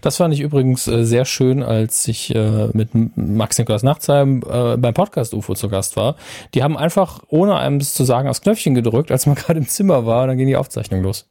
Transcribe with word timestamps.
Das 0.00 0.16
fand 0.16 0.34
ich 0.34 0.40
übrigens 0.40 0.86
äh, 0.86 1.04
sehr 1.04 1.24
schön, 1.24 1.62
als 1.62 2.06
ich 2.08 2.34
äh, 2.34 2.68
mit 2.72 2.90
Max 3.16 3.58
Nikolaus 3.58 3.82
Nachtsheim 3.82 4.42
äh, 4.48 4.76
beim 4.76 4.94
Podcast 4.94 5.34
UFO 5.34 5.54
zu 5.54 5.68
Gast 5.68 5.96
war. 5.96 6.16
Die 6.54 6.62
haben 6.62 6.76
einfach, 6.76 7.22
ohne 7.28 7.56
einem 7.56 7.80
zu 7.80 8.04
sagen, 8.04 8.28
aufs 8.28 8.42
Knöpfchen 8.42 8.74
gedrückt, 8.74 9.10
als 9.10 9.26
man 9.26 9.34
gerade 9.36 9.58
im 9.58 9.68
Zimmer 9.68 10.06
war, 10.06 10.22
und 10.22 10.28
dann 10.28 10.38
ging 10.38 10.46
die 10.46 10.56
Aufzeichnung 10.56 11.02
los. 11.02 11.28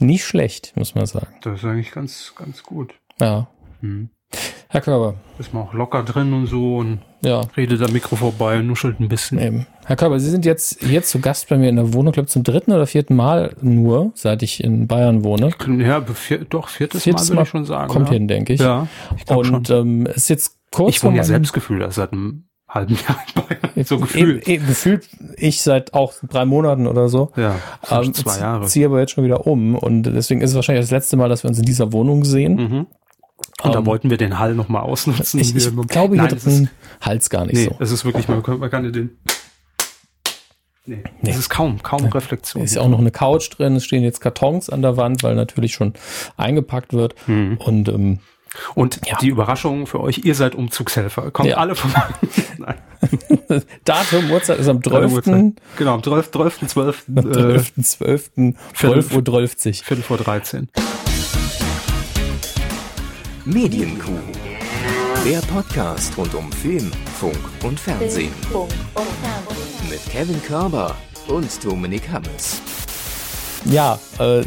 Nicht 0.00 0.24
schlecht, 0.24 0.72
muss 0.76 0.94
man 0.94 1.06
sagen. 1.06 1.34
Das 1.42 1.60
ist 1.60 1.64
eigentlich 1.64 1.92
ganz, 1.92 2.32
ganz 2.36 2.62
gut. 2.62 2.94
Ja. 3.20 3.48
Hm. 3.80 4.10
Herr 4.68 4.80
Körber. 4.80 5.14
Ist 5.38 5.52
man 5.52 5.64
auch 5.64 5.74
locker 5.74 6.02
drin 6.02 6.32
und 6.32 6.46
so 6.46 6.78
und 6.78 7.00
ja. 7.22 7.42
redet 7.56 7.82
am 7.82 7.92
Mikro 7.92 8.16
vorbei 8.16 8.58
und 8.58 8.66
nuschelt 8.66 9.00
ein 9.00 9.08
bisschen. 9.08 9.38
Eben. 9.38 9.66
Herr 9.84 9.96
Körber, 9.96 10.20
Sie 10.20 10.30
sind 10.30 10.44
jetzt 10.44 10.82
hier 10.84 11.02
zu 11.02 11.20
Gast 11.20 11.48
bei 11.48 11.56
mir 11.56 11.68
in 11.68 11.76
der 11.76 11.92
Wohnung, 11.92 12.12
glaube 12.12 12.28
zum 12.28 12.44
dritten 12.44 12.72
oder 12.72 12.86
vierten 12.86 13.16
Mal 13.16 13.54
nur, 13.60 14.12
seit 14.14 14.42
ich 14.42 14.62
in 14.62 14.86
Bayern 14.86 15.24
wohne. 15.24 15.50
Ja, 15.78 16.02
vier, 16.02 16.44
doch, 16.44 16.68
viertes, 16.68 17.02
viertes 17.02 17.28
Mal, 17.30 17.36
würde 17.36 17.42
ich 17.42 17.48
schon 17.48 17.64
sagen. 17.64 17.88
Kommt 17.88 18.08
ja. 18.08 18.14
hin, 18.14 18.28
denke 18.28 18.52
ich. 18.52 18.60
Ja, 18.60 18.86
ich 19.16 19.28
Und 19.28 19.70
ähm, 19.70 20.06
ist 20.06 20.30
jetzt 20.30 20.58
kurz 20.70 20.96
Ich 20.96 21.02
wohne 21.02 21.16
ja 21.16 21.24
Selbstgefühl 21.24 21.90
seit 21.90 22.12
einem 22.12 22.44
halben 22.68 22.94
Jahr 22.94 23.18
in 23.34 23.42
Bayern. 23.42 23.84
So 23.84 23.98
gefühlt. 23.98 24.46
E, 24.48 24.54
e, 24.54 24.56
gefühlt 24.58 25.08
ich 25.36 25.62
seit 25.62 25.94
auch 25.94 26.14
drei 26.28 26.44
Monaten 26.44 26.86
oder 26.86 27.08
so. 27.08 27.32
Ja, 27.36 27.56
ähm, 27.90 28.14
zwei 28.14 28.38
Jahre. 28.38 28.66
Ziehe 28.66 28.86
aber 28.86 29.00
jetzt 29.00 29.12
schon 29.12 29.24
wieder 29.24 29.46
um 29.46 29.74
und 29.74 30.04
deswegen 30.04 30.40
ist 30.40 30.50
es 30.50 30.56
wahrscheinlich 30.56 30.84
das 30.84 30.90
letzte 30.90 31.16
Mal, 31.16 31.28
dass 31.28 31.42
wir 31.44 31.48
uns 31.48 31.58
in 31.58 31.64
dieser 31.64 31.92
Wohnung 31.92 32.24
sehen. 32.24 32.54
Mhm. 32.54 32.86
Und 33.62 33.68
um, 33.68 33.72
da 33.72 33.78
ähm, 33.78 33.86
wollten 33.86 34.10
wir 34.10 34.16
den 34.16 34.38
Hall 34.38 34.54
nochmal 34.54 34.82
ausnutzen. 34.82 35.40
Ich, 35.40 35.54
ich 35.54 35.88
glaube, 35.88 36.16
hier 36.16 36.28
drin 36.28 36.70
Hals 37.00 37.30
gar 37.30 37.44
nicht 37.44 37.54
nee, 37.54 37.64
so. 37.64 37.76
es 37.78 37.92
ist 37.92 38.04
wirklich, 38.04 38.28
man 38.28 38.42
kann, 38.42 38.58
man 38.58 38.70
kann 38.70 38.92
den 38.92 39.18
Nee, 40.84 41.04
nee. 41.20 41.30
Es 41.30 41.38
ist 41.38 41.48
kaum, 41.48 41.80
kaum 41.82 42.06
Reflexion. 42.06 42.64
Es 42.64 42.72
ist 42.72 42.78
auch 42.78 42.88
noch 42.88 42.98
eine 42.98 43.12
Couch 43.12 43.50
drin, 43.56 43.76
es 43.76 43.84
stehen 43.84 44.02
jetzt 44.02 44.20
Kartons 44.20 44.68
an 44.68 44.82
der 44.82 44.96
Wand, 44.96 45.22
weil 45.22 45.36
natürlich 45.36 45.74
schon 45.74 45.94
eingepackt 46.36 46.92
wird. 46.92 47.14
Hm. 47.26 47.56
Und, 47.58 47.88
ähm, 47.88 48.18
und 48.74 49.00
ja. 49.06 49.16
die 49.18 49.28
Überraschung 49.28 49.86
für 49.86 50.00
euch, 50.00 50.24
ihr 50.24 50.34
seid 50.34 50.56
Umzugshelfer. 50.56 51.30
Kommt 51.30 51.48
ja. 51.48 51.58
alle 51.58 51.76
vorbei. 51.76 52.02
Datum, 53.84 54.30
Uhrzeit 54.30 54.58
ist 54.58 54.68
am 54.68 54.82
12. 54.82 55.24
Genau, 55.78 55.94
am 55.94 56.02
12. 56.02 56.30
12. 56.32 56.66
12. 56.66 57.04
12. 57.06 57.72
12. 57.80 58.30
12 58.74 59.14
Uhr 59.14 59.24
12. 59.24 59.56
Viertel 59.84 60.02
vor 60.02 60.18
13. 60.18 60.68
Medienkuh. 63.44 64.12
Der 65.26 65.40
Podcast 65.40 66.16
rund 66.16 66.32
um 66.36 66.52
Film, 66.52 66.88
Funk 67.18 67.36
und 67.64 67.78
Fernsehen. 67.80 68.30
Mit 69.90 70.00
Kevin 70.08 70.40
Körber 70.44 70.94
und 71.26 71.64
Dominik 71.64 72.08
Hammes. 72.08 72.62
Ja, 73.64 73.98
äh, 74.20 74.42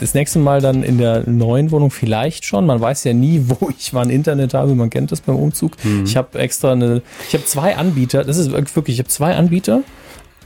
das 0.00 0.14
nächste 0.14 0.40
Mal 0.40 0.60
dann 0.60 0.82
in 0.82 0.98
der 0.98 1.30
neuen 1.30 1.70
Wohnung 1.70 1.92
vielleicht 1.92 2.44
schon. 2.44 2.66
Man 2.66 2.80
weiß 2.80 3.04
ja 3.04 3.12
nie, 3.12 3.40
wo 3.46 3.70
ich 3.70 3.94
wann 3.94 4.10
Internet 4.10 4.52
habe. 4.52 4.74
Man 4.74 4.90
kennt 4.90 5.12
das 5.12 5.20
beim 5.20 5.36
Umzug. 5.36 5.76
Mhm. 5.84 6.02
Ich 6.04 6.16
habe 6.16 6.36
extra 6.36 6.72
eine, 6.72 7.02
ich 7.28 7.34
habe 7.34 7.44
zwei 7.44 7.76
Anbieter. 7.76 8.24
Das 8.24 8.36
ist 8.36 8.50
wirklich, 8.50 8.96
ich 8.96 8.98
habe 8.98 9.08
zwei 9.08 9.36
Anbieter. 9.36 9.82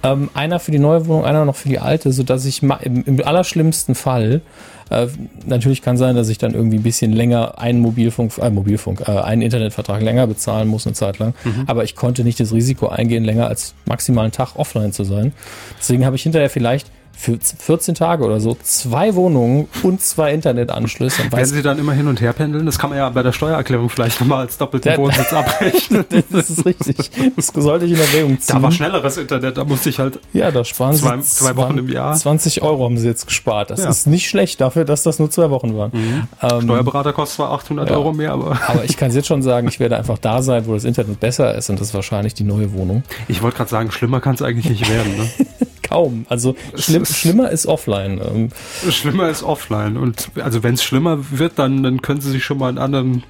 Ähm, 0.02 0.28
einer 0.34 0.60
für 0.60 0.72
die 0.72 0.78
neue 0.78 1.06
Wohnung, 1.06 1.24
einer 1.24 1.46
noch 1.46 1.56
für 1.56 1.70
die 1.70 1.78
alte, 1.78 2.12
so 2.12 2.22
dass 2.22 2.44
ich 2.44 2.62
im, 2.62 3.04
im 3.06 3.24
allerschlimmsten 3.24 3.94
Fall 3.94 4.42
äh, 4.90 5.06
natürlich 5.46 5.82
kann 5.82 5.96
sein, 5.96 6.16
dass 6.16 6.28
ich 6.28 6.38
dann 6.38 6.54
irgendwie 6.54 6.78
ein 6.78 6.82
bisschen 6.82 7.12
länger 7.12 7.58
einen 7.58 7.80
Mobilfunk, 7.80 8.38
äh, 8.38 8.50
Mobilfunk, 8.50 9.02
äh, 9.06 9.10
einen 9.10 9.42
Internetvertrag 9.42 10.02
länger 10.02 10.26
bezahlen 10.26 10.68
muss 10.68 10.86
eine 10.86 10.94
Zeit 10.94 11.18
lang. 11.18 11.34
Mhm. 11.44 11.64
Aber 11.66 11.84
ich 11.84 11.96
konnte 11.96 12.24
nicht 12.24 12.40
das 12.40 12.52
Risiko 12.52 12.88
eingehen, 12.88 13.24
länger 13.24 13.46
als 13.46 13.74
maximal 13.86 14.24
einen 14.24 14.32
Tag 14.32 14.56
offline 14.56 14.92
zu 14.92 15.04
sein. 15.04 15.32
Deswegen 15.78 16.04
habe 16.04 16.16
ich 16.16 16.22
hinterher 16.22 16.50
vielleicht 16.50 16.90
für 17.16 17.38
14 17.40 17.94
Tage 17.94 18.24
oder 18.24 18.40
so 18.40 18.56
zwei 18.62 19.14
Wohnungen 19.14 19.68
und 19.82 20.00
zwei 20.00 20.32
Internetanschlüsse. 20.32 21.30
Werden 21.30 21.44
Sie 21.44 21.62
dann 21.62 21.78
immer 21.78 21.92
hin 21.92 22.06
und 22.06 22.20
her 22.20 22.32
pendeln? 22.32 22.66
Das 22.66 22.78
kann 22.78 22.90
man 22.90 22.98
ja 22.98 23.08
bei 23.08 23.22
der 23.22 23.32
Steuererklärung 23.32 23.88
vielleicht 23.88 24.20
nochmal 24.20 24.40
als 24.40 24.58
doppelten 24.58 24.96
Wohnsitz 24.96 25.32
abrechnen. 25.32 26.04
das 26.30 26.50
ist 26.50 26.66
richtig. 26.66 27.10
Das 27.36 27.46
sollte 27.46 27.86
ich 27.86 27.92
in 27.92 27.98
Erwägung 27.98 28.40
ziehen. 28.40 28.56
Da 28.56 28.62
war 28.62 28.72
schnelleres 28.72 29.16
Internet, 29.16 29.56
da 29.56 29.64
musste 29.64 29.90
ich 29.90 29.98
halt 29.98 30.18
ja, 30.32 30.50
da 30.50 30.64
sparen 30.64 30.94
zwei, 30.96 31.16
Sie 31.18 31.22
zwei 31.22 31.56
Wochen 31.56 31.78
im 31.78 31.88
Jahr. 31.88 32.14
20 32.14 32.62
Euro 32.62 32.84
haben 32.84 32.98
Sie 32.98 33.06
jetzt 33.06 33.26
gespart. 33.26 33.70
Das 33.70 33.80
ja. 33.80 33.88
ist 33.88 34.06
nicht 34.06 34.28
schlecht 34.28 34.60
dafür, 34.60 34.84
dass 34.84 35.02
das 35.02 35.18
nur 35.18 35.30
zwei 35.30 35.50
Wochen 35.50 35.76
waren. 35.76 35.90
Mhm. 35.94 36.28
Ähm, 36.42 36.62
Steuerberater 36.62 37.12
kostet 37.12 37.36
zwar 37.36 37.52
800 37.52 37.90
ja. 37.90 37.96
Euro 37.96 38.12
mehr, 38.12 38.32
aber... 38.32 38.58
aber 38.66 38.84
ich 38.84 38.96
kann 38.96 39.08
es 39.08 39.14
jetzt 39.14 39.28
schon 39.28 39.42
sagen, 39.42 39.68
ich 39.68 39.80
werde 39.80 39.96
einfach 39.96 40.18
da 40.18 40.42
sein, 40.42 40.66
wo 40.66 40.74
das 40.74 40.84
Internet 40.84 41.20
besser 41.20 41.54
ist 41.54 41.70
und 41.70 41.80
das 41.80 41.88
ist 41.88 41.94
wahrscheinlich 41.94 42.34
die 42.34 42.44
neue 42.44 42.72
Wohnung. 42.72 43.02
Ich 43.28 43.42
wollte 43.42 43.56
gerade 43.56 43.70
sagen, 43.70 43.90
schlimmer 43.90 44.20
kann 44.20 44.34
es 44.34 44.42
eigentlich 44.42 44.68
nicht 44.68 44.90
werden. 44.90 45.16
Ne? 45.16 45.28
kaum. 45.84 46.26
Also 46.28 46.56
schlimm, 46.74 47.04
schlimmer 47.04 47.50
ist 47.50 47.66
offline. 47.66 48.20
Ähm. 48.20 48.48
Schlimmer 48.90 49.28
ist 49.28 49.42
offline. 49.42 49.96
Und 49.96 50.30
also 50.42 50.62
wenn 50.62 50.74
es 50.74 50.82
schlimmer 50.82 51.18
wird, 51.30 51.58
dann, 51.58 51.82
dann 51.82 52.02
können 52.02 52.20
sie 52.20 52.30
sich 52.30 52.44
schon 52.44 52.58
mal 52.58 52.68
einen 52.68 52.78
anderen 52.78 53.22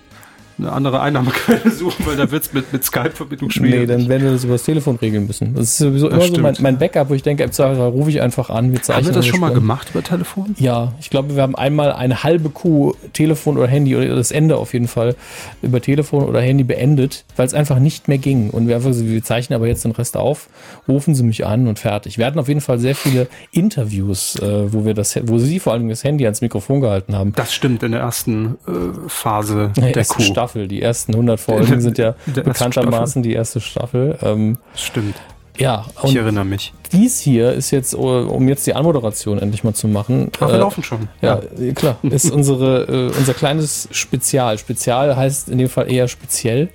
eine 0.58 0.72
andere 0.72 1.00
Einnahmequelle 1.00 1.70
suchen, 1.70 2.06
weil 2.06 2.16
da 2.16 2.30
wird's 2.30 2.52
mit, 2.52 2.72
mit 2.72 2.84
Skype-Verbindung 2.84 3.50
schwierig. 3.50 3.80
Nee, 3.80 3.86
dann 3.86 4.08
werden 4.08 4.24
wir 4.24 4.32
das 4.32 4.44
über 4.44 4.54
das 4.54 4.62
Telefon 4.62 4.96
regeln 4.96 5.26
müssen. 5.26 5.54
Das 5.54 5.64
ist 5.64 5.78
sowieso 5.78 6.08
immer 6.08 6.22
so 6.22 6.40
mein, 6.40 6.56
mein, 6.60 6.78
Backup, 6.78 7.10
wo 7.10 7.14
ich 7.14 7.22
denke, 7.22 7.42
im 7.42 7.52
Zweifelsfall 7.52 7.88
rufe 7.88 8.10
ich 8.10 8.20
einfach 8.20 8.50
an. 8.50 8.72
Wir 8.72 8.80
haben 8.94 9.06
wir 9.06 9.12
das 9.12 9.26
schon 9.26 9.40
mal 9.40 9.52
gemacht 9.52 9.90
über 9.90 10.02
Telefon? 10.02 10.54
Ja, 10.58 10.92
ich 11.00 11.10
glaube, 11.10 11.34
wir 11.34 11.42
haben 11.42 11.54
einmal 11.54 11.92
eine 11.92 12.22
halbe 12.22 12.50
Kuh 12.50 12.94
Telefon 13.12 13.58
oder 13.58 13.68
Handy 13.68 13.96
oder 13.96 14.14
das 14.14 14.30
Ende 14.30 14.56
auf 14.56 14.72
jeden 14.72 14.88
Fall 14.88 15.16
über 15.62 15.80
Telefon 15.80 16.24
oder 16.24 16.40
Handy 16.40 16.64
beendet, 16.64 17.24
weil 17.36 17.46
es 17.46 17.54
einfach 17.54 17.78
nicht 17.78 18.08
mehr 18.08 18.18
ging. 18.18 18.50
Und 18.50 18.68
wir 18.68 18.76
einfach 18.76 18.92
so, 18.92 19.06
wir 19.06 19.22
zeichnen 19.22 19.56
aber 19.56 19.66
jetzt 19.66 19.84
den 19.84 19.92
Rest 19.92 20.16
auf, 20.16 20.48
rufen 20.88 21.14
Sie 21.14 21.22
mich 21.22 21.46
an 21.46 21.66
und 21.66 21.78
fertig. 21.78 22.18
Wir 22.18 22.26
hatten 22.26 22.38
auf 22.38 22.48
jeden 22.48 22.60
Fall 22.60 22.78
sehr 22.78 22.94
viele 22.94 23.28
Interviews, 23.50 24.36
äh, 24.36 24.72
wo 24.72 24.84
wir 24.84 24.94
das, 24.94 25.18
wo 25.24 25.38
Sie 25.38 25.58
vor 25.58 25.72
allem 25.72 25.88
das 25.88 26.04
Handy 26.04 26.24
ans 26.24 26.40
Mikrofon 26.40 26.80
gehalten 26.80 27.16
haben. 27.16 27.32
Das 27.34 27.54
stimmt 27.54 27.82
in 27.82 27.92
der 27.92 28.00
ersten 28.00 28.56
äh, 28.66 29.08
Phase 29.08 29.72
der, 29.76 29.92
der 29.92 30.04
Kuh. 30.04 30.22
Staffel. 30.44 30.68
Die 30.68 30.82
ersten 30.82 31.12
100 31.12 31.40
Folgen 31.40 31.80
sind 31.80 31.98
ja 31.98 32.14
bekanntermaßen 32.34 33.22
die 33.22 33.32
erste 33.32 33.60
Staffel. 33.60 34.18
Ähm, 34.22 34.58
Stimmt. 34.74 35.16
Ja, 35.56 35.86
ich 36.02 36.16
erinnere 36.16 36.44
mich. 36.44 36.72
Dies 36.90 37.20
hier 37.20 37.52
ist 37.52 37.70
jetzt, 37.70 37.94
um 37.94 38.48
jetzt 38.48 38.66
die 38.66 38.74
Anmoderation 38.74 39.38
endlich 39.38 39.62
mal 39.62 39.72
zu 39.72 39.86
machen. 39.86 40.30
Ach, 40.40 40.48
wir 40.48 40.54
äh, 40.54 40.58
laufen 40.58 40.82
schon. 40.82 41.08
Ja, 41.22 41.40
ja. 41.56 41.72
klar. 41.72 41.96
Ist 42.02 42.30
unsere, 42.32 43.10
äh, 43.12 43.16
unser 43.16 43.34
kleines 43.34 43.88
Spezial. 43.92 44.58
Spezial 44.58 45.14
heißt 45.14 45.48
in 45.48 45.58
dem 45.58 45.68
Fall 45.68 45.90
eher 45.90 46.08
speziell. 46.08 46.70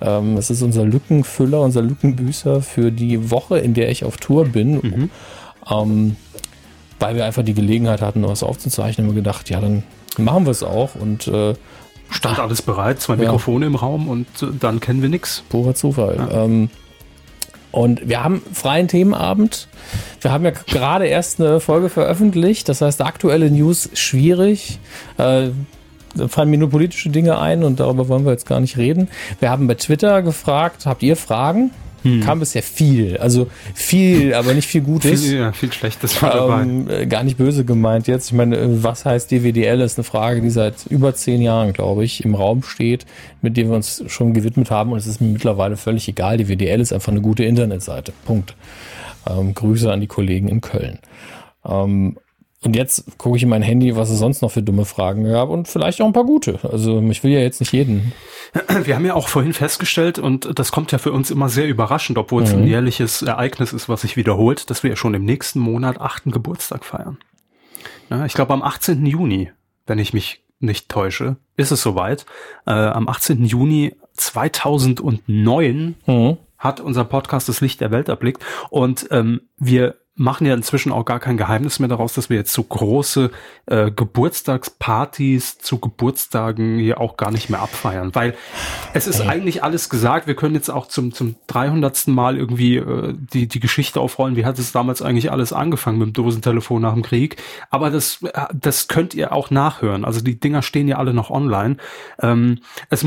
Ähm, 0.00 0.36
es 0.36 0.50
ist 0.50 0.62
unser 0.62 0.84
Lückenfüller, 0.84 1.60
unser 1.60 1.82
Lückenbüßer 1.82 2.60
für 2.60 2.90
die 2.90 3.30
Woche, 3.30 3.58
in 3.58 3.72
der 3.72 3.90
ich 3.90 4.04
auf 4.04 4.16
Tour 4.16 4.46
bin. 4.46 4.74
Mhm. 4.74 5.10
Ähm, 5.70 6.16
weil 6.98 7.14
wir 7.14 7.24
einfach 7.24 7.44
die 7.44 7.54
Gelegenheit 7.54 8.02
hatten, 8.02 8.26
was 8.26 8.42
aufzuzeichnen, 8.42 9.06
haben 9.06 9.14
wir 9.14 9.22
gedacht, 9.22 9.48
ja, 9.48 9.60
dann 9.60 9.84
machen 10.18 10.44
wir 10.44 10.50
es 10.50 10.62
auch. 10.62 10.94
Und 10.96 11.28
äh, 11.28 11.54
Stand 12.10 12.38
alles 12.38 12.62
bereit, 12.62 13.00
zwei 13.00 13.16
Mikrofone 13.16 13.64
ja. 13.64 13.68
im 13.68 13.74
Raum 13.74 14.08
und 14.08 14.26
äh, 14.42 14.46
dann 14.58 14.80
kennen 14.80 15.02
wir 15.02 15.08
nichts. 15.08 15.42
Purer 15.48 15.74
Zufall. 15.74 16.16
Ja. 16.16 16.44
Ähm, 16.44 16.70
und 17.72 18.08
wir 18.08 18.22
haben 18.22 18.40
freien 18.52 18.86
Themenabend. 18.86 19.66
Wir 20.20 20.30
haben 20.30 20.44
ja 20.44 20.52
gerade 20.52 21.06
erst 21.06 21.40
eine 21.40 21.58
Folge 21.58 21.88
veröffentlicht. 21.88 22.68
Das 22.68 22.80
heißt, 22.80 23.02
aktuelle 23.02 23.50
News 23.50 23.90
schwierig. 23.94 24.78
Äh, 25.18 25.48
da 26.14 26.28
fallen 26.28 26.50
mir 26.50 26.58
nur 26.58 26.70
politische 26.70 27.10
Dinge 27.10 27.38
ein 27.38 27.64
und 27.64 27.80
darüber 27.80 28.06
wollen 28.08 28.24
wir 28.24 28.30
jetzt 28.30 28.46
gar 28.46 28.60
nicht 28.60 28.76
reden. 28.76 29.08
Wir 29.40 29.50
haben 29.50 29.66
bei 29.66 29.74
Twitter 29.74 30.22
gefragt, 30.22 30.86
habt 30.86 31.02
ihr 31.02 31.16
Fragen? 31.16 31.72
Hm. 32.04 32.20
kam 32.20 32.40
bisher 32.40 32.62
viel. 32.62 33.16
Also 33.16 33.48
viel, 33.74 34.34
aber 34.34 34.52
nicht 34.52 34.68
viel 34.68 34.82
Gutes. 34.82 35.24
Viel, 35.24 35.38
ja, 35.38 35.52
viel 35.52 35.72
Schlechtes 35.72 36.22
war 36.22 36.34
dabei. 36.34 36.62
Ähm, 36.62 36.88
äh, 36.88 37.06
gar 37.06 37.24
nicht 37.24 37.38
böse 37.38 37.64
gemeint 37.64 38.06
jetzt. 38.06 38.26
Ich 38.26 38.32
meine, 38.34 38.56
äh, 38.58 38.82
was 38.82 39.04
heißt 39.06 39.30
DWDL 39.30 39.80
ist 39.80 39.98
eine 39.98 40.04
Frage, 40.04 40.42
die 40.42 40.50
seit 40.50 40.86
über 40.86 41.14
zehn 41.14 41.40
Jahren, 41.40 41.72
glaube 41.72 42.04
ich, 42.04 42.24
im 42.24 42.34
Raum 42.34 42.62
steht, 42.62 43.06
mit 43.40 43.56
dem 43.56 43.70
wir 43.70 43.76
uns 43.76 44.04
schon 44.06 44.34
gewidmet 44.34 44.70
haben. 44.70 44.92
Und 44.92 44.98
es 44.98 45.06
ist 45.06 45.20
mir 45.20 45.28
mittlerweile 45.28 45.76
völlig 45.76 46.06
egal. 46.06 46.36
DWDL 46.36 46.80
ist 46.80 46.92
einfach 46.92 47.10
eine 47.10 47.22
gute 47.22 47.44
Internetseite. 47.44 48.12
Punkt. 48.26 48.54
Ähm, 49.26 49.54
Grüße 49.54 49.90
an 49.90 50.00
die 50.00 50.06
Kollegen 50.06 50.48
in 50.48 50.60
Köln. 50.60 50.98
Ähm, 51.66 52.18
und 52.64 52.74
jetzt 52.74 53.18
gucke 53.18 53.36
ich 53.36 53.42
in 53.42 53.48
mein 53.48 53.62
Handy, 53.62 53.94
was 53.94 54.10
es 54.10 54.18
sonst 54.18 54.40
noch 54.40 54.50
für 54.50 54.62
dumme 54.62 54.84
Fragen 54.84 55.24
gab 55.24 55.50
und 55.50 55.68
vielleicht 55.68 56.00
auch 56.00 56.06
ein 56.06 56.12
paar 56.12 56.24
gute. 56.24 56.58
Also 56.62 57.00
ich 57.02 57.22
will 57.22 57.32
ja 57.32 57.40
jetzt 57.40 57.60
nicht 57.60 57.72
jeden. 57.72 58.12
Wir 58.84 58.94
haben 58.94 59.04
ja 59.04 59.14
auch 59.14 59.28
vorhin 59.28 59.52
festgestellt, 59.52 60.18
und 60.18 60.58
das 60.58 60.72
kommt 60.72 60.92
ja 60.92 60.98
für 60.98 61.12
uns 61.12 61.30
immer 61.30 61.48
sehr 61.48 61.68
überraschend, 61.68 62.18
obwohl 62.18 62.42
mhm. 62.42 62.46
es 62.46 62.54
ein 62.54 62.60
mhm. 62.62 62.68
jährliches 62.68 63.22
Ereignis 63.22 63.72
ist, 63.72 63.88
was 63.88 64.02
sich 64.02 64.16
wiederholt, 64.16 64.70
dass 64.70 64.82
wir 64.82 64.90
ja 64.90 64.96
schon 64.96 65.14
im 65.14 65.24
nächsten 65.24 65.58
Monat 65.58 66.00
achten 66.00 66.30
Geburtstag 66.30 66.84
feiern. 66.84 67.18
Ja, 68.10 68.24
ich 68.24 68.34
glaube 68.34 68.52
am 68.52 68.62
18. 68.62 69.04
Juni, 69.04 69.50
wenn 69.86 69.98
ich 69.98 70.14
mich 70.14 70.42
nicht 70.60 70.88
täusche, 70.88 71.36
ist 71.56 71.70
es 71.70 71.82
soweit. 71.82 72.26
Äh, 72.66 72.70
am 72.70 73.08
18. 73.08 73.44
Juni 73.44 73.94
2009 74.14 75.96
mhm. 76.06 76.36
hat 76.56 76.80
unser 76.80 77.04
Podcast 77.04 77.48
das 77.48 77.60
Licht 77.60 77.80
der 77.80 77.90
Welt 77.90 78.08
erblickt 78.08 78.42
und 78.70 79.08
ähm, 79.10 79.42
wir 79.58 79.96
machen 80.16 80.46
ja 80.46 80.54
inzwischen 80.54 80.92
auch 80.92 81.04
gar 81.04 81.18
kein 81.18 81.36
Geheimnis 81.36 81.80
mehr 81.80 81.88
daraus, 81.88 82.12
dass 82.12 82.30
wir 82.30 82.36
jetzt 82.36 82.52
so 82.52 82.62
große 82.62 83.30
äh, 83.66 83.90
Geburtstagspartys 83.90 85.58
zu 85.58 85.78
Geburtstagen 85.78 86.78
hier 86.78 87.00
auch 87.00 87.16
gar 87.16 87.32
nicht 87.32 87.50
mehr 87.50 87.60
abfeiern, 87.60 88.14
weil 88.14 88.34
es 88.92 89.08
ist 89.08 89.20
eigentlich 89.20 89.64
alles 89.64 89.88
gesagt. 89.88 90.26
Wir 90.26 90.36
können 90.36 90.54
jetzt 90.54 90.68
auch 90.68 90.86
zum 90.86 91.12
zum 91.12 91.34
300. 91.48 92.08
Mal 92.08 92.36
irgendwie 92.36 92.76
äh, 92.76 93.14
die 93.16 93.48
die 93.48 93.60
Geschichte 93.60 94.00
aufrollen. 94.00 94.36
Wie 94.36 94.44
hat 94.44 94.58
es 94.58 94.72
damals 94.72 95.02
eigentlich 95.02 95.32
alles 95.32 95.52
angefangen 95.52 95.98
mit 95.98 96.08
dem 96.08 96.12
Dosentelefon 96.12 96.82
nach 96.82 96.94
dem 96.94 97.02
Krieg? 97.02 97.36
Aber 97.70 97.90
das 97.90 98.22
äh, 98.22 98.46
das 98.52 98.88
könnt 98.88 99.14
ihr 99.14 99.32
auch 99.32 99.50
nachhören. 99.50 100.04
Also 100.04 100.20
die 100.20 100.38
Dinger 100.38 100.62
stehen 100.62 100.86
ja 100.86 100.98
alle 100.98 101.14
noch 101.14 101.30
online. 101.30 101.76
Ähm, 102.20 102.58
es 102.88 103.04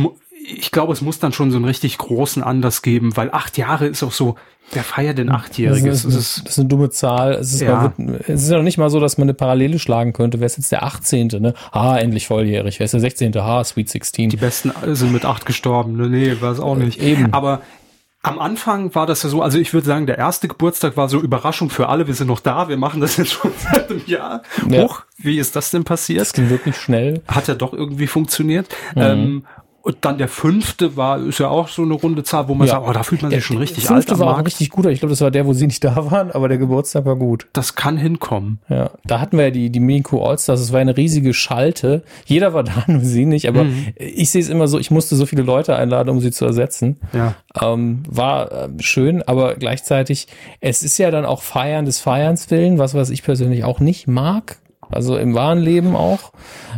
ich 0.49 0.71
glaube, 0.71 0.93
es 0.93 1.01
muss 1.01 1.19
dann 1.19 1.33
schon 1.33 1.51
so 1.51 1.57
einen 1.57 1.65
richtig 1.65 1.97
großen 1.97 2.41
Anlass 2.41 2.81
geben, 2.81 3.17
weil 3.17 3.29
acht 3.31 3.57
Jahre 3.57 3.85
ist 3.87 4.01
auch 4.01 4.13
so, 4.13 4.35
wer 4.71 4.83
feiert 4.83 5.17
denn 5.17 5.29
achtjährige? 5.29 5.89
Das, 5.89 6.03
das, 6.03 6.15
ist, 6.15 6.41
das 6.45 6.53
ist 6.53 6.59
eine 6.59 6.69
dumme 6.69 6.89
Zahl. 6.89 7.33
Es 7.33 7.53
ist, 7.53 7.61
ja. 7.61 7.93
mal, 7.97 8.21
es 8.27 8.43
ist 8.43 8.49
ja 8.49 8.57
noch 8.57 8.63
nicht 8.63 8.77
mal 8.77 8.89
so, 8.89 8.99
dass 8.99 9.17
man 9.17 9.25
eine 9.25 9.33
Parallele 9.33 9.77
schlagen 9.77 10.13
könnte. 10.13 10.39
Wer 10.39 10.45
ist 10.45 10.57
jetzt 10.57 10.71
der 10.71 10.83
18.? 10.83 11.27
Ne? 11.39 11.53
Ah, 11.71 11.97
endlich 11.97 12.27
volljährig. 12.27 12.79
Wer 12.79 12.85
ist 12.85 12.93
der 12.93 13.01
16.? 13.01 13.35
Ha, 13.35 13.63
Sweet 13.63 13.89
16. 13.89 14.29
Die 14.29 14.37
Besten 14.37 14.71
sind 14.95 15.11
mit 15.11 15.25
acht 15.25 15.45
gestorben. 15.45 15.97
Ne? 15.97 16.09
Nee, 16.09 16.37
war 16.39 16.53
es 16.53 16.59
auch 16.61 16.75
nicht. 16.75 17.01
Eben. 17.01 17.33
Aber 17.33 17.61
am 18.23 18.39
Anfang 18.39 18.95
war 18.95 19.05
das 19.05 19.23
ja 19.23 19.29
so, 19.29 19.41
also 19.41 19.57
ich 19.57 19.73
würde 19.73 19.87
sagen, 19.87 20.05
der 20.05 20.17
erste 20.17 20.47
Geburtstag 20.47 20.97
war 20.97 21.09
so 21.09 21.19
Überraschung 21.19 21.69
für 21.69 21.89
alle. 21.89 22.07
Wir 22.07 22.13
sind 22.13 22.27
noch 22.27 22.39
da, 22.39 22.69
wir 22.69 22.77
machen 22.77 23.01
das 23.01 23.17
jetzt 23.17 23.33
schon 23.33 23.51
seit 23.57 23.89
einem 23.89 24.01
Jahr. 24.05 24.43
Ja. 24.69 24.83
Hoch, 24.83 25.03
wie 25.17 25.39
ist 25.39 25.55
das 25.57 25.71
denn 25.71 25.83
passiert? 25.83 26.21
Das 26.21 26.33
ging 26.33 26.49
wirklich 26.49 26.77
schnell. 26.77 27.21
Hat 27.27 27.47
ja 27.47 27.55
doch 27.55 27.73
irgendwie 27.73 28.07
funktioniert. 28.07 28.67
Mhm. 28.95 29.01
Ähm, 29.01 29.43
und 29.87 29.99
dann 30.01 30.17
der 30.17 30.27
fünfte 30.27 30.97
war, 30.97 31.17
ist 31.17 31.39
ja 31.39 31.47
auch 31.47 31.69
so 31.69 31.81
eine 31.81 31.93
runde 31.93 32.21
Zahl, 32.21 32.49
wo 32.49 32.55
man 32.55 32.67
ja. 32.67 32.73
sagt, 32.73 32.89
oh, 32.89 32.91
da 32.91 33.03
fühlt 33.03 33.21
man 33.21 33.31
sich 33.31 33.37
der, 33.37 33.41
schon 33.41 33.55
richtig 33.55 33.85
alt. 33.85 33.89
Der 33.89 33.95
fünfte 33.95 34.19
war 34.19 34.37
auch 34.37 34.45
richtig 34.45 34.69
gut. 34.69 34.85
Ich 34.87 34.99
glaube, 34.99 35.11
das 35.11 35.21
war 35.21 35.31
der, 35.31 35.45
wo 35.45 35.53
sie 35.53 35.65
nicht 35.65 35.81
da 35.81 36.11
waren, 36.11 36.29
aber 36.29 36.49
der 36.49 36.57
Geburtstag 36.57 37.05
war 37.05 37.15
gut. 37.15 37.47
Das 37.53 37.75
kann 37.75 37.95
hinkommen. 37.95 38.59
Ja, 38.67 38.91
da 39.05 39.21
hatten 39.21 39.37
wir 39.37 39.45
ja 39.45 39.51
die, 39.51 39.69
die 39.69 39.79
Minico 39.79 40.27
Allstars. 40.27 40.59
Es 40.59 40.73
war 40.73 40.81
eine 40.81 40.97
riesige 40.97 41.33
Schalte. 41.33 42.03
Jeder 42.25 42.53
war 42.53 42.63
da, 42.65 42.83
nur 42.87 42.99
sie 42.99 43.25
nicht. 43.25 43.47
Aber 43.47 43.63
mhm. 43.63 43.93
ich 43.95 44.29
sehe 44.29 44.41
es 44.41 44.49
immer 44.49 44.67
so, 44.67 44.77
ich 44.77 44.91
musste 44.91 45.15
so 45.15 45.25
viele 45.25 45.43
Leute 45.43 45.77
einladen, 45.77 46.09
um 46.09 46.19
sie 46.19 46.31
zu 46.31 46.43
ersetzen. 46.43 46.97
Ja. 47.13 47.35
Ähm, 47.57 48.03
war 48.09 48.51
äh, 48.51 48.69
schön, 48.81 49.23
aber 49.23 49.55
gleichzeitig, 49.55 50.27
es 50.59 50.83
ist 50.83 50.97
ja 50.97 51.11
dann 51.11 51.23
auch 51.23 51.41
Feiern 51.41 51.85
des 51.85 52.01
Feierns 52.01 52.51
willen, 52.51 52.77
was 52.77 52.93
was 52.93 53.09
ich 53.09 53.23
persönlich 53.23 53.63
auch 53.63 53.79
nicht 53.79 54.05
mag. 54.05 54.57
Also 54.89 55.17
im 55.17 55.33
wahren 55.33 55.59
Leben 55.59 55.95
auch. 55.95 56.31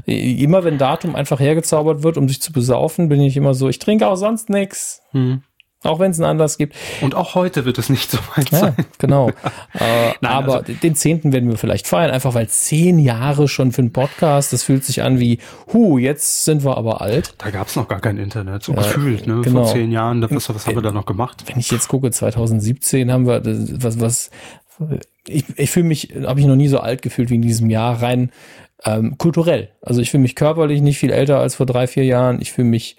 Immer 0.05 0.63
wenn 0.63 0.77
Datum 0.77 1.15
einfach 1.15 1.39
hergezaubert 1.39 2.03
wird, 2.03 2.17
um 2.17 2.27
sich 2.27 2.41
zu 2.41 2.51
besaufen, 2.51 3.09
bin 3.09 3.21
ich 3.21 3.37
immer 3.37 3.53
so, 3.53 3.69
ich 3.69 3.79
trinke 3.79 4.07
auch 4.07 4.15
sonst 4.15 4.49
nix. 4.49 5.01
Hm. 5.11 5.43
Auch 5.81 5.99
wenn 5.99 6.11
es 6.11 6.19
einen 6.19 6.29
Anlass 6.29 6.57
gibt. 6.57 6.75
Und 6.99 7.15
auch 7.15 7.35
heute 7.35 7.63
wird 7.63 7.77
es 7.77 7.89
nicht 7.89 8.11
so 8.11 8.17
weit 8.35 8.51
ja, 8.51 8.59
sein. 8.59 8.75
Genau. 8.97 9.29
äh, 9.73 10.11
Nein, 10.19 10.31
aber 10.31 10.57
also, 10.57 10.73
den 10.73 10.93
zehnten 10.93 11.31
werden 11.31 11.49
wir 11.49 11.57
vielleicht 11.57 11.87
feiern, 11.87 12.11
einfach 12.11 12.33
weil 12.33 12.49
zehn 12.49 12.99
Jahre 12.99 13.47
schon 13.47 13.71
für 13.71 13.81
einen 13.81 13.93
Podcast, 13.93 14.51
das 14.51 14.63
fühlt 14.63 14.83
sich 14.83 15.03
an 15.03 15.21
wie, 15.21 15.39
hu, 15.71 15.97
jetzt 15.97 16.43
sind 16.43 16.65
wir 16.65 16.77
aber 16.77 16.99
alt. 16.99 17.33
Da 17.37 17.49
gab 17.49 17.67
es 17.67 17.77
noch 17.77 17.87
gar 17.87 18.01
kein 18.01 18.17
Internet, 18.17 18.63
so 18.63 18.73
ja, 18.73 18.81
gefühlt, 18.81 19.25
ne? 19.25 19.39
Genau. 19.41 19.63
Vor 19.63 19.73
zehn 19.73 19.89
Jahren, 19.89 20.21
was, 20.29 20.53
was 20.53 20.67
haben 20.67 20.75
wir 20.75 20.81
da 20.81 20.91
noch 20.91 21.05
gemacht? 21.05 21.45
Wenn 21.47 21.59
ich 21.59 21.71
jetzt 21.71 21.87
gucke, 21.87 22.11
2017 22.11 23.09
haben 23.09 23.25
wir, 23.25 23.41
was, 23.81 24.01
was, 24.01 24.31
ich, 25.27 25.45
ich 25.55 25.71
fühle 25.71 25.85
mich, 25.85 26.13
habe 26.25 26.39
ich 26.39 26.45
noch 26.45 26.55
nie 26.55 26.67
so 26.67 26.79
alt 26.79 27.01
gefühlt 27.01 27.29
wie 27.29 27.35
in 27.35 27.41
diesem 27.41 27.69
Jahr, 27.69 28.01
rein 28.01 28.31
ähm, 28.85 29.17
kulturell. 29.17 29.69
Also 29.81 30.01
ich 30.01 30.11
fühle 30.11 30.21
mich 30.21 30.35
körperlich 30.35 30.81
nicht 30.81 30.97
viel 30.97 31.11
älter 31.11 31.39
als 31.39 31.55
vor 31.55 31.65
drei, 31.65 31.87
vier 31.87 32.05
Jahren. 32.05 32.41
Ich 32.41 32.51
fühle 32.51 32.67
mich 32.67 32.97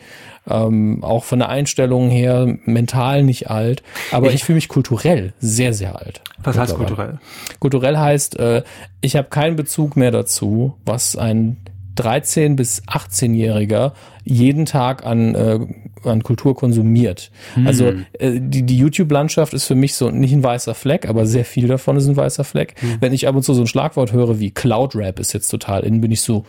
ähm, 0.49 1.03
auch 1.03 1.25
von 1.25 1.39
der 1.39 1.49
Einstellung 1.49 2.11
her 2.11 2.59
mental 2.65 3.23
nicht 3.23 3.51
alt, 3.51 3.83
aber 4.11 4.29
ich, 4.29 4.37
ich 4.37 4.45
fühle 4.45 4.57
mich 4.57 4.69
kulturell 4.69 5.33
sehr, 5.39 5.73
sehr 5.73 5.99
alt. 5.99 6.23
Was 6.43 6.59
heißt 6.59 6.75
kulturell? 6.75 7.19
Kulturell 7.59 7.97
heißt, 7.97 8.39
äh, 8.39 8.63
ich 9.01 9.17
habe 9.17 9.29
keinen 9.29 9.57
Bezug 9.57 9.97
mehr 9.97 10.11
dazu, 10.11 10.77
was 10.85 11.17
ein 11.17 11.57
13 12.01 12.57
bis 12.57 12.83
18-Jähriger 12.85 13.93
jeden 14.25 14.67
Tag 14.67 15.05
an, 15.05 15.35
äh, 15.35 15.59
an 16.05 16.23
Kultur 16.23 16.55
konsumiert. 16.55 17.31
Hm. 17.55 17.67
Also 17.67 17.93
äh, 18.19 18.41
die, 18.41 18.63
die 18.63 18.77
YouTube-Landschaft 18.79 19.55
ist 19.55 19.67
für 19.67 19.75
mich 19.75 19.95
so 19.95 20.11
nicht 20.11 20.33
ein 20.33 20.43
weißer 20.43 20.75
Fleck, 20.75 21.09
aber 21.09 21.27
sehr 21.27 21.45
viel 21.45 21.69
davon 21.69 21.97
ist 21.97 22.07
ein 22.07 22.17
weißer 22.17 22.45
Fleck. 22.45 22.75
Hm. 22.81 22.97
Wenn 23.01 23.13
ich 23.13 23.29
ab 23.29 23.35
und 23.35 23.43
zu 23.43 23.55
so 23.55 23.63
ein 23.63 23.67
Schlagwort 23.67 24.13
höre 24.13 24.41
wie 24.41 24.51
Cloud 24.51 24.97
Rap 24.97 25.19
ist 25.19 25.33
jetzt 25.33 25.49
total 25.49 25.83
in, 25.83 26.01
bin 26.01 26.11
ich 26.11 26.23
so, 26.23 26.45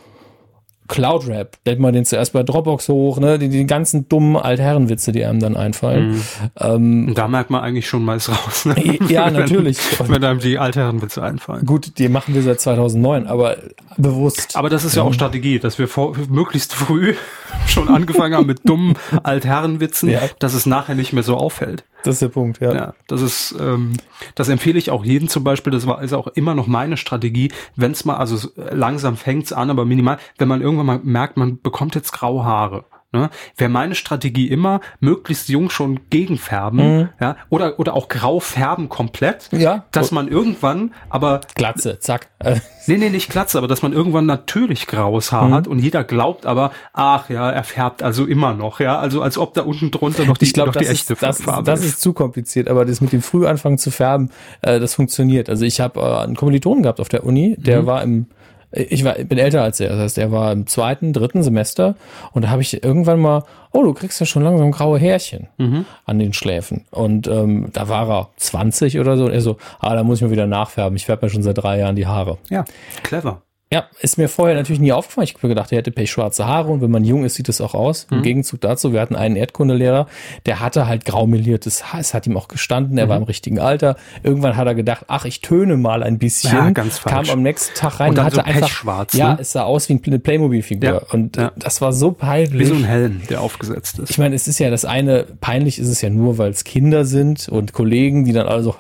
Cloud 0.88 1.28
Rap, 1.28 1.58
lädt 1.66 1.80
man 1.80 1.94
den 1.94 2.06
zuerst 2.06 2.34
bei 2.34 2.44
Dropbox 2.44 2.90
hoch, 2.90 3.20
ne, 3.20 3.40
die, 3.40 3.50
die 3.50 3.66
ganzen 3.66 4.10
dummen 4.10 4.36
Altherrenwitze, 4.36 5.12
die 5.12 5.24
einem 5.24 5.40
dann 5.40 5.56
einfallen. 5.56 6.12
Mhm. 6.12 6.24
Ähm, 6.60 7.08
Und 7.10 7.18
da 7.18 7.28
merkt 7.28 7.50
man 7.50 7.62
eigentlich 7.62 7.88
schon 7.88 8.04
mal 8.04 8.18
raus. 8.18 8.66
Ne? 8.66 8.76
Ja, 9.08 9.28
wenn, 9.28 9.34
natürlich. 9.34 9.78
Wenn 10.00 10.24
einem 10.24 10.40
die 10.40 10.60
Altherrenwitze 10.60 11.24
einfallen. 11.24 11.66
Gut, 11.66 11.98
die 11.98 12.10
machen 12.10 12.34
wir 12.34 12.42
seit 12.42 12.60
2009, 12.60 13.28
aber 13.28 13.58
bewusst. 13.98 14.56
Aber 14.56 14.70
das 14.70 14.84
ist 14.84 14.96
ja 14.96 15.04
auch 15.04 15.14
Strategie, 15.14 15.60
dass 15.60 15.80
wir 15.80 15.88
vor, 15.88 16.16
möglichst 16.30 16.74
früh 16.74 17.16
schon 17.68 17.88
angefangen 17.88 18.36
haben 18.36 18.48
mit 18.48 18.68
dummen 18.68 18.96
Altherrenwitzen, 19.24 20.10
ja. 20.10 20.22
dass 20.40 20.54
es 20.54 20.66
nachher 20.66 20.96
nicht 20.96 21.14
mehr 21.14 21.24
so 21.24 21.38
auffällt. 21.38 21.84
Das 22.04 22.16
ist 22.16 22.22
der 22.22 22.30
Punkt, 22.30 22.60
ja. 22.62 22.74
Ja, 22.74 22.94
das 23.08 23.22
ist, 23.22 23.56
ähm, 23.60 23.94
das 24.36 24.50
empfehle 24.50 24.78
ich 24.80 24.92
auch 24.92 25.06
jedem 25.06 25.28
zum 25.28 25.44
Beispiel. 25.44 25.72
Das 25.72 25.86
war 25.88 26.02
ist 26.02 26.14
auch 26.14 26.28
immer 26.28 26.56
noch 26.56 26.68
meine 26.68 26.98
Strategie, 26.98 27.52
wenn 27.76 27.92
es 27.92 28.06
mal, 28.06 28.16
also 28.16 28.50
langsam 28.56 29.18
fängt's 29.18 29.54
an, 29.54 29.70
aber 29.70 29.86
minimal, 29.86 30.18
wenn 30.38 30.48
man 30.48 30.62
irgendwann 30.62 30.86
mal 30.86 31.00
merkt, 31.04 31.38
man 31.38 31.62
bekommt 31.62 31.96
jetzt 31.96 32.12
graue 32.12 32.44
Haare 32.44 32.86
Ne? 33.14 33.30
Wäre 33.58 33.70
meine 33.70 33.96
Strategie 33.96 34.48
immer, 34.48 34.80
möglichst 35.02 35.50
jung 35.50 35.70
schon 35.70 36.00
gegenfärben, 36.10 36.80
mhm. 36.80 37.10
ja, 37.20 37.36
oder, 37.50 37.78
oder 37.78 37.94
auch 37.94 38.08
grau 38.08 38.40
färben 38.40 38.88
komplett, 38.88 39.50
ja. 39.52 39.84
dass 39.92 40.12
man 40.12 40.30
irgendwann, 40.30 40.94
aber. 41.10 41.42
Glatze, 41.56 42.00
zack. 42.00 42.30
nee, 42.88 42.96
nee, 42.96 43.10
nicht 43.10 43.30
Glatze, 43.30 43.58
aber 43.58 43.68
dass 43.68 43.82
man 43.82 43.92
irgendwann 43.92 44.26
natürlich 44.26 44.88
graues 44.88 45.34
Haar 45.34 45.50
mhm. 45.50 45.54
hat 45.54 45.68
und 45.68 45.80
jeder 45.80 46.06
glaubt 46.06 46.46
aber, 46.46 46.72
ach 46.94 47.30
ja, 47.30 47.52
er 47.52 47.66
färbt 47.66 48.02
also 48.02 48.26
immer 48.26 48.54
noch, 48.54 48.80
ja, 48.80 48.98
also 48.98 49.22
als 49.22 49.38
ob 49.38 49.56
da 49.56 49.64
unten 49.64 49.92
drunter 49.92 50.24
noch 50.24 50.38
die, 50.38 50.46
ich 50.46 50.54
glaub, 50.54 50.68
noch 50.68 50.76
die 50.78 50.88
echte 50.88 51.14
ist, 51.14 51.22
das, 51.22 51.42
Farbe 51.42 51.64
das 51.66 51.80
ist. 51.80 51.86
Das 51.86 51.94
ist 51.96 52.02
zu 52.02 52.14
kompliziert, 52.14 52.70
aber 52.70 52.86
das 52.86 53.02
mit 53.02 53.12
dem 53.12 53.22
Frühanfang 53.22 53.78
zu 53.78 53.92
färben, 53.92 54.30
äh, 54.62 54.80
das 54.80 54.96
funktioniert. 54.96 55.50
Also 55.50 55.66
ich 55.66 55.82
habe 55.82 56.00
äh, 56.00 56.24
einen 56.24 56.38
Kommilitonen 56.38 56.84
gehabt 56.84 57.02
auf 57.02 57.10
der 57.10 57.26
Uni, 57.26 57.58
der 57.60 57.82
mhm. 57.82 57.86
war 57.88 58.04
im 58.04 58.28
ich 58.72 59.04
war, 59.04 59.16
bin 59.16 59.38
älter 59.38 59.64
als 59.64 59.80
er, 59.80 59.90
das 59.90 60.00
heißt, 60.00 60.18
er 60.18 60.32
war 60.32 60.52
im 60.52 60.68
zweiten, 60.68 61.14
dritten 61.14 61.44
Semester 61.44 61.96
und 62.34 62.44
da 62.44 62.50
habe 62.50 62.62
ich 62.62 62.84
irgendwann 62.84 63.20
mal, 63.20 63.44
oh, 63.72 63.84
du 63.84 63.94
kriegst 63.94 64.20
ja 64.20 64.26
schon 64.26 64.44
langsam 64.44 64.72
graue 64.72 65.00
Härchen 65.00 65.48
mhm. 65.58 65.86
an 66.06 66.20
den 66.20 66.34
Schläfen. 66.34 66.86
Und 66.92 67.28
ähm, 67.28 67.70
da 67.74 67.90
war 67.90 68.10
er 68.10 68.30
20 68.38 69.00
oder 69.00 69.18
so 69.18 69.26
und 69.26 69.32
er 69.32 69.42
so, 69.42 69.58
ah, 69.80 69.96
da 69.96 70.04
muss 70.04 70.20
ich 70.20 70.24
mal 70.24 70.32
wieder 70.32 70.48
nachfärben. 70.48 70.96
Ich 70.96 71.06
färbe 71.06 71.26
mir 71.26 71.30
schon 71.30 71.44
seit 71.44 71.58
drei 71.58 71.80
Jahren 71.80 71.96
die 71.96 72.08
Haare. 72.08 72.38
Ja, 72.50 72.66
clever. 73.04 73.42
Ja, 73.74 73.86
ist 74.02 74.18
mir 74.18 74.28
vorher 74.28 74.58
natürlich 74.58 74.82
nie 74.82 74.92
aufgefallen. 74.92 75.24
Ich 75.24 75.34
habe 75.34 75.48
gedacht, 75.48 75.72
er 75.72 75.78
hätte 75.78 75.92
pechschwarze 75.92 76.46
Haare 76.46 76.70
und 76.72 76.82
wenn 76.82 76.92
man 76.92 77.06
jung 77.06 77.24
ist, 77.24 77.36
sieht 77.36 77.48
es 77.48 77.62
auch 77.62 77.74
aus. 77.74 78.06
Mhm. 78.10 78.18
Im 78.18 78.24
Gegenzug 78.24 78.60
dazu, 78.60 78.92
wir 78.92 79.00
hatten 79.00 79.16
einen 79.16 79.38
Erdkundelehrer, 79.38 80.08
der 80.46 80.60
hatte 80.60 80.88
halt 80.88 81.06
graumeliertes 81.06 81.94
Haar. 81.94 82.02
Es 82.02 82.14
hat 82.14 82.28
ihm 82.28 82.36
auch 82.36 82.50
gestanden, 82.50 82.98
er 82.98 83.06
mhm. 83.06 83.10
war 83.10 83.18
im 83.18 83.24
richtigen 83.24 83.60
Alter. 83.60 83.96
Irgendwann 84.24 84.58
hat 84.58 84.68
er 84.68 84.76
gedacht, 84.76 85.06
ach, 85.08 85.24
ich 85.24 85.40
töne 85.40 85.78
mal 85.78 86.04
ein 86.04 86.18
bisschen. 86.18 86.52
Ja, 86.52 86.70
ganz 86.72 86.98
falsch. 86.98 87.30
Kam 87.30 87.38
am 87.38 87.44
nächsten 87.44 87.74
Tag 87.74 88.02
rein 88.02 88.10
und, 88.10 88.18
dann 88.18 88.26
hatte 88.26 88.36
so 88.36 88.42
einfach 88.42 88.68
schwarz. 88.68 89.14
Ja, 89.14 89.36
ne? 89.36 89.38
es 89.40 89.54
sah 89.54 89.64
aus 89.64 89.88
wie 89.88 90.02
eine 90.06 90.20
Playmobil-Figur. 90.20 90.90
Ja, 90.90 91.02
und 91.12 91.38
ja. 91.38 91.54
das 91.56 91.80
war 91.80 91.94
so 91.94 92.12
peinlich. 92.12 92.60
Wie 92.60 92.66
so 92.66 92.76
ein 92.76 92.84
Helm, 92.84 93.22
der 93.30 93.40
aufgesetzt 93.40 94.00
ist. 94.00 94.10
Ich 94.10 94.18
meine, 94.18 94.36
es 94.36 94.50
ist 94.50 94.60
ja 94.60 94.70
das 94.70 94.84
eine, 94.84 95.26
peinlich 95.40 95.80
ist 95.80 95.88
es 95.88 96.02
ja 96.02 96.10
nur, 96.10 96.38
weil 96.38 96.52
es 96.52 96.66
Kinder 96.66 97.06
sind 97.06 97.48
und 97.48 97.72
Kollegen, 97.72 98.26
die 98.26 98.34
dann 98.34 98.48
also 98.48 98.76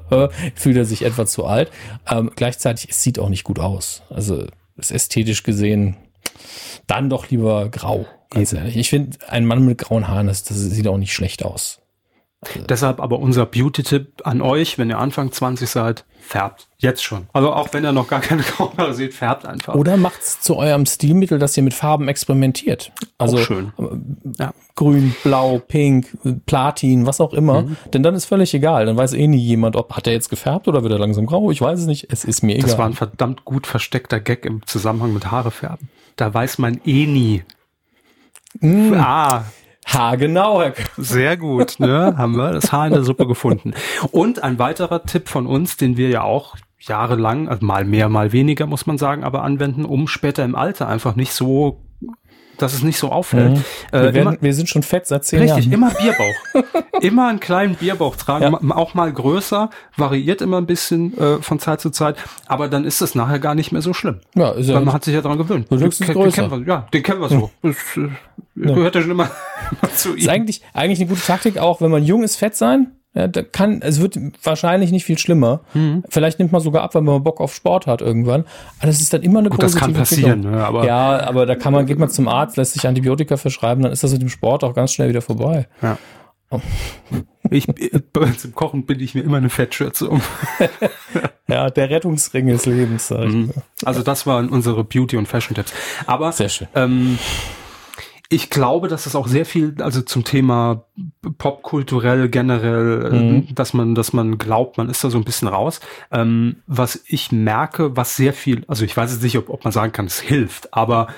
fühlt 0.54 0.76
er 0.76 0.84
sich 0.84 1.06
etwa 1.06 1.24
zu 1.24 1.46
alt. 1.46 1.70
Ähm, 2.10 2.30
gleichzeitig, 2.36 2.90
es 2.90 3.02
sieht 3.02 3.18
auch 3.18 3.30
nicht 3.30 3.44
gut 3.44 3.60
aus. 3.60 4.02
Also 4.10 4.25
ist 4.76 4.90
ästhetisch 4.90 5.42
gesehen 5.42 5.96
dann 6.86 7.10
doch 7.10 7.30
lieber 7.30 7.68
grau. 7.68 8.06
Ganz 8.30 8.52
ehrlich. 8.52 8.76
Ich 8.76 8.90
finde, 8.90 9.18
ein 9.28 9.46
Mann 9.46 9.64
mit 9.64 9.78
grauen 9.78 10.08
Haaren, 10.08 10.26
das, 10.26 10.44
das 10.44 10.58
sieht 10.58 10.88
auch 10.88 10.98
nicht 10.98 11.12
schlecht 11.12 11.44
aus. 11.44 11.80
Deshalb 12.68 13.00
aber 13.00 13.18
unser 13.18 13.46
Beauty-Tipp 13.46 14.22
an 14.24 14.40
euch, 14.40 14.78
wenn 14.78 14.90
ihr 14.90 14.98
Anfang 14.98 15.32
20 15.32 15.68
seid, 15.68 16.04
färbt. 16.20 16.68
Jetzt 16.78 17.02
schon. 17.02 17.26
Also 17.32 17.52
auch 17.52 17.72
wenn 17.72 17.84
ihr 17.84 17.92
noch 17.92 18.08
gar 18.08 18.20
keine 18.20 18.42
Haare 18.58 18.92
seht, 18.94 19.14
färbt 19.14 19.46
einfach. 19.46 19.74
Oder 19.74 19.96
macht's 19.96 20.40
zu 20.40 20.56
eurem 20.56 20.84
Stilmittel, 20.84 21.38
dass 21.38 21.56
ihr 21.56 21.62
mit 21.62 21.74
Farben 21.74 22.08
experimentiert. 22.08 22.92
Also 23.18 23.38
auch 23.38 23.42
schön. 23.42 23.72
Äh, 23.78 24.42
ja. 24.42 24.52
grün, 24.74 25.14
blau, 25.22 25.58
pink, 25.58 26.16
Platin, 26.46 27.06
was 27.06 27.20
auch 27.20 27.32
immer. 27.32 27.62
Mhm. 27.62 27.76
Denn 27.94 28.02
dann 28.02 28.14
ist 28.14 28.26
völlig 28.26 28.52
egal. 28.54 28.86
Dann 28.86 28.96
weiß 28.96 29.14
eh 29.14 29.26
nie 29.26 29.38
jemand, 29.38 29.76
ob 29.76 29.96
hat 29.96 30.06
er 30.06 30.12
jetzt 30.12 30.28
gefärbt 30.28 30.68
oder 30.68 30.82
wird 30.82 30.92
er 30.92 30.98
langsam 30.98 31.26
grau. 31.26 31.50
Ich 31.50 31.60
weiß 31.60 31.80
es 31.80 31.86
nicht. 31.86 32.08
Es 32.10 32.24
ist 32.24 32.42
mir 32.42 32.56
egal. 32.56 32.68
Das 32.68 32.78
war 32.78 32.86
ein 32.86 32.94
verdammt 32.94 33.44
gut 33.44 33.66
versteckter 33.66 34.20
Gag 34.20 34.44
im 34.44 34.66
Zusammenhang 34.66 35.14
mit 35.14 35.30
Haare 35.30 35.50
färben. 35.50 35.88
Da 36.16 36.32
weiß 36.32 36.58
man 36.58 36.80
eh 36.84 37.06
nie. 37.06 37.44
Mm. 38.60 38.94
Ah, 38.94 39.44
Haargenau, 39.86 40.62
Herr 40.62 40.74
Sehr 40.96 41.36
gut, 41.36 41.78
ne? 41.78 42.14
haben 42.16 42.36
wir 42.36 42.52
das 42.52 42.72
Haar 42.72 42.88
in 42.88 42.92
der 42.92 43.04
Suppe 43.04 43.26
gefunden. 43.26 43.72
Und 44.10 44.42
ein 44.42 44.58
weiterer 44.58 45.04
Tipp 45.04 45.28
von 45.28 45.46
uns, 45.46 45.76
den 45.76 45.96
wir 45.96 46.08
ja 46.08 46.22
auch 46.22 46.56
jahrelang, 46.78 47.48
also 47.48 47.64
mal 47.64 47.84
mehr, 47.84 48.08
mal 48.08 48.32
weniger, 48.32 48.66
muss 48.66 48.86
man 48.86 48.98
sagen, 48.98 49.24
aber 49.24 49.42
anwenden, 49.42 49.84
um 49.84 50.08
später 50.08 50.44
im 50.44 50.54
Alter 50.54 50.88
einfach 50.88 51.16
nicht 51.16 51.32
so 51.32 51.85
dass 52.58 52.74
es 52.74 52.82
nicht 52.82 52.98
so 52.98 53.10
auffällt. 53.10 53.56
Mhm. 53.56 53.64
Äh, 53.92 53.92
wir, 53.92 54.02
werden, 54.02 54.16
immer, 54.16 54.36
wir, 54.40 54.54
sind 54.54 54.68
schon 54.68 54.82
fett 54.82 55.06
seit 55.06 55.24
zehn 55.24 55.40
richtig, 55.40 55.66
Jahren. 55.66 55.90
Richtig, 55.90 56.04
immer 56.04 56.62
Bierbauch. 56.62 56.90
immer 57.00 57.28
einen 57.28 57.40
kleinen 57.40 57.74
Bierbauch 57.76 58.16
tragen, 58.16 58.52
ja. 58.52 58.76
auch 58.76 58.94
mal 58.94 59.12
größer, 59.12 59.70
variiert 59.96 60.40
immer 60.42 60.58
ein 60.58 60.66
bisschen 60.66 61.16
äh, 61.18 61.42
von 61.42 61.58
Zeit 61.58 61.80
zu 61.80 61.90
Zeit, 61.90 62.16
aber 62.46 62.68
dann 62.68 62.84
ist 62.84 63.00
es 63.00 63.14
nachher 63.14 63.38
gar 63.38 63.54
nicht 63.54 63.72
mehr 63.72 63.82
so 63.82 63.92
schlimm. 63.92 64.20
Ja, 64.34 64.50
ist 64.50 64.68
ja 64.68 64.74
Weil 64.74 64.84
man 64.84 64.94
hat 64.94 65.04
sich 65.04 65.14
ja 65.14 65.20
daran 65.20 65.38
gewöhnt. 65.38 65.70
Den, 65.70 65.78
den, 65.78 65.90
den 65.90 66.14
wir, 66.14 66.64
ja, 66.66 66.86
den 66.92 67.02
kennen 67.02 67.20
wir 67.20 67.28
so. 67.28 67.50
Hm. 67.62 67.74
Das, 67.74 67.76
äh, 67.96 68.74
gehört 68.74 68.94
ja 68.94 69.02
schon 69.02 69.10
immer 69.10 69.30
zu 69.94 70.10
ihm. 70.10 70.18
Ist 70.18 70.28
eigentlich, 70.28 70.62
eigentlich 70.72 71.00
eine 71.00 71.08
gute 71.08 71.22
Taktik 71.22 71.58
auch, 71.58 71.80
wenn 71.80 71.90
man 71.90 72.04
jung 72.04 72.22
ist, 72.22 72.36
fett 72.36 72.56
sein 72.56 72.92
ja, 73.16 73.28
da 73.28 73.42
kann, 73.42 73.80
es 73.80 73.98
wird 73.98 74.18
wahrscheinlich 74.42 74.92
nicht 74.92 75.06
viel 75.06 75.16
schlimmer. 75.16 75.62
Mhm. 75.72 76.04
Vielleicht 76.10 76.38
nimmt 76.38 76.52
man 76.52 76.60
sogar 76.60 76.82
ab, 76.82 76.94
wenn 76.94 77.04
man 77.04 77.22
Bock 77.22 77.40
auf 77.40 77.54
Sport 77.54 77.86
hat 77.86 78.02
irgendwann. 78.02 78.44
Aber 78.78 78.88
das 78.88 79.00
ist 79.00 79.10
dann 79.14 79.22
immer 79.22 79.38
eine 79.38 79.48
Gut, 79.48 79.60
positive 79.60 79.80
das 79.80 79.94
kann 79.94 79.94
passieren, 79.94 80.40
ne, 80.40 80.62
aber 80.62 80.84
Ja, 80.84 81.26
aber 81.26 81.46
da 81.46 81.54
kann 81.54 81.72
man, 81.72 81.86
geht 81.86 81.98
man 81.98 82.10
zum 82.10 82.28
Arzt, 82.28 82.58
lässt 82.58 82.74
sich 82.74 82.86
Antibiotika 82.86 83.38
verschreiben, 83.38 83.82
dann 83.82 83.90
ist 83.90 84.04
das 84.04 84.12
mit 84.12 84.20
dem 84.20 84.28
Sport 84.28 84.64
auch 84.64 84.74
ganz 84.74 84.92
schnell 84.92 85.08
wieder 85.08 85.22
vorbei. 85.22 85.66
Ja. 85.80 85.96
Oh. 86.50 86.60
Ich, 87.50 87.66
zum 88.36 88.54
Kochen 88.54 88.84
bin 88.84 89.00
ich 89.00 89.14
mir 89.14 89.22
immer 89.22 89.38
eine 89.38 89.48
Fettschürze 89.48 90.10
um. 90.10 90.20
ja, 91.48 91.70
der 91.70 91.88
Rettungsring 91.88 92.48
des 92.48 92.66
Lebens. 92.66 93.08
Mhm. 93.08 93.50
Also 93.82 94.02
das 94.02 94.26
waren 94.26 94.50
unsere 94.50 94.84
Beauty- 94.84 95.16
und 95.16 95.26
Fashion-Tipps. 95.26 95.72
Aber 96.06 96.32
Sehr 96.32 96.50
schön. 96.50 96.68
Ähm, 96.74 97.18
ich 98.28 98.50
glaube, 98.50 98.88
dass 98.88 99.06
es 99.06 99.14
auch 99.14 99.28
sehr 99.28 99.46
viel, 99.46 99.76
also 99.80 100.02
zum 100.02 100.24
Thema 100.24 100.84
popkulturell 101.38 102.28
generell, 102.28 103.10
äh, 103.12 103.18
mhm. 103.18 103.54
dass 103.54 103.72
man, 103.72 103.94
dass 103.94 104.12
man 104.12 104.38
glaubt, 104.38 104.78
man 104.78 104.88
ist 104.88 105.04
da 105.04 105.10
so 105.10 105.18
ein 105.18 105.24
bisschen 105.24 105.48
raus. 105.48 105.80
Ähm, 106.10 106.56
was 106.66 107.04
ich 107.06 107.30
merke, 107.30 107.96
was 107.96 108.16
sehr 108.16 108.32
viel, 108.32 108.64
also 108.66 108.84
ich 108.84 108.96
weiß 108.96 109.12
jetzt 109.12 109.22
nicht, 109.22 109.38
ob, 109.38 109.48
ob 109.48 109.64
man 109.64 109.72
sagen 109.72 109.92
kann, 109.92 110.06
es 110.06 110.20
hilft, 110.20 110.74
aber 110.74 111.08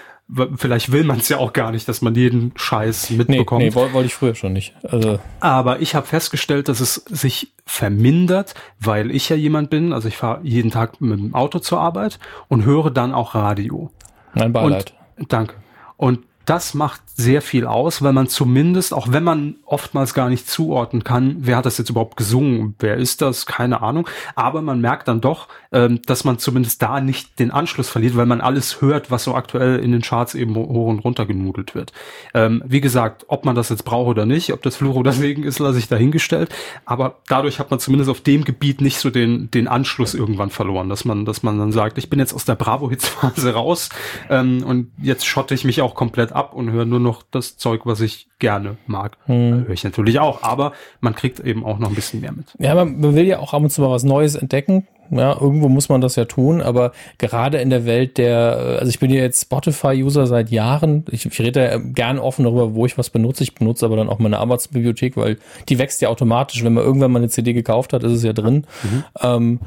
vielleicht 0.57 0.93
will 0.93 1.05
man 1.05 1.19
es 1.19 1.29
ja 1.31 1.39
auch 1.39 1.55
gar 1.55 1.71
nicht, 1.71 1.89
dass 1.89 2.03
man 2.03 2.15
jeden 2.15 2.53
Scheiß 2.55 3.11
mitbekommt. 3.11 3.63
Nee, 3.63 3.71
nee 3.71 3.75
wollte 3.75 4.05
ich 4.05 4.15
früher 4.15 4.35
schon 4.35 4.53
nicht. 4.53 4.75
Also. 4.83 5.19
Aber 5.41 5.81
ich 5.81 5.95
habe 5.95 6.07
festgestellt, 6.07 6.69
dass 6.69 6.81
es 6.81 6.97
sich 7.09 7.55
vermindert, 7.65 8.55
weil 8.79 9.11
ich 9.11 9.31
ja 9.31 9.37
jemand 9.37 9.71
bin, 9.71 9.95
also 9.95 10.09
ich 10.09 10.19
fahre 10.19 10.41
jeden 10.43 10.71
Tag 10.71 11.01
mit 11.01 11.19
dem 11.19 11.35
Auto 11.35 11.61
zur 11.61 11.81
Arbeit 11.81 12.19
und 12.49 12.67
höre 12.67 12.91
dann 12.91 13.15
auch 13.15 13.35
Radio. 13.35 13.91
Mein 14.35 14.53
Beileid. 14.53 14.93
Und, 15.17 15.33
danke. 15.33 15.55
Und 15.97 16.21
das 16.49 16.73
macht 16.73 17.03
sehr 17.15 17.43
viel 17.43 17.67
aus, 17.67 18.01
weil 18.01 18.13
man 18.13 18.29
zumindest, 18.29 18.95
auch 18.95 19.09
wenn 19.11 19.25
man 19.25 19.57
oftmals 19.67 20.15
gar 20.15 20.29
nicht 20.29 20.49
zuordnen 20.49 21.03
kann, 21.03 21.37
wer 21.41 21.57
hat 21.57 21.67
das 21.67 21.77
jetzt 21.77 21.91
überhaupt 21.91 22.17
gesungen, 22.17 22.77
wer 22.79 22.97
ist 22.97 23.21
das, 23.21 23.45
keine 23.45 23.83
Ahnung, 23.83 24.09
aber 24.37 24.63
man 24.63 24.81
merkt 24.81 25.09
dann 25.09 25.21
doch, 25.21 25.49
ähm, 25.73 26.01
dass 26.07 26.25
man 26.25 26.39
zumindest 26.39 26.81
da 26.81 27.01
nicht 27.01 27.41
den 27.41 27.51
Anschluss 27.51 27.89
verliert, 27.89 28.17
weil 28.17 28.27
man 28.27 28.41
alles 28.41 28.81
hört, 28.81 29.11
was 29.11 29.25
so 29.25 29.35
aktuell 29.35 29.81
in 29.81 29.91
den 29.91 30.01
Charts 30.01 30.37
eben 30.37 30.55
hoch 30.55 30.87
und 30.87 31.01
runter 31.01 31.27
genudelt 31.27 31.75
wird. 31.75 31.93
Ähm, 32.35 32.63
wie 32.65 32.81
gesagt, 32.81 33.25
ob 33.27 33.45
man 33.45 33.57
das 33.57 33.69
jetzt 33.69 33.85
braucht 33.85 34.07
oder 34.07 34.25
nicht, 34.25 34.53
ob 34.53 34.63
das 34.63 34.77
Fluch 34.77 34.95
oder 34.95 35.13
Segen 35.13 35.43
ist, 35.43 35.59
lasse 35.59 35.81
ich 35.81 35.89
dahingestellt, 35.89 36.55
aber 36.87 37.17
dadurch 37.27 37.59
hat 37.59 37.73
man 37.73 37.81
zumindest 37.81 38.11
auf 38.11 38.21
dem 38.21 38.45
Gebiet 38.45 38.81
nicht 38.81 38.99
so 38.99 39.11
den, 39.11 39.51
den 39.51 39.67
Anschluss 39.67 40.15
irgendwann 40.15 40.51
verloren, 40.51 40.89
dass 40.89 41.05
man, 41.05 41.25
dass 41.25 41.43
man 41.43 41.59
dann 41.59 41.73
sagt, 41.73 41.99
ich 41.99 42.09
bin 42.09 42.21
jetzt 42.21 42.33
aus 42.33 42.45
der 42.45 42.55
Bravo-Hits-Phase 42.55 43.55
raus 43.55 43.89
ähm, 44.31 44.63
und 44.65 44.93
jetzt 45.03 45.27
schotte 45.27 45.53
ich 45.53 45.65
mich 45.65 45.83
auch 45.83 45.97
komplett 45.97 46.33
ab 46.39 46.55
und 46.55 46.71
höre 46.71 46.85
nur 46.85 47.01
noch 47.01 47.23
das 47.29 47.57
Zeug, 47.57 47.81
was 47.85 48.01
ich 48.01 48.29
gerne 48.39 48.77
mag. 48.87 49.17
Hm. 49.27 49.67
Höre 49.67 49.71
ich 49.71 49.83
natürlich 49.83 50.21
auch, 50.21 50.43
aber 50.43 50.73
man 51.01 51.15
kriegt 51.15 51.41
eben 51.41 51.65
auch 51.65 51.79
noch 51.79 51.89
ein 51.89 51.95
bisschen 51.95 52.21
mehr 52.21 52.33
mit. 52.33 52.47
Ja, 52.59 52.75
man, 52.75 53.01
man 53.01 53.15
will 53.17 53.27
ja 53.27 53.41
auch 53.41 53.53
ab 53.53 53.63
und 53.63 53.71
zu 53.71 53.81
mal 53.81 53.91
was 53.91 54.05
Neues 54.05 54.37
entdecken. 54.37 54.87
Ja, 55.11 55.33
irgendwo 55.41 55.69
muss 55.69 55.89
man 55.89 56.03
das 56.03 56.17
ja 56.17 56.27
tun, 56.27 56.61
aber 56.61 56.93
gerade 57.17 57.59
in 57.59 57.71
der 57.71 57.87
Welt 57.87 58.19
der, 58.19 58.77
also 58.79 58.91
ich 58.91 58.99
bin 58.99 59.11
ja 59.11 59.23
jetzt 59.23 59.43
Spotify-User 59.43 60.27
seit 60.27 60.51
Jahren. 60.51 61.05
Ich, 61.11 61.25
ich 61.25 61.41
rede 61.41 61.61
ja 61.61 61.79
gern 61.79 62.19
offen 62.19 62.45
darüber, 62.45 62.75
wo 62.75 62.85
ich 62.85 62.99
was 62.99 63.09
benutze. 63.09 63.43
Ich 63.43 63.55
benutze 63.55 63.87
aber 63.87 63.97
dann 63.97 64.11
auch 64.11 64.19
meine 64.19 64.39
Amazon-Bibliothek, 64.39 65.17
weil 65.17 65.39
die 65.69 65.79
wächst 65.79 66.03
ja 66.03 66.11
automatisch. 66.11 66.63
Wenn 66.63 66.75
man 66.75 66.85
irgendwann 66.85 67.11
mal 67.11 67.21
eine 67.21 67.31
CD 67.31 67.55
gekauft 67.55 67.95
hat, 67.95 68.05
ist 68.05 68.13
es 68.13 68.23
ja 68.23 68.35
drin. 68.35 68.67
Mhm. 68.83 69.05
Ähm, 69.23 69.61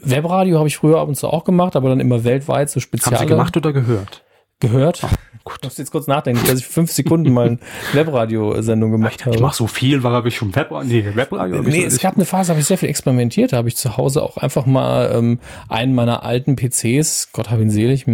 Webradio 0.00 0.58
habe 0.58 0.68
ich 0.68 0.76
früher 0.76 1.00
ab 1.00 1.08
und 1.08 1.16
zu 1.16 1.28
auch 1.28 1.44
gemacht, 1.44 1.74
aber 1.76 1.88
dann 1.88 2.00
immer 2.00 2.22
weltweit 2.24 2.70
so 2.70 2.78
speziell. 2.78 3.16
Haben 3.16 3.22
Sie 3.22 3.26
gemacht 3.26 3.56
oder 3.56 3.72
gehört? 3.72 4.22
Gehört. 4.68 5.00
Ach, 5.02 5.14
Gut. 5.44 5.58
Ich 5.60 5.64
muss 5.64 5.76
jetzt 5.76 5.90
kurz 5.90 6.06
nachdenken, 6.06 6.46
dass 6.46 6.58
ich 6.58 6.66
fünf 6.66 6.90
Sekunden 6.90 7.30
mal 7.30 7.46
eine 7.48 7.58
Webradio-Sendung 7.92 8.92
gemacht 8.92 9.16
ich, 9.18 9.26
habe. 9.26 9.36
Ich 9.36 9.42
mache 9.42 9.54
so 9.54 9.66
viel, 9.66 10.02
weil 10.02 10.12
habe 10.12 10.28
ich 10.28 10.36
schon 10.36 10.56
Webradio. 10.56 10.88
Nee, 10.88 11.14
Webradio 11.14 11.62
nee, 11.62 11.68
nee 11.68 11.84
es 11.84 12.00
gab 12.00 12.14
eine 12.14 12.24
Phase, 12.24 12.50
habe 12.50 12.60
ich 12.60 12.66
sehr 12.66 12.78
viel 12.78 12.88
experimentiert. 12.88 13.52
Da 13.52 13.58
habe 13.58 13.68
ich 13.68 13.76
zu 13.76 13.98
Hause 13.98 14.22
auch 14.22 14.38
einfach 14.38 14.64
mal 14.64 15.12
ähm, 15.14 15.38
einen 15.68 15.94
meiner 15.94 16.22
alten 16.22 16.56
PCs, 16.56 17.28
Gott 17.32 17.50
hab 17.50 17.60
ihn 17.60 17.68
selig, 17.68 18.06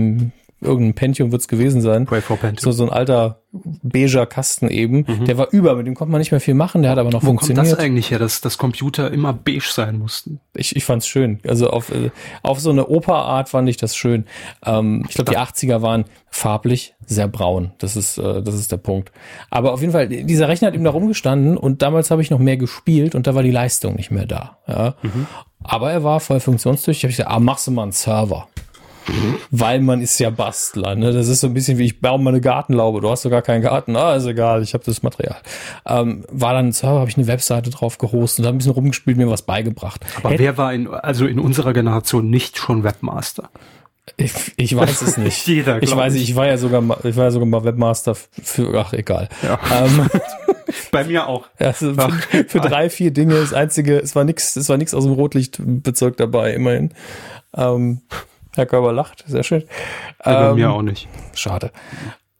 irgendein 0.60 0.94
Pentium 0.94 1.32
wird's 1.32 1.48
gewesen 1.48 1.80
sein. 1.80 2.06
So, 2.60 2.72
so 2.72 2.84
ein 2.84 2.90
alter 2.90 3.40
beiger 3.52 4.26
Kasten 4.26 4.68
eben. 4.68 5.04
Mhm. 5.06 5.24
Der 5.24 5.36
war 5.38 5.48
über, 5.50 5.74
mit 5.74 5.86
dem 5.86 5.94
konnte 5.94 6.12
man 6.12 6.20
nicht 6.20 6.30
mehr 6.30 6.40
viel 6.40 6.54
machen, 6.54 6.82
der 6.82 6.92
hat 6.92 6.98
aber 6.98 7.10
noch 7.10 7.22
Wo 7.22 7.26
funktioniert. 7.26 7.66
Kommt 7.66 7.78
das 7.78 7.84
eigentlich 7.84 8.10
her, 8.10 8.18
dass, 8.18 8.40
dass 8.40 8.58
Computer 8.58 9.10
immer 9.10 9.32
beige 9.32 9.64
sein 9.68 9.98
mussten? 9.98 10.40
Ich, 10.54 10.76
ich 10.76 10.84
fand's 10.84 11.06
schön. 11.06 11.40
Also 11.46 11.70
auf, 11.70 11.90
äh, 11.90 12.10
auf 12.42 12.60
so 12.60 12.70
eine 12.70 12.86
Operart 12.86 13.48
fand 13.48 13.68
ich 13.68 13.76
das 13.76 13.96
schön. 13.96 14.26
Ähm, 14.64 15.04
ich 15.08 15.14
glaube, 15.14 15.30
die 15.30 15.38
80er 15.38 15.82
waren 15.82 16.04
farblich 16.28 16.94
sehr 17.06 17.26
braun. 17.26 17.72
Das 17.78 17.96
ist, 17.96 18.18
äh, 18.18 18.42
das 18.42 18.54
ist 18.54 18.70
der 18.70 18.76
Punkt. 18.76 19.10
Aber 19.50 19.72
auf 19.72 19.80
jeden 19.80 19.92
Fall, 19.92 20.08
dieser 20.08 20.48
Rechner 20.48 20.68
hat 20.68 20.74
eben 20.74 20.84
da 20.84 20.90
rumgestanden 20.90 21.56
und 21.56 21.82
damals 21.82 22.10
habe 22.10 22.22
ich 22.22 22.30
noch 22.30 22.38
mehr 22.38 22.56
gespielt 22.56 23.14
und 23.14 23.26
da 23.26 23.34
war 23.34 23.42
die 23.42 23.50
Leistung 23.50 23.96
nicht 23.96 24.10
mehr 24.10 24.26
da. 24.26 24.58
Ja. 24.68 24.94
Mhm. 25.02 25.26
Aber 25.62 25.90
er 25.90 26.04
war 26.04 26.20
voll 26.20 26.40
funktionstüchtig. 26.40 26.98
Ich 26.98 27.04
habe 27.04 27.12
gesagt, 27.12 27.30
ah, 27.30 27.40
machst 27.40 27.66
du 27.66 27.70
mal 27.72 27.82
einen 27.82 27.92
Server. 27.92 28.46
Weil 29.50 29.80
man 29.80 30.00
ist 30.00 30.18
ja 30.18 30.30
Bastler. 30.30 30.94
Ne? 30.94 31.12
Das 31.12 31.28
ist 31.28 31.40
so 31.40 31.46
ein 31.46 31.54
bisschen 31.54 31.78
wie 31.78 31.84
ich 31.84 32.00
baue 32.00 32.18
mal 32.18 32.30
eine 32.30 32.40
Gartenlaube. 32.40 33.00
Du 33.00 33.10
hast 33.10 33.24
doch 33.24 33.30
gar 33.30 33.42
keinen 33.42 33.62
Garten. 33.62 33.96
Ah, 33.96 34.16
ist 34.16 34.26
egal, 34.26 34.62
ich 34.62 34.74
habe 34.74 34.84
das 34.84 35.02
Material. 35.02 35.36
Ähm, 35.86 36.24
war 36.30 36.52
dann 36.54 36.72
Server, 36.72 37.00
habe 37.00 37.10
ich 37.10 37.16
eine 37.16 37.26
Webseite 37.26 37.70
drauf 37.70 37.98
gehostet 37.98 38.40
und 38.40 38.46
habe 38.46 38.56
ein 38.56 38.58
bisschen 38.58 38.72
rumgespielt, 38.72 39.16
mir 39.16 39.28
was 39.30 39.42
beigebracht. 39.42 40.04
Aber 40.16 40.30
Hätt 40.30 40.38
wer 40.38 40.56
war 40.56 40.72
in, 40.72 40.88
also 40.88 41.26
in 41.26 41.38
unserer 41.38 41.72
Generation 41.72 42.30
nicht 42.30 42.58
schon 42.58 42.84
Webmaster? 42.84 43.50
Ich, 44.16 44.32
ich 44.56 44.76
weiß 44.76 45.02
es 45.02 45.16
nicht. 45.18 45.46
Jeder, 45.46 45.82
ich 45.82 45.94
weiß, 45.94 46.14
ich. 46.14 46.30
ich 46.30 46.36
war 46.36 46.46
ja 46.46 46.56
sogar 46.56 46.80
mal, 46.80 46.98
ich 47.04 47.16
war 47.16 47.24
ja 47.24 47.30
sogar 47.30 47.48
mal 47.48 47.64
Webmaster 47.64 48.14
für, 48.14 48.78
ach 48.78 48.92
egal. 48.92 49.28
Ja. 49.42 49.58
Ähm, 49.72 50.08
Bei 50.92 51.04
mir 51.04 51.26
auch. 51.26 51.46
Also 51.58 51.94
für, 51.94 52.10
für, 52.48 52.60
drei, 52.60 52.90
vier 52.90 53.10
Dinge. 53.10 53.34
Das 53.34 53.52
einzige, 53.52 53.98
es 53.98 54.14
war 54.14 54.24
nichts, 54.24 54.56
es 54.56 54.68
war 54.68 54.76
nichts 54.76 54.94
aus 54.94 55.04
dem 55.04 55.12
Rotlichtbezirk 55.14 56.16
dabei, 56.16 56.54
immerhin. 56.54 56.92
Ähm, 57.56 58.02
Herr 58.54 58.66
Körber 58.66 58.92
lacht, 58.92 59.24
sehr 59.26 59.42
schön. 59.42 59.64
Ja, 60.24 60.40
bei 60.40 60.48
ähm, 60.50 60.54
mir 60.56 60.70
auch 60.72 60.82
nicht. 60.82 61.08
Schade. 61.34 61.70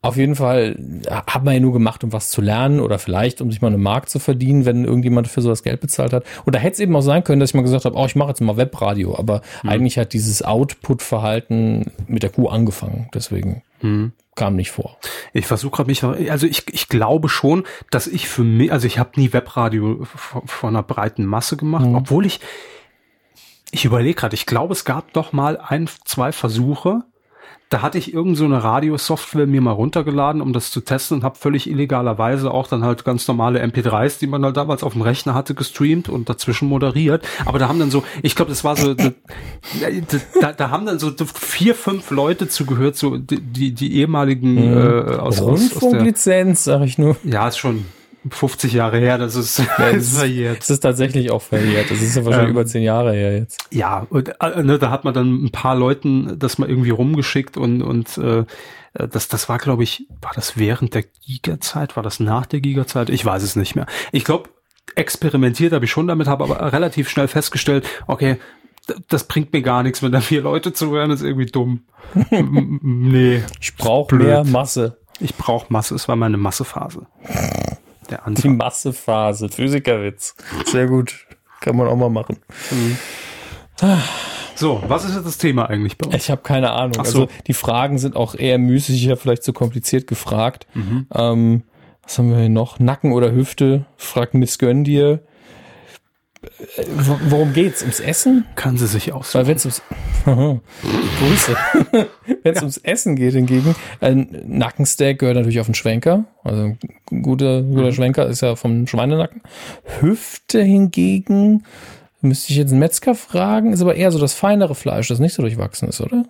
Auf 0.02 0.17
jeden 0.17 0.35
Fall 0.35 0.76
hat 1.11 1.45
man 1.45 1.52
ja 1.52 1.61
nur 1.61 1.75
gemacht, 1.75 2.02
um 2.05 2.12
was 2.14 2.31
zu 2.31 2.40
lernen 2.40 2.81
oder 2.81 2.99
vielleicht, 2.99 3.43
um 3.43 3.50
sich 3.50 3.61
mal 3.61 3.69
eine 3.69 3.76
Mark 3.76 4.09
zu 4.09 4.19
verdienen, 4.19 4.64
wenn 4.64 4.87
irgendjemand 4.87 5.29
für 5.29 5.43
sowas 5.43 5.62
Geld 5.62 5.81
bezahlt 5.81 6.14
hat. 6.14 6.25
Und 6.47 6.55
da 6.55 6.59
hätte 6.59 6.75
es 6.75 6.81
eben 6.81 6.97
auch 6.97 7.02
sein 7.02 7.23
können, 7.23 7.38
dass 7.38 7.50
ich 7.50 7.55
mal 7.55 7.62
gesagt 7.62 7.85
habe, 7.85 7.97
oh, 7.97 8.07
ich 8.07 8.17
mache 8.17 8.31
jetzt 8.31 8.40
mal 8.40 8.57
Webradio. 8.57 9.19
Aber 9.19 9.43
mhm. 9.62 9.69
eigentlich 9.69 9.99
hat 9.99 10.14
dieses 10.14 10.43
Output-Verhalten 10.43 11.93
mit 12.07 12.23
der 12.23 12.31
Kuh 12.31 12.49
angefangen. 12.49 13.11
Deswegen 13.12 13.62
mhm. 13.83 14.12
kam 14.37 14.57
nicht 14.57 14.71
vor. 14.71 14.97
Ich 15.35 15.47
versuche 15.47 15.76
gerade 15.76 15.90
mich, 15.90 16.02
also 16.02 16.47
ich, 16.47 16.64
ich 16.73 16.88
glaube 16.88 17.29
schon, 17.29 17.64
dass 17.90 18.07
ich 18.07 18.26
für 18.26 18.43
mich, 18.43 18.73
also 18.73 18.87
ich 18.87 18.99
habe 18.99 19.21
nie 19.21 19.35
Webradio 19.35 20.07
von 20.47 20.71
einer 20.71 20.83
breiten 20.83 21.26
Masse 21.26 21.59
gemacht, 21.59 21.85
mhm. 21.85 21.97
obwohl 21.97 22.25
ich 22.25 22.40
ich 23.73 23.85
überlege 23.85 24.15
gerade, 24.15 24.35
ich 24.35 24.47
glaube, 24.47 24.73
es 24.73 24.85
gab 24.85 25.12
doch 25.12 25.33
mal 25.33 25.57
ein, 25.59 25.89
zwei 26.05 26.33
Versuche. 26.33 27.03
Da 27.69 27.83
hatte 27.83 27.99
ich 27.99 28.12
irgend 28.12 28.37
so 28.37 28.45
eine 28.47 28.65
Radiosoftware 28.65 29.47
mir 29.47 29.61
mal 29.61 29.71
runtergeladen, 29.71 30.43
um 30.43 30.53
das 30.53 30.73
zu 30.73 30.81
testen 30.81 31.19
und 31.19 31.25
habe 31.25 31.39
völlig 31.39 31.71
illegalerweise 31.71 32.50
auch 32.50 32.67
dann 32.67 32.83
halt 32.83 33.05
ganz 33.05 33.29
normale 33.29 33.62
MP3s, 33.62 34.19
die 34.19 34.27
man 34.27 34.45
halt 34.45 34.57
damals 34.57 34.83
auf 34.83 34.95
dem 34.95 35.03
Rechner 35.03 35.35
hatte, 35.35 35.55
gestreamt 35.55 36.09
und 36.09 36.29
dazwischen 36.29 36.67
moderiert. 36.67 37.25
Aber 37.45 37.61
da 37.61 37.69
haben 37.69 37.79
dann 37.79 37.93
so, 37.93 38.03
ich 38.23 38.35
glaube, 38.35 38.49
das 38.49 38.65
war 38.65 38.75
so, 38.75 38.95
da, 38.95 39.12
da, 40.41 40.53
da, 40.53 40.71
haben 40.71 40.85
dann 40.85 40.99
so 40.99 41.12
vier, 41.33 41.77
fünf 41.77 42.11
Leute 42.11 42.49
zugehört, 42.49 42.97
so 42.97 43.17
die, 43.17 43.41
die, 43.41 43.73
die 43.73 43.99
ehemaligen 43.99 44.55
mhm. 44.55 45.12
äh, 45.12 45.17
aus, 45.19 45.41
Rundfunklizenz, 45.41 46.65
sag 46.65 46.83
ich 46.83 46.99
nur. 46.99 47.17
Ja, 47.23 47.47
ist 47.47 47.59
schon 47.59 47.85
50 48.29 48.75
Jahre 48.75 48.99
her, 48.99 49.17
das 49.19 49.35
ist, 49.35 49.59
ja, 49.59 49.67
das 49.79 49.97
ist 49.97 50.19
verjährt. 50.19 50.61
Das 50.61 50.71
ist 50.71 50.81
tatsächlich 50.81 51.31
auch 51.31 51.43
verjährt. 51.43 51.91
Das 51.91 52.03
ist 52.03 52.17
ja 52.17 52.25
wahrscheinlich 52.25 52.50
ähm, 52.50 52.57
über 52.57 52.67
zehn 52.67 52.83
Jahre 52.83 53.12
her 53.12 53.39
jetzt. 53.39 53.67
Ja, 53.71 54.07
und, 54.11 54.29
äh, 54.41 54.62
ne, 54.62 54.79
da 54.79 54.91
hat 54.91 55.05
man 55.05 55.15
dann 55.15 55.45
ein 55.45 55.50
paar 55.50 55.75
Leuten 55.75 56.39
das 56.39 56.59
mal 56.59 56.69
irgendwie 56.69 56.91
rumgeschickt 56.91 57.57
und, 57.57 57.83
und 57.83 58.19
äh, 58.19 58.45
das, 58.93 59.29
das 59.29 59.49
war, 59.49 59.59
glaube 59.59 59.85
ich, 59.85 60.07
war 60.21 60.33
das 60.35 60.59
während 60.59 60.95
der 60.95 61.05
Giga-Zeit? 61.25 61.97
War 61.97 62.03
das 62.03 62.21
nach 62.21 62.47
der 62.47 62.61
Giga-Zeit? 62.61 63.09
Ich 63.09 63.25
weiß 63.25 63.43
es 63.43 63.57
nicht 63.57 63.75
mehr. 63.75 63.87
Ich 64.12 64.25
glaube, 64.25 64.50
experimentiert 64.97 65.73
habe 65.73 65.85
ich 65.85 65.91
schon 65.91 66.09
damit, 66.09 66.27
habe 66.27 66.45
aber 66.45 66.73
relativ 66.73 67.09
schnell 67.09 67.29
festgestellt, 67.29 67.87
okay, 68.07 68.37
das 69.09 69.25
bringt 69.25 69.53
mir 69.53 69.62
gar 69.62 69.83
nichts, 69.83 70.03
wenn 70.03 70.11
da 70.11 70.21
vier 70.21 70.43
Leute 70.43 70.73
zuhören, 70.73 71.11
ist 71.12 71.23
irgendwie 71.23 71.47
dumm. 71.47 71.85
nee. 72.83 73.43
Ich 73.61 73.77
brauche 73.77 74.17
mehr 74.17 74.45
Masse. 74.45 74.99
Ich 75.21 75.37
brauche 75.37 75.73
Masse, 75.73 75.95
es 75.95 76.09
war 76.09 76.17
meine 76.17 76.39
Massephase 76.39 77.07
der 78.11 78.26
Anfang. 78.26 78.43
Die 78.43 78.49
Massephase, 78.57 79.49
Physikerwitz. 79.49 80.35
Sehr 80.67 80.87
gut. 80.87 81.26
Kann 81.61 81.76
man 81.76 81.88
auch 81.88 81.97
mal 81.97 82.11
machen. 82.11 82.38
Mhm. 82.71 82.97
So, 84.55 84.83
was 84.88 85.05
ist 85.05 85.14
jetzt 85.14 85.26
das 85.26 85.38
Thema 85.38 85.71
eigentlich 85.71 85.97
bei 85.97 86.07
uns? 86.07 86.14
Ich 86.17 86.31
habe 86.31 86.43
keine 86.43 86.73
Ahnung. 86.73 86.95
So. 86.95 87.00
Also 87.00 87.29
die 87.47 87.55
Fragen 87.55 87.99
sind 87.99 88.17
auch 88.17 88.35
eher 88.35 88.59
müßig, 88.59 89.02
ich 89.02 89.11
habe 89.11 89.21
vielleicht 89.21 89.43
zu 89.43 89.52
kompliziert 89.52 90.07
gefragt. 90.07 90.67
Ähm, 91.14 91.62
was 92.02 92.19
haben 92.19 92.31
wir 92.31 92.38
hier 92.38 92.49
noch? 92.49 92.79
Nacken 92.79 93.12
oder 93.12 93.33
Hüfte? 93.33 93.87
Fragt 93.97 94.35
Miss 94.35 94.59
Gönn 94.59 94.85
dir. 94.85 95.23
Wo- 96.97 97.19
Worum 97.29 97.53
geht's? 97.53 97.83
Ums 97.83 98.01
Essen? 98.01 98.47
Kann 98.57 98.79
sie 98.79 98.87
sich 98.87 99.09
Weil 99.09 99.15
aussuchen. 99.15 99.47
wenn 99.47 99.57
es 99.57 99.65
ums 99.67 99.83
Grüße. 101.19 101.57
wenn 102.43 102.55
es 102.55 102.61
ums 102.61 102.79
Essen 102.79 103.17
geht 103.17 103.35
hingegen, 103.35 103.75
ein 104.01 104.29
Nackensteak 104.47 105.19
gehört 105.19 105.37
natürlich 105.37 105.61
auf 105.61 105.67
den 105.67 105.75
Schwenker. 105.75 106.25
Also 106.43 106.63
ein 107.11 107.23
guter, 107.23 107.63
guter 107.63 107.93
Schwenker 107.93 108.27
ist 108.27 108.41
ja 108.41 108.57
vom 108.57 108.87
Schweinenacken. 108.87 109.43
Hüfte 110.01 110.63
hingegen 110.63 111.65
müsste 112.23 112.53
ich 112.53 112.59
jetzt 112.59 112.71
einen 112.71 112.81
Metzger 112.81 113.15
fragen, 113.15 113.73
ist 113.73 113.81
aber 113.83 113.95
eher 113.95 114.11
so 114.13 114.19
das 114.19 114.35
feinere 114.35 114.75
Fleisch, 114.75 115.09
das 115.09 115.19
nicht 115.21 115.35
so 115.35 115.43
durchwachsen 115.43 115.89
ist, 115.89 116.01
oder? 116.01 116.25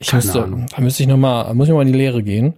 Ich 0.00 0.08
Keine 0.08 0.22
müsste, 0.22 0.42
Ahnung. 0.44 0.66
da 0.74 0.80
müsste 0.82 1.02
ich 1.02 1.08
noch 1.08 1.16
mal, 1.16 1.52
muss 1.54 1.66
ich 1.66 1.70
noch 1.70 1.76
mal 1.78 1.86
in 1.86 1.92
die 1.92 1.98
Lehre 1.98 2.22
gehen. 2.22 2.54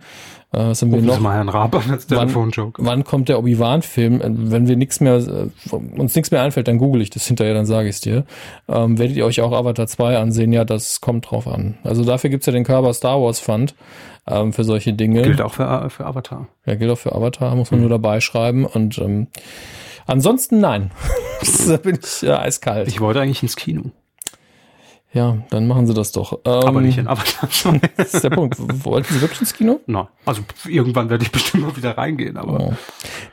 Äh, 0.52 0.58
was 0.58 0.82
haben 0.82 0.90
wir 0.90 0.96
Rufen 0.96 1.06
noch? 1.06 1.16
Sie 1.16 1.20
mal 1.22 1.34
Herrn 1.36 1.48
als 1.48 2.10
Wann- 2.10 2.18
Telefonjoke. 2.28 2.84
Wann 2.84 3.04
kommt 3.04 3.28
der 3.28 3.38
Obi-Wan-Film? 3.38 4.20
Äh, 4.20 4.30
Wenn 4.52 4.66
wir 4.68 4.76
nichts 4.76 5.00
mehr, 5.00 5.16
äh, 5.16 5.48
uns 5.74 6.14
nichts 6.16 6.30
mehr 6.30 6.42
einfällt, 6.42 6.66
dann 6.68 6.78
google 6.78 7.02
ich 7.02 7.10
das 7.10 7.26
hinterher, 7.26 7.54
dann 7.54 7.66
sage 7.66 7.88
ich 7.88 7.96
es 7.96 8.00
dir. 8.00 8.24
Ähm, 8.68 8.98
werdet 8.98 9.16
ihr 9.16 9.26
euch 9.26 9.40
auch 9.40 9.52
Avatar 9.52 9.86
2 9.86 10.18
ansehen? 10.18 10.52
Ja, 10.52 10.64
das 10.64 11.00
kommt 11.00 11.30
drauf 11.30 11.46
an. 11.46 11.78
Also 11.84 12.04
dafür 12.04 12.30
gibt's 12.30 12.46
ja 12.46 12.52
den 12.52 12.64
Körper 12.64 12.92
Star 12.94 13.20
Wars 13.22 13.38
Fund 13.38 13.74
ähm, 14.26 14.52
für 14.52 14.64
solche 14.64 14.92
Dinge. 14.92 15.22
Gilt 15.22 15.40
auch 15.40 15.52
für, 15.54 15.88
für 15.90 16.04
Avatar. 16.06 16.48
Ja, 16.66 16.74
gilt 16.74 16.90
auch 16.90 16.98
für 16.98 17.14
Avatar, 17.14 17.54
muss 17.54 17.70
man 17.70 17.80
nur 17.80 17.88
dabei 17.90 18.20
schreiben. 18.20 18.64
Und 18.66 18.98
ähm, 18.98 19.28
ansonsten 20.06 20.58
nein. 20.60 20.90
da 21.68 21.76
bin 21.76 21.98
ich 22.02 22.22
äh, 22.22 22.32
eiskalt. 22.32 22.88
Ich 22.88 23.00
wollte 23.00 23.20
eigentlich 23.20 23.42
ins 23.42 23.56
Kino, 23.56 23.92
ja, 25.12 25.38
dann 25.50 25.66
machen 25.66 25.86
sie 25.88 25.94
das 25.94 26.12
doch. 26.12 26.38
Ähm, 26.44 26.52
aber 26.52 26.80
nicht 26.80 26.98
in 26.98 27.08
Avatar. 27.08 27.80
Das 27.96 28.14
ist 28.14 28.22
der 28.22 28.30
Punkt. 28.30 28.56
Wollten 28.84 29.12
sie 29.12 29.20
wirklich 29.20 29.40
ins 29.40 29.54
Kino? 29.54 29.80
Na, 29.86 30.08
also 30.24 30.42
irgendwann 30.68 31.10
werde 31.10 31.24
ich 31.24 31.32
bestimmt 31.32 31.64
mal 31.64 31.76
wieder 31.76 31.98
reingehen, 31.98 32.36
aber 32.36 32.60
Oh. 32.60 32.74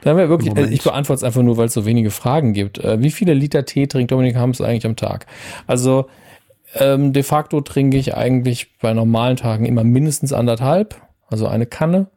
Da 0.02 0.10
haben 0.10 0.18
wir 0.18 0.30
wirklich, 0.30 0.56
äh, 0.58 0.74
ich 0.74 0.82
beantworte 0.82 1.18
es 1.18 1.24
einfach 1.24 1.44
nur, 1.44 1.58
weil 1.58 1.68
es 1.68 1.74
so 1.74 1.86
wenige 1.86 2.10
Fragen 2.10 2.54
gibt. 2.54 2.80
Äh, 2.80 3.02
wie 3.02 3.12
viele 3.12 3.34
Liter 3.34 3.66
Tee 3.66 3.86
trinkt 3.88 4.12
Dominik 4.12 4.36
Hams 4.36 4.60
eigentlich 4.60 4.86
am 4.86 4.96
Tag? 4.96 5.28
Also 5.68 6.08
ähm, 6.74 7.14
de 7.14 7.24
facto 7.24 7.62
trinke 7.62 7.98
ich 7.98 8.16
eigentlich 8.16 8.78
bei 8.80 8.94
normalen 8.94 9.38
Tagen 9.38 9.66
immer 9.66 9.84
mindestens 9.84 10.34
anderthalb, 10.34 11.00
also 11.28 11.48
eine 11.48 11.66
Kanne, 11.66 12.08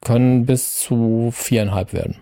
können 0.00 0.46
bis 0.46 0.76
zu 0.76 1.30
viereinhalb 1.32 1.92
werden. 1.92 2.16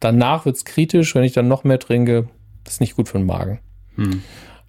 Danach 0.00 0.46
wird's 0.46 0.64
kritisch, 0.64 1.14
wenn 1.14 1.24
ich 1.24 1.32
dann 1.32 1.46
noch 1.46 1.64
mehr 1.64 1.78
trinke, 1.78 2.28
ist 2.66 2.80
nicht 2.80 2.96
gut 2.96 3.08
für 3.08 3.18
den 3.18 3.26
Magen. 3.26 3.60
Hm. 3.96 4.22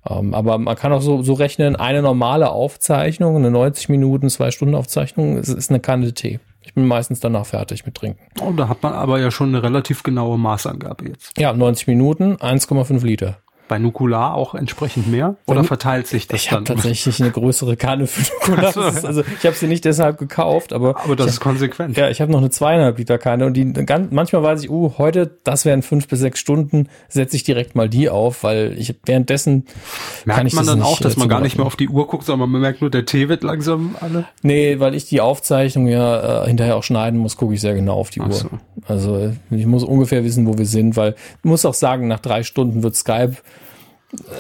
Ähm, 0.10 0.34
aber 0.34 0.58
man 0.58 0.76
kann 0.76 0.92
auch 0.92 1.02
so, 1.02 1.22
so 1.22 1.34
rechnen, 1.34 1.76
eine 1.76 2.02
normale 2.02 2.52
Aufzeichnung, 2.52 3.36
eine 3.38 3.52
90 3.52 3.90
Minuten, 3.90 4.30
zwei 4.30 4.52
Stunden 4.52 4.76
Aufzeichnung, 4.76 5.38
ist, 5.38 5.50
ist 5.50 5.70
eine 5.70 5.80
Kanne 5.80 6.14
Tee. 6.14 6.40
Ich 6.62 6.74
bin 6.74 6.88
meistens 6.88 7.20
danach 7.20 7.46
fertig 7.46 7.86
mit 7.86 7.96
Trinken. 7.96 8.22
oh, 8.42 8.52
da 8.52 8.70
hat 8.70 8.84
man 8.84 8.94
aber 8.94 9.20
ja 9.20 9.32
schon 9.32 9.50
eine 9.50 9.64
relativ 9.64 10.04
genaue 10.04 10.38
Maßangabe 10.38 11.10
jetzt. 11.10 11.38
Ja, 11.38 11.54
90 11.54 11.88
Minuten, 11.88 12.36
1,5 12.38 13.04
Liter. 13.06 13.38
Bei 13.74 13.80
Nukular 13.80 14.36
auch 14.36 14.54
entsprechend 14.54 15.08
mehr 15.08 15.36
oder 15.48 15.64
verteilt 15.64 16.06
sich 16.06 16.28
das 16.28 16.40
Ich 16.40 16.52
habe 16.52 16.64
dann? 16.64 16.76
tatsächlich 16.76 17.20
eine 17.20 17.32
größere 17.32 17.76
Kanne 17.76 18.06
für 18.06 18.22
Nukular. 18.22 18.94
Also 19.04 19.24
ich 19.40 19.48
habe 19.48 19.56
sie 19.56 19.66
nicht 19.66 19.84
deshalb 19.84 20.20
gekauft, 20.20 20.74
aber, 20.74 21.04
aber 21.04 21.16
das 21.16 21.26
ich 21.26 21.34
ist 21.34 21.40
konsequent. 21.40 21.98
Ja, 21.98 22.08
ich 22.08 22.22
habe 22.22 22.32
noch 22.32 22.38
eine 22.38 22.52
zweieinhalb 22.52 23.00
Liter 23.00 23.18
Kanne 23.18 23.48
und 23.48 23.56
die 23.56 23.74
ganz, 23.74 24.12
manchmal 24.12 24.44
weiß 24.44 24.62
ich, 24.62 24.70
uh, 24.70 24.94
heute, 25.00 25.40
das 25.44 25.66
wären 25.66 25.82
fünf 25.82 26.08
bis 26.08 26.20
sechs 26.20 26.40
Stunden, 26.40 26.88
setze 27.10 27.36
ich 27.36 27.44
direkt 27.44 27.76
mal 27.76 27.90
die 27.90 28.12
auf, 28.12 28.44
weil 28.44 28.76
ich 28.78 28.94
währenddessen 29.08 29.66
kann 29.66 30.36
Merkt 30.36 30.48
ich 30.50 30.54
man 30.54 30.68
dann 30.68 30.84
auch, 30.84 31.00
dass 31.00 31.18
man 31.18 31.28
gar 31.28 31.42
nicht 31.42 31.58
mehr 31.58 31.66
auf 31.66 31.76
die 31.76 31.90
Uhr 31.90 32.06
guckt, 32.06 32.26
sondern 32.26 32.52
man 32.52 32.62
merkt 32.62 32.82
nur, 32.82 32.92
der 32.92 33.08
Tee 33.08 33.28
wird 33.28 33.42
langsam 33.42 33.96
alle. 34.02 34.26
Nee, 34.44 34.80
weil 34.80 34.94
ich 34.94 35.06
die 35.06 35.20
Aufzeichnung 35.20 35.88
ja 35.88 36.44
äh, 36.44 36.48
hinterher 36.48 36.76
auch 36.76 36.84
schneiden 36.84 37.20
muss, 37.20 37.38
gucke 37.38 37.56
ich 37.56 37.62
sehr 37.62 37.74
genau 37.74 37.96
auf 37.96 38.12
die 38.12 38.22
Ach 38.22 38.28
Uhr. 38.28 38.34
so. 38.34 38.50
Also 38.86 39.18
äh, 39.18 39.32
ich 39.50 39.66
muss 39.66 39.84
ungefähr 39.84 40.24
wissen, 40.24 40.46
wo 40.46 40.60
wir 40.60 40.68
sind, 40.68 40.96
weil 40.96 41.16
ich 41.40 41.46
muss 41.46 41.66
auch 41.66 41.74
sagen, 41.74 42.08
nach 42.08 42.20
drei 42.20 42.44
Stunden 42.44 42.84
wird 42.84 42.96
Skype 42.96 43.38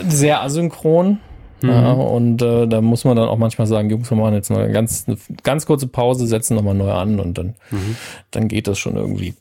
sehr 0.08 0.42
asynchron. 0.42 1.20
Ja, 1.62 1.92
und 1.94 2.42
äh, 2.42 2.68
da 2.68 2.82
muss 2.82 3.06
man 3.06 3.15
dann 3.15 3.30
auch 3.30 3.38
manchmal 3.38 3.68
sagen, 3.68 3.89
Jungs, 3.89 4.12
wir 4.12 4.18
machen 4.18 4.34
jetzt 4.34 4.51
eine 4.51 4.70
ganz, 4.74 5.06
eine 5.08 5.15
ganz 5.44 5.65
kurze 5.65 5.88
Pause, 5.88 6.27
setzen 6.27 6.56
nochmal 6.56 6.74
neu 6.74 6.92
an 6.92 7.22
und 7.22 7.38
dann, 7.38 7.56
dann 8.32 8.50
geht 8.50 8.68
das 8.68 8.77
schon 8.80 8.98
irgendwie. 8.98 9.34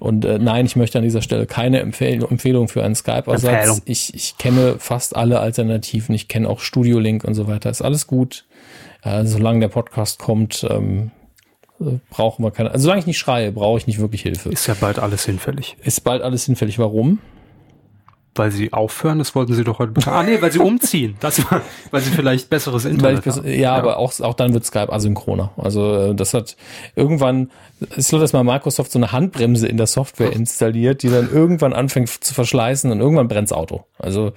Und 0.00 0.24
äh, 0.24 0.40
nein, 0.40 0.66
ich 0.66 0.74
möchte 0.74 0.98
an 0.98 1.04
dieser 1.04 1.22
Stelle 1.22 1.46
keine 1.46 1.78
Empfehl 1.78 2.24
Empfehlung 2.24 2.66
für 2.66 2.82
einen. 2.82 2.96
Skype-Ersatz. 2.96 3.82
Ich, 3.84 4.12
ich 4.12 4.36
kenne 4.38 4.74
fast 4.78 5.14
alle 5.14 5.38
Alternativen. 5.38 6.12
Ich 6.16 6.26
kenne 6.26 6.48
auch 6.48 6.58
Studio 6.58 6.98
Link 6.98 7.22
und 7.22 7.34
so 7.34 7.46
weiter. 7.46 7.70
Ist 7.70 7.82
alles 7.82 8.08
gut. 8.08 8.44
Äh, 9.04 9.24
solange 9.26 9.60
der 9.60 9.68
Podcast 9.68 10.18
kommt, 10.18 10.66
ähm, 10.68 11.12
äh, 11.80 11.98
brauchen 12.10 12.44
wir 12.44 12.50
keine. 12.50 12.72
Also 12.72 12.82
solange 12.84 13.00
ich 13.00 13.06
nicht 13.06 13.18
schreie, 13.18 13.52
brauche 13.52 13.78
ich 13.78 13.86
nicht 13.86 14.00
wirklich 14.00 14.22
Hilfe. 14.22 14.48
Ist 14.48 14.66
ja 14.66 14.74
bald 14.74 14.98
alles 14.98 15.24
hinfällig. 15.24 15.76
Ist 15.84 16.02
bald 16.02 16.22
alles 16.22 16.46
hinfällig. 16.46 16.80
Warum? 16.80 17.20
Weil 18.34 18.50
sie 18.50 18.72
aufhören, 18.72 19.18
das 19.18 19.34
wollten 19.34 19.52
sie 19.52 19.62
doch 19.62 19.78
heute 19.78 19.92
bekannt. 19.92 20.16
Ah 20.16 20.22
nee, 20.22 20.40
weil 20.40 20.50
sie 20.50 20.58
umziehen. 20.58 21.16
Das 21.20 21.38
war, 21.50 21.60
weil 21.90 22.00
sie 22.00 22.10
vielleicht 22.10 22.48
besseres 22.48 22.86
Internet 22.86 23.26
haben. 23.26 23.46
ja, 23.46 23.74
aber 23.74 23.98
auch, 23.98 24.18
auch 24.20 24.34
dann 24.34 24.54
wird 24.54 24.64
Skype 24.64 24.90
asynchroner. 24.90 25.50
Also 25.58 26.10
äh, 26.10 26.14
das 26.14 26.32
hat 26.32 26.56
irgendwann, 26.96 27.50
ist 27.94 28.08
so, 28.08 28.18
dass 28.18 28.32
mal 28.32 28.42
Microsoft 28.42 28.90
so 28.90 28.98
eine 28.98 29.12
Handbremse 29.12 29.66
in 29.66 29.76
der 29.76 29.86
Software 29.86 30.32
installiert, 30.32 31.02
die 31.02 31.10
dann 31.10 31.30
irgendwann 31.30 31.74
anfängt 31.74 32.08
zu 32.08 32.32
verschleißen 32.32 32.90
und 32.90 33.00
irgendwann 33.00 33.28
brennt's 33.28 33.52
Auto. 33.52 33.84
Also 33.98 34.32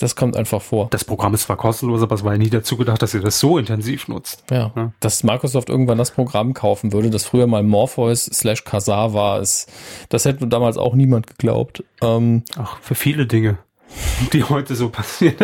das 0.00 0.16
kommt 0.16 0.36
einfach 0.36 0.60
vor. 0.60 0.88
Das 0.90 1.04
Programm 1.04 1.34
ist 1.34 1.42
zwar 1.42 1.56
kostenlos, 1.56 2.02
aber 2.02 2.14
es 2.16 2.24
war 2.24 2.32
ja 2.32 2.38
nie 2.38 2.50
dazu 2.50 2.76
gedacht, 2.76 3.00
dass 3.02 3.14
ihr 3.14 3.20
das 3.20 3.38
so 3.38 3.56
intensiv 3.58 4.08
nutzt. 4.08 4.42
Ja, 4.50 4.72
Ja. 4.74 4.92
dass 5.00 5.22
Microsoft 5.22 5.68
irgendwann 5.68 5.98
das 5.98 6.10
Programm 6.10 6.52
kaufen 6.54 6.92
würde, 6.92 7.10
das 7.10 7.24
früher 7.26 7.46
mal 7.46 7.62
Morpheus 7.62 8.24
slash 8.24 8.64
Kazaa 8.64 9.12
war, 9.12 9.40
ist, 9.40 9.70
das 10.08 10.24
hätte 10.24 10.46
damals 10.48 10.76
auch 10.76 10.94
niemand 10.94 11.26
geglaubt. 11.28 11.84
Ähm, 12.02 12.42
Ach, 12.56 12.78
für 12.80 12.94
viele 12.94 13.26
Dinge, 13.26 13.58
die 14.32 14.42
heute 14.44 14.74
so 14.74 14.88
passieren, 14.88 15.36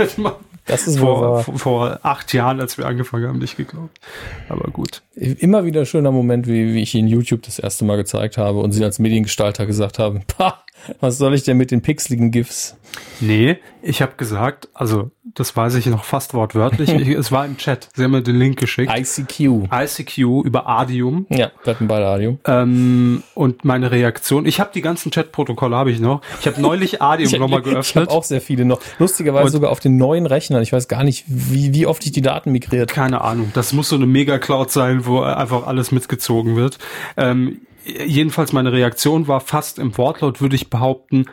das 0.67 0.89
ist 0.89 0.99
vor, 0.99 1.45
vor, 1.45 1.59
vor 1.59 1.99
acht 2.03 2.33
Jahren, 2.33 2.61
als 2.61 2.77
wir 2.77 2.87
angefangen 2.87 3.29
haben, 3.29 3.39
nicht 3.39 3.57
geglaubt. 3.57 4.01
Aber 4.49 4.69
gut. 4.73 5.03
Immer 5.15 5.65
wieder 5.65 5.85
schöner 5.87 6.11
Moment, 6.11 6.49
wie, 6.49 6.75
wie 6.75 6.83
ich 6.83 6.93
Ihnen 6.95 7.07
YouTube 7.07 7.43
das 7.43 7.61
erste 7.61 7.85
Mal 7.85 7.97
gezeigt 7.97 8.37
habe 8.37 8.59
und 8.59 8.73
Sie 8.73 8.83
als 8.85 8.99
Mediengestalter 8.99 9.65
gesagt 9.67 10.01
haben, 10.01 10.23
pah, 10.37 10.65
was 11.01 11.19
soll 11.19 11.35
ich 11.35 11.43
denn 11.43 11.57
mit 11.57 11.71
den 11.71 11.83
pixeligen 11.83 12.31
GIFs? 12.31 12.77
Nee, 13.21 13.59
ich 13.83 14.01
habe 14.03 14.13
gesagt, 14.17 14.69
also 14.73 15.11
das 15.35 15.55
weiß 15.57 15.75
ich 15.75 15.87
noch 15.87 16.05
fast 16.05 16.33
wortwörtlich, 16.33 16.89
ich, 16.91 17.09
es 17.17 17.31
war 17.33 17.45
im 17.45 17.57
Chat, 17.59 17.89
sie 17.95 18.05
haben 18.05 18.13
mir 18.13 18.23
den 18.23 18.37
Link 18.39 18.59
geschickt. 18.59 18.91
ICQ. 18.97 19.69
ICQ 19.73 20.19
über 20.45 20.67
Adium. 20.69 21.27
Ja, 21.29 21.51
wir 21.65 21.75
hatten 21.75 21.89
beide 21.89 22.07
Adium. 22.07 22.39
Ähm, 22.47 23.23
und 23.35 23.65
meine 23.65 23.91
Reaktion, 23.91 24.47
ich 24.47 24.61
habe 24.61 24.71
die 24.75 24.81
ganzen 24.81 25.11
Chatprotokolle, 25.11 25.77
habe 25.77 25.91
ich 25.91 26.01
noch. 26.01 26.23
Ich 26.41 26.47
habe 26.47 26.61
neulich 26.61 27.03
Adium 27.03 27.33
nochmal 27.41 27.61
Ich 27.61 27.65
geöffnet. 27.73 28.09
habe 28.09 28.17
auch 28.17 28.25
sehr 28.25 28.41
viele 28.41 28.65
noch. 28.65 28.81
Lustigerweise 28.99 29.47
Und- 29.47 29.53
sogar 29.53 29.71
auf 29.71 29.81
den 29.81 29.97
neuen 29.97 30.27
Rechnern. 30.27 30.63
Ich 30.63 30.73
weiß 30.73 30.89
gar 30.89 31.05
nicht, 31.05 31.25
wie, 31.27 31.75
wie 31.75 31.87
oft 31.87 32.05
ich 32.07 32.13
die 32.13 32.23
Daten 32.23 32.53
migriert. 32.53 32.91
Keine 32.93 33.21
Ahnung. 33.21 33.51
Das 33.55 33.73
muss 33.73 33.89
so 33.89 33.97
eine 33.97 34.07
Mega-Cloud 34.07 34.71
sein, 34.71 35.05
wo 35.07 35.21
einfach 35.21 35.67
alles 35.67 35.91
mitgezogen 35.93 36.57
wird. 36.57 36.79
Ähm, 37.17 37.61
jedenfalls 37.87 38.53
meine 38.53 38.73
Reaktion 38.73 39.29
war 39.29 39.41
fast 39.41 39.79
im 39.79 39.97
Wortlaut, 39.97 40.41
würde 40.41 40.57
ich 40.57 40.71
behaupten, 40.71 41.27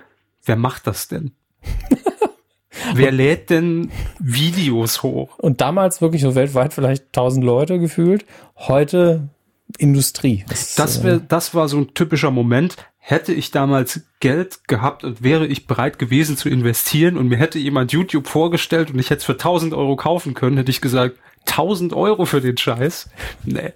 wer 0.46 0.56
macht 0.56 0.88
das 0.88 1.08
denn? 1.08 1.32
wer 2.94 3.12
lädt 3.12 3.50
denn 3.50 3.92
Videos 4.20 5.04
hoch? 5.04 5.40
Und 5.40 5.62
damals 5.62 6.02
wirklich 6.02 6.22
so 6.22 6.36
weltweit 6.36 6.74
vielleicht 6.74 7.06
1000 7.08 7.44
Leute 7.44 7.80
gefühlt. 7.80 8.26
Heute 8.56 9.30
Industrie. 9.78 10.46
Das, 10.48 10.76
Das, 10.76 11.00
äh, 11.00 11.04
wär, 11.04 11.18
das 11.20 11.56
war 11.56 11.68
so 11.68 11.78
ein 11.78 11.94
typischer 11.94 12.32
Moment. 12.32 12.76
Hätte 13.00 13.34
ich 13.34 13.52
damals 13.52 14.02
Geld 14.20 14.68
gehabt 14.68 15.04
und 15.04 15.24
wäre 15.24 15.46
ich 15.46 15.68
bereit 15.68 16.00
gewesen 16.00 16.38
zu 16.38 16.48
investieren 16.48 17.18
und 17.18 17.28
mir 17.28 17.38
hätte 17.38 17.60
jemand 17.60 17.92
YouTube 17.92 18.28
vorgestellt 18.28 18.92
und 18.92 19.00
ich 19.00 19.10
hätte 19.10 19.20
es 19.20 19.26
für 19.26 19.34
1000 19.34 19.74
Euro 19.74 19.98
kaufen 19.98 20.36
können, 20.36 20.56
hätte 20.56 20.72
ich 20.72 20.80
gesagt, 20.80 21.18
1000 21.48 21.94
Euro 21.94 22.26
für 22.26 22.40
den 22.40 22.58
Scheiß? 22.58 23.10
Nee. 23.44 23.74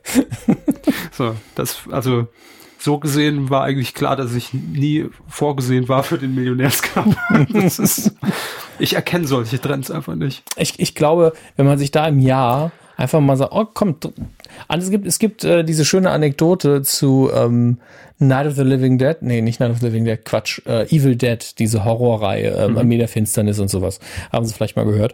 so, 1.12 1.36
das, 1.56 1.80
also, 1.92 2.28
so 2.88 3.00
gesehen 3.00 3.50
war 3.50 3.64
eigentlich 3.64 3.94
klar, 3.94 4.16
dass 4.16 4.34
ich 4.34 4.54
nie 4.54 5.08
vorgesehen 5.28 5.90
war 5.90 6.04
für 6.04 6.18
den 6.18 6.34
Millionärscup. 6.34 7.18
ist, 7.54 8.14
ich 8.80 8.94
erkenne 8.94 9.28
solche 9.28 9.60
Trends 9.60 9.92
einfach 9.92 10.16
nicht. 10.16 10.44
ich, 10.56 10.80
ich 10.80 10.96
glaube, 10.96 11.34
wenn 11.58 11.66
man 11.66 11.78
sich 11.78 11.92
da 11.92 12.08
im 12.08 12.20
Jahr 12.20 12.72
einfach 12.96 13.20
mal 13.20 13.36
sagt, 13.36 13.52
oh 13.52 13.66
komm, 13.74 13.98
also 14.70 14.86
es 14.86 14.90
gibt, 14.90 15.06
es 15.06 15.20
gibt 15.20 15.44
äh, 15.44 15.66
diese 15.66 15.84
schöne 15.84 16.12
Anekdote 16.12 16.82
zu 16.82 17.30
ähm, 17.36 17.80
Night 18.20 18.48
of 18.48 18.56
the 18.56 18.64
Living 18.64 18.98
Dead, 18.98 19.18
nee, 19.20 19.42
nicht 19.42 19.60
Night 19.60 19.72
of 19.72 19.80
the 19.80 19.88
Living 19.88 20.06
Dead, 20.06 20.24
Quatsch, 20.24 20.62
äh, 20.66 20.84
Evil 20.84 21.18
Dead, 21.18 21.60
diese 21.60 21.84
Horrorreihe, 21.84 22.52
ähm, 22.52 22.78
Armee 22.78 22.98
der 22.98 23.10
Finsternis 23.10 23.60
und 23.60 23.68
sowas. 23.70 24.00
Haben 24.32 24.46
Sie 24.46 24.54
vielleicht 24.54 24.78
mal 24.78 24.86
gehört. 24.86 25.14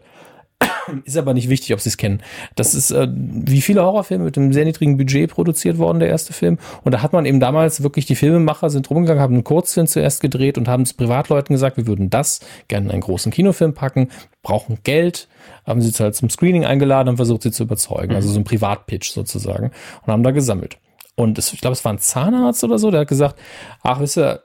Ist 1.06 1.18
aber 1.18 1.34
nicht 1.34 1.50
wichtig, 1.50 1.74
ob 1.74 1.80
sie 1.80 1.90
es 1.90 1.98
kennen. 1.98 2.22
Das 2.56 2.74
ist 2.74 2.92
äh, 2.92 3.08
wie 3.12 3.62
viele 3.62 3.84
Horrorfilme 3.84 4.26
mit 4.26 4.38
einem 4.38 4.54
sehr 4.54 4.66
niedrigen 4.66 4.98
Budget 4.98 5.32
produziert 5.32 5.78
worden, 5.78 6.00
der 6.00 6.10
erste 6.10 6.34
Film. 6.34 6.58
Und 6.84 6.94
da 6.94 7.02
hat 7.02 7.14
man 7.14 7.26
eben 7.26 7.40
damals 7.40 7.84
wirklich, 7.84 8.06
die 8.06 8.16
Filmemacher 8.16 8.70
sind 8.70 8.90
rumgegangen, 8.90 9.22
haben 9.22 9.34
einen 9.34 9.44
Kurzfilm 9.44 9.88
zuerst 9.88 10.22
gedreht 10.22 10.58
und 10.58 10.68
haben 10.68 10.84
es 10.84 10.94
Privatleuten 10.94 11.54
gesagt, 11.54 11.78
wir 11.78 11.88
würden 11.88 12.10
das 12.10 12.42
gerne 12.68 12.88
in 12.88 12.92
einen 12.92 13.02
großen 13.02 13.32
Kinofilm 13.32 13.74
packen, 13.74 14.10
brauchen 14.42 14.80
Geld, 14.84 15.28
haben 15.66 15.82
sie 15.82 15.92
halt 16.04 16.16
zum 16.16 16.30
Screening 16.30 16.66
eingeladen 16.66 17.10
und 17.10 17.16
versucht 17.18 17.44
sie 17.44 17.52
zu 17.52 17.64
überzeugen. 17.64 18.16
Also 18.16 18.30
so 18.30 18.40
ein 18.40 18.44
Privatpitch 18.44 19.12
sozusagen. 19.12 19.72
Und 20.06 20.14
haben 20.14 20.24
da 20.24 20.32
gesammelt. 20.32 20.78
Und 21.16 21.38
es, 21.38 21.54
ich 21.54 21.62
glaube, 21.62 21.74
es 21.74 21.86
war 21.86 21.94
ein 21.94 22.00
Zahnarzt 22.00 22.64
oder 22.64 22.80
so, 22.80 22.92
der 22.92 23.02
hat 23.02 23.08
gesagt, 23.08 23.40
ach, 23.84 24.00
wisst 24.00 24.18
ihr, 24.18 24.42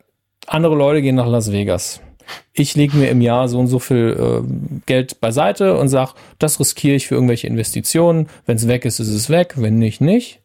andere 0.47 0.75
Leute 0.75 1.03
gehen 1.03 1.17
nach 1.17 1.27
Las 1.27 1.51
Vegas 1.51 2.01
ich 2.53 2.75
lege 2.75 2.97
mir 2.97 3.11
im 3.11 3.21
Jahr 3.21 3.49
so 3.49 3.59
und 3.59 3.67
so 3.67 3.79
viel 3.79 4.17
äh, 4.19 4.81
Geld 4.87 5.21
beiseite 5.21 5.77
und 5.77 5.89
sage, 5.89 6.13
das 6.39 6.61
riskiere 6.61 6.97
ich 6.97 7.07
für 7.07 7.15
irgendwelche 7.15 7.47
Investitionen. 7.47 8.29
Wenn 8.47 8.57
es 8.57 8.69
weg 8.69 8.85
ist, 8.85 8.99
ist 9.01 9.09
es 9.09 9.31
weg. 9.31 9.55
Wenn 9.57 9.79
nicht, 9.79 10.01
nicht. 10.01 10.41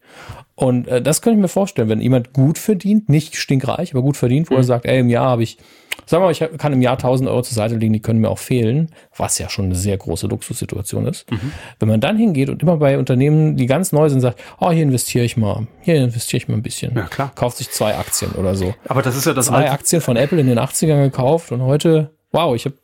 Und 0.55 0.87
äh, 0.87 1.01
das 1.01 1.21
könnte 1.21 1.37
ich 1.37 1.41
mir 1.41 1.47
vorstellen, 1.47 1.89
wenn 1.89 2.01
jemand 2.01 2.33
gut 2.33 2.57
verdient, 2.57 3.09
nicht 3.09 3.35
stinkreich, 3.35 3.93
aber 3.93 4.01
gut 4.01 4.17
verdient, 4.17 4.49
wo 4.49 4.53
mhm. 4.53 4.59
er 4.61 4.63
sagt, 4.63 4.85
ey, 4.85 4.99
im 4.99 5.09
Jahr 5.09 5.27
habe 5.27 5.43
ich, 5.43 5.57
sagen 6.05 6.23
wir 6.23 6.27
mal, 6.27 6.31
ich 6.31 6.57
kann 6.57 6.73
im 6.73 6.81
Jahr 6.81 6.93
1000 6.93 7.29
Euro 7.29 7.41
zur 7.41 7.55
Seite 7.55 7.75
legen, 7.75 7.93
die 7.93 8.01
können 8.01 8.19
mir 8.19 8.29
auch 8.29 8.39
fehlen, 8.39 8.89
was 9.15 9.37
ja 9.39 9.49
schon 9.49 9.65
eine 9.65 9.75
sehr 9.75 9.97
große 9.97 10.27
Luxussituation 10.27 11.05
ist. 11.07 11.29
Mhm. 11.31 11.51
Wenn 11.79 11.89
man 11.89 12.01
dann 12.01 12.17
hingeht 12.17 12.49
und 12.49 12.61
immer 12.61 12.77
bei 12.77 12.97
Unternehmen, 12.97 13.55
die 13.55 13.65
ganz 13.65 13.91
neu 13.91 14.09
sind, 14.09 14.21
sagt, 14.21 14.39
oh, 14.59 14.71
hier 14.71 14.83
investiere 14.83 15.25
ich 15.25 15.37
mal, 15.37 15.67
hier 15.81 15.95
investiere 15.95 16.37
ich 16.37 16.47
mal 16.47 16.55
ein 16.55 16.63
bisschen. 16.63 16.95
Ja, 16.95 17.03
klar. 17.03 17.31
Kauft 17.35 17.57
sich 17.57 17.69
zwei 17.71 17.95
Aktien 17.97 18.31
oder 18.33 18.55
so. 18.55 18.73
Aber 18.87 19.01
das 19.01 19.15
ist 19.15 19.25
ja 19.25 19.33
das 19.33 19.47
Zwei 19.47 19.71
Aktien 19.71 20.01
von 20.01 20.17
Apple 20.17 20.39
in 20.39 20.47
den 20.47 20.59
80ern 20.59 21.03
gekauft 21.03 21.51
und 21.51 21.61
heute, 21.61 22.11
wow, 22.31 22.55
ich 22.55 22.65
habe 22.65 22.75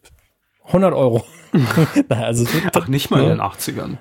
100 0.67 0.93
Euro. 0.93 1.25
also, 2.09 2.45
Ach, 2.73 2.87
nicht 2.87 3.09
mal 3.09 3.23
ja. 3.23 3.31
in 3.31 3.37
den 3.37 3.41
80ern. 3.41 3.97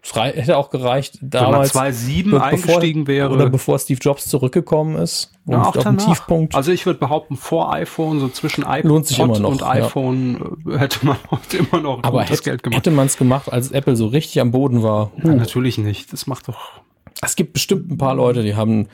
Es 0.00 0.14
hätte 0.14 0.56
auch 0.56 0.70
gereicht, 0.70 1.18
damals, 1.20 1.74
Wenn 1.74 1.82
man 1.82 1.92
2.7 1.92 2.38
eingestiegen 2.40 3.06
wäre. 3.06 3.30
Oder 3.30 3.50
bevor 3.50 3.78
Steve 3.78 3.98
Jobs 4.00 4.26
zurückgekommen 4.28 4.96
ist. 4.96 5.32
Ja, 5.46 5.62
auch 5.62 5.76
auf 5.76 5.96
Tiefpunkt. 5.96 6.54
Also 6.54 6.70
ich 6.70 6.86
würde 6.86 7.00
behaupten, 7.00 7.36
vor 7.36 7.72
iPhone, 7.72 8.20
so 8.20 8.28
zwischen 8.28 8.64
iPod 8.64 9.18
noch, 9.18 9.50
und 9.50 9.62
iPhone 9.64 10.56
ja. 10.66 10.78
Hätte 10.78 11.04
man 11.04 11.16
immer 11.72 11.82
noch 11.82 12.02
Aber 12.04 12.22
hätte, 12.22 12.42
Geld 12.42 12.62
gemacht. 12.62 12.78
Hätte 12.78 12.90
man 12.90 13.06
es 13.06 13.16
gemacht, 13.16 13.52
als 13.52 13.72
Apple 13.72 13.96
so 13.96 14.06
richtig 14.06 14.40
am 14.40 14.52
Boden 14.52 14.82
war? 14.82 15.10
Ja, 15.22 15.34
natürlich 15.34 15.78
nicht. 15.78 16.12
Das 16.12 16.26
macht 16.26 16.48
doch 16.48 16.80
es 17.20 17.34
gibt 17.34 17.52
bestimmt 17.52 17.90
ein 17.90 17.98
paar 17.98 18.14
Leute, 18.14 18.42
die 18.42 18.54
haben 18.54 18.86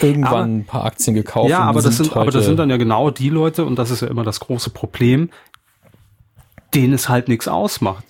irgendwann 0.00 0.32
aber, 0.32 0.42
ein 0.42 0.64
paar 0.64 0.84
Aktien 0.84 1.14
gekauft. 1.14 1.50
Ja, 1.50 1.60
aber 1.60 1.80
das, 1.80 1.96
sind, 1.96 2.16
aber 2.16 2.30
das 2.30 2.44
sind 2.44 2.58
dann 2.58 2.70
ja 2.70 2.76
genau 2.76 3.10
die 3.10 3.28
Leute, 3.28 3.64
und 3.64 3.78
das 3.78 3.90
ist 3.90 4.02
ja 4.02 4.08
immer 4.08 4.24
das 4.24 4.40
große 4.40 4.70
Problem, 4.70 5.30
denen 6.74 6.92
es 6.92 7.08
halt 7.08 7.28
nichts 7.28 7.46
ausmacht. 7.46 8.04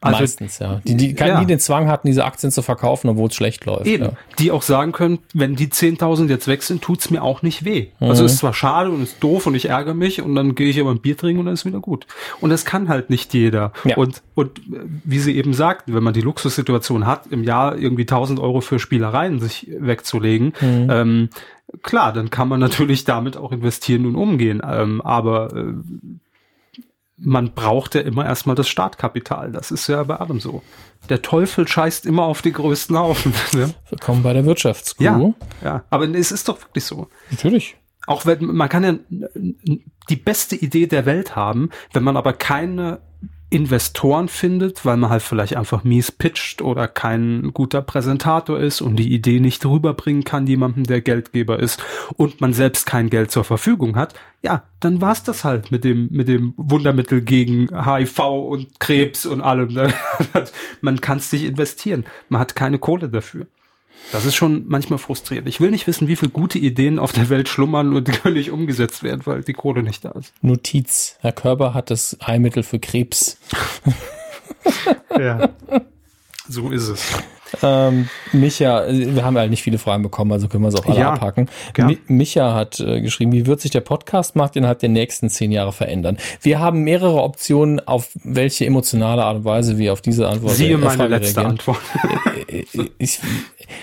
Also, 0.00 0.20
Meistens, 0.20 0.60
ja. 0.60 0.80
Die, 0.84 0.96
die 0.96 1.14
ja. 1.16 1.40
nie 1.40 1.46
den 1.46 1.58
Zwang 1.58 1.88
hatten, 1.88 2.06
diese 2.06 2.24
Aktien 2.24 2.52
zu 2.52 2.62
verkaufen, 2.62 3.08
obwohl 3.08 3.28
es 3.28 3.34
schlecht 3.34 3.64
läuft. 3.64 3.86
Eben. 3.86 4.04
Ja. 4.04 4.12
Die 4.38 4.52
auch 4.52 4.62
sagen 4.62 4.92
können, 4.92 5.18
wenn 5.34 5.56
die 5.56 5.66
10.000 5.66 6.28
jetzt 6.28 6.46
weg 6.46 6.62
sind, 6.62 6.82
tut's 6.82 7.10
mir 7.10 7.20
auch 7.20 7.42
nicht 7.42 7.64
weh. 7.64 7.88
Mhm. 7.98 8.08
Also 8.08 8.24
ist 8.24 8.38
zwar 8.38 8.54
schade 8.54 8.90
und 8.90 9.02
ist 9.02 9.16
doof 9.20 9.48
und 9.48 9.56
ich 9.56 9.68
ärgere 9.68 9.94
mich 9.94 10.22
und 10.22 10.36
dann 10.36 10.54
gehe 10.54 10.68
ich 10.68 10.80
aber 10.80 10.90
ein 10.90 11.00
Bier 11.00 11.16
trinken 11.16 11.40
und 11.40 11.46
dann 11.46 11.54
ist 11.54 11.64
wieder 11.64 11.80
gut. 11.80 12.06
Und 12.40 12.50
das 12.50 12.64
kann 12.64 12.88
halt 12.88 13.10
nicht 13.10 13.34
jeder. 13.34 13.72
Ja. 13.84 13.96
Und, 13.96 14.22
und 14.36 14.60
wie 15.04 15.18
Sie 15.18 15.36
eben 15.36 15.52
sagten, 15.52 15.94
wenn 15.94 16.04
man 16.04 16.14
die 16.14 16.20
Luxussituation 16.20 17.04
hat, 17.04 17.26
im 17.26 17.42
Jahr 17.42 17.76
irgendwie 17.76 18.04
1.000 18.04 18.40
Euro 18.40 18.60
für 18.60 18.78
Spielereien 18.78 19.40
sich 19.40 19.68
wegzulegen, 19.80 20.52
mhm. 20.60 20.88
ähm, 20.90 21.28
klar, 21.82 22.12
dann 22.12 22.30
kann 22.30 22.46
man 22.46 22.60
natürlich 22.60 23.04
damit 23.04 23.36
auch 23.36 23.50
investieren 23.50 24.06
und 24.06 24.14
umgehen. 24.14 24.62
Ähm, 24.64 25.00
aber 25.00 25.56
äh, 25.56 25.72
man 27.18 27.52
braucht 27.52 27.94
ja 27.94 28.00
immer 28.00 28.24
erstmal 28.24 28.56
das 28.56 28.68
Startkapital. 28.68 29.52
Das 29.52 29.70
ist 29.70 29.86
ja 29.88 30.02
bei 30.04 30.16
allem 30.16 30.40
so. 30.40 30.62
Der 31.08 31.22
Teufel 31.22 31.66
scheißt 31.66 32.06
immer 32.06 32.24
auf 32.24 32.42
die 32.42 32.52
größten 32.52 32.96
Haufen. 32.96 33.32
Ne? 33.52 33.74
Willkommen 33.88 34.22
bei 34.22 34.32
der 34.32 34.44
Wirtschaftskuh. 34.44 35.02
Ja, 35.02 35.34
ja, 35.64 35.84
aber 35.90 36.08
es 36.14 36.32
ist 36.32 36.48
doch 36.48 36.60
wirklich 36.60 36.84
so. 36.84 37.08
Natürlich. 37.30 37.76
Auch 38.06 38.26
wenn 38.26 38.44
man 38.44 38.68
kann 38.68 38.84
ja 38.84 38.94
die 40.08 40.16
beste 40.16 40.54
Idee 40.54 40.86
der 40.86 41.06
Welt 41.06 41.34
haben, 41.34 41.70
wenn 41.92 42.04
man 42.04 42.16
aber 42.16 42.34
keine 42.34 43.00
Investoren 43.50 44.28
findet, 44.28 44.84
weil 44.84 44.98
man 44.98 45.08
halt 45.08 45.22
vielleicht 45.22 45.56
einfach 45.56 45.82
mies 45.82 46.12
pitcht 46.12 46.60
oder 46.60 46.86
kein 46.86 47.52
guter 47.54 47.80
Präsentator 47.80 48.58
ist 48.58 48.82
und 48.82 48.96
die 48.96 49.12
Idee 49.12 49.40
nicht 49.40 49.64
rüberbringen 49.64 50.24
kann 50.24 50.46
jemandem, 50.46 50.84
der 50.84 51.00
Geldgeber 51.00 51.58
ist 51.58 51.82
und 52.16 52.42
man 52.42 52.52
selbst 52.52 52.84
kein 52.84 53.08
Geld 53.08 53.30
zur 53.30 53.44
Verfügung 53.44 53.96
hat, 53.96 54.14
ja, 54.42 54.64
dann 54.80 55.00
war's 55.00 55.22
das 55.22 55.44
halt 55.44 55.70
mit 55.70 55.82
dem 55.84 56.08
mit 56.10 56.28
dem 56.28 56.52
Wundermittel 56.56 57.22
gegen 57.22 57.68
HIV 57.68 58.18
und 58.18 58.80
Krebs 58.80 59.24
und 59.24 59.40
allem. 59.40 59.68
man 60.82 61.00
kann 61.00 61.18
es 61.18 61.32
nicht 61.32 61.44
investieren, 61.44 62.04
man 62.28 62.40
hat 62.40 62.54
keine 62.54 62.78
Kohle 62.78 63.08
dafür. 63.08 63.46
Das 64.12 64.24
ist 64.24 64.36
schon 64.36 64.64
manchmal 64.68 64.98
frustrierend. 64.98 65.48
Ich 65.48 65.60
will 65.60 65.70
nicht 65.70 65.86
wissen, 65.86 66.08
wie 66.08 66.16
viele 66.16 66.30
gute 66.30 66.58
Ideen 66.58 66.98
auf 66.98 67.12
der 67.12 67.28
Welt 67.28 67.48
schlummern 67.48 67.94
und 67.94 68.08
die 68.08 68.12
können 68.12 68.36
nicht 68.36 68.50
umgesetzt 68.50 69.02
werden, 69.02 69.22
weil 69.24 69.42
die 69.42 69.52
Kohle 69.52 69.82
nicht 69.82 70.04
da 70.04 70.10
ist. 70.12 70.32
Notiz. 70.40 71.16
Herr 71.20 71.32
Körber 71.32 71.74
hat 71.74 71.90
das 71.90 72.16
Heilmittel 72.26 72.62
für 72.62 72.78
Krebs. 72.78 73.38
ja. 75.18 75.50
So 76.48 76.70
ist 76.70 76.88
es. 76.88 77.22
Ähm, 77.62 78.08
Micha, 78.32 78.86
wir 78.88 79.24
haben 79.24 79.36
halt 79.38 79.50
nicht 79.50 79.62
viele 79.62 79.78
Fragen 79.78 80.02
bekommen, 80.02 80.32
also 80.32 80.48
können 80.48 80.64
wir 80.64 80.68
es 80.68 80.74
auch 80.74 80.86
alle 80.86 81.00
ja, 81.00 81.12
abhaken. 81.12 81.48
Mi 81.78 81.98
Micha 82.06 82.54
hat 82.54 82.80
äh, 82.80 83.00
geschrieben, 83.00 83.32
wie 83.32 83.46
wird 83.46 83.60
sich 83.60 83.70
der 83.70 83.80
Podcastmarkt 83.80 84.56
innerhalb 84.56 84.78
der 84.80 84.88
nächsten 84.88 85.30
zehn 85.30 85.52
Jahre 85.52 85.72
verändern? 85.72 86.18
Wir 86.40 86.58
haben 86.58 86.82
mehrere 86.82 87.22
Optionen, 87.22 87.86
auf 87.86 88.10
welche 88.22 88.66
emotionale 88.66 89.24
Art 89.24 89.38
und 89.38 89.44
Weise 89.44 89.78
wir 89.78 89.92
auf 89.92 90.00
diese 90.00 90.28
Antwort 90.28 90.54
Siehe 90.54 90.74
äh, 90.74 90.78
meine 90.78 91.08
letzte 91.08 91.40
reagieren. 91.40 91.50
Antwort. 91.52 91.80
Äh, 92.48 92.64
äh, 92.72 92.90
ich, 92.98 93.20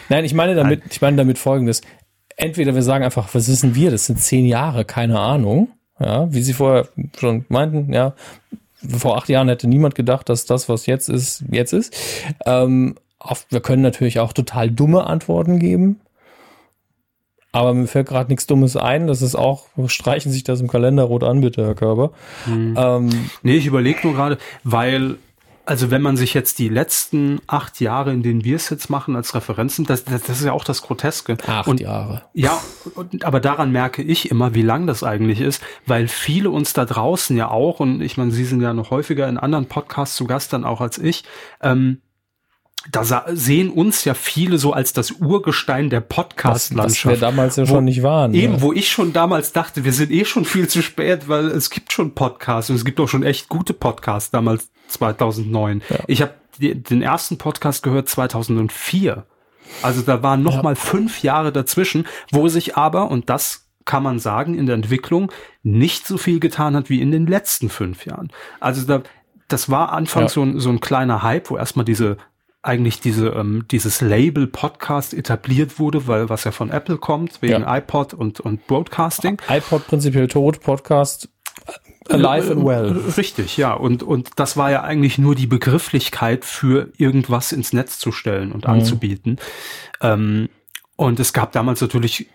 nein, 0.10 0.26
ich 0.26 0.34
meine 0.34 0.56
damit, 0.56 0.80
nein. 0.80 0.90
ich 0.92 1.02
meine 1.02 1.18
damit 1.18 1.38
folgendes. 1.38 1.82
Entweder 2.38 2.76
wir 2.76 2.82
sagen 2.82 3.04
einfach, 3.04 3.30
was 3.34 3.48
wissen 3.48 3.76
wir, 3.76 3.92
das 3.92 4.08
sind 4.08 4.20
zehn 4.20 4.46
Jahre, 4.46 4.86
keine 4.86 5.20
Ahnung. 5.20 5.70
Ja, 6.00 6.32
wie 6.34 6.42
Sie 6.42 6.52
vorher 6.52 6.90
schon 7.18 7.46
meinten, 7.48 7.94
ja, 7.94 8.16
vor 8.98 9.18
acht 9.18 9.30
Jahren 9.30 9.48
hätte 9.48 9.68
niemand 9.68 9.96
gedacht, 9.96 10.30
dass 10.30 10.46
das, 10.46 10.68
was 10.68 10.86
jetzt 10.86 11.10
ist, 11.10 11.44
jetzt 11.50 11.74
ist. 11.74 11.96
Ähm, 12.46 12.96
oft, 13.26 13.52
wir 13.52 13.62
können 13.62 13.82
natürlich 13.82 14.20
auch 14.20 14.34
total 14.34 14.72
dumme 14.72 15.06
Antworten 15.06 15.60
geben. 15.60 16.00
Aber 17.52 17.74
mir 17.74 17.88
fällt 17.88 18.08
gerade 18.08 18.30
nichts 18.30 18.48
Dummes 18.48 18.76
ein. 18.76 19.08
Das 19.08 19.22
ist 19.22 19.36
auch, 19.36 19.68
streichen 19.88 20.30
sich 20.32 20.44
das 20.44 20.60
im 20.60 20.68
Kalender 20.68 21.04
rot 21.04 21.24
an, 21.24 21.40
bitte, 21.40 21.66
Herr 21.66 21.76
Körber. 21.76 22.12
Hm. 22.44 22.76
Ähm, 22.78 23.30
nee, 23.44 23.56
ich 23.56 23.66
überlege 23.66 24.00
nur 24.04 24.14
gerade, 24.14 24.38
weil 24.64 25.18
also 25.66 25.90
wenn 25.90 26.02
man 26.02 26.16
sich 26.16 26.34
jetzt 26.34 26.60
die 26.60 26.70
letzten 26.70 27.40
acht 27.48 27.82
Jahre, 27.82 28.14
in 28.14 28.22
denen 28.22 28.44
wir 28.44 28.56
es 28.56 28.70
jetzt 28.70 28.90
machen, 28.90 29.16
als 29.16 29.34
Referenzen, 29.34 29.86
das, 29.86 30.06
das, 30.06 30.22
das 30.22 30.40
ist 30.40 30.46
ja 30.46 30.54
auch 30.54 30.64
das 30.64 30.82
Groteske. 30.82 31.38
Acht 31.48 31.68
und, 31.68 31.80
Jahre. 31.80 32.24
Ja, 32.34 32.62
und, 32.94 33.26
aber 33.26 33.40
daran 33.40 33.72
merke 33.72 34.02
ich 34.02 34.30
immer, 34.30 34.54
wie 34.54 34.62
lang 34.62 34.86
das 34.86 35.04
eigentlich 35.04 35.42
ist, 35.42 35.64
weil 35.86 36.08
viele 36.08 36.52
uns 36.52 36.74
da 36.74 36.86
draußen 36.86 37.36
ja 37.36 37.50
auch, 37.50 37.80
und 37.80 38.02
ich 38.02 38.18
meine, 38.18 38.32
Sie 38.32 38.46
sind 38.46 38.62
ja 38.62 38.74
noch 38.74 38.92
häufiger 38.92 39.28
in 39.28 39.38
anderen 39.38 39.66
Podcasts 39.66 40.16
zu 40.16 40.26
Gast 40.26 40.54
dann 40.54 40.66
auch 40.66 40.82
als 40.82 40.98
ich, 40.98 41.24
ähm, 41.62 42.02
da 42.92 43.26
sehen 43.30 43.70
uns 43.70 44.06
ja 44.06 44.14
viele 44.14 44.58
so 44.58 44.74
als 44.74 44.94
das 44.94 45.12
Urgestein 45.12 45.90
der 45.90 46.02
Podcast-Landschaft. 46.02 47.06
Was 47.06 47.22
wir 47.22 47.28
damals 47.28 47.56
ja 47.56 47.64
wo, 47.64 47.76
schon 47.76 47.86
nicht 47.86 48.04
waren. 48.04 48.34
Eben, 48.34 48.56
ja. 48.56 48.62
wo 48.62 48.74
ich 48.74 48.90
schon 48.90 49.14
damals 49.14 49.54
dachte, 49.54 49.84
wir 49.86 49.94
sind 49.94 50.12
eh 50.12 50.26
schon 50.26 50.46
viel 50.46 50.68
zu 50.68 50.82
spät, 50.82 51.28
weil 51.28 51.48
es 51.48 51.70
gibt 51.70 51.92
schon 51.92 52.14
Podcasts 52.14 52.70
und 52.70 52.76
es 52.76 52.86
gibt 52.86 53.00
auch 53.00 53.08
schon 53.08 53.24
echt 53.24 53.50
gute 53.50 53.74
Podcasts 53.74 54.32
damals 54.32 54.70
2009. 54.88 55.82
Ja. 55.90 55.98
Ich 56.08 56.22
habe 56.22 56.34
den 56.60 57.02
ersten 57.02 57.38
Podcast 57.38 57.84
gehört 57.84 58.08
2004. 58.08 59.26
Also 59.82 60.02
da 60.02 60.22
waren 60.22 60.44
noch 60.44 60.58
ja. 60.58 60.64
mal 60.64 60.76
fünf 60.76 61.24
Jahre 61.24 61.52
dazwischen, 61.52 62.06
wo 62.32 62.48
sich 62.48 62.78
aber, 62.78 63.10
und 63.10 63.30
das 63.30 63.68
kann 63.84 64.04
man 64.04 64.20
sagen, 64.20 64.58
in 64.58 64.66
der 64.66 64.76
Entwicklung 64.76 65.32
nicht 65.64 66.08
so 66.08 66.18
viel 66.18 66.40
getan 66.40 66.76
hat 66.76 66.90
wie 66.90 67.02
in 67.02 67.12
den 67.12 67.28
letzten 67.28 67.70
fünf 67.70 68.06
Jahren. 68.06 68.32
Also 68.60 68.86
da, 68.86 69.04
das 69.48 69.70
war 69.70 69.92
anfangs 69.92 70.34
ja. 70.34 70.36
so, 70.36 70.44
ein, 70.44 70.60
so 70.60 70.70
ein 70.70 70.80
kleiner 70.80 71.24
Hype, 71.24 71.50
wo 71.50 71.58
erstmal 71.58 71.86
diese 71.86 72.18
eigentlich 72.66 73.00
diese, 73.00 73.28
ähm, 73.30 73.66
dieses 73.70 74.02
Label 74.02 74.48
Podcast 74.48 75.14
etabliert 75.14 75.80
wurde, 75.80 76.08
weil 76.08 76.30
was 76.30 76.44
ja 76.44 76.52
von 76.52 76.72
Apple 76.72 76.98
kommt, 76.98 77.42
wegen 77.42 77.62
ja. 77.62 77.78
iPod 77.78 78.14
und, 78.14 78.40
und 78.40 78.66
Broadcasting. 78.68 79.40
iPod 79.48 79.88
prinzipiell 79.88 80.28
tot, 80.28 80.62
Podcast 80.62 81.30
alive 82.10 82.52
and 82.52 82.66
well. 82.66 82.92
Richtig, 83.18 83.58
ja. 83.58 83.74
Und, 83.74 84.04
und 84.04 84.32
das 84.36 84.58
war 84.58 84.72
ja 84.72 84.84
eigentlich 84.84 85.18
nur 85.18 85.36
die 85.36 85.48
Begrifflichkeit 85.48 86.46
für 86.46 86.92
irgendwas 86.98 87.52
ins 87.52 87.74
Netz 87.74 88.00
zu 88.00 88.12
stellen 88.12 88.52
und 88.52 88.66
mhm. 88.66 88.74
anzubieten. 88.74 89.38
Ähm, 90.02 90.50
und 90.96 91.20
es 91.20 91.34
gab 91.34 91.52
damals 91.52 91.82
natürlich 91.82 92.28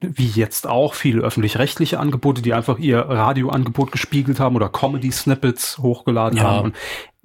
wie 0.00 0.26
jetzt 0.26 0.66
auch 0.66 0.94
viele 0.94 1.20
öffentlich-rechtliche 1.22 2.00
Angebote, 2.00 2.42
die 2.42 2.54
einfach 2.54 2.78
ihr 2.78 3.00
Radioangebot 3.00 3.92
gespiegelt 3.92 4.40
haben 4.40 4.56
oder 4.56 4.70
Comedy-Snippets 4.70 5.78
hochgeladen 5.78 6.38
ja. 6.38 6.44
haben. 6.44 6.64
Und 6.68 6.76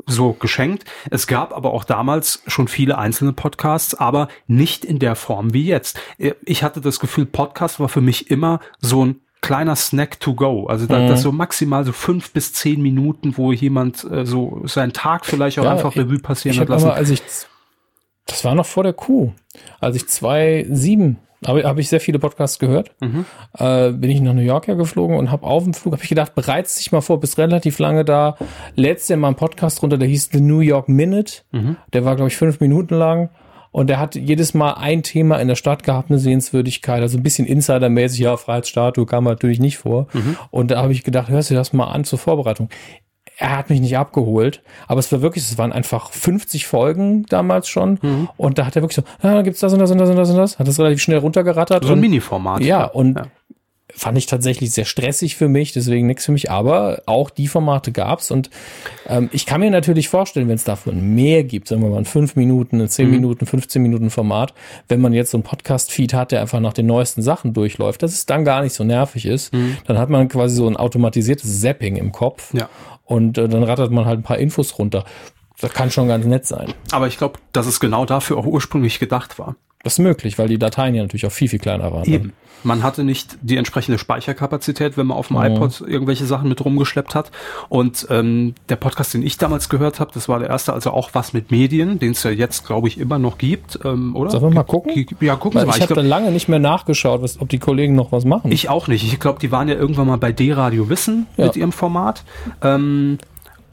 so 0.06 0.34
geschenkt. 0.34 0.86
Es 1.12 1.28
gab 1.28 1.54
aber 1.56 1.74
auch 1.74 1.84
damals 1.84 2.42
schon 2.48 2.68
viele 2.68 2.98
einzelne 2.98 3.34
Podcasts, 3.34 3.94
aber 3.96 4.28
nicht 4.48 4.86
in 4.86 5.00
der 5.00 5.16
Form 5.16 5.54
wie 5.54 5.66
jetzt. 5.66 6.00
Ich 6.46 6.64
hatte 6.64 6.82
das 6.82 7.00
Gefühl, 7.00 7.26
Podcast 7.26 7.80
war 7.80 7.90
für 7.90 8.02
mich 8.02 8.32
immer 8.32 8.60
so 8.80 9.06
ein 9.06 9.22
kleiner 9.42 9.76
Snack 9.76 10.20
to 10.20 10.34
go. 10.34 10.68
Also 10.68 10.86
da, 10.86 11.08
das 11.08 11.22
so 11.22 11.32
maximal 11.32 11.86
so 11.86 11.94
fünf 11.94 12.32
bis 12.32 12.52
zehn 12.54 12.82
Minuten, 12.82 13.38
wo 13.38 13.54
jemand 13.54 14.04
äh, 14.12 14.26
so 14.26 14.62
seinen 14.66 14.92
Tag 14.92 15.26
vielleicht 15.26 15.60
auch 15.60 15.64
Ja, 15.64 15.72
einfach 15.72 15.92
ich- 15.96 15.98
Revue 16.02 16.20
passieren 16.20 16.56
Ich 16.56 16.60
hat 16.60 16.68
lassen. 16.70 16.88
aber, 16.88 16.96
als 16.96 17.10
ich, 17.10 17.22
das 18.26 18.44
war 18.44 18.54
noch 18.54 18.66
vor 18.66 18.84
der 18.84 18.94
Kuh, 18.94 19.32
als 19.80 19.96
ich 19.96 20.08
2007, 20.08 21.18
habe 21.46 21.64
hab 21.64 21.78
ich 21.78 21.90
sehr 21.90 22.00
viele 22.02 22.20
Podcasts 22.20 22.60
gehört, 22.60 22.92
Mhm. 23.00 23.26
äh, 23.58 23.92
bin 23.92 24.10
ich 24.12 24.22
nach 24.22 24.34
New 24.34 24.42
York 24.42 24.68
ja 24.68 24.74
geflogen 24.76 25.18
und 25.18 25.32
habe 25.32 25.46
auf 25.46 25.64
dem 25.64 25.74
Flug, 25.74 25.94
habe 25.94 26.04
ich 26.04 26.10
gedacht, 26.10 26.36
bereits 26.36 26.78
dich 26.78 26.92
mal 26.92 27.02
vor, 27.02 27.20
bist 27.20 27.38
relativ 27.38 27.80
lange 27.80 28.04
da, 28.06 28.36
lädst 28.76 29.10
dir 29.10 29.18
mal 29.18 29.28
einen 29.28 29.36
Podcast 29.38 29.82
runter, 29.82 29.98
der 29.98 30.08
hieß 30.10 30.30
The 30.34 30.42
New 30.42 30.60
York 30.60 30.90
Minute, 30.90 31.42
Mhm. 31.52 31.78
der 31.94 32.06
war, 32.06 32.16
glaube 32.16 32.30
ich, 32.30 32.38
fünf 32.38 32.60
Minuten 32.60 32.96
lang. 32.96 33.30
Und 33.72 33.88
der 33.88 34.00
hat 34.00 34.16
jedes 34.16 34.56
Mal 34.56 34.74
ein 34.74 35.04
Thema 35.04 35.38
in 35.38 35.48
der 35.48 35.54
Stadt 35.56 35.84
gehabt, 35.84 36.10
eine 36.10 36.18
Sehenswürdigkeit, 36.18 37.02
also 37.04 37.20
ein 37.20 37.24
bisschen 37.24 37.46
Insidermäßig, 37.46 38.20
ja, 38.22 38.36
Freiheitsstatue 38.36 39.06
kam 39.06 39.26
natürlich 39.26 39.60
nicht 39.60 39.78
vor. 39.78 40.08
Mhm. 40.12 40.38
Und 40.50 40.72
da 40.72 40.82
habe 40.82 40.92
ich 40.92 41.04
gedacht, 41.04 41.30
hörst 41.30 41.52
du 41.52 41.54
das 41.54 41.72
mal 41.72 41.86
an 41.86 42.04
zur 42.04 42.18
Vorbereitung 42.18 42.70
er 43.40 43.58
hat 43.58 43.70
mich 43.70 43.80
nicht 43.82 43.98
abgeholt, 43.98 44.62
aber 44.88 45.00
es 45.00 45.12
war 45.12 45.22
wirklich, 45.22 45.44
es 45.46 45.58
waren 45.58 45.72
einfach 45.72 46.12
50 46.12 46.68
Folgen 46.68 47.26
damals 47.30 47.68
schon 47.70 47.98
Mhm. 48.02 48.30
und 48.38 48.58
da 48.60 48.66
hat 48.66 48.76
er 48.76 48.82
wirklich 48.84 48.98
so, 48.98 49.04
ah, 49.28 49.34
da 49.36 49.42
gibt's 49.42 49.62
das 49.62 49.74
und 49.74 49.80
das 49.80 49.90
und 49.92 49.98
das 49.98 50.10
und 50.10 50.16
das 50.18 50.30
und 50.30 50.38
das, 50.38 50.60
hat 50.60 50.68
das 50.68 50.78
relativ 50.80 51.02
schnell 51.02 51.18
runtergerattert. 51.20 51.84
so 51.86 51.94
ein 51.94 52.00
Mini-Format. 52.00 52.62
ja, 52.62 52.84
und 52.86 53.18
Ja. 53.18 53.24
Fand 53.96 54.18
ich 54.18 54.26
tatsächlich 54.28 54.72
sehr 54.72 54.86
stressig 54.86 55.36
für 55.36 55.48
mich, 55.48 55.74
deswegen 55.74 56.08
nichts 56.08 56.26
für 56.26 56.32
mich, 56.32 56.50
aber 56.52 57.02
auch 57.06 57.30
die 57.30 57.48
Formate 57.48 57.92
gab's 57.92 58.32
und 58.32 58.50
ähm, 59.08 59.30
ich 59.34 59.46
kann 59.46 59.62
mir 59.62 59.72
natürlich 59.72 60.10
vorstellen, 60.10 60.48
wenn 60.48 60.56
es 60.56 60.64
davon 60.64 61.16
mehr 61.16 61.44
gibt, 61.44 61.68
sagen 61.68 61.82
wir 61.82 61.90
mal 61.90 61.98
ein 61.98 62.06
5 62.06 62.36
Minuten, 62.36 62.80
ein 62.82 62.88
10 62.88 63.08
Mhm. 63.08 63.12
Minuten, 63.16 63.46
15 63.46 63.82
Minuten 63.82 64.10
Format, 64.10 64.54
wenn 64.88 65.02
man 65.02 65.14
jetzt 65.14 65.32
so 65.32 65.38
einen 65.38 65.44
Podcast-Feed 65.44 66.14
hat, 66.14 66.32
der 66.32 66.42
einfach 66.42 66.60
nach 66.60 66.74
den 66.74 66.86
neuesten 66.86 67.22
Sachen 67.22 67.54
durchläuft, 67.54 68.04
dass 68.04 68.14
es 68.14 68.26
dann 68.26 68.46
gar 68.46 68.62
nicht 68.62 68.74
so 68.74 68.84
nervig 68.84 69.26
ist, 69.26 69.54
dann 69.88 69.98
hat 69.98 70.10
man 70.10 70.28
quasi 70.28 70.56
so 70.56 70.68
ein 70.68 70.78
automatisiertes 70.78 71.62
Zapping 71.62 71.96
im 71.96 72.12
Kopf 72.12 72.54
Mhm. 72.54 72.60
Ja. 72.60 72.70
und 73.06 73.38
äh, 73.38 73.48
dann 73.50 73.64
rattert 73.64 73.92
man 73.92 74.06
halt 74.06 74.20
ein 74.20 74.24
paar 74.24 74.38
Infos 74.38 74.78
runter. 74.78 75.04
Das 75.62 75.74
kann 75.74 75.92
schon 75.92 76.08
ganz 76.08 76.26
nett 76.26 76.46
sein. 76.46 76.74
Aber 76.92 77.08
ich 77.08 77.18
glaube, 77.18 77.38
dass 77.52 77.66
es 77.68 77.80
genau 77.82 78.06
dafür 78.06 78.38
auch 78.38 78.46
ursprünglich 78.46 78.98
gedacht 79.00 79.38
war. 79.40 79.56
Das 79.84 79.94
ist 79.94 80.00
möglich, 80.00 80.38
weil 80.38 80.48
die 80.50 80.60
Dateien 80.60 80.94
ja 80.96 81.02
natürlich 81.02 81.26
auch 81.26 81.32
viel, 81.32 81.48
viel 81.48 81.60
kleiner 81.60 81.92
waren. 81.94 82.06
Eben. 82.06 82.34
Man 82.64 82.84
hatte 82.84 83.06
nicht 83.06 83.38
die 83.42 83.56
entsprechende 83.56 83.98
Speicherkapazität, 83.98 84.98
wenn 84.98 85.08
man 85.08 85.16
auf 85.18 85.30
dem 85.30 85.38
iPod 85.38 85.80
irgendwelche 85.80 86.26
Sachen 86.26 86.50
mit 86.50 86.64
rumgeschleppt 86.66 87.16
hat. 87.16 87.32
Und 87.70 88.06
ähm, 88.10 88.54
der 88.68 88.76
Podcast, 88.76 89.14
den 89.14 89.24
ich 89.24 89.38
damals 89.38 89.70
gehört 89.70 90.02
habe, 90.02 90.12
das 90.14 90.28
war 90.28 90.40
der 90.40 90.50
erste, 90.50 90.74
also 90.74 90.92
auch 90.92 91.12
was 91.14 91.32
mit 91.32 91.52
Medien, 91.52 92.00
den 92.00 92.12
es 92.12 92.24
ja 92.24 92.32
jetzt, 92.32 92.68
glaube 92.68 92.90
ich, 92.90 93.00
immer 93.00 93.18
noch 93.18 93.38
gibt, 93.38 93.80
ähm, 93.86 94.14
oder? 94.14 94.30
Sollen 94.32 94.44
wir 94.44 94.50
mal 94.50 94.64
gucken? 94.64 95.06
Ja, 95.22 95.38
gucken 95.38 95.56
Weil 95.56 95.62
Sie 95.62 95.68
mal. 95.68 95.78
ich 95.78 95.84
Ich, 95.86 95.90
habe 95.90 96.02
lange 96.02 96.32
nicht 96.32 96.50
mehr 96.50 96.60
nachgeschaut, 96.60 97.22
was, 97.22 97.40
ob 97.40 97.48
die 97.48 97.60
Kollegen 97.60 97.96
noch 97.96 98.12
was 98.12 98.26
machen. 98.26 98.52
ich 98.52 98.68
auch 98.68 98.90
nicht. 98.90 99.06
Ich 99.06 99.18
glaube, 99.22 99.40
die 99.40 99.54
waren 99.54 99.70
ja 99.70 99.76
irgendwann 99.76 100.08
mal 100.08 100.18
bei 100.18 100.34
D-Radio 100.34 100.90
Wissen 100.90 101.28
Ja. 101.38 101.46
mit 101.46 101.56
ihrem 101.56 101.72
Format. 101.72 102.26
Ähm, 102.62 103.20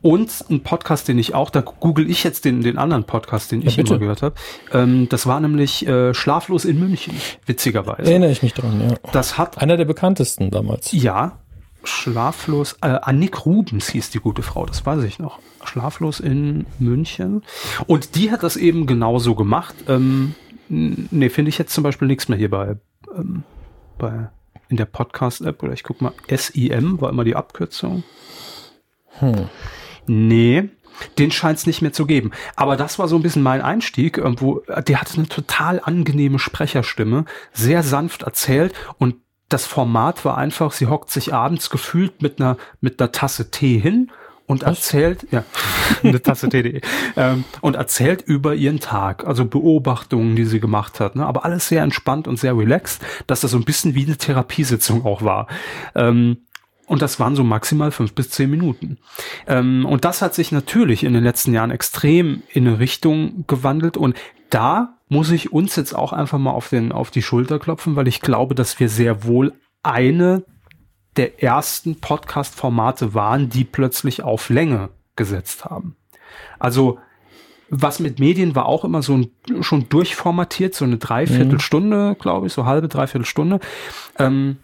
und 0.06 0.44
ein 0.50 0.62
Podcast, 0.62 1.08
den 1.08 1.18
ich 1.18 1.34
auch, 1.34 1.50
da 1.50 1.62
google 1.62 2.08
ich 2.08 2.22
jetzt 2.22 2.44
den, 2.44 2.62
den 2.62 2.78
anderen 2.78 3.02
Podcast, 3.02 3.50
den 3.50 3.66
ich 3.66 3.74
bitte. 3.74 3.94
immer 3.94 3.98
gehört 3.98 4.22
habe. 4.22 4.36
Ähm, 4.72 5.08
das 5.08 5.26
war 5.26 5.40
nämlich 5.40 5.84
äh, 5.84 6.14
Schlaflos 6.14 6.64
in 6.64 6.78
München, 6.78 7.16
witzigerweise. 7.44 8.08
Erinnere 8.08 8.30
ich 8.30 8.40
mich 8.40 8.54
dran, 8.54 8.80
ja. 8.80 8.94
Das 9.10 9.36
hat 9.36 9.58
Einer 9.58 9.76
der 9.76 9.84
bekanntesten 9.84 10.52
damals. 10.52 10.92
Ja, 10.92 11.40
schlaflos. 11.82 12.76
Äh, 12.82 12.98
Annik 13.02 13.46
Rubens 13.46 13.88
hieß 13.88 14.10
die 14.10 14.20
gute 14.20 14.42
Frau, 14.42 14.64
das 14.64 14.86
weiß 14.86 15.02
ich 15.02 15.18
noch. 15.18 15.40
Schlaflos 15.64 16.20
in 16.20 16.66
München. 16.78 17.42
Und 17.88 18.14
die 18.14 18.30
hat 18.30 18.44
das 18.44 18.56
eben 18.56 18.86
genauso 18.86 19.34
gemacht. 19.34 19.74
Ähm, 19.88 20.36
nee, 20.68 21.30
finde 21.30 21.48
ich 21.48 21.58
jetzt 21.58 21.74
zum 21.74 21.82
Beispiel 21.82 22.06
nichts 22.06 22.28
mehr 22.28 22.38
hier 22.38 22.50
bei, 22.50 22.76
ähm, 23.12 23.42
bei 23.98 24.28
in 24.68 24.76
der 24.76 24.84
Podcast-App 24.84 25.64
oder 25.64 25.72
ich 25.72 25.82
guck 25.82 26.00
mal, 26.00 26.12
SIM 26.28 27.00
war 27.00 27.10
immer 27.10 27.24
die 27.24 27.34
Abkürzung. 27.34 28.04
Nee, 30.06 30.70
den 31.18 31.30
scheint 31.30 31.58
es 31.58 31.66
nicht 31.66 31.82
mehr 31.82 31.92
zu 31.92 32.06
geben. 32.06 32.30
Aber 32.54 32.76
das 32.76 32.98
war 32.98 33.08
so 33.08 33.16
ein 33.16 33.22
bisschen 33.22 33.42
mein 33.42 33.62
Einstieg, 33.62 34.18
äh, 34.18 34.40
wo 34.40 34.62
der 34.86 35.00
hatte 35.00 35.18
eine 35.18 35.28
total 35.28 35.80
angenehme 35.82 36.38
Sprecherstimme, 36.38 37.24
sehr 37.52 37.82
sanft 37.82 38.22
erzählt 38.22 38.74
und 38.98 39.16
das 39.48 39.64
Format 39.64 40.24
war 40.24 40.36
einfach, 40.36 40.72
sie 40.72 40.88
hockt 40.88 41.10
sich 41.10 41.32
abends 41.32 41.70
gefühlt 41.70 42.20
mit 42.20 42.40
einer 42.40 42.56
mit 42.80 43.00
einer 43.00 43.12
Tasse 43.12 43.50
Tee 43.50 43.78
hin 43.78 44.10
und 44.46 44.62
erzählt, 44.62 45.26
ja, 45.30 45.44
eine 46.02 46.22
Tasse 46.22 46.48
Tee, 46.48 46.80
ähm, 47.16 47.44
und 47.60 47.76
erzählt 47.76 48.22
über 48.22 48.54
ihren 48.54 48.80
Tag, 48.80 49.26
also 49.26 49.44
Beobachtungen, 49.44 50.36
die 50.36 50.44
sie 50.44 50.60
gemacht 50.60 51.00
hat, 51.00 51.16
ne? 51.16 51.26
aber 51.26 51.44
alles 51.44 51.68
sehr 51.68 51.82
entspannt 51.82 52.28
und 52.28 52.38
sehr 52.38 52.56
relaxed, 52.56 53.02
dass 53.26 53.40
das 53.40 53.52
so 53.52 53.56
ein 53.56 53.64
bisschen 53.64 53.94
wie 53.94 54.06
eine 54.06 54.16
Therapiesitzung 54.16 55.04
auch 55.04 55.22
war. 55.22 55.46
Ähm, 55.94 56.38
und 56.86 57.02
das 57.02 57.18
waren 57.18 57.36
so 57.36 57.44
maximal 57.44 57.90
fünf 57.90 58.14
bis 58.14 58.30
zehn 58.30 58.48
Minuten. 58.48 58.98
Ähm, 59.46 59.84
und 59.86 60.04
das 60.04 60.22
hat 60.22 60.34
sich 60.34 60.52
natürlich 60.52 61.04
in 61.04 61.12
den 61.12 61.24
letzten 61.24 61.52
Jahren 61.52 61.70
extrem 61.70 62.42
in 62.52 62.66
eine 62.66 62.78
Richtung 62.78 63.44
gewandelt. 63.46 63.96
Und 63.96 64.16
da 64.50 64.96
muss 65.08 65.30
ich 65.30 65.52
uns 65.52 65.76
jetzt 65.76 65.94
auch 65.94 66.12
einfach 66.12 66.38
mal 66.38 66.52
auf, 66.52 66.68
den, 66.68 66.92
auf 66.92 67.10
die 67.10 67.22
Schulter 67.22 67.58
klopfen, 67.58 67.96
weil 67.96 68.08
ich 68.08 68.20
glaube, 68.20 68.54
dass 68.54 68.78
wir 68.78 68.88
sehr 68.88 69.24
wohl 69.24 69.52
eine 69.82 70.44
der 71.16 71.42
ersten 71.42 72.00
Podcast-Formate 72.00 73.14
waren, 73.14 73.48
die 73.48 73.64
plötzlich 73.64 74.22
auf 74.22 74.48
Länge 74.48 74.90
gesetzt 75.16 75.64
haben. 75.64 75.96
Also 76.58 76.98
was 77.68 77.98
mit 77.98 78.20
Medien 78.20 78.54
war 78.54 78.66
auch 78.66 78.84
immer 78.84 79.02
so 79.02 79.16
ein, 79.16 79.30
schon 79.62 79.88
durchformatiert, 79.88 80.74
so 80.74 80.84
eine 80.84 80.98
Dreiviertelstunde, 80.98 82.16
glaube 82.20 82.46
ich, 82.46 82.52
so 82.52 82.64
halbe, 82.64 82.86
Dreiviertelstunde. 82.86 83.58
Ähm, 84.18 84.58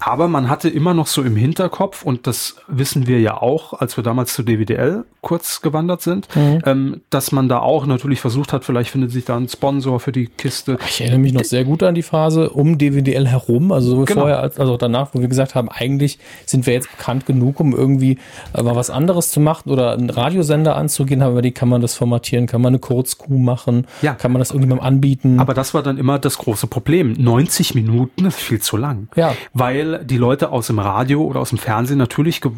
aber 0.00 0.28
man 0.28 0.48
hatte 0.48 0.68
immer 0.68 0.94
noch 0.94 1.06
so 1.06 1.22
im 1.22 1.36
Hinterkopf, 1.36 2.02
und 2.04 2.26
das 2.26 2.56
wissen 2.68 3.06
wir 3.06 3.20
ja 3.20 3.40
auch, 3.40 3.72
als 3.74 3.96
wir 3.96 4.04
damals 4.04 4.34
zu 4.34 4.42
DWDL 4.42 5.04
kurz 5.20 5.60
gewandert 5.60 6.00
sind, 6.02 6.28
ähm, 6.36 7.00
dass 7.10 7.32
man 7.32 7.48
da 7.48 7.58
auch 7.58 7.86
natürlich 7.86 8.20
versucht 8.20 8.52
hat, 8.52 8.64
vielleicht 8.64 8.90
findet 8.90 9.10
sich 9.10 9.24
da 9.24 9.36
ein 9.36 9.48
Sponsor 9.48 9.98
für 10.00 10.12
die 10.12 10.26
Kiste. 10.26 10.78
Ich 10.88 11.00
erinnere 11.00 11.18
mich 11.18 11.32
noch 11.32 11.44
sehr 11.44 11.64
gut 11.64 11.82
an 11.82 11.94
die 11.94 12.02
Phase 12.02 12.50
um 12.50 12.78
DWDL 12.78 13.26
herum, 13.26 13.72
also 13.72 13.90
sowohl 13.90 14.04
Genau. 14.06 14.20
vorher 14.22 14.40
als, 14.40 14.58
als 14.58 14.68
auch 14.70 14.78
danach, 14.78 15.08
wo 15.12 15.20
wir 15.20 15.28
gesagt 15.28 15.54
haben, 15.54 15.68
eigentlich 15.68 16.18
sind 16.46 16.66
wir 16.66 16.72
jetzt 16.74 16.90
bekannt 16.96 17.26
genug, 17.26 17.58
um 17.60 17.74
irgendwie 17.74 18.18
äh, 18.54 18.62
mal 18.62 18.76
was 18.76 18.90
anderes 18.90 19.30
zu 19.30 19.40
machen 19.40 19.70
oder 19.70 19.92
einen 19.92 20.08
Radiosender 20.10 20.76
anzugehen, 20.76 21.20
aber 21.22 21.42
die 21.42 21.50
kann 21.52 21.68
man 21.68 21.80
das 21.82 21.94
formatieren, 21.94 22.46
kann 22.46 22.60
man 22.62 22.70
eine 22.70 22.78
Kurzkuh 22.78 23.38
machen, 23.38 23.86
Ja. 24.02 24.14
kann 24.14 24.32
man 24.32 24.38
das 24.38 24.50
irgendjemandem 24.50 24.86
anbieten. 24.86 25.40
Aber 25.40 25.52
das 25.54 25.74
war 25.74 25.82
dann 25.82 25.98
immer 25.98 26.18
das 26.18 26.38
große 26.38 26.68
Problem. 26.68 27.14
90 27.18 27.74
Minuten 27.74 28.24
ist 28.26 28.38
viel 28.38 28.60
zu 28.60 28.76
lang. 28.76 29.08
Ja. 29.16 29.34
Weil 29.52 29.87
die 30.04 30.16
Leute 30.16 30.50
aus 30.50 30.68
dem 30.68 30.78
Radio 30.78 31.22
oder 31.22 31.40
aus 31.40 31.50
dem 31.50 31.58
Fernsehen 31.58 31.98
natürlich 31.98 32.40
gew 32.40 32.50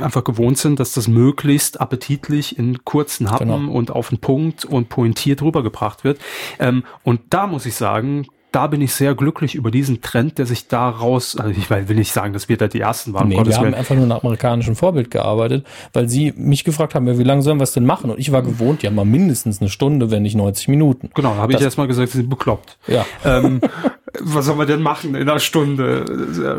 einfach 0.00 0.24
gewohnt 0.24 0.58
sind, 0.58 0.78
dass 0.80 0.92
das 0.92 1.08
möglichst 1.08 1.80
appetitlich 1.80 2.58
in 2.58 2.84
kurzen 2.84 3.30
Happen 3.30 3.48
Genau. 3.48 3.72
und 3.72 3.90
auf 3.90 4.10
den 4.10 4.18
Punkt 4.18 4.64
und 4.64 4.88
pointiert 4.88 5.42
rübergebracht 5.42 6.04
wird. 6.04 6.18
Ähm, 6.58 6.84
und 7.02 7.20
da 7.30 7.46
muss 7.46 7.66
ich 7.66 7.74
sagen, 7.74 8.26
da 8.56 8.68
bin 8.68 8.80
ich 8.80 8.94
sehr 8.94 9.14
glücklich 9.14 9.54
über 9.54 9.70
diesen 9.70 10.00
Trend, 10.00 10.38
der 10.38 10.46
sich 10.46 10.66
daraus, 10.66 11.36
also 11.36 11.50
ich 11.50 11.68
will 11.68 11.94
nicht 11.94 12.10
sagen, 12.10 12.32
dass 12.32 12.48
wir 12.48 12.56
da 12.56 12.68
die 12.68 12.80
Ersten 12.80 13.12
waren, 13.12 13.28
Nee, 13.28 13.38
wir 13.44 13.54
haben 13.54 13.74
einfach 13.74 13.94
nur 13.94 14.06
nach 14.06 14.22
amerikanischem 14.22 14.76
Vorbild 14.76 15.10
gearbeitet, 15.10 15.66
weil 15.92 16.08
sie 16.08 16.32
mich 16.38 16.64
gefragt 16.64 16.94
haben, 16.94 17.06
ja, 17.06 17.18
wie 17.18 17.22
lange 17.22 17.42
sollen 17.42 17.58
wir 17.58 17.64
es 17.64 17.72
denn 17.72 17.84
machen? 17.84 18.08
Und 18.10 18.18
ich 18.18 18.32
war 18.32 18.40
gewohnt, 18.40 18.82
ja 18.82 18.90
mal 18.90 19.04
mindestens 19.04 19.60
eine 19.60 19.68
Stunde, 19.68 20.10
wenn 20.10 20.22
nicht 20.22 20.36
90 20.36 20.68
Minuten. 20.68 21.10
Genau, 21.14 21.34
da 21.34 21.42
habe 21.42 21.52
ich 21.52 21.58
Das- 21.58 21.64
erstmal 21.66 21.86
gesagt, 21.86 22.12
sie 22.12 22.16
sind 22.16 22.30
bekloppt. 22.30 22.78
Ja. 22.86 23.04
Ähm, 23.26 23.60
was 24.22 24.46
soll 24.46 24.56
man 24.56 24.66
denn 24.66 24.80
machen 24.80 25.14
in 25.14 25.28
einer 25.28 25.38
Stunde? 25.38 26.06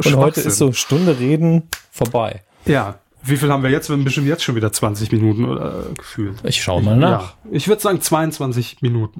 Und 0.05 0.15
heute 0.17 0.41
ist 0.41 0.60
so 0.60 0.73
Stunde 0.73 1.17
reden 1.17 1.63
vorbei. 1.91 2.41
Ja. 2.67 2.99
Wie 3.23 3.38
viel 3.38 3.51
haben 3.51 3.63
wir 3.63 3.71
jetzt? 3.71 3.89
Wir 3.89 3.95
haben 3.95 4.03
bestimmt 4.03 4.27
jetzt 4.27 4.43
schon 4.43 4.53
wieder 4.55 4.71
20 4.71 5.12
Minuten 5.12 5.45
oder 5.45 5.79
äh, 5.89 5.93
gefühlt. 5.97 6.36
Ich 6.43 6.62
schaue 6.62 6.83
mal 6.83 6.95
nach. 6.95 7.21
Ja. 7.21 7.33
Ich 7.51 7.67
würde 7.67 7.81
sagen 7.81 7.99
22 7.99 8.83
Minuten. 8.83 9.19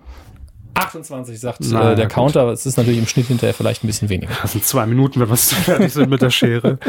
28 0.78 1.40
sagt 1.40 1.60
Na, 1.70 1.92
äh, 1.92 1.96
der. 1.96 2.08
Counter, 2.08 2.48
es 2.50 2.66
ist 2.66 2.78
natürlich 2.78 3.00
im 3.00 3.08
Schnitt 3.08 3.28
hinterher 3.28 3.54
vielleicht 3.54 3.84
ein 3.84 3.88
bisschen 3.88 4.10
weniger. 4.10 4.34
Das 4.42 4.52
sind 4.54 4.64
zwei 4.64 4.86
Minuten, 4.86 5.20
wenn 5.20 5.30
wir 5.30 5.38
fertig 5.38 5.94
sind 5.94 6.10
mit 6.10 6.22
der 6.22 6.30
Schere. 6.30 6.80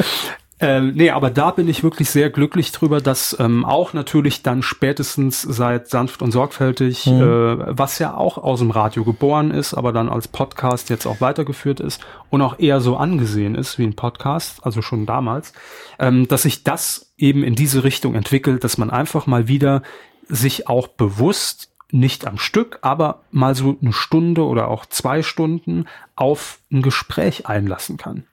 Ähm, 0.61 0.95
nee, 0.97 1.11
aber 1.11 1.31
da 1.31 1.53
bin 1.53 1.69
ich 1.69 1.85
wirklich 1.85 2.11
sehr 2.11 2.31
glücklich 2.31 2.73
drüber, 2.73 3.01
dass 3.01 3.37
ähm, 3.39 3.65
auch 3.65 3.93
natürlich 3.93 4.43
dann 4.43 4.63
spätestens 4.63 5.41
seit 5.43 5.87
sanft 5.89 6.21
und 6.21 6.33
sorgfältig, 6.33 7.07
Mhm. 7.07 7.23
äh, 7.23 7.79
was 7.79 8.01
ja 8.01 8.17
auch 8.17 8.39
aus 8.39 8.59
dem 8.59 8.73
Radio 8.73 9.05
geboren 9.05 9.53
ist, 9.53 9.73
aber 9.75 9.93
dann 9.93 10.09
als 10.09 10.27
Podcast 10.27 10.91
jetzt 10.91 11.07
auch 11.07 11.21
weitergeführt 11.21 11.79
ist 11.79 12.01
und 12.31 12.43
auch 12.43 12.59
eher 12.59 12.81
so 12.81 12.97
angesehen 12.97 13.55
ist 13.55 13.79
wie 13.79 13.85
ein 13.85 13.95
Podcast, 13.95 14.59
also 14.67 14.83
schon 14.83 15.07
damals, 15.07 15.53
ähm, 16.01 16.27
dass 16.27 16.43
sich 16.43 16.65
das 16.65 17.13
eben 17.17 17.45
in 17.45 17.55
diese 17.55 17.85
Richtung 17.85 18.17
entwickelt, 18.17 18.65
dass 18.65 18.79
man 18.79 18.91
einfach 18.91 19.29
mal 19.29 19.47
wieder 19.47 19.83
sich 20.29 20.67
auch 20.67 20.89
bewusst 20.89 21.71
nicht 21.91 22.27
am 22.27 22.39
Stück, 22.39 22.79
aber 22.83 23.23
mal 23.31 23.55
so 23.55 23.77
eine 23.81 23.93
Stunde 23.93 24.45
oder 24.45 24.69
auch 24.69 24.85
zwei 24.87 25.23
Stunden 25.23 25.87
auf 26.17 26.59
ein 26.71 26.83
Gespräch 26.83 27.47
einlassen 27.47 27.97
kann. 27.97 28.25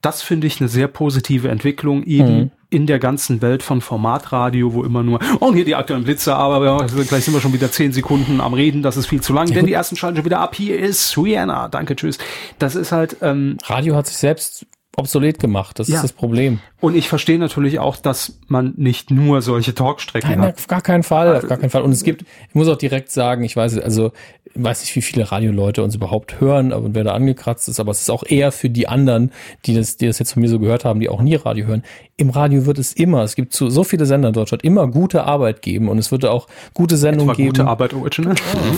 Das 0.00 0.22
finde 0.22 0.46
ich 0.46 0.60
eine 0.60 0.68
sehr 0.68 0.88
positive 0.88 1.48
Entwicklung 1.48 2.04
eben 2.04 2.52
in 2.70 2.86
der 2.86 2.98
ganzen 2.98 3.42
Welt 3.42 3.62
von 3.62 3.82
Formatradio, 3.82 4.72
wo 4.72 4.82
immer 4.82 5.02
nur, 5.02 5.20
oh, 5.40 5.52
hier 5.52 5.66
die 5.66 5.74
aktuellen 5.74 6.04
Blitze, 6.04 6.34
aber 6.34 6.64
ja, 6.64 6.78
gleich 7.04 7.24
sind 7.24 7.34
wir 7.34 7.40
schon 7.42 7.52
wieder 7.52 7.70
zehn 7.70 7.92
Sekunden 7.92 8.40
am 8.40 8.54
Reden, 8.54 8.82
das 8.82 8.96
ist 8.96 9.06
viel 9.06 9.20
zu 9.20 9.34
lang, 9.34 9.52
denn 9.52 9.66
die 9.66 9.74
ersten 9.74 9.96
schalten 9.96 10.16
schon 10.16 10.24
wieder 10.24 10.40
ab, 10.40 10.54
hier 10.54 10.78
ist 10.78 11.18
Rihanna, 11.18 11.68
danke, 11.68 11.96
tschüss. 11.96 12.16
Das 12.58 12.74
ist 12.74 12.90
halt, 12.90 13.18
ähm, 13.20 13.58
Radio 13.66 13.94
hat 13.94 14.06
sich 14.06 14.16
selbst 14.16 14.66
obsolet 14.96 15.38
gemacht. 15.38 15.78
Das 15.78 15.88
Ja. 15.88 15.96
ist 15.96 16.02
das 16.02 16.12
Problem. 16.12 16.60
Und 16.80 16.94
ich 16.96 17.08
verstehe 17.08 17.38
natürlich 17.38 17.78
auch, 17.78 17.96
dass 17.96 18.38
man 18.48 18.74
nicht 18.76 19.10
nur 19.10 19.40
solche 19.40 19.74
Talkstrecken 19.74 20.30
Nein, 20.30 20.40
hat. 20.42 20.56
auf 20.56 20.66
gar 20.66 20.80
keinen 20.82 21.02
Fall, 21.02 21.36
auf 21.36 21.46
gar 21.48 21.56
keinen 21.58 21.70
Fall. 21.70 21.82
Und 21.82 21.92
es 21.92 22.02
gibt, 22.04 22.22
ich 22.48 22.54
muss 22.54 22.68
auch 22.68 22.76
direkt 22.76 23.10
sagen, 23.10 23.44
ich 23.44 23.56
weiß, 23.56 23.78
also, 23.78 24.12
weiß 24.54 24.82
nicht, 24.82 24.94
wie 24.96 25.00
viele 25.00 25.30
Radioleute 25.32 25.82
uns 25.82 25.94
überhaupt 25.94 26.40
hören 26.40 26.72
und 26.72 26.94
wer 26.94 27.04
da 27.04 27.12
angekratzt 27.14 27.68
ist, 27.68 27.80
aber 27.80 27.92
es 27.92 28.02
ist 28.02 28.10
auch 28.10 28.24
eher 28.26 28.52
für 28.52 28.68
die 28.68 28.86
anderen, 28.88 29.30
die 29.64 29.74
das, 29.74 29.96
die 29.96 30.06
das 30.06 30.18
jetzt 30.18 30.32
von 30.32 30.42
mir 30.42 30.48
so 30.48 30.58
gehört 30.58 30.84
haben, 30.84 31.00
die 31.00 31.08
auch 31.08 31.22
nie 31.22 31.36
Radio 31.36 31.66
hören. 31.66 31.84
Im 32.18 32.28
Radio 32.30 32.66
wird 32.66 32.78
es 32.78 32.92
immer, 32.92 33.22
es 33.22 33.34
gibt 33.34 33.54
so, 33.54 33.70
so 33.70 33.84
viele 33.84 34.04
Sender 34.04 34.28
in 34.28 34.34
Deutschland, 34.34 34.62
immer 34.64 34.86
gute 34.88 35.24
Arbeit 35.24 35.62
geben 35.62 35.88
und 35.88 35.96
es 35.98 36.12
wird 36.12 36.26
auch 36.26 36.48
gute 36.74 36.96
Sendungen 36.98 37.34
geben. 37.34 37.48
gute 37.48 37.66
Arbeit 37.66 37.94
Original. 37.94 38.34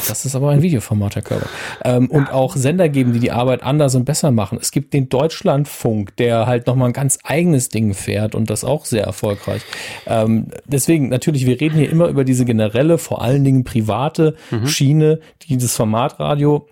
Das 0.07 0.25
ist 0.25 0.37
aber 0.37 0.51
ein 0.51 0.63
Videoformat, 0.63 1.17
Herr 1.17 1.23
Körber. 1.23 1.47
Ähm, 1.85 2.09
und 2.11 2.31
auch 2.33 2.55
Sender 2.55 2.89
geben, 2.89 3.13
die 3.13 3.19
die 3.19 3.33
Arbeit 3.33 3.63
anders 3.65 3.95
und 3.97 4.05
besser 4.05 4.31
machen. 4.31 4.59
Es 4.61 4.71
gibt 4.71 4.93
den 4.95 5.09
Deutschlandfunk, 5.09 6.04
der 6.19 6.47
halt 6.47 6.67
nochmal 6.67 6.91
ein 6.91 6.93
ganz 6.93 7.19
eigenes 7.25 7.69
Ding 7.69 7.95
fährt 7.95 8.35
und 8.35 8.51
das 8.51 8.65
auch 8.65 8.85
sehr 8.85 9.05
erfolgreich. 9.05 9.63
Ähm, 10.07 10.49
deswegen, 10.67 11.09
natürlich, 11.09 11.47
wir 11.47 11.61
reden 11.61 11.79
hier 11.79 11.91
immer 11.91 12.09
über 12.09 12.25
diese 12.25 12.45
generelle, 12.45 12.99
vor 12.99 13.23
allen 13.23 13.45
Dingen 13.45 13.65
private 13.65 14.37
Schiene, 14.65 15.21
dieses 15.49 15.77
Formatradio, 15.77 16.67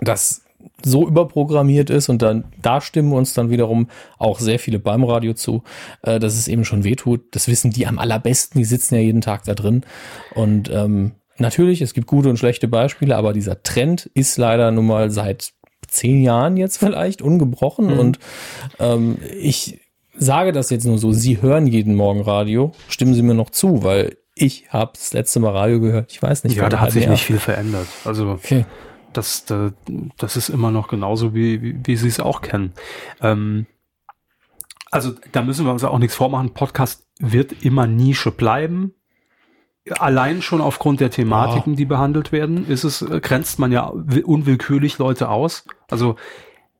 das 0.00 0.42
so 0.82 1.06
überprogrammiert 1.06 1.90
ist 1.90 2.08
und 2.08 2.22
dann 2.22 2.44
da 2.60 2.80
stimmen 2.80 3.12
uns 3.12 3.34
dann 3.34 3.50
wiederum 3.50 3.88
auch 4.18 4.40
sehr 4.40 4.58
viele 4.58 4.78
beim 4.78 5.04
Radio 5.04 5.34
zu, 5.34 5.62
äh, 6.02 6.18
dass 6.18 6.34
es 6.34 6.48
eben 6.48 6.64
schon 6.64 6.84
wehtut. 6.84 7.22
Das 7.32 7.48
wissen 7.48 7.70
die 7.70 7.86
am 7.86 7.98
allerbesten, 7.98 8.58
die 8.58 8.64
sitzen 8.64 8.94
ja 8.94 9.00
jeden 9.00 9.20
Tag 9.20 9.44
da 9.44 9.54
drin 9.54 9.84
und 10.34 10.70
ähm, 10.70 11.12
Natürlich, 11.36 11.82
es 11.82 11.94
gibt 11.94 12.06
gute 12.06 12.28
und 12.28 12.36
schlechte 12.36 12.68
Beispiele, 12.68 13.16
aber 13.16 13.32
dieser 13.32 13.62
Trend 13.62 14.08
ist 14.14 14.38
leider 14.38 14.70
nun 14.70 14.86
mal 14.86 15.10
seit 15.10 15.52
zehn 15.94 16.22
Jahren 16.22 16.56
jetzt 16.56 16.76
vielleicht 16.78 17.22
ungebrochen. 17.22 17.98
Und 17.98 18.18
ähm, 18.78 19.16
ich 19.40 19.80
sage 20.16 20.52
das 20.52 20.70
jetzt 20.70 20.84
nur 20.84 20.98
so, 20.98 21.12
Sie 21.12 21.40
hören 21.42 21.66
jeden 21.66 21.94
Morgen 21.94 22.20
Radio, 22.20 22.72
stimmen 22.88 23.14
Sie 23.14 23.22
mir 23.22 23.34
noch 23.34 23.50
zu, 23.50 23.82
weil 23.82 24.16
ich 24.36 24.68
habe 24.70 24.92
das 24.94 25.12
letzte 25.12 25.40
Mal 25.40 25.52
Radio 25.52 25.80
gehört. 25.80 26.10
Ich 26.12 26.22
weiß 26.22 26.44
nicht, 26.44 26.56
Ja, 26.56 26.68
da 26.68 26.80
hat 26.80 26.90
sich 26.92 27.06
nicht 27.08 27.22
viel 27.24 27.38
verändert. 27.38 27.86
Also 28.04 28.28
Okay. 28.30 28.64
das, 29.12 29.44
da- 29.44 29.72
das 30.18 30.36
ist 30.36 30.48
immer 30.48 30.70
noch 30.70 30.88
genauso, 30.88 31.34
wie, 31.34 31.62
wie, 31.62 31.76
wie 31.84 31.96
Sie 31.96 32.08
es 32.08 32.20
auch 32.20 32.40
kennen. 32.42 32.72
Ähm, 33.22 33.66
also 34.90 35.12
da 35.32 35.42
müssen 35.42 35.64
wir 35.66 35.72
uns 35.72 35.82
auch 35.84 35.98
nichts 35.98 36.14
vormachen. 36.16 36.50
Podcast 36.54 37.06
wird 37.18 37.64
immer 37.64 37.86
Nische 37.86 38.30
bleiben. 38.30 38.94
Allein 39.98 40.40
schon 40.42 40.60
aufgrund 40.62 41.00
der 41.00 41.10
Thematiken, 41.10 41.76
die 41.76 41.84
behandelt 41.84 42.32
werden, 42.32 42.66
ist 42.68 42.84
es, 42.84 43.02
äh, 43.02 43.20
grenzt 43.20 43.58
man 43.58 43.70
ja 43.70 43.92
wi- 43.94 44.22
unwillkürlich 44.22 44.96
Leute 44.98 45.28
aus. 45.28 45.64
Also, 45.90 46.16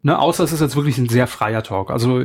ne, 0.03 0.19
außer 0.19 0.43
es 0.45 0.53
ist 0.53 0.61
jetzt 0.61 0.75
wirklich 0.77 0.97
ein 0.97 1.11
sehr 1.11 1.27
freier 1.27 1.62
Talk. 1.62 1.90
Also, 1.90 2.23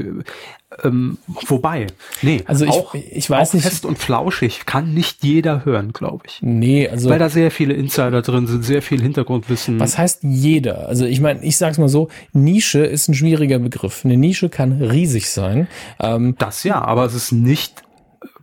ähm, 0.83 1.17
wobei, 1.47 1.87
nee, 2.21 2.43
Also 2.45 2.63
ich- 2.63 2.71
auch, 2.71 2.93
ich 2.93 3.29
weiß 3.29 3.49
auch 3.49 3.53
nicht- 3.55 3.63
fest 3.63 3.85
und 3.85 3.97
flauschig 3.99 4.65
kann 4.65 4.93
nicht 4.93 5.21
jeder 5.23 5.65
hören, 5.65 5.91
glaube 5.91 6.23
ich. 6.27 6.39
Nee, 6.41 6.87
also 6.87 7.09
Weil 7.09 7.19
da 7.19 7.27
sehr 7.27 7.51
viele 7.51 7.73
Insider 7.73 8.21
drin 8.21 8.47
sind, 8.47 8.63
sehr 8.63 8.81
viel 8.81 9.01
Hintergrundwissen. 9.01 9.79
Was 9.81 9.97
heißt 9.97 10.19
jeder? 10.23 10.87
Also 10.87 11.03
ich 11.05 11.19
meine, 11.19 11.43
ich 11.43 11.57
sag's 11.57 11.77
mal 11.77 11.89
so, 11.89 12.07
Nische 12.31 12.79
ist 12.85 13.09
ein 13.09 13.15
schwieriger 13.15 13.59
Begriff. 13.59 14.05
Eine 14.05 14.15
Nische 14.15 14.47
kann 14.47 14.71
riesig 14.81 15.29
sein. 15.29 15.67
Ähm, 15.99 16.35
Das 16.37 16.63
ja, 16.63 16.81
aber 16.81 17.03
es 17.05 17.15
ist 17.15 17.33
nicht 17.33 17.81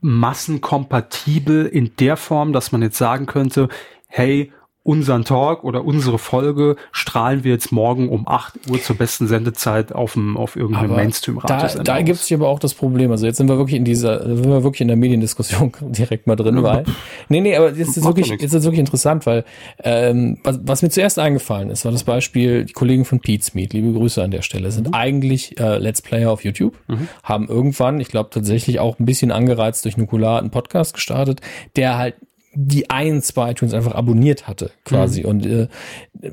massenkompatibel 0.01 1.67
in 1.67 1.97
der 1.97 2.17
Form, 2.17 2.53
dass 2.53 2.73
man 2.73 2.83
jetzt 2.83 2.99
sagen 2.99 3.27
könnte, 3.27 3.69
hey, 4.09 4.53
unseren 4.87 5.25
Talk 5.25 5.64
oder 5.64 5.85
unsere 5.85 6.18
Folge 6.18 6.77
strahlen 6.92 7.42
wir 7.42 7.53
jetzt 7.53 7.72
morgen 7.72 8.09
um 8.09 8.27
8 8.29 8.70
Uhr 8.70 8.81
zur 8.81 8.96
besten 8.96 9.27
Sendezeit 9.27 9.92
auf, 9.92 10.12
dem, 10.12 10.37
auf 10.37 10.55
irgendeinem 10.55 10.92
Aber 10.92 10.96
Mainstream-Radiosender 10.96 11.83
Da, 11.83 11.94
da 11.96 12.03
gibt 12.03 12.20
es 12.20 12.31
aber 12.31 12.49
auch 12.49 12.61
das 12.61 12.72
Problem. 12.72 13.11
Also 13.11 13.27
jetzt 13.27 13.38
sind 13.38 13.49
wir 13.49 13.59
wirklich 13.59 13.77
in 13.77 13.85
dieser, 13.85 14.22
sind 14.22 14.49
wir 14.49 14.62
wirklich 14.62 14.83
in 14.83 14.88
der 14.88 14.96
Mediendiskussion 14.96 15.72
direkt 15.81 16.29
mal 16.29 16.37
drin, 16.37 16.62
weil. 16.62 16.85
Nee, 17.29 17.40
nee, 17.40 17.57
aber 17.57 17.72
jetzt 17.72 17.96
ist 17.96 18.05
wirklich, 18.05 18.29
jetzt 18.29 18.55
ist 18.55 18.62
wirklich 18.62 18.79
interessant, 18.79 19.27
weil 19.27 19.44
ähm, 19.83 20.38
was, 20.44 20.61
was 20.62 20.83
mir 20.83 20.90
zuerst 20.90 21.18
eingefallen 21.18 21.70
ist, 21.70 21.85
war 21.85 21.90
das 21.90 22.05
Beispiel, 22.05 22.64
die 22.64 22.72
Kollegen 22.72 23.05
von 23.05 23.18
Pete's 23.18 23.55
Meet, 23.55 23.72
liebe 23.72 23.92
Grüße 23.92 24.22
an 24.22 24.31
der 24.31 24.42
Stelle, 24.42 24.70
sind 24.70 24.94
eigentlich 24.94 25.59
äh, 25.59 25.79
Let's 25.79 26.01
Player 26.01 26.31
auf 26.31 26.44
YouTube, 26.44 26.79
haben 27.25 27.49
irgendwann, 27.49 28.01
ich 28.01 28.09
glaube 28.09 28.31
tatsächlich 28.31 28.79
auch 28.79 29.01
ein 29.01 29.05
bisschen 29.05 29.33
angereizt 29.33 29.85
durch 29.85 29.96
Nukular, 29.96 30.38
einen 30.38 30.51
Podcast 30.51 30.94
gestartet, 30.94 31.40
der 31.75 31.99
halt 31.99 32.14
die 32.59 32.90
eins 32.90 33.33
bei 33.33 33.51
iTunes 33.51 33.75
einfach 33.75 33.95
abonniert 33.95 34.49
hatte, 34.49 34.71
quasi. 34.85 35.25
Und 35.25 35.45
äh, 35.47 35.69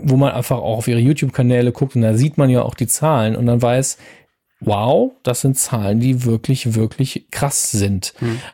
wo 0.02 0.16
man 0.16 0.32
einfach 0.32 0.58
auch 0.58 0.78
auf 0.78 0.88
ihre 0.88 1.00
YouTube-Kanäle 1.00 1.72
guckt 1.72 1.96
und 1.96 2.02
da 2.02 2.14
sieht 2.16 2.38
man 2.38 2.50
ja 2.50 2.62
auch 2.64 2.76
die 2.76 2.88
Zahlen 2.88 3.36
und 3.36 3.46
dann 3.46 3.62
weiß, 3.62 3.98
wow, 4.62 5.12
das 5.24 5.42
sind 5.42 5.58
Zahlen, 5.58 6.00
die 6.00 6.24
wirklich, 6.24 6.76
wirklich 6.76 7.28
krass 7.32 7.72
sind. 7.72 8.14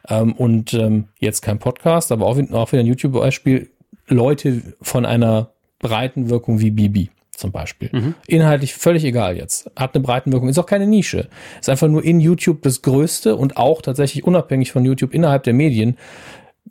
Ähm, 0.10 0.34
und 0.34 0.74
ähm, 0.74 1.06
jetzt 1.20 1.42
kein 1.42 1.60
Podcast, 1.60 2.12
aber 2.12 2.26
auch, 2.26 2.38
wieder- 2.38 2.54
auch 2.56 2.72
wieder 2.72 2.82
ein 2.82 2.88
YouTube-Beispiel, 2.88 3.70
Leute 4.08 4.64
von 4.82 5.06
einer 5.06 5.52
breiten 5.78 6.30
Wirkung 6.32 6.60
wie 6.60 6.72
Bibi 6.72 7.12
zum 7.32 7.52
Beispiel. 7.52 7.90
Inhaltlich 8.28 8.74
völlig 8.74 9.06
egal 9.06 9.38
jetzt. 9.38 9.72
Hat 9.78 9.94
eine 9.96 10.04
Breitenwirkung, 10.04 10.50
ist 10.50 10.58
auch 10.58 10.66
keine 10.66 10.88
Nische. 10.88 11.30
Ist 11.60 11.70
einfach 11.70 11.88
nur 11.88 12.04
in 12.04 12.20
YouTube 12.20 12.64
das 12.64 12.82
Größte 12.82 13.36
und 13.38 13.56
auch 13.56 13.82
tatsächlich 13.82 14.26
unabhängig 14.26 14.72
von 14.74 14.84
YouTube 14.84 15.14
innerhalb 15.14 15.44
der 15.44 15.54
Medien. 15.54 15.96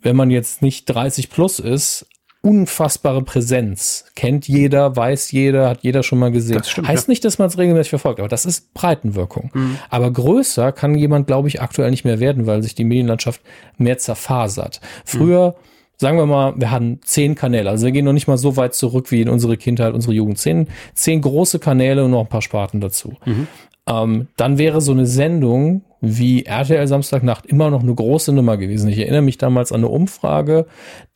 Wenn 0.01 0.17
man 0.17 0.31
jetzt 0.31 0.63
nicht 0.63 0.87
30 0.87 1.31
plus 1.31 1.59
ist, 1.59 2.07
unfassbare 2.41 3.23
Präsenz. 3.23 4.07
Kennt 4.15 4.47
jeder, 4.47 4.95
weiß 4.97 5.33
jeder, 5.33 5.69
hat 5.69 5.83
jeder 5.83 6.03
schon 6.03 6.19
mal 6.19 6.31
gesehen. 6.31 6.59
Das 6.59 6.71
stimmt, 6.71 6.89
heißt 6.89 7.09
nicht, 7.09 7.25
dass 7.25 7.39
man 7.39 7.49
es 7.49 7.59
regelmäßig 7.59 7.91
verfolgt, 7.91 8.21
aber 8.21 8.29
das 8.29 8.47
ist 8.47 8.73
Breitenwirkung. 8.75 9.51
Aber 9.91 10.11
größer 10.11 10.73
kann 10.73 10.95
jemand, 10.95 11.27
glaube 11.27 11.49
ich, 11.49 11.61
aktuell 11.61 11.91
nicht 11.91 12.05
mehr 12.05 12.21
werden, 12.21 12.47
weil 12.47 12.63
sich 12.63 12.75
die 12.75 12.85
Medienlandschaft 12.85 13.41
mehr 13.77 13.99
zerfasert. 13.99 14.81
Früher, 15.05 15.57
sagen 15.97 16.17
wir 16.17 16.27
mal, 16.27 16.55
wir 16.57 16.71
hatten 16.71 17.01
zehn 17.03 17.35
Kanäle, 17.35 17.71
also 17.71 17.85
wir 17.85 17.93
gehen 17.93 18.05
noch 18.05 18.13
nicht 18.13 18.29
mal 18.29 18.39
so 18.39 18.57
weit 18.57 18.73
zurück 18.75 19.11
wie 19.11 19.21
in 19.21 19.29
unsere 19.29 19.57
Kindheit, 19.57 19.93
unsere 19.93 20.15
Jugend. 20.15 20.39
Zehn, 20.39 20.69
zehn 20.95 21.21
große 21.21 21.59
Kanäle 21.59 22.05
und 22.05 22.13
noch 22.13 22.21
ein 22.21 22.29
paar 22.29 22.43
Sparten 22.43 22.81
dazu. 22.81 23.17
Ähm, 23.89 24.29
dann 24.37 24.59
wäre 24.59 24.81
so 24.81 24.93
eine 24.93 25.07
Sendung 25.07 25.83
wie 26.01 26.45
RTL 26.45 26.87
Samstagnacht 26.87 27.45
immer 27.47 27.71
noch 27.71 27.83
eine 27.83 27.93
große 27.93 28.33
Nummer 28.33 28.57
gewesen. 28.57 28.89
Ich 28.89 28.99
erinnere 28.99 29.23
mich 29.23 29.37
damals 29.37 29.73
an 29.73 29.79
eine 29.81 29.89
Umfrage, 29.89 30.67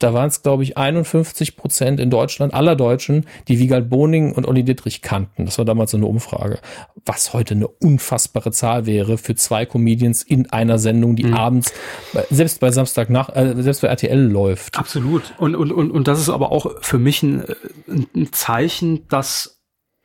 da 0.01 0.13
waren 0.13 0.27
es, 0.27 0.43
glaube 0.43 0.65
ich, 0.65 0.77
51 0.77 1.57
Prozent 1.57 2.01
in 2.01 2.11
Deutschland 2.11 2.53
aller 2.53 2.75
Deutschen, 2.75 3.27
die 3.47 3.61
Wiegald 3.61 3.89
Boning 3.89 4.33
und 4.33 4.49
Olli 4.49 4.65
Dittrich 4.65 5.01
kannten. 5.01 5.45
Das 5.45 5.57
war 5.59 5.65
damals 5.65 5.93
so 5.93 5.99
eine 5.99 6.07
Umfrage. 6.07 6.59
Was 7.07 7.33
heute 7.33 7.55
eine 7.55 7.69
unfassbare 7.69 8.51
Zahl 8.51 8.87
wäre 8.87 9.19
für 9.19 9.37
zwei 9.37 9.67
Comedians 9.67 10.25
in 10.25 10.51
einer 10.51 10.79
Sendung, 10.81 11.15
die 11.15 11.27
abends, 11.33 11.73
bei- 12.13 12.27
selbst 12.31 12.59
bei 12.59 12.73
Samstagnacht, 12.73 13.37
äh, 13.37 13.55
selbst 13.63 13.83
bei 13.83 13.89
RTL 13.89 14.19
läuft. 14.21 14.77
Absolut. 14.79 15.33
Und, 15.39 15.55
und, 15.55 15.71
und, 15.71 15.93
und 15.93 16.09
das 16.09 16.19
ist 16.19 16.29
aber 16.29 16.51
auch 16.51 16.67
für 16.81 16.99
mich 16.99 17.23
ein, 17.23 17.45
ein 17.87 18.07
ein 18.17 18.33
Zeichen, 18.33 19.07
dass 19.09 19.61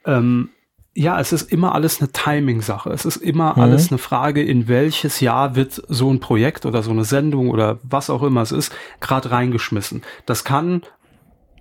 ähm, 0.05 0.49
ja, 0.97 1.19
es 1.19 1.31
ist 1.31 1.51
immer 1.51 1.75
alles 1.75 2.01
eine 2.01 2.11
Timing-Sache. 2.11 2.89
Es 2.89 3.05
ist 3.05 3.17
immer 3.17 3.55
alles 3.55 3.91
eine 3.91 3.99
Frage, 3.99 4.41
in 4.41 4.67
welches 4.67 5.19
Jahr 5.19 5.55
wird 5.55 5.79
so 5.87 6.11
ein 6.11 6.19
Projekt 6.19 6.65
oder 6.65 6.81
so 6.81 6.89
eine 6.89 7.03
Sendung 7.03 7.51
oder 7.51 7.77
was 7.83 8.09
auch 8.09 8.23
immer 8.23 8.41
es 8.41 8.51
ist, 8.51 8.73
gerade 8.99 9.29
reingeschmissen. 9.29 10.01
Das 10.25 10.43
kann, 10.43 10.81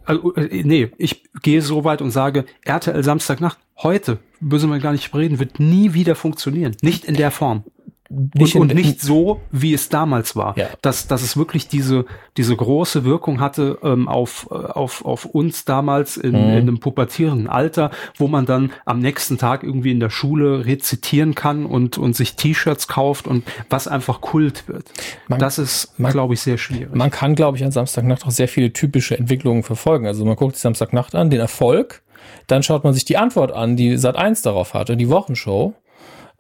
also, 0.07 0.35
äh, 0.37 0.63
nee, 0.65 0.91
ich 0.97 1.23
gehe 1.43 1.61
so 1.61 1.85
weit 1.85 2.01
und 2.01 2.13
sage, 2.13 2.47
RTL 2.63 3.05
Samstagnacht, 3.05 3.59
heute, 3.77 4.21
müssen 4.41 4.71
wir 4.71 4.79
gar 4.79 4.93
nicht 4.93 5.15
reden, 5.15 5.39
wird 5.39 5.61
nie 5.61 5.93
wieder 5.93 6.15
funktionieren. 6.15 6.75
Nicht 6.81 7.05
in 7.05 7.15
der 7.15 7.31
Form. 7.31 7.65
Nicht 8.09 8.55
und, 8.55 8.71
und 8.71 8.75
nicht 8.75 9.01
so, 9.01 9.41
wie 9.51 9.75
es 9.75 9.89
damals 9.89 10.37
war. 10.37 10.57
Ja. 10.57 10.67
Dass, 10.83 11.09
dass 11.09 11.23
es 11.23 11.37
wirklich 11.37 11.69
diese, 11.69 12.05
diese 12.37 12.55
große 12.55 13.05
Wirkung 13.05 13.41
hatte 13.41 13.79
ähm, 13.83 14.09
auf, 14.09 14.49
äh, 14.51 14.55
auf, 14.55 15.05
auf 15.05 15.25
uns 15.25 15.65
damals 15.65 16.17
in, 16.17 16.31
Mhm. 16.33 16.37
in 16.37 16.51
einem 16.53 16.81
pubertierenden 16.81 17.49
Alter, 17.49 17.91
wo 18.17 18.29
man 18.29 18.47
dann 18.47 18.71
am 18.85 19.01
nächsten 19.01 19.39
Tag 19.39 19.63
irgendwie 19.65 19.91
in 19.91 20.01
der 20.01 20.11
Schule 20.11 20.67
rezitieren 20.67 21.35
kann 21.35 21.67
und, 21.67 21.99
und 21.99 22.15
sich 22.15 22.37
T-Shirts 22.37 22.87
kauft 22.89 23.27
und 23.27 23.45
was 23.71 23.89
einfach 23.89 24.21
Kult 24.21 24.69
wird. 24.69 24.91
Man- 25.29 25.39
das 25.41 25.59
ist, 25.59 25.95
glaube 25.99 26.35
ich, 26.35 26.41
sehr 26.41 26.59
schwierig. 26.59 26.95
Man 26.95 27.11
kann, 27.11 27.35
glaube 27.35 27.57
ich, 27.57 27.65
an 27.65 27.73
Samstagnacht 27.73 28.25
auch 28.27 28.31
sehr 28.31 28.49
viele 28.49 28.73
typische 28.73 29.19
Entwicklungen 29.19 29.63
verfolgen. 29.63 30.07
Also 30.07 30.25
man 30.25 30.37
guckt 30.37 30.55
sich 30.55 30.63
Samstagnacht 30.63 31.15
an, 31.15 31.31
den 31.31 31.41
Erfolg, 31.41 32.03
dann 32.47 32.63
schaut 32.63 32.85
man 32.85 32.93
sich 32.95 33.05
die 33.05 33.17
Antwort 33.17 33.53
an, 33.53 33.77
die 33.77 33.97
Sat 33.97 34.17
1 34.17 34.43
darauf 34.43 34.75
hatte, 34.75 34.97
die 34.97 35.09
Wochenshow. 35.09 35.75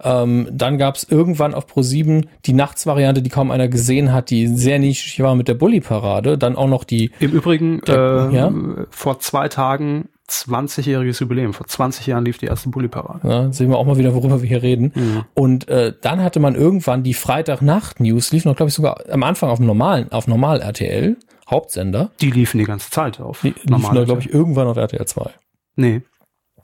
Ähm, 0.02 0.48
dann 0.52 0.78
gab 0.78 0.96
es 0.96 1.04
irgendwann 1.04 1.54
auf 1.54 1.66
Pro7 1.66 2.26
die 2.44 2.52
Nachtsvariante, 2.52 3.22
die 3.22 3.30
kaum 3.30 3.50
einer 3.50 3.68
gesehen 3.68 4.12
hat, 4.12 4.30
die 4.30 4.46
sehr 4.46 4.78
nischig 4.78 5.20
war 5.22 5.34
mit 5.34 5.48
der 5.48 5.54
Bully-Parade. 5.54 6.36
Dann 6.38 6.56
auch 6.56 6.68
noch 6.68 6.84
die, 6.84 7.10
Im 7.20 7.32
Übrigen, 7.32 7.80
Der- 7.86 8.28
äh, 8.30 8.36
ja? 8.36 8.52
vor 8.90 9.18
zwei 9.20 9.48
Tagen 9.48 10.08
20-jähriges 10.28 11.20
Jubiläum. 11.20 11.52
Vor 11.54 11.66
20 11.66 12.06
Jahren 12.08 12.24
lief 12.24 12.38
die 12.38 12.46
erste 12.46 12.68
Bulli-Parade. 12.68 13.28
ja, 13.28 13.52
sehen 13.52 13.70
wir 13.70 13.78
auch 13.78 13.86
mal 13.86 13.96
wieder, 13.96 14.12
worüber 14.14 14.42
wir 14.42 14.48
hier 14.48 14.62
reden. 14.62 14.92
Mhm. 14.94 15.22
Und 15.34 15.68
äh, 15.68 15.92
dann 16.00 16.22
hatte 16.22 16.40
man 16.40 16.54
irgendwann 16.56 17.02
die 17.02 17.14
Freitagnacht-News, 17.14 18.32
lief 18.32 18.44
noch, 18.44 18.56
glaube 18.56 18.68
ich, 18.68 18.74
sogar 18.74 18.98
am 19.10 19.22
Anfang 19.22 19.50
auf 19.50 19.58
dem 19.58 19.66
normalen, 19.66 20.10
auf 20.12 20.26
normal 20.26 20.60
RTL, 20.60 21.16
Hauptsender. 21.48 22.10
Die 22.20 22.30
liefen 22.32 22.58
die 22.58 22.64
ganze 22.64 22.90
Zeit 22.90 23.20
auf. 23.20 23.40
Die 23.42 23.48
liefen 23.50 23.70
normal 23.70 23.94
da, 23.94 24.04
glaube 24.04 24.20
ich, 24.20 24.32
irgendwann 24.32 24.66
auf 24.66 24.76
RTL 24.76 25.06
2. 25.06 25.30
Nee. 25.76 26.02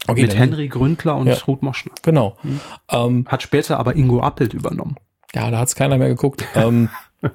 Okay, 0.09 0.23
mit 0.23 0.37
Henry 0.37 0.69
Gründler 0.69 1.17
und 1.17 1.29
ja. 1.29 1.35
Ruth 1.47 1.63
Moschner. 1.63 1.93
Genau. 2.03 2.37
Mhm. 2.43 2.61
Ähm, 2.91 3.27
Hat 3.29 3.43
später 3.43 3.79
aber 3.79 3.95
Ingo 3.95 4.21
Appelt 4.21 4.55
übernommen. 4.55 4.97
Ja, 5.35 5.51
da 5.51 5.59
hat 5.59 5.69
es 5.69 5.75
keiner 5.75 5.99
mehr 5.99 6.09
geguckt. 6.09 6.45
ähm, 6.55 6.89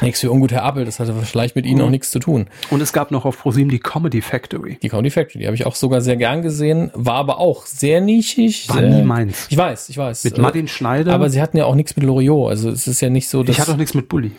Nichts 0.00 0.20
für 0.20 0.30
ungut, 0.30 0.50
Herr 0.50 0.64
Appel, 0.64 0.84
das 0.84 0.98
hatte 0.98 1.14
vielleicht 1.24 1.56
mit 1.56 1.66
Ihnen 1.66 1.80
mhm. 1.80 1.86
auch 1.86 1.90
nichts 1.90 2.10
zu 2.10 2.18
tun. 2.18 2.46
Und 2.70 2.80
es 2.80 2.92
gab 2.92 3.10
noch 3.10 3.24
auf 3.24 3.38
ProSieben 3.38 3.70
die 3.70 3.78
Comedy 3.78 4.22
Factory. 4.22 4.78
Die 4.82 4.88
Comedy 4.88 5.10
Factory, 5.10 5.40
die 5.40 5.46
habe 5.46 5.54
ich 5.54 5.66
auch 5.66 5.74
sogar 5.74 6.00
sehr 6.00 6.16
gern 6.16 6.42
gesehen, 6.42 6.90
war 6.94 7.16
aber 7.16 7.38
auch 7.38 7.66
sehr 7.66 8.00
nischig. 8.00 8.68
War 8.70 8.78
sehr, 8.78 8.88
nie 8.88 9.02
meins. 9.02 9.46
Ich 9.50 9.56
weiß, 9.56 9.90
ich 9.90 9.98
weiß. 9.98 10.24
Mit 10.24 10.38
Martin 10.38 10.68
Schneider. 10.68 11.12
Aber 11.12 11.28
sie 11.30 11.40
hatten 11.40 11.56
ja 11.58 11.66
auch 11.66 11.74
nichts 11.74 11.96
mit 11.96 12.04
Loriot, 12.04 12.50
also 12.50 12.70
es 12.70 12.86
ist 12.86 13.00
ja 13.02 13.10
nicht 13.10 13.28
so, 13.28 13.42
dass... 13.42 13.54
Ich 13.54 13.60
hatte 13.60 13.72
auch 13.72 13.76
nichts 13.76 13.94
mit 13.94 14.08
Bully. 14.08 14.32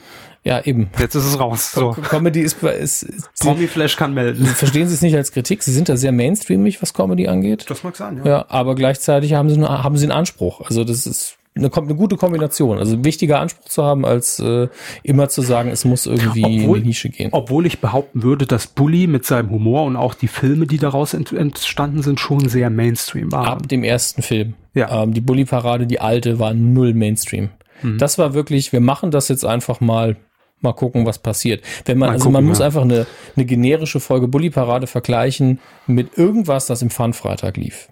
Ja, 0.46 0.62
eben. 0.64 0.92
Jetzt 1.00 1.16
ist 1.16 1.26
es 1.26 1.40
raus. 1.40 1.72
So. 1.72 1.92
Comedy 1.92 2.42
ist, 2.42 2.62
ist, 2.62 3.04
ist 3.04 3.34
Promi 3.40 3.66
Flash 3.66 3.96
kann 3.98 4.14
melden. 4.14 4.46
Verstehen 4.46 4.88
Sie 4.88 4.94
es 4.94 5.02
nicht 5.02 5.16
als 5.16 5.32
Kritik? 5.32 5.64
Sie 5.64 5.74
sind 5.74 5.90
da 5.90 5.98
sehr 5.98 6.12
mainstreamig, 6.12 6.84
was 6.84 6.94
Comedy 6.94 7.28
angeht. 7.28 7.66
Das 7.68 7.84
mag 7.84 7.96
sein, 7.96 8.18
ja. 8.18 8.26
Ja, 8.26 8.46
aber 8.50 8.76
gleichzeitig 8.76 9.34
haben 9.34 9.50
sie, 9.50 9.60
haben 9.60 9.98
sie 9.98 10.06
einen 10.06 10.12
Anspruch. 10.12 10.62
Also 10.62 10.84
das 10.84 11.08
ist 11.08 11.38
eine, 11.56 11.72
eine 11.74 11.96
gute 11.96 12.16
Kombination. 12.16 12.78
Also 12.78 13.04
wichtiger 13.04 13.40
Anspruch 13.40 13.70
zu 13.70 13.84
haben, 13.84 14.06
als 14.06 14.40
äh, 14.40 14.68
immer 15.02 15.30
zu 15.30 15.42
sagen, 15.42 15.70
es 15.70 15.84
muss 15.84 16.06
irgendwie 16.06 16.44
obwohl, 16.44 16.78
in 16.78 16.84
die 16.84 16.90
Nische 16.90 17.10
gehen. 17.10 17.30
Obwohl 17.32 17.66
ich 17.66 17.80
behaupten 17.80 18.22
würde, 18.22 18.46
dass 18.46 18.68
Bully 18.68 19.08
mit 19.08 19.26
seinem 19.26 19.50
Humor 19.50 19.86
und 19.86 19.96
auch 19.96 20.14
die 20.14 20.28
Filme, 20.28 20.68
die 20.68 20.78
daraus 20.78 21.16
ent 21.16 21.32
entstanden 21.32 22.04
sind, 22.04 22.20
schon 22.20 22.50
sehr 22.50 22.70
Mainstream 22.70 23.32
waren. 23.32 23.48
Ab 23.48 23.68
dem 23.68 23.84
ersten 23.84 24.22
Film. 24.22 24.54
Ja. 24.76 25.04
Ähm, 25.04 25.14
die 25.16 25.22
Bully-Parade, 25.22 25.88
die 25.88 26.00
alte, 26.00 26.38
war 26.38 26.54
null 26.54 26.94
Mainstream. 26.94 27.50
Mhm. 27.82 27.98
Das 27.98 28.20
war 28.20 28.36
wirklich, 28.36 28.74
wir 28.74 28.82
machen 28.82 29.10
das 29.10 29.28
jetzt 29.30 29.44
einfach 29.44 29.82
mal 29.82 30.18
mal 30.66 30.74
gucken, 30.74 31.06
was 31.06 31.20
passiert. 31.20 31.64
Wenn 31.86 31.98
man, 31.98 32.08
mal 32.08 32.14
also 32.14 32.26
gucken, 32.26 32.34
man 32.34 32.46
muss 32.46 32.60
ja. 32.60 32.66
einfach 32.66 32.82
eine, 32.82 33.08
eine 33.36 33.46
generische 33.46 34.00
Folge 34.00 34.28
Bully 34.28 34.50
Parade 34.50 34.88
vergleichen 34.88 35.60
mit 35.88 36.18
irgendwas, 36.18 36.66
das 36.66 36.82
im 36.82 36.90
Fun 36.90 37.14
Freitag 37.14 37.58
lief. 37.58 37.90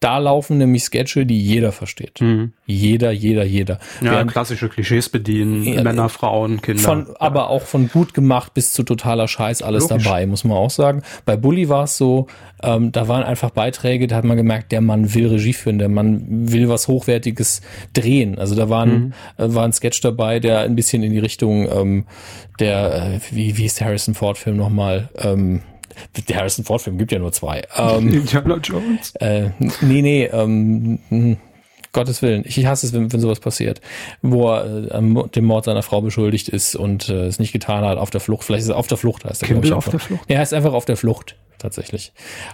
Da 0.00 0.18
laufen 0.18 0.58
nämlich 0.58 0.84
Sketche, 0.84 1.24
die 1.24 1.40
jeder 1.40 1.72
versteht. 1.72 2.20
Mhm. 2.20 2.52
Jeder, 2.66 3.12
jeder, 3.12 3.44
jeder. 3.44 3.78
Ja, 4.02 4.12
Während, 4.12 4.30
klassische 4.30 4.68
Klischees 4.68 5.08
bedienen, 5.08 5.62
ja, 5.62 5.82
Männer, 5.82 6.10
Frauen, 6.10 6.60
Kinder. 6.60 6.82
Von, 6.82 7.06
ja. 7.08 7.14
Aber 7.18 7.48
auch 7.48 7.62
von 7.62 7.88
gut 7.88 8.12
gemacht 8.12 8.52
bis 8.52 8.74
zu 8.74 8.82
totaler 8.82 9.26
Scheiß 9.26 9.62
alles 9.62 9.88
Logisch. 9.88 10.04
dabei, 10.04 10.26
muss 10.26 10.44
man 10.44 10.58
auch 10.58 10.70
sagen. 10.70 11.02
Bei 11.24 11.38
Bully 11.38 11.70
war 11.70 11.84
es 11.84 11.96
so, 11.96 12.26
ähm, 12.62 12.92
da 12.92 13.08
waren 13.08 13.22
einfach 13.22 13.48
Beiträge, 13.48 14.06
da 14.06 14.16
hat 14.16 14.24
man 14.24 14.36
gemerkt, 14.36 14.70
der 14.70 14.82
Mann 14.82 15.14
will 15.14 15.28
Regie 15.28 15.54
führen, 15.54 15.78
der 15.78 15.88
Mann 15.88 16.24
will 16.52 16.68
was 16.68 16.88
Hochwertiges 16.88 17.62
drehen. 17.94 18.38
Also 18.38 18.54
da 18.54 18.68
waren, 18.68 18.90
mhm. 18.90 19.12
äh, 19.38 19.54
war 19.54 19.64
ein 19.64 19.72
Sketch 19.72 20.02
dabei, 20.02 20.40
der 20.40 20.60
ein 20.60 20.76
bisschen 20.76 21.02
in 21.04 21.12
die 21.12 21.20
Richtung 21.20 21.70
ähm, 21.70 22.04
der, 22.60 23.14
äh, 23.14 23.20
wie, 23.30 23.56
wie 23.56 23.64
ist 23.64 23.80
der 23.80 23.86
Harrison 23.86 24.14
Ford 24.14 24.36
Film 24.36 24.58
nochmal? 24.58 25.08
Ähm, 25.16 25.62
der 26.28 26.36
Harrison 26.36 26.64
Ford 26.64 26.82
Film 26.82 26.98
gibt 26.98 27.12
ja 27.12 27.18
nur 27.18 27.32
zwei. 27.32 27.62
Ähm, 27.76 28.08
Indiana 28.12 28.56
Jones. 28.56 29.14
Äh, 29.16 29.50
nee, 29.80 30.02
nee, 30.02 30.24
ähm, 30.24 30.98
hm, 31.08 31.36
Gottes 31.92 32.20
Willen. 32.20 32.44
Ich 32.46 32.64
hasse 32.66 32.86
es, 32.86 32.92
wenn, 32.92 33.12
wenn 33.12 33.20
sowas 33.20 33.40
passiert. 33.40 33.80
Wo 34.20 34.50
er 34.50 34.94
äh, 34.94 35.28
dem 35.30 35.44
Mord 35.44 35.64
seiner 35.64 35.82
Frau 35.82 36.02
beschuldigt 36.02 36.48
ist 36.48 36.76
und 36.76 37.08
äh, 37.08 37.26
es 37.26 37.38
nicht 37.38 37.52
getan 37.52 37.84
hat, 37.84 37.98
auf 37.98 38.10
der 38.10 38.20
Flucht. 38.20 38.44
Vielleicht 38.44 38.64
ist 38.64 38.68
er 38.68 38.76
auf 38.76 38.86
der 38.86 38.98
Flucht, 38.98 39.24
heißt 39.24 39.42
er. 39.42 39.48
Kimball 39.48 39.72
auf 39.72 39.88
der 39.88 39.98
Flucht? 39.98 40.24
Er 40.28 40.42
ist 40.42 40.52
einfach 40.52 40.74
auf 40.74 40.84
der 40.84 40.96
Flucht, 40.96 41.36
tatsächlich. 41.58 42.12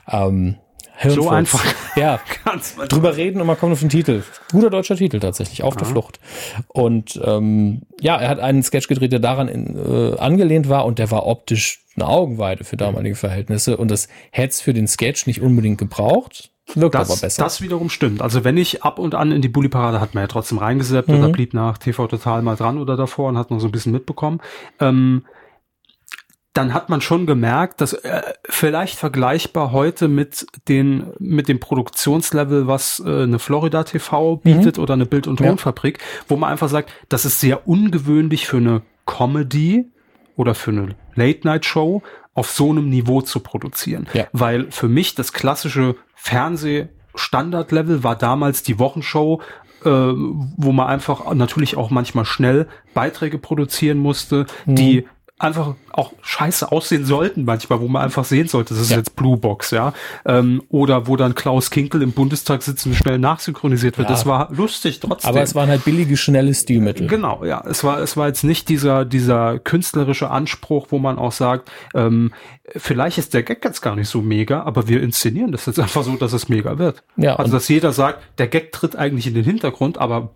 Ähm, 0.09 0.57
Hirnfurz. 1.03 1.25
So 1.25 1.31
einfach. 1.31 1.65
Ja, 1.95 2.21
drüber 2.89 3.17
reden 3.19 3.41
und 3.43 3.47
man 3.47 3.59
kommt 3.59 3.75
auf 3.75 3.81
den 3.81 3.91
Titel. 3.91 4.23
Guter 4.51 4.71
deutscher 4.71 4.97
Titel 4.97 5.21
tatsächlich, 5.21 5.63
auf 5.63 5.75
Aha. 5.75 5.81
der 5.81 5.89
Flucht. 5.89 6.21
Und 6.69 7.21
ähm, 7.23 7.83
ja, 8.01 8.17
er 8.17 8.31
hat 8.31 8.41
einen 8.41 8.63
Sketch 8.63 8.89
gedreht, 8.89 9.13
der 9.13 9.19
daran 9.19 9.47
in, 9.49 9.77
äh, 9.77 10.17
angelehnt 10.17 10.71
war 10.71 10.87
und 10.87 10.99
der 10.99 11.11
war 11.11 11.27
optisch 11.27 11.85
eine 11.97 12.09
Augenweide 12.09 12.65
für 12.65 12.79
damalige 12.79 13.15
Verhältnisse 13.15 13.77
und 13.77 13.91
das 13.91 14.09
hätte 14.31 14.49
es 14.49 14.61
für 14.63 14.73
den 14.73 14.89
Sketch 14.89 15.27
nicht 15.27 15.43
unbedingt 15.43 15.77
gebraucht. 15.77 16.51
Wirkt 16.75 16.95
das, 16.95 17.11
aber 17.11 17.21
besser. 17.21 17.43
Das 17.43 17.61
wiederum 17.61 17.91
stimmt. 17.91 18.23
Also 18.23 18.45
wenn 18.45 18.57
ich 18.57 18.83
ab 18.83 18.99
und 18.99 19.15
an 19.15 19.33
in 19.33 19.43
die 19.43 19.49
Bully-Parade 19.49 20.01
hat 20.01 20.15
man 20.15 20.23
ja 20.23 20.29
trotzdem 20.29 20.59
reingesetzt 20.59 21.09
mhm. 21.09 21.19
oder 21.19 21.29
blieb 21.29 21.53
nach 21.53 21.77
TV 21.77 22.07
Total 22.07 22.41
mal 22.41 22.57
dran 22.57 22.79
oder 22.79 22.97
davor 22.97 23.29
und 23.29 23.37
hat 23.37 23.51
noch 23.51 23.61
so 23.61 23.69
ein 23.69 23.73
bisschen 23.73 23.93
mitbekommen. 23.93 24.41
Ähm, 24.81 25.25
dann 26.53 26.75
hat 26.75 26.91
man 26.91 27.01
schon 27.01 27.27
gemerkt, 27.27 27.81
dass 27.81 27.95
äh, 27.95 28.23
vielleicht 28.45 28.99
vergleichbar 28.99 29.73
heute 29.73 30.09
mit 30.09 30.47
den 30.69 31.13
mit 31.19 31.49
dem 31.49 31.61
Produktionslevel, 31.61 32.67
was 32.67 33.03
äh, 33.05 33.23
eine 33.23 33.39
Florida 33.39 33.85
TV 33.85 34.37
bietet 34.37 34.77
mhm. 34.77 34.83
oder 34.83 34.95
eine 34.95 35.07
Bild- 35.07 35.27
und 35.27 35.39
Tonfabrik, 35.39 35.99
ja. 35.99 36.05
wo 36.29 36.37
man 36.37 36.51
einfach 36.51 36.69
sagt, 36.69 36.93
das 37.09 37.25
ist 37.25 37.41
sehr 37.41 37.67
ungewöhnlich 37.67 38.47
für 38.47 38.59
eine 38.59 38.83
Comedy 39.07 39.87
oder 40.37 40.55
für 40.55 40.73
eine 40.73 40.95
Late-Night-Show 41.15 42.03
auf 42.35 42.51
so 42.51 42.71
einem 42.71 42.89
Niveau 42.89 43.23
zu 43.23 43.41
produzieren. 43.41 44.07
Ja. 44.13 44.27
Weil 44.33 44.71
für 44.71 44.89
mich 44.89 45.15
das 45.15 45.33
klassische 45.33 45.97
Fernseh-Standard-Level 46.15 48.05
war 48.05 48.17
damals 48.17 48.63
die 48.63 48.79
Wochenshow, 48.79 49.41
äh, 49.85 49.89
wo 49.89 50.73
man 50.73 50.87
einfach 50.87 51.33
natürlich 51.35 51.77
auch 51.77 51.91
manchmal 51.91 52.25
schnell 52.25 52.69
Beiträge 52.95 53.39
produzieren 53.39 53.99
musste, 53.99 54.47
mhm. 54.67 54.75
die 54.75 55.07
einfach 55.43 55.75
auch 55.91 56.13
scheiße 56.23 56.71
aussehen 56.73 57.05
sollten 57.05 57.45
manchmal, 57.45 57.81
wo 57.81 57.89
man 57.89 58.03
einfach 58.03 58.25
sehen 58.25 58.49
sollte, 58.49 58.75
das 58.75 58.85
ist 58.85 58.91
ja. 58.91 58.99
jetzt 58.99 59.17
Blue 59.17 59.37
Box, 59.37 59.71
ja. 59.71 59.93
Ähm, 60.25 60.63
oder 60.69 61.07
wo 61.07 61.17
dann 61.17 61.35
Klaus 61.35 61.71
Kinkel 61.71 62.03
im 62.03 62.13
Bundestag 62.13 62.63
sitzen 62.63 62.95
schnell 62.95 63.19
nachsynchronisiert 63.19 63.99
wird. 63.99 64.09
Ja. 64.09 64.15
Das 64.15 64.27
war 64.27 64.49
lustig 64.53 65.01
trotzdem. 65.01 65.31
Aber 65.31 65.43
es 65.43 65.55
waren 65.55 65.69
halt 65.69 65.85
billige, 65.85 66.17
schnelle 66.17 66.55
Stilmittel. 66.55 67.07
Genau, 67.07 67.45
ja. 67.45 67.63
Es 67.67 67.85
war, 67.85 67.99
es 67.99 68.17
war 68.17 68.29
jetzt 68.29 68.45
nicht 68.45 68.69
dieser, 68.69 69.05
dieser 69.05 69.59
künstlerische 69.59 70.31
Anspruch, 70.31 70.89
wo 70.91 70.99
man 70.99 71.19
auch 71.19 71.33
sagt, 71.33 71.71
ähm, 71.95 72.33
vielleicht 72.77 73.19
ist 73.19 73.35
der 73.35 73.43
Gag 73.43 73.65
jetzt 73.65 73.81
gar 73.81 73.97
nicht 73.97 74.09
so 74.09 74.23
mega, 74.23 74.63
aber 74.63 74.89
wir 74.89 75.03
inszenieren 75.03 75.53
das 75.53 75.67
jetzt 75.67 75.79
einfach 75.79 76.05
so, 76.05 76.17
dass 76.17 76.33
es 76.33 76.49
mega 76.49 76.79
wird. 76.79 77.03
Ja. 77.17 77.37
Also, 77.37 77.53
dass 77.53 77.69
jeder 77.69 77.93
sagt, 77.93 78.21
der 78.39 78.49
Gag 78.49 78.73
tritt 78.73 78.97
eigentlich 78.97 79.27
in 79.27 79.35
den 79.35 79.45
Hintergrund, 79.45 79.99
aber 79.99 80.31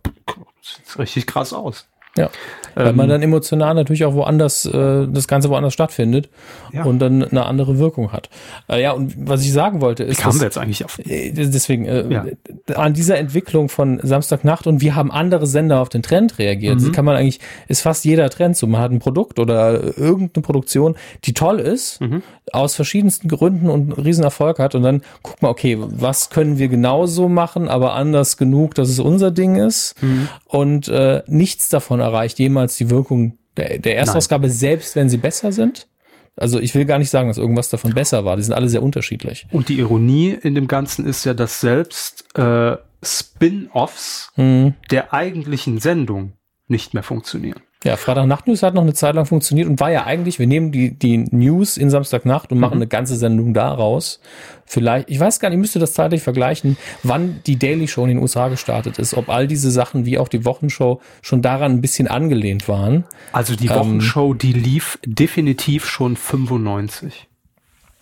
sieht 0.60 0.98
richtig 0.98 1.26
krass 1.26 1.52
aus. 1.52 1.88
Ja. 2.16 2.30
Weil 2.76 2.92
man 2.92 3.06
ähm, 3.06 3.10
dann 3.12 3.22
emotional 3.22 3.74
natürlich 3.74 4.04
auch 4.04 4.12
woanders, 4.12 4.66
äh, 4.66 5.06
das 5.08 5.26
Ganze 5.26 5.48
woanders 5.48 5.72
stattfindet 5.72 6.28
ja. 6.74 6.84
und 6.84 6.98
dann 6.98 7.24
eine 7.24 7.46
andere 7.46 7.78
Wirkung 7.78 8.12
hat. 8.12 8.28
Äh, 8.68 8.82
ja, 8.82 8.92
und 8.92 9.14
was 9.16 9.42
ich 9.42 9.52
sagen 9.52 9.80
wollte 9.80 10.04
ist. 10.04 10.18
Wie 10.18 10.22
kamen 10.22 10.38
wir 10.38 10.44
jetzt 10.44 10.58
eigentlich 10.58 10.84
auf? 10.84 10.98
Äh, 10.98 11.30
deswegen, 11.32 11.86
äh, 11.86 12.06
ja. 12.12 12.26
an 12.74 12.92
dieser 12.92 13.16
Entwicklung 13.16 13.70
von 13.70 13.98
Samstagnacht 14.02 14.66
und 14.66 14.82
wir 14.82 14.94
haben 14.94 15.10
andere 15.10 15.46
Sender 15.46 15.80
auf 15.80 15.88
den 15.88 16.02
Trend 16.02 16.38
reagiert. 16.38 16.78
Mhm. 16.78 16.92
kann 16.92 17.06
man 17.06 17.16
eigentlich, 17.16 17.40
ist 17.66 17.80
fast 17.80 18.04
jeder 18.04 18.28
Trend 18.28 18.58
so. 18.58 18.66
Man 18.66 18.82
hat 18.82 18.90
ein 18.90 18.98
Produkt 18.98 19.38
oder 19.38 19.96
irgendeine 19.96 20.42
Produktion, 20.42 20.96
die 21.24 21.32
toll 21.32 21.60
ist, 21.60 22.02
mhm. 22.02 22.22
aus 22.52 22.74
verschiedensten 22.74 23.28
Gründen 23.28 23.70
und 23.70 23.94
einen 23.94 24.04
Riesenerfolg 24.04 24.58
hat 24.58 24.74
und 24.74 24.82
dann 24.82 25.00
guckt 25.22 25.40
man, 25.40 25.50
okay, 25.50 25.78
was 25.80 26.28
können 26.28 26.58
wir 26.58 26.68
genauso 26.68 27.30
machen, 27.30 27.68
aber 27.68 27.94
anders 27.94 28.36
genug, 28.36 28.74
dass 28.74 28.90
es 28.90 28.98
unser 28.98 29.30
Ding 29.30 29.56
ist 29.56 29.94
mhm. 30.02 30.28
und 30.46 30.88
äh, 30.88 31.22
nichts 31.26 31.70
davon 31.70 32.02
erreicht 32.06 32.38
jemals 32.38 32.76
die 32.76 32.90
Wirkung 32.90 33.38
der, 33.56 33.78
der 33.78 33.96
Erstausgabe, 33.96 34.46
Nein. 34.46 34.56
selbst 34.56 34.96
wenn 34.96 35.08
sie 35.08 35.16
besser 35.16 35.52
sind. 35.52 35.88
Also 36.36 36.60
ich 36.60 36.74
will 36.74 36.84
gar 36.84 36.98
nicht 36.98 37.10
sagen, 37.10 37.28
dass 37.28 37.38
irgendwas 37.38 37.70
davon 37.70 37.94
besser 37.94 38.24
war. 38.24 38.36
Die 38.36 38.42
sind 38.42 38.52
alle 38.52 38.68
sehr 38.68 38.82
unterschiedlich. 38.82 39.46
Und 39.50 39.68
die 39.70 39.78
Ironie 39.78 40.30
in 40.30 40.54
dem 40.54 40.68
Ganzen 40.68 41.06
ist 41.06 41.24
ja, 41.24 41.32
dass 41.32 41.60
selbst 41.60 42.26
äh, 42.36 42.76
Spin-offs 43.02 44.32
mhm. 44.36 44.74
der 44.90 45.14
eigentlichen 45.14 45.78
Sendung 45.78 46.32
nicht 46.68 46.92
mehr 46.92 47.02
funktionieren. 47.02 47.62
Ja, 47.84 47.96
Freitagnacht-News 47.96 48.62
hat 48.62 48.74
noch 48.74 48.82
eine 48.82 48.94
Zeit 48.94 49.14
lang 49.14 49.26
funktioniert 49.26 49.68
und 49.68 49.78
war 49.80 49.90
ja 49.90 50.06
eigentlich, 50.06 50.38
wir 50.38 50.46
nehmen 50.46 50.72
die, 50.72 50.98
die 50.98 51.18
News 51.18 51.76
in 51.76 51.90
Samstagnacht 51.90 52.50
und 52.50 52.58
machen 52.58 52.76
mhm. 52.76 52.82
eine 52.82 52.88
ganze 52.88 53.16
Sendung 53.16 53.52
daraus. 53.54 54.20
Vielleicht, 54.64 55.10
ich 55.10 55.20
weiß 55.20 55.38
gar 55.38 55.50
nicht, 55.50 55.56
ich 55.56 55.60
müsste 55.60 55.78
das 55.78 55.92
zeitlich 55.92 56.22
vergleichen, 56.22 56.76
wann 57.02 57.40
die 57.46 57.58
Daily 57.58 57.86
Show 57.86 58.02
in 58.02 58.08
den 58.08 58.18
USA 58.18 58.48
gestartet 58.48 58.98
ist, 58.98 59.14
ob 59.14 59.28
all 59.28 59.46
diese 59.46 59.70
Sachen 59.70 60.06
wie 60.06 60.18
auch 60.18 60.28
die 60.28 60.44
Wochenshow 60.44 61.00
schon 61.22 61.42
daran 61.42 61.72
ein 61.72 61.80
bisschen 61.80 62.08
angelehnt 62.08 62.66
waren. 62.66 63.04
Also 63.32 63.54
die 63.54 63.66
ähm, 63.66 63.74
Wochenshow, 63.74 64.32
ähm, 64.32 64.38
die 64.38 64.52
lief 64.52 64.98
definitiv 65.04 65.86
schon 65.86 66.16
95. 66.16 67.28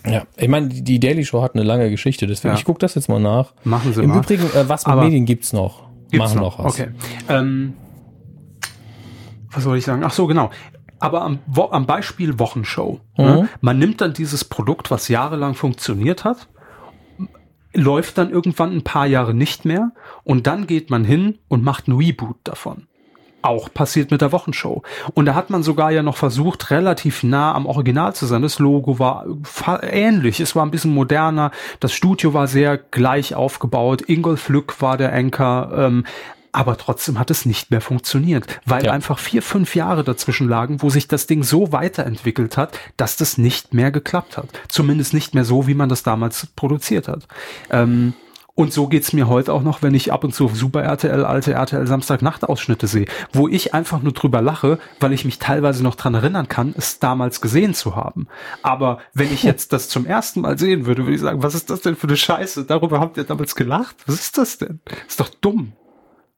Ja, 0.06 0.24
ich 0.36 0.48
meine, 0.48 0.68
die 0.68 1.00
Daily 1.00 1.24
Show 1.24 1.42
hat 1.42 1.54
eine 1.54 1.64
lange 1.64 1.90
Geschichte, 1.90 2.26
deswegen 2.26 2.54
ja. 2.54 2.58
ich 2.58 2.64
gucke 2.64 2.78
das 2.78 2.94
jetzt 2.94 3.08
mal 3.08 3.20
nach. 3.20 3.54
Machen 3.64 3.92
Sie 3.92 4.02
Im 4.02 4.10
mal. 4.10 4.16
Im 4.16 4.22
Übrigen, 4.22 4.44
äh, 4.54 4.68
was 4.68 4.86
mit 4.86 4.92
Aber 4.92 5.04
Medien 5.04 5.24
gibt's 5.24 5.52
noch? 5.52 5.88
Gibt's 6.10 6.18
Machen 6.18 6.40
noch, 6.40 6.58
noch 6.58 6.64
was. 6.64 6.74
Okay. 6.74 6.90
Ähm, 7.28 7.74
was 9.54 9.64
soll 9.64 9.78
ich 9.78 9.84
sagen? 9.84 10.02
Ach 10.04 10.12
so, 10.12 10.26
genau. 10.26 10.50
Aber 10.98 11.22
am, 11.22 11.38
am 11.70 11.86
Beispiel 11.86 12.38
Wochenshow. 12.38 13.00
Ne? 13.16 13.24
Mhm. 13.24 13.30
Ne? 13.30 13.48
Man 13.60 13.78
nimmt 13.78 14.00
dann 14.00 14.12
dieses 14.12 14.44
Produkt, 14.44 14.90
was 14.90 15.08
jahrelang 15.08 15.54
funktioniert 15.54 16.24
hat, 16.24 16.48
läuft 17.74 18.18
dann 18.18 18.30
irgendwann 18.30 18.72
ein 18.72 18.84
paar 18.84 19.06
Jahre 19.06 19.34
nicht 19.34 19.64
mehr 19.64 19.92
und 20.22 20.46
dann 20.46 20.66
geht 20.66 20.90
man 20.90 21.04
hin 21.04 21.38
und 21.48 21.64
macht 21.64 21.88
ein 21.88 21.92
Reboot 21.92 22.36
davon. 22.44 22.86
Auch 23.42 23.68
passiert 23.74 24.10
mit 24.10 24.22
der 24.22 24.32
Wochenshow. 24.32 24.82
Und 25.12 25.26
da 25.26 25.34
hat 25.34 25.50
man 25.50 25.62
sogar 25.62 25.90
ja 25.90 26.02
noch 26.02 26.16
versucht, 26.16 26.70
relativ 26.70 27.22
nah 27.22 27.54
am 27.54 27.66
Original 27.66 28.14
zu 28.14 28.24
sein. 28.24 28.40
Das 28.40 28.58
Logo 28.58 28.98
war 28.98 29.26
ähnlich. 29.82 30.40
Es 30.40 30.56
war 30.56 30.64
ein 30.64 30.70
bisschen 30.70 30.94
moderner. 30.94 31.50
Das 31.78 31.92
Studio 31.92 32.32
war 32.32 32.46
sehr 32.46 32.78
gleich 32.78 33.34
aufgebaut. 33.34 34.00
Ingolf 34.08 34.48
Lück 34.48 34.80
war 34.80 34.96
der 34.96 35.12
Anchor. 35.12 35.72
Ähm, 35.76 36.06
aber 36.54 36.76
trotzdem 36.76 37.18
hat 37.18 37.30
es 37.30 37.46
nicht 37.46 37.70
mehr 37.70 37.80
funktioniert, 37.80 38.46
weil 38.64 38.84
Ja. 38.84 38.92
einfach 38.92 39.18
vier, 39.18 39.42
fünf 39.42 39.74
Jahre 39.74 40.04
dazwischen 40.04 40.48
lagen, 40.48 40.82
wo 40.82 40.88
sich 40.90 41.08
das 41.08 41.26
Ding 41.26 41.42
so 41.42 41.72
weiterentwickelt 41.72 42.56
hat, 42.56 42.78
dass 42.96 43.16
das 43.16 43.38
nicht 43.38 43.74
mehr 43.74 43.90
geklappt 43.90 44.36
hat. 44.36 44.48
Zumindest 44.68 45.14
nicht 45.14 45.34
mehr 45.34 45.44
so, 45.44 45.66
wie 45.66 45.74
man 45.74 45.88
das 45.88 46.02
damals 46.02 46.46
produziert 46.54 47.08
hat. 47.08 47.26
Ähm, 47.70 48.14
und 48.56 48.72
so 48.72 48.86
geht's 48.86 49.12
mir 49.12 49.26
heute 49.26 49.52
auch 49.52 49.62
noch, 49.62 49.82
wenn 49.82 49.94
ich 49.94 50.12
ab 50.12 50.22
und 50.22 50.32
zu 50.32 50.46
Super 50.46 50.82
RTL, 50.84 51.24
alte 51.24 51.52
RTL 51.54 51.88
Samstagnacht-Ausschnitte 51.88 52.86
sehe, 52.86 53.06
wo 53.32 53.48
ich 53.48 53.74
einfach 53.74 54.00
nur 54.00 54.12
drüber 54.12 54.40
lache, 54.42 54.78
weil 55.00 55.12
ich 55.12 55.24
mich 55.24 55.40
teilweise 55.40 55.82
noch 55.82 55.96
dran 55.96 56.14
erinnern 56.14 56.46
kann, 56.46 56.72
es 56.78 57.00
damals 57.00 57.40
gesehen 57.40 57.74
zu 57.74 57.96
haben. 57.96 58.28
Aber 58.62 59.00
wenn 59.12 59.32
ich 59.32 59.42
jetzt 59.42 59.72
das 59.72 59.88
zum 59.88 60.06
ersten 60.06 60.40
Mal 60.42 60.56
sehen 60.56 60.86
würde, 60.86 61.02
würde 61.02 61.16
ich 61.16 61.20
sagen, 61.20 61.42
was 61.42 61.56
ist 61.56 61.68
das 61.68 61.80
denn 61.80 61.96
für 61.96 62.06
eine 62.06 62.16
Scheiße? 62.16 62.64
Darüber 62.64 63.00
habt 63.00 63.16
ihr 63.16 63.24
damals 63.24 63.56
gelacht? 63.56 63.96
Was 64.06 64.14
ist 64.20 64.38
das 64.38 64.56
denn? 64.58 64.78
ist 65.08 65.18
doch 65.18 65.30
dumm. 65.40 65.72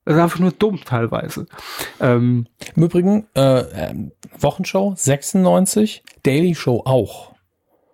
Das 0.07 0.15
ist 0.15 0.23
einfach 0.23 0.39
nur 0.39 0.53
dumm 0.53 0.81
teilweise. 0.85 1.47
Ähm, 2.01 2.47
Im 2.77 2.83
Übrigen, 2.85 3.27
äh, 3.35 3.59
ähm, 3.59 4.13
Wochenshow 4.39 4.95
96, 4.97 6.05
Daily 6.23 6.55
Show 6.55 6.83
auch. 6.85 7.36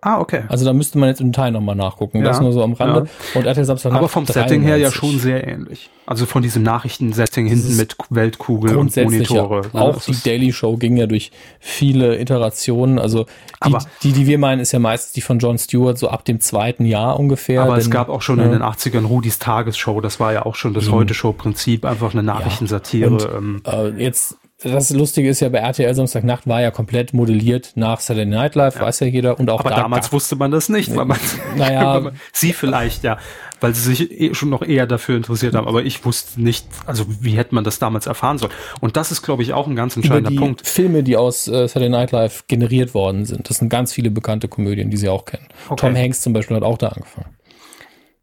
Ah, 0.03 0.19
okay. 0.19 0.43
Also 0.47 0.65
da 0.65 0.73
müsste 0.73 0.97
man 0.97 1.09
jetzt 1.09 1.21
im 1.21 1.31
Detail 1.31 1.51
nochmal 1.51 1.75
nachgucken. 1.75 2.19
Ja, 2.19 2.25
das 2.25 2.41
nur 2.41 2.53
so 2.53 2.63
am 2.63 2.73
Rande. 2.73 3.07
Und 3.33 3.45
RTL 3.45 3.65
Samstag 3.65 3.93
Aber 3.93 4.09
vom 4.09 4.25
Setting 4.25 4.61
her 4.61 4.77
ja 4.77 4.89
93. 4.89 4.95
schon 4.95 5.19
sehr 5.19 5.47
ähnlich. 5.47 5.89
Also 6.05 6.25
von 6.25 6.41
diesem 6.41 6.63
Nachrichtensetting 6.63 7.47
hinten 7.47 7.77
mit 7.77 7.95
Weltkugel 8.09 8.71
und 8.71 8.75
Grundsätzlich 8.75 9.29
ja. 9.29 9.43
Monitore. 9.43 9.61
ne? 9.73 9.81
Auch 9.81 10.01
die 10.01 10.15
Daily 10.21 10.51
Show 10.51 10.75
ging 10.75 10.97
ja 10.97 11.07
durch 11.07 11.31
viele 11.59 12.19
Iterationen. 12.19 12.99
Also 12.99 13.25
die, 13.65 13.75
die, 14.03 14.11
die 14.11 14.27
wir 14.27 14.37
meinen, 14.37 14.59
ist 14.59 14.73
ja 14.73 14.79
meistens 14.79 15.13
die 15.13 15.21
von 15.21 15.39
Jon 15.39 15.57
Stewart 15.57 15.97
so 15.97 16.09
ab 16.09 16.25
dem 16.25 16.41
zweiten 16.41 16.85
Jahr 16.85 17.17
ungefähr. 17.19 17.61
Aber 17.63 17.77
es 17.77 17.85
denn- 17.85 17.91
gab 17.91 18.09
auch 18.09 18.21
schon 18.21 18.39
ja. 18.39 18.45
in 18.45 18.51
den 18.51 18.61
80ern 18.61 19.05
Rudis 19.05 19.39
Tagesshow, 19.39 20.01
das 20.01 20.19
war 20.19 20.33
ja 20.33 20.45
auch 20.45 20.55
schon 20.55 20.73
das 20.73 20.91
Heute-Show-Prinzip, 20.91 21.85
einfach 21.85 22.11
eine 22.13 22.23
Nachrichtensatire. 22.23 23.09
Und 23.09 23.27
ähm, 23.35 23.61
äh, 23.65 23.89
jetzt, 24.03 24.37
das 24.63 24.89
Lustige 24.91 25.29
ist 25.29 25.39
ja, 25.39 25.49
bei 25.49 25.59
RTL 25.59 25.93
Samstagnacht 25.93 26.47
war 26.47 26.61
ja 26.61 26.71
komplett 26.71 27.13
modelliert 27.13 27.71
nach 27.75 27.99
Saturday 27.99 28.25
Night 28.25 28.55
Live, 28.55 28.79
weiß 28.79 29.01
ja 29.01 29.07
jeder. 29.07 29.39
Und 29.39 29.49
auch 29.49 29.59
aber 29.59 29.69
da 29.71 29.75
damals 29.77 30.05
gab- 30.07 30.13
wusste 30.13 30.35
man 30.35 30.51
das 30.51 30.69
nicht, 30.69 30.95
weil 30.95 31.05
man, 31.05 31.17
Naja. 31.57 31.99
man- 32.01 32.19
sie 32.31 32.53
vielleicht, 32.53 33.03
ja, 33.03 33.17
weil 33.61 33.73
sie 33.75 33.81
sich 33.93 34.11
eh 34.11 34.33
schon 34.33 34.49
noch 34.49 34.61
eher 34.61 34.87
dafür 34.87 35.17
interessiert 35.17 35.55
haben, 35.55 35.67
aber 35.67 35.83
ich 35.83 36.03
wusste 36.05 36.41
nicht, 36.41 36.65
also 36.85 37.05
wie 37.21 37.37
hätte 37.37 37.55
man 37.55 37.63
das 37.63 37.79
damals 37.79 38.07
erfahren 38.07 38.37
sollen. 38.37 38.51
Und 38.81 38.97
das 38.97 39.11
ist, 39.11 39.21
glaube 39.21 39.43
ich, 39.43 39.53
auch 39.53 39.67
ein 39.67 39.75
ganz 39.75 39.95
entscheidender 39.95 40.31
die 40.31 40.37
Punkt. 40.37 40.67
Filme, 40.67 41.03
die 41.03 41.15
aus 41.17 41.47
äh, 41.47 41.67
Saturday 41.67 41.89
Night 41.89 42.11
Live 42.11 42.45
generiert 42.47 42.93
worden 42.93 43.25
sind. 43.25 43.49
Das 43.49 43.57
sind 43.57 43.69
ganz 43.69 43.93
viele 43.93 44.11
bekannte 44.11 44.47
Komödien, 44.47 44.89
die 44.89 44.97
Sie 44.97 45.09
auch 45.09 45.25
kennen. 45.25 45.47
Okay. 45.69 45.87
Tom 45.87 45.95
Hanks 45.95 46.21
zum 46.21 46.33
Beispiel 46.33 46.57
hat 46.57 46.63
auch 46.63 46.77
da 46.77 46.89
angefangen. 46.89 47.27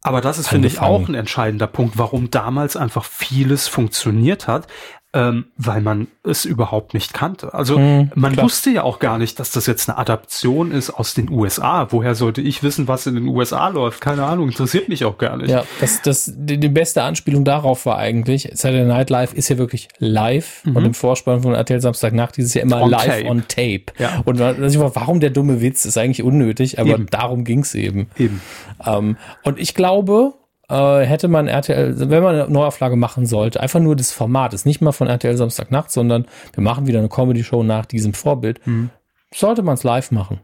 Aber 0.02 0.22
das 0.22 0.38
ist, 0.38 0.48
finde 0.48 0.66
ich, 0.66 0.80
auch 0.80 1.06
ein 1.08 1.14
entscheidender 1.14 1.66
Punkt, 1.66 1.98
warum 1.98 2.30
damals 2.30 2.74
einfach 2.74 3.04
vieles 3.04 3.68
funktioniert 3.68 4.46
hat, 4.46 4.66
ähm, 5.12 5.46
weil 5.56 5.80
man 5.80 6.06
es 6.22 6.44
überhaupt 6.44 6.94
nicht 6.94 7.12
kannte. 7.12 7.52
Also 7.52 7.78
man 7.78 8.10
Mhm, 8.14 8.32
klar. 8.34 8.44
wusste 8.44 8.70
ja 8.70 8.84
auch 8.84 9.00
gar 9.00 9.18
nicht, 9.18 9.40
dass 9.40 9.50
das 9.50 9.66
jetzt 9.66 9.88
eine 9.88 9.98
Adaption 9.98 10.70
ist 10.70 10.90
aus 10.90 11.14
den 11.14 11.28
USA. 11.30 11.88
Woher 11.90 12.14
sollte 12.14 12.40
ich 12.40 12.62
wissen, 12.62 12.86
was 12.86 13.06
in 13.08 13.16
den 13.16 13.26
USA 13.26 13.68
läuft? 13.68 14.00
Keine 14.00 14.24
Ahnung, 14.24 14.48
interessiert 14.48 14.88
mich 14.88 15.04
auch 15.04 15.18
gar 15.18 15.36
nicht. 15.36 15.50
Ja, 15.50 15.64
das, 15.80 16.00
das, 16.02 16.32
die, 16.36 16.58
die 16.58 16.68
beste 16.68 17.02
Anspielung 17.02 17.44
darauf 17.44 17.86
war 17.86 17.98
eigentlich, 17.98 18.50
Saturday 18.54 18.84
Night 18.86 19.10
Live 19.10 19.32
ist 19.34 19.48
ja 19.48 19.58
wirklich 19.58 19.88
live 19.98 20.62
und 20.66 20.84
im 20.84 20.94
Vorspann 20.94 21.42
von 21.42 21.54
RTL 21.54 21.80
Samstagnacht 21.80 22.36
dieses 22.36 22.54
ja 22.54 22.62
immer 22.62 22.76
Mhm. 22.76 22.82
On 22.84 22.90
live 22.90 23.04
tape. 23.04 23.26
on 23.26 23.42
tape. 23.48 23.82
Ja. 23.98 24.22
Und 24.24 24.38
man, 24.38 24.60
war, 24.78 24.94
warum 24.94 25.18
der 25.18 25.30
dumme 25.30 25.60
Witz 25.60 25.84
ist 25.86 25.98
eigentlich 25.98 26.22
unnötig, 26.22 26.78
aber 26.78 26.90
Eben. 26.90 27.06
darum 27.10 27.44
ging's 27.44 27.74
eben. 27.74 28.08
Eben. 28.16 28.40
Ähm, 28.86 29.16
und 29.42 29.58
ich 29.58 29.74
glaube, 29.74 30.34
äh, 30.70 31.04
hätte 31.04 31.28
man 31.28 31.48
RTL, 31.48 32.08
wenn 32.10 32.22
man 32.22 32.34
eine 32.36 32.48
Neuauflage 32.48 32.96
machen 32.96 33.26
sollte, 33.26 33.60
einfach 33.60 33.80
nur 33.80 33.96
des 33.96 34.12
Formates, 34.12 34.64
nicht 34.64 34.80
mal 34.80 34.92
von 34.92 35.08
RTL 35.08 35.36
Samstagnacht, 35.36 35.90
sondern 35.90 36.26
wir 36.54 36.62
machen 36.62 36.86
wieder 36.86 37.00
eine 37.00 37.08
Comedy-Show 37.08 37.62
nach 37.62 37.86
diesem 37.86 38.14
Vorbild, 38.14 38.64
Mhm. 38.66 38.90
sollte 39.34 39.62
man 39.62 39.74
es 39.74 39.82
live 39.84 40.10
machen. 40.12 40.40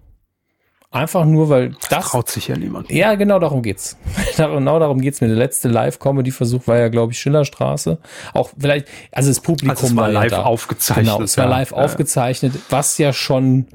Einfach 0.93 1.25
nur, 1.27 1.49
weil 1.51 1.75
das 1.91 2.07
Traut 2.11 2.29
sich 2.31 2.49
ja 2.49 2.57
niemand. 2.57 2.91
ja, 2.91 3.17
genau 3.17 3.39
darum 3.39 3.61
geht's. 3.63 3.99
genau 4.37 4.79
darum 4.79 5.01
geht's 5.01 5.21
mir. 5.21 5.27
Der 5.27 5.37
letzte 5.37 5.69
Live-Comedy-Versuch 5.69 6.67
war 6.69 6.79
ja, 6.79 6.89
glaube 6.89 7.13
ich, 7.13 7.19
Schillerstraße. 7.19 7.99
Auch 8.33 8.51
vielleicht, 8.59 8.87
also 9.13 9.29
das 9.29 9.41
Publikum 9.41 9.71
Also 9.71 9.89
es 9.89 9.97
war 9.97 10.07
ja 10.09 10.21
live 10.21 10.31
da. 10.31 10.43
aufgezeichnet, 10.45 11.07
Genau, 11.07 11.23
es 11.23 11.37
war 11.37 11.45
ja. 11.47 11.51
live 11.51 11.73
Ja. 11.73 11.77
aufgezeichnet, 11.79 12.53
was 12.71 12.97
ja 12.99 13.13
schon 13.13 13.67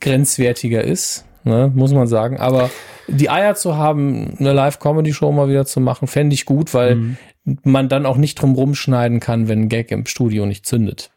grenzwertiger 0.00 0.82
ist, 0.82 1.24
ne, 1.44 1.70
muss 1.74 1.92
man 1.92 2.06
sagen. 2.06 2.38
Aber 2.38 2.70
die 3.08 3.30
Eier 3.30 3.54
zu 3.54 3.76
haben, 3.76 4.36
eine 4.38 4.52
Live-Comedy-Show 4.52 5.32
mal 5.32 5.48
wieder 5.48 5.64
zu 5.66 5.80
machen, 5.80 6.06
fände 6.08 6.34
ich 6.34 6.44
gut, 6.46 6.72
weil 6.74 6.94
Mhm. 6.96 7.16
man 7.64 7.88
dann 7.88 8.06
auch 8.06 8.16
nicht 8.16 8.40
drum 8.40 8.54
rumschneiden 8.54 9.18
kann, 9.20 9.48
wenn 9.48 9.62
ein 9.62 9.68
Gag 9.68 9.90
im 9.90 10.06
Studio 10.06 10.46
nicht 10.46 10.64
zündet. 10.66 11.10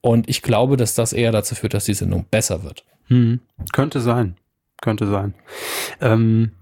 Und 0.00 0.28
ich 0.28 0.42
glaube, 0.42 0.76
dass 0.76 0.94
das 0.94 1.12
eher 1.12 1.32
dazu 1.32 1.54
führt, 1.54 1.74
dass 1.74 1.84
die 1.84 1.94
Sendung 1.94 2.24
besser 2.30 2.62
wird. 2.64 2.84
Hm. 3.06 3.40
Könnte 3.72 4.00
sein. 4.00 4.36
Könnte 4.80 5.06
sein. 5.06 5.34
Ähm, 6.00 6.52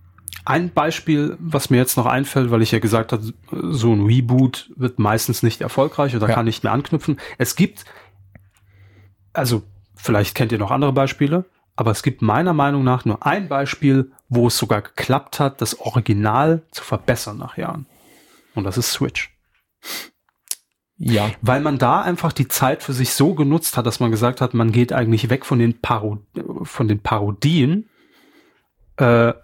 ein 0.45 0.71
Beispiel, 0.71 1.37
was 1.41 1.71
mir 1.71 1.77
jetzt 1.79 1.97
noch 1.97 2.07
einfällt, 2.07 2.51
weil 2.51 2.63
ich 2.63 2.71
ja 2.73 2.79
gesagt 2.79 3.13
habe, 3.13 3.33
so 3.51 3.93
ein 3.93 4.05
Reboot 4.07 4.71
wird 4.77 4.99
meistens 4.99 5.43
nicht 5.43 5.61
erfolgreich 5.61 6.15
oder 6.17 6.29
Ja. 6.29 6.35
kann 6.35 6.45
nicht 6.47 6.63
mehr 6.63 6.73
anknüpfen. 6.73 7.19
Es 7.37 7.57
gibt, 7.57 7.85
also 9.33 9.63
vielleicht 9.95 10.35
kennt 10.35 10.53
ihr 10.53 10.59
noch 10.59 10.71
andere 10.71 10.93
Beispiele, 10.93 11.45
aber 11.77 11.91
es 11.91 12.03
gibt 12.03 12.23
meiner 12.23 12.55
Meinung 12.55 12.83
nach 12.83 13.05
nur 13.05 13.25
ein 13.25 13.49
Beispiel, 13.49 14.11
wo 14.29 14.49
es 14.49 14.57
sogar 14.57 14.83
geklappt 14.83 15.39
hat, 15.39 15.61
das 15.61 15.79
Original 15.79 16.63
zu 16.71 16.83
verbessern 16.83 17.39
nach 17.39 17.57
Jahren. 17.59 17.87
Und 18.55 18.65
das 18.65 18.79
ist 18.79 18.91
Switch. 18.91 19.37
Ja, 20.99 21.31
Weil 21.43 21.61
man 21.61 21.77
da 21.77 22.01
einfach 22.01 22.33
die 22.33 22.49
Zeit 22.49 22.83
für 22.83 22.95
sich 22.95 23.11
so 23.13 23.35
genutzt 23.35 23.77
hat, 23.77 23.85
dass 23.85 24.01
man 24.01 24.11
gesagt 24.11 24.41
hat, 24.41 24.55
man 24.55 24.73
geht 24.73 24.95
eigentlich 24.95 25.29
weg 25.29 25.45
von 25.45 25.59
den, 25.59 25.79
Paro 25.79 26.23
von 26.63 26.89
den 26.89 27.01
Parodien, 27.01 27.91
äh, 28.97 29.35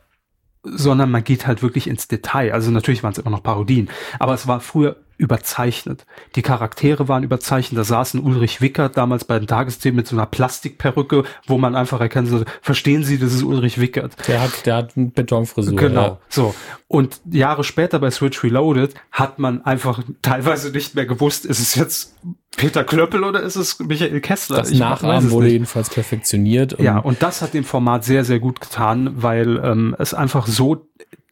sondern 0.62 1.10
man 1.10 1.24
geht 1.24 1.46
halt 1.46 1.62
wirklich 1.62 1.88
ins 1.88 2.08
Detail. 2.08 2.52
Also 2.52 2.70
natürlich 2.70 3.02
waren 3.02 3.12
es 3.12 3.18
immer 3.18 3.30
noch 3.30 3.42
Parodien, 3.42 3.90
aber 4.18 4.32
es 4.32 4.46
war 4.46 4.60
früher 4.60 5.01
überzeichnet. 5.18 6.04
Die 6.36 6.42
Charaktere 6.42 7.08
waren 7.08 7.22
überzeichnet. 7.22 7.78
Da 7.78 7.84
saß 7.84 8.14
ein 8.14 8.20
Ulrich 8.20 8.60
Wickert 8.60 8.96
damals 8.96 9.24
bei 9.24 9.38
den 9.38 9.46
Tagesthemen 9.46 9.96
mit 9.96 10.06
so 10.06 10.16
einer 10.16 10.26
Plastikperücke, 10.26 11.24
wo 11.46 11.58
man 11.58 11.74
einfach 11.76 12.00
erkennen 12.00 12.26
sollte, 12.26 12.50
verstehen 12.60 13.04
Sie, 13.04 13.18
das 13.18 13.32
ist 13.32 13.42
Ulrich 13.42 13.78
Wickert. 13.80 14.12
der 14.28 14.40
hat, 14.42 14.66
der 14.66 14.76
hat 14.76 14.96
eine 14.96 15.06
Betonfrisur. 15.06 15.76
Genau, 15.76 16.02
Ja. 16.02 16.18
so. 16.28 16.54
Und 16.88 17.20
Jahre 17.30 17.64
später 17.64 17.98
bei 17.98 18.10
Switch 18.10 18.42
Reloaded 18.44 18.94
hat 19.10 19.38
man 19.38 19.64
einfach 19.64 20.02
teilweise 20.20 20.70
nicht 20.70 20.94
mehr 20.94 21.06
gewusst, 21.06 21.46
ist 21.46 21.58
es 21.60 21.74
jetzt 21.74 22.14
Peter 22.54 22.84
Klöppel 22.84 23.24
oder 23.24 23.40
ist 23.42 23.56
es 23.56 23.78
Michael 23.78 24.20
Kessler? 24.20 24.58
Das 24.58 24.70
Ich 24.70 24.78
Nachahmen 24.78 25.30
wurde 25.30 25.44
nicht. 25.46 25.52
jedenfalls 25.54 25.88
perfektioniert. 25.88 26.78
Ja, 26.80 26.98
und 26.98 27.22
das 27.22 27.40
hat 27.40 27.54
dem 27.54 27.64
Format 27.64 28.04
sehr, 28.04 28.24
sehr 28.26 28.40
gut 28.40 28.60
getan, 28.60 29.10
weil 29.22 29.58
ähm, 29.64 29.96
es 29.98 30.12
einfach 30.12 30.46
so 30.46 30.86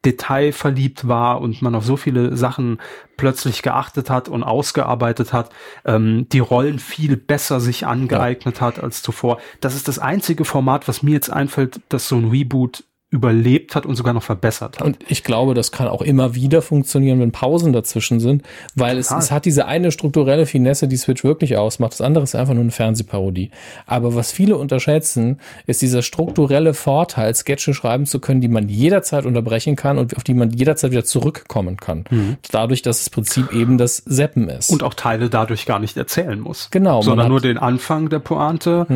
detailverliebt 0.04 1.08
war 1.08 1.40
und 1.40 1.60
man 1.60 1.74
auf 1.74 1.84
so 1.84 1.96
viele 1.96 2.36
Sachen 2.36 2.78
plötzlich 3.16 3.62
geachtet 3.62 4.08
hat 4.08 4.28
und 4.28 4.42
ausgearbeitet 4.42 5.32
hat, 5.32 5.50
ähm, 5.84 6.26
die 6.30 6.38
Rollen 6.38 6.78
viel 6.78 7.16
besser 7.16 7.60
sich 7.60 7.86
angeeignet 7.86 8.60
hat 8.60 8.82
als 8.82 9.02
zuvor. 9.02 9.38
Das 9.60 9.74
ist 9.74 9.88
das 9.88 9.98
einzige 9.98 10.44
Format, 10.44 10.88
was 10.88 11.02
mir 11.02 11.12
jetzt 11.12 11.30
einfällt, 11.30 11.80
das 11.90 12.08
so 12.08 12.16
ein 12.16 12.30
Reboot 12.30 12.84
überlebt 13.10 13.74
hat 13.74 13.86
und 13.86 13.96
sogar 13.96 14.14
noch 14.14 14.22
verbessert 14.22 14.78
hat. 14.78 14.86
Und 14.86 14.98
ich 15.08 15.24
glaube, 15.24 15.54
das 15.54 15.72
kann 15.72 15.88
auch 15.88 16.00
immer 16.00 16.36
wieder 16.36 16.62
funktionieren, 16.62 17.18
wenn 17.18 17.32
Pausen 17.32 17.72
dazwischen 17.72 18.20
sind, 18.20 18.44
weil 18.76 18.98
es, 18.98 19.10
es 19.10 19.32
hat 19.32 19.46
diese 19.46 19.66
eine 19.66 19.90
strukturelle 19.90 20.46
Finesse, 20.46 20.86
die 20.86 20.96
Switch 20.96 21.24
wirklich 21.24 21.56
ausmacht. 21.56 21.92
Das 21.92 22.00
andere 22.00 22.22
ist 22.22 22.36
einfach 22.36 22.54
nur 22.54 22.62
eine 22.62 22.70
Fernsehparodie. 22.70 23.50
Aber 23.86 24.14
was 24.14 24.30
viele 24.30 24.56
unterschätzen, 24.56 25.40
ist 25.66 25.82
dieser 25.82 26.02
strukturelle 26.02 26.72
Vorteil, 26.72 27.34
Sketche 27.34 27.74
schreiben 27.74 28.06
zu 28.06 28.20
können, 28.20 28.40
die 28.40 28.48
man 28.48 28.68
jederzeit 28.68 29.26
unterbrechen 29.26 29.74
kann 29.74 29.98
und 29.98 30.16
auf 30.16 30.22
die 30.22 30.34
man 30.34 30.50
jederzeit 30.50 30.92
wieder 30.92 31.04
zurückkommen 31.04 31.78
kann. 31.78 32.04
Dadurch, 32.52 32.82
dass 32.82 32.98
das 32.98 33.10
Prinzip 33.10 33.52
eben 33.52 33.76
das 33.76 33.96
Seppen 33.96 34.48
ist. 34.48 34.70
Mhm. 34.70 34.74
und 34.74 34.82
auch 34.84 34.94
Teile 34.94 35.28
dadurch 35.28 35.66
gar 35.66 35.80
nicht 35.80 35.96
erzählen 35.96 36.38
muss. 36.38 36.68
Genau, 36.70 37.02
Sondern 37.02 37.28
nur 37.28 37.40
den 37.40 37.58
Anfang 37.58 38.08
der 38.08 38.20
Pointe, 38.20 38.86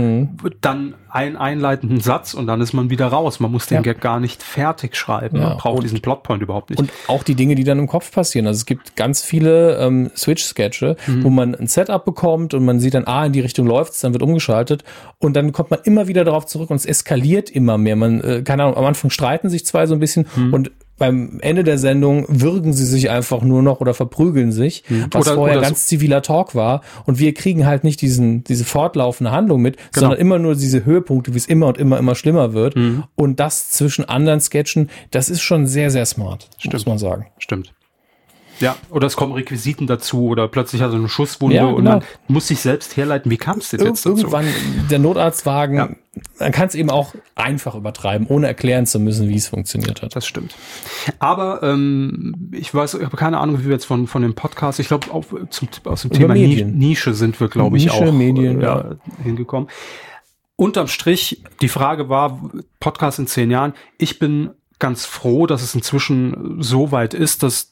dann 0.60 0.94
einen 1.14 1.36
einleitenden 1.36 2.00
Satz 2.00 2.34
und 2.34 2.46
dann 2.48 2.60
ist 2.60 2.72
man 2.72 2.90
wieder 2.90 3.06
raus. 3.06 3.38
Man 3.38 3.52
muss 3.52 3.66
den 3.66 3.76
Ja. 3.76 3.82
Gag 3.82 4.00
gar 4.00 4.18
nicht 4.20 4.42
fertig 4.42 4.96
schreiben. 4.96 5.38
Ja, 5.38 5.50
Man 5.50 5.58
braucht 5.58 5.76
und- 5.76 5.82
diesen 5.84 6.00
Plotpoint 6.00 6.42
überhaupt 6.42 6.70
nicht. 6.70 6.78
Und 6.80 6.90
auch 7.06 7.22
die 7.22 7.34
Dinge, 7.36 7.54
die 7.54 7.62
dann 7.64 7.78
im 7.78 7.86
Kopf 7.86 8.10
passieren. 8.10 8.46
Also 8.48 8.58
es 8.58 8.66
gibt 8.66 8.96
ganz 8.96 9.22
viele 9.22 9.76
ähm, 9.78 10.10
Switch-Sketche, 10.16 10.96
Mhm. 11.06 11.24
wo 11.24 11.30
man 11.30 11.54
ein 11.54 11.68
Setup 11.68 12.04
bekommt 12.04 12.52
und 12.52 12.64
man 12.64 12.80
sieht 12.80 12.94
dann, 12.94 13.06
ah, 13.06 13.24
in 13.26 13.32
die 13.32 13.40
Richtung 13.40 13.66
läuft's, 13.66 14.00
dann 14.00 14.12
wird 14.12 14.22
umgeschaltet 14.22 14.82
und 15.18 15.34
dann 15.36 15.52
kommt 15.52 15.70
man 15.70 15.80
immer 15.84 16.08
wieder 16.08 16.24
darauf 16.24 16.46
zurück 16.46 16.70
und 16.70 16.76
es 16.76 16.84
eskaliert 16.86 17.48
immer 17.48 17.78
mehr. 17.78 17.96
Man, 17.96 18.20
äh, 18.20 18.42
keine 18.42 18.64
Ahnung, 18.64 18.76
am 18.76 18.84
Anfang 18.84 19.10
streiten 19.10 19.48
sich 19.48 19.64
zwei 19.64 19.86
so 19.86 19.94
ein 19.94 20.00
bisschen 20.00 20.26
Mhm. 20.34 20.52
und 20.52 20.70
beim 20.98 21.38
Ende 21.40 21.64
der 21.64 21.78
Sendung 21.78 22.24
würgen 22.28 22.72
sie 22.72 22.84
sich 22.86 23.10
einfach 23.10 23.42
nur 23.42 23.62
noch 23.62 23.80
oder 23.80 23.94
verprügeln 23.94 24.52
sich, 24.52 24.84
was 24.88 24.90
Mhm. 24.90 25.04
Oder- 25.14 25.34
vorher 25.34 25.56
oder 25.58 25.66
so- 25.66 25.70
ganz 25.72 25.86
ziviler 25.86 26.22
Talk 26.22 26.54
war. 26.54 26.82
Und 27.04 27.18
wir 27.18 27.34
kriegen 27.34 27.66
halt 27.66 27.82
nicht 27.84 28.00
diesen, 28.00 28.44
diese 28.44 28.64
fortlaufende 28.64 29.32
Handlung 29.32 29.60
mit, 29.60 29.76
Genau. 29.76 29.88
sondern 30.06 30.20
immer 30.20 30.38
nur 30.38 30.54
diese 30.54 30.84
Höhepunkte, 30.84 31.34
wie 31.34 31.38
es 31.38 31.46
immer 31.46 31.66
und 31.66 31.78
immer, 31.78 31.98
immer 31.98 32.14
schlimmer 32.14 32.52
wird. 32.52 32.76
Mhm. 32.76 33.04
Und 33.16 33.40
das 33.40 33.70
zwischen 33.70 34.04
anderen 34.04 34.40
Sketchen, 34.40 34.88
das 35.10 35.28
ist 35.30 35.42
schon 35.42 35.66
sehr, 35.66 35.90
sehr 35.90 36.06
smart, 36.06 36.48
muss 36.72 36.86
man 36.86 36.98
sagen. 36.98 37.26
Stimmt. 37.38 37.72
Ja, 38.60 38.76
oder 38.90 39.06
es 39.06 39.16
kommen 39.16 39.32
Requisiten 39.32 39.86
dazu 39.86 40.26
oder 40.28 40.46
plötzlich 40.48 40.80
hat 40.82 40.90
er 40.92 40.96
eine 40.96 41.08
Schusswunde 41.08 41.56
Ja, 41.56 41.62
genau. 41.66 41.76
und 41.76 41.84
man 41.84 42.02
muss 42.28 42.46
sich 42.48 42.60
selbst 42.60 42.96
herleiten, 42.96 43.30
wie 43.30 43.36
kam 43.36 43.58
es 43.58 43.70
denn 43.70 43.80
jetzt 43.80 44.06
dazu? 44.06 44.16
Irgendwann 44.18 44.46
der 44.90 44.98
Notarztwagen, 45.00 45.76
Ja. 45.76 45.88
man 46.38 46.52
kann 46.52 46.68
es 46.68 46.74
eben 46.74 46.90
auch 46.90 47.14
einfach 47.34 47.74
übertreiben, 47.74 48.26
ohne 48.28 48.46
erklären 48.46 48.86
zu 48.86 49.00
müssen, 49.00 49.28
wie 49.28 49.36
es 49.36 49.48
funktioniert 49.48 50.02
hat. 50.02 50.14
Das 50.14 50.26
stimmt. 50.26 50.54
Aber 51.18 51.62
ähm, 51.62 52.50
ich 52.52 52.72
weiß, 52.72 52.94
ich 52.94 53.04
habe 53.04 53.16
keine 53.16 53.38
Ahnung, 53.38 53.58
wie 53.60 53.64
wir 53.64 53.72
jetzt 53.72 53.86
von, 53.86 54.06
von 54.06 54.22
dem 54.22 54.34
Podcast, 54.34 54.78
ich 54.78 54.88
glaube, 54.88 55.10
aus 55.12 55.28
dem 55.28 55.68
Über 56.10 56.16
Thema 56.16 56.34
Medien. 56.34 56.78
Nische 56.78 57.14
sind 57.14 57.40
wir, 57.40 57.48
glaube 57.48 57.76
ich, 57.76 57.86
Nische, 57.86 57.96
auch 57.96 58.12
Medien, 58.12 58.60
äh, 58.60 58.64
ja, 58.64 58.84
hingekommen. 59.22 59.68
Unterm 60.56 60.86
Strich, 60.86 61.42
die 61.60 61.68
Frage 61.68 62.08
war, 62.08 62.40
Podcast 62.78 63.18
in 63.18 63.26
zehn 63.26 63.50
Jahren. 63.50 63.74
Ich 63.98 64.20
bin 64.20 64.50
ganz 64.78 65.04
froh, 65.06 65.46
dass 65.46 65.62
es 65.62 65.74
inzwischen 65.74 66.56
so 66.62 66.92
weit 66.92 67.14
ist, 67.14 67.42
dass, 67.42 67.70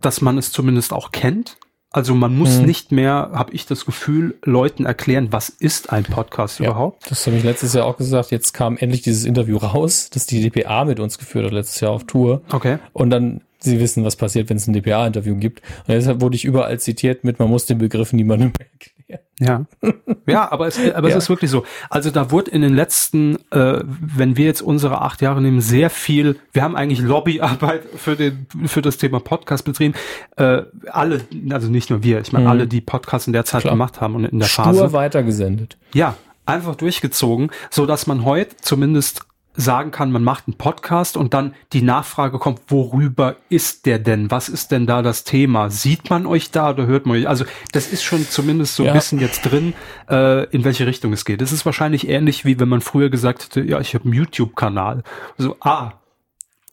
dass 0.00 0.20
man 0.20 0.38
es 0.38 0.52
zumindest 0.52 0.92
auch 0.92 1.12
kennt. 1.12 1.56
Also 1.92 2.14
man 2.14 2.36
muss 2.36 2.58
Mhm. 2.60 2.66
nicht 2.66 2.92
mehr, 2.92 3.30
habe 3.32 3.52
ich 3.52 3.66
das 3.66 3.84
Gefühl, 3.84 4.38
Leuten 4.44 4.86
erklären, 4.86 5.32
was 5.32 5.48
ist 5.48 5.92
ein 5.92 6.04
Podcast 6.04 6.60
überhaupt. 6.60 7.10
Das 7.10 7.26
habe 7.26 7.36
ich 7.36 7.42
letztes 7.42 7.72
Jahr 7.74 7.84
auch 7.86 7.96
gesagt. 7.96 8.30
Jetzt 8.30 8.52
kam 8.52 8.76
endlich 8.76 9.02
dieses 9.02 9.24
Interview 9.24 9.56
raus, 9.56 10.08
das 10.12 10.24
die 10.26 10.40
DPA 10.48 10.84
mit 10.84 11.00
uns 11.00 11.18
geführt 11.18 11.46
hat 11.46 11.52
letztes 11.52 11.80
Jahr 11.80 11.90
auf 11.90 12.04
Tour. 12.04 12.42
Okay. 12.52 12.78
Und 12.92 13.10
dann, 13.10 13.40
Sie 13.58 13.78
wissen, 13.80 14.04
was 14.04 14.16
passiert, 14.16 14.48
wenn 14.48 14.56
es 14.56 14.66
ein 14.68 14.72
DPA-Interview 14.72 15.34
gibt. 15.36 15.60
Und 15.86 15.88
deshalb 15.88 16.20
wurde 16.20 16.36
ich 16.36 16.44
überall 16.44 16.78
zitiert 16.78 17.24
mit, 17.24 17.38
man 17.40 17.50
muss 17.50 17.66
den 17.66 17.78
Begriff 17.78 18.12
niemandem 18.12 18.52
erklären. 18.58 18.99
Ja, 19.38 19.64
ja, 20.26 20.50
aber 20.52 20.66
es, 20.66 20.78
aber 20.94 21.08
Ja. 21.08 21.16
es 21.16 21.24
ist 21.24 21.30
wirklich 21.30 21.50
so. 21.50 21.64
Also 21.88 22.10
da 22.10 22.30
wurde 22.30 22.50
in 22.50 22.60
den 22.62 22.74
letzten, 22.74 23.36
äh, 23.50 23.80
wenn 23.84 24.36
wir 24.36 24.44
jetzt 24.44 24.60
unsere 24.62 25.00
acht 25.00 25.22
Jahre 25.22 25.40
nehmen, 25.40 25.60
sehr 25.60 25.88
viel. 25.90 26.36
Wir 26.52 26.62
haben 26.62 26.76
eigentlich 26.76 27.00
Lobbyarbeit 27.00 27.82
für 27.96 28.16
den 28.16 28.46
für 28.66 28.82
das 28.82 28.98
Thema 28.98 29.18
Podcast 29.20 29.64
betrieben. 29.64 29.94
Äh, 30.36 30.62
alle, 30.90 31.22
also 31.50 31.68
nicht 31.70 31.88
nur 31.90 32.02
wir, 32.02 32.20
ich 32.20 32.32
meine 32.32 32.44
Mhm. 32.44 32.50
alle, 32.50 32.66
die 32.66 32.80
Podcasts 32.80 33.26
in 33.26 33.32
der 33.32 33.44
Zeit 33.44 33.62
Klar. 33.62 33.72
gemacht 33.74 34.00
haben 34.00 34.14
und 34.14 34.24
in 34.26 34.38
der 34.38 34.46
Stur 34.46 34.64
Phase. 34.64 34.92
weitergesendet. 34.92 35.78
Ja, 35.94 36.16
einfach 36.46 36.74
durchgezogen, 36.76 37.50
so 37.70 37.86
dass 37.86 38.06
man 38.06 38.24
heute 38.24 38.56
zumindest 38.60 39.22
sagen 39.54 39.90
kann, 39.90 40.12
man 40.12 40.22
macht 40.24 40.46
einen 40.46 40.56
Podcast 40.56 41.16
und 41.16 41.34
dann 41.34 41.54
die 41.72 41.82
Nachfrage 41.82 42.38
kommt, 42.38 42.60
worüber 42.68 43.36
ist 43.48 43.84
der 43.86 43.98
denn? 43.98 44.30
Was 44.30 44.48
ist 44.48 44.70
denn 44.70 44.86
da 44.86 45.02
das 45.02 45.24
Thema? 45.24 45.70
Sieht 45.70 46.08
man 46.08 46.24
euch 46.26 46.50
da 46.50 46.70
oder 46.70 46.86
hört 46.86 47.04
man 47.06 47.16
euch? 47.16 47.28
Also 47.28 47.44
das 47.72 47.88
ist 47.92 48.02
schon 48.02 48.26
zumindest 48.28 48.76
so 48.76 48.84
Ja. 48.84 48.92
ein 48.92 48.98
bisschen 48.98 49.18
jetzt 49.18 49.42
drin, 49.42 49.74
äh, 50.08 50.44
in 50.50 50.64
welche 50.64 50.86
Richtung 50.86 51.12
es 51.12 51.24
geht. 51.24 51.42
Es 51.42 51.52
ist 51.52 51.66
wahrscheinlich 51.66 52.08
ähnlich 52.08 52.44
wie 52.44 52.58
wenn 52.60 52.68
man 52.68 52.80
früher 52.80 53.10
gesagt 53.10 53.44
hätte, 53.44 53.62
ja, 53.62 53.80
ich 53.80 53.94
habe 53.94 54.04
einen 54.04 54.14
YouTube-Kanal. 54.14 55.02
So, 55.36 55.56
ah, 55.60 55.92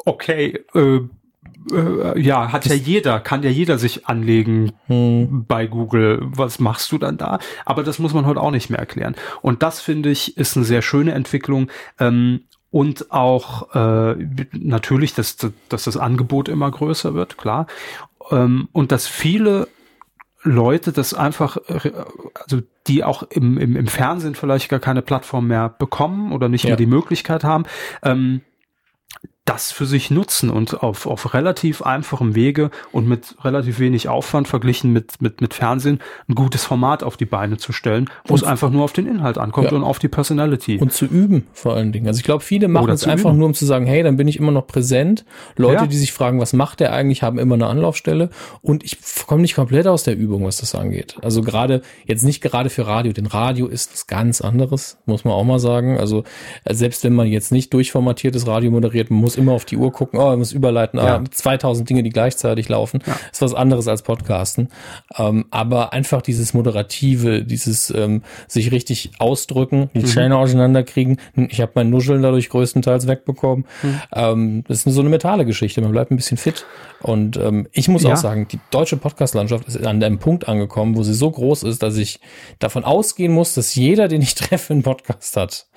okay, 0.06 0.64
äh, 0.76 1.00
äh, 1.74 2.20
ja, 2.22 2.52
hat 2.52 2.66
ja 2.68 2.76
jeder, 2.76 3.20
kann 3.20 3.44
ja 3.44 3.50
jeder 3.50 3.78
sich 3.78 4.08
anlegen 4.08 4.72
Hm. 4.88 5.46
bei 5.48 5.68
Google. 5.68 6.20
Was 6.22 6.60
machst 6.60 6.92
du 6.92 6.98
dann 6.98 7.18
da? 7.18 7.40
Aber 7.66 7.84
das 7.84 8.00
muss 8.00 8.14
man 8.14 8.26
heute 8.26 8.40
auch 8.40 8.52
nicht 8.52 8.70
mehr 8.70 8.80
erklären. 8.80 9.16
Und 9.42 9.64
das 9.64 9.82
finde 9.82 10.10
ich 10.10 10.38
ist 10.38 10.56
eine 10.56 10.66
sehr 10.66 10.82
schöne 10.82 11.12
Entwicklung. 11.14 11.70
Ähm, 12.00 12.42
und 12.72 13.12
auch 13.12 13.74
äh, 13.76 14.16
natürlich, 14.52 15.14
dass, 15.14 15.38
dass 15.70 15.84
das 15.86 15.98
Angebot 15.98 16.50
immer 16.50 16.70
größer 16.70 17.14
wird, 17.14 17.38
klar. 17.38 17.68
Ähm, 18.30 18.68
und 18.74 18.92
dass 18.92 19.08
viele 19.08 19.68
Leute 20.44 20.92
das 20.92 21.14
einfach, 21.14 21.58
äh, 21.68 21.92
also 22.36 22.62
die 22.88 23.04
auch 23.04 23.24
im, 23.24 23.58
im, 23.58 23.76
im 23.76 23.88
Fernsehen 23.88 24.36
vielleicht 24.36 24.70
gar 24.70 24.80
keine 24.80 25.02
Plattform 25.02 25.48
mehr 25.48 25.70
bekommen 25.70 26.32
oder 26.32 26.50
nicht 26.50 26.64
Ja. 26.64 26.70
mehr 26.70 26.78
die 26.78 26.86
Möglichkeit 26.86 27.44
haben, 27.44 27.64
ähm, 28.04 28.42
das 29.48 29.72
für 29.72 29.86
sich 29.88 30.12
nutzen 30.12 30.50
und 30.52 30.84
auf, 30.84 31.06
auf 31.08 31.34
relativ 31.34 31.82
einfachem 31.82 32.36
Wege 32.36 32.70
und 32.92 33.08
mit 33.08 33.36
relativ 33.44 33.80
wenig 33.80 34.10
Aufwand 34.10 34.48
verglichen 34.48 34.92
mit, 34.94 35.22
mit, 35.22 35.42
mit 35.42 35.54
Fernsehen 35.56 36.00
ein 36.28 36.36
gutes 36.36 36.66
Format 36.66 37.02
auf 37.02 37.18
die 37.18 37.26
Beine 37.26 37.58
zu 37.58 37.72
stellen, 37.72 38.10
wo 38.26 38.36
es 38.36 38.44
Und- 38.44 38.50
einfach 38.50 38.70
nur 38.70 38.84
auf 38.84 38.94
den 38.94 39.08
Inhalt 39.08 39.38
ankommt 39.38 39.72
Ja. 39.72 39.78
und 39.78 39.84
auf 39.84 40.00
die 40.00 40.10
Personality. 40.10 40.78
Und 40.80 40.92
zu 40.94 41.06
üben 41.06 41.48
vor 41.54 41.74
allen 41.76 41.92
Dingen. 41.94 42.08
Also 42.08 42.20
ich 42.20 42.24
glaube, 42.26 42.44
viele 42.44 42.68
machen 42.68 42.84
Oder 42.84 42.94
es 42.94 43.08
einfach 43.08 43.30
üben. 43.30 43.40
nur, 43.40 43.48
um 43.48 43.54
zu 43.54 43.66
sagen, 43.66 43.86
hey, 43.88 44.04
dann 44.04 44.18
bin 44.18 44.28
ich 44.28 44.38
immer 44.38 44.52
noch 44.52 44.68
präsent. 44.68 45.24
Leute, 45.56 45.76
Ja. 45.84 45.88
die 45.88 45.98
sich 45.98 46.12
fragen, 46.12 46.40
was 46.42 46.52
macht 46.54 46.82
der 46.82 46.92
eigentlich, 46.94 47.24
haben 47.24 47.40
immer 47.40 47.56
eine 47.56 47.68
Anlaufstelle. 47.68 48.30
Und 48.62 48.84
ich 48.84 48.98
komme 49.28 49.42
nicht 49.42 49.56
komplett 49.56 49.88
aus 49.88 50.04
der 50.04 50.18
Übung, 50.18 50.44
was 50.46 50.58
das 50.58 50.76
angeht. 50.76 51.16
Also 51.24 51.42
gerade, 51.42 51.82
jetzt 52.06 52.24
nicht 52.24 52.42
gerade 52.42 52.70
für 52.70 52.86
Radio, 52.86 53.14
denn 53.14 53.26
Radio 53.28 53.68
ist 53.68 53.94
was 53.94 54.08
ganz 54.08 54.42
anderes, 54.42 54.98
muss 55.06 55.24
man 55.24 55.34
auch 55.34 55.46
mal 55.46 55.60
sagen. 55.60 55.98
Also 55.98 56.26
äh, 56.66 56.74
selbst 56.74 57.06
wenn 57.06 57.14
man 57.14 57.28
jetzt 57.28 57.54
nicht 57.54 57.74
durchformatiertes 57.74 58.46
Radio 58.46 58.72
moderiert, 58.72 59.10
muss 59.10 59.37
immer 59.38 59.54
auf 59.54 59.66
die 59.66 59.78
Uhr 59.78 59.92
gucken, 59.92 60.20
oh, 60.20 60.26
man 60.26 60.40
muss 60.40 60.52
überleiten, 60.52 61.00
Ja. 61.00 61.18
ah, 61.18 61.24
2000 61.30 61.90
Dinge, 61.90 62.04
die 62.04 62.10
gleichzeitig 62.10 62.70
laufen. 62.70 63.02
Ja. 63.06 63.18
Ist 63.32 63.42
was 63.42 63.54
anderes 63.54 63.88
als 63.88 64.02
Podcasten. 64.02 64.70
Ähm, 65.18 65.46
aber 65.52 65.94
einfach 65.94 66.22
dieses 66.22 66.54
Moderative, 66.54 67.44
dieses 67.44 67.90
ähm, 67.92 68.24
sich 68.48 68.72
richtig 68.72 69.12
ausdrücken, 69.20 69.90
Mhm. 69.94 70.00
die 70.00 70.06
Zähne 70.06 70.38
auseinanderkriegen. 70.38 71.18
Ich 71.36 71.62
habe 71.62 71.72
mein 71.76 71.90
Nuscheln 71.90 72.22
dadurch 72.22 72.50
größtenteils 72.50 73.08
wegbekommen. 73.08 73.66
Mhm. 73.84 74.02
Ähm, 74.14 74.64
das 74.68 74.86
ist 74.86 74.94
so 74.94 75.02
eine 75.02 75.10
mentale 75.10 75.46
Geschichte. 75.46 75.82
Man 75.82 75.92
bleibt 75.92 76.12
ein 76.12 76.16
bisschen 76.18 76.38
fit. 76.38 76.66
Und 77.02 77.38
ähm, 77.38 77.68
ich 77.72 77.88
muss 77.88 78.04
Ja. 78.04 78.14
auch 78.14 78.18
sagen, 78.18 78.48
die 78.52 78.60
deutsche 78.72 78.98
Podcast-Landschaft 78.98 79.68
ist 79.68 79.78
an 79.86 80.02
einem 80.04 80.18
Punkt 80.20 80.48
angekommen, 80.48 80.96
wo 80.98 81.04
sie 81.04 81.14
so 81.14 81.30
groß 81.30 81.64
ist, 81.64 81.84
dass 81.84 81.96
ich 81.98 82.20
davon 82.60 82.84
ausgehen 82.84 83.32
muss, 83.34 83.54
dass 83.54 83.76
jeder, 83.76 84.08
den 84.08 84.22
ich 84.22 84.34
treffe, 84.36 84.74
einen 84.74 84.84
Podcast 84.84 85.38
hat. 85.38 85.68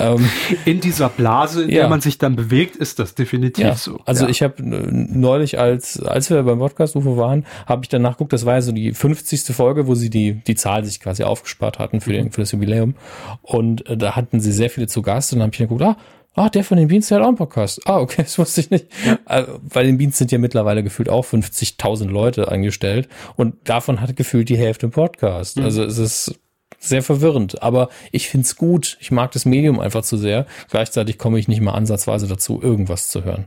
Ähm, 0.00 0.28
in 0.64 0.80
dieser 0.80 1.08
Blase, 1.10 1.62
in 1.64 1.68
der 1.70 1.82
Ja. 1.82 1.88
man 1.88 2.00
sich 2.00 2.16
dann 2.18 2.34
bewegt, 2.36 2.76
ist 2.76 2.98
das 2.98 3.09
definitiv 3.14 3.64
ja, 3.64 3.74
so. 3.74 4.00
also 4.04 4.24
ja. 4.24 4.30
ich 4.30 4.42
habe 4.42 4.62
neulich, 4.62 5.58
als 5.58 6.00
als 6.02 6.30
wir 6.30 6.42
beim 6.42 6.58
Podcast 6.58 6.96
UFO 6.96 7.16
waren, 7.16 7.44
habe 7.66 7.82
ich 7.84 7.88
dann 7.88 8.02
nachgeguckt, 8.02 8.32
das 8.32 8.46
war 8.46 8.54
ja 8.54 8.62
so 8.62 8.72
die 8.72 8.92
50. 8.92 9.54
Folge, 9.54 9.86
wo 9.86 9.94
sie 9.94 10.10
die 10.10 10.34
die 10.34 10.54
Zahl 10.54 10.84
sich 10.84 11.00
quasi 11.00 11.22
aufgespart 11.24 11.78
hatten 11.78 12.00
für, 12.00 12.10
Mhm. 12.10 12.14
den, 12.14 12.32
für 12.32 12.40
das 12.42 12.52
Jubiläum. 12.52 12.94
Und 13.42 13.86
äh, 13.88 13.96
da 13.96 14.16
hatten 14.16 14.40
sie 14.40 14.52
sehr 14.52 14.70
viele 14.70 14.86
zu 14.86 15.02
Gast 15.02 15.32
und 15.32 15.38
dann 15.38 15.46
habe 15.46 15.54
ich 15.54 15.58
dann 15.58 15.68
geguckt, 15.68 15.82
ah, 15.82 15.96
Ah, 16.36 16.48
der 16.48 16.62
von 16.62 16.78
den 16.78 16.86
Beans, 16.86 17.08
der 17.08 17.16
hat 17.18 17.24
auch 17.24 17.28
einen 17.28 17.36
Podcast. 17.36 17.80
Ah, 17.86 17.98
okay, 17.98 18.22
das 18.22 18.38
wusste 18.38 18.60
ich 18.60 18.70
nicht. 18.70 18.86
Äh, 19.26 19.42
Bei 19.74 19.82
den 19.82 19.98
Beans 19.98 20.16
sind 20.16 20.30
ja 20.30 20.38
mittlerweile 20.38 20.84
gefühlt 20.84 21.08
auch 21.08 21.24
50.000 21.24 22.04
Leute 22.08 22.46
angestellt 22.52 23.08
und 23.34 23.56
davon 23.68 24.00
hat 24.00 24.14
gefühlt 24.14 24.48
die 24.48 24.56
Hälfte 24.56 24.86
einen 24.86 24.92
Podcast. 24.92 25.56
Mhm. 25.56 25.64
Also 25.64 25.82
es 25.82 25.98
ist 25.98 26.38
sehr 26.80 27.02
verwirrend, 27.02 27.62
aber 27.62 27.90
ich 28.10 28.28
find's 28.28 28.56
gut. 28.56 28.96
Ich 29.00 29.12
mag 29.12 29.30
das 29.32 29.44
Medium 29.44 29.78
einfach 29.78 30.02
zu 30.02 30.16
sehr. 30.16 30.46
Gleichzeitig 30.70 31.18
komme 31.18 31.38
ich 31.38 31.46
nicht 31.46 31.60
mal 31.60 31.72
ansatzweise 31.72 32.26
dazu, 32.26 32.60
irgendwas 32.60 33.08
zu 33.08 33.22
hören. 33.22 33.46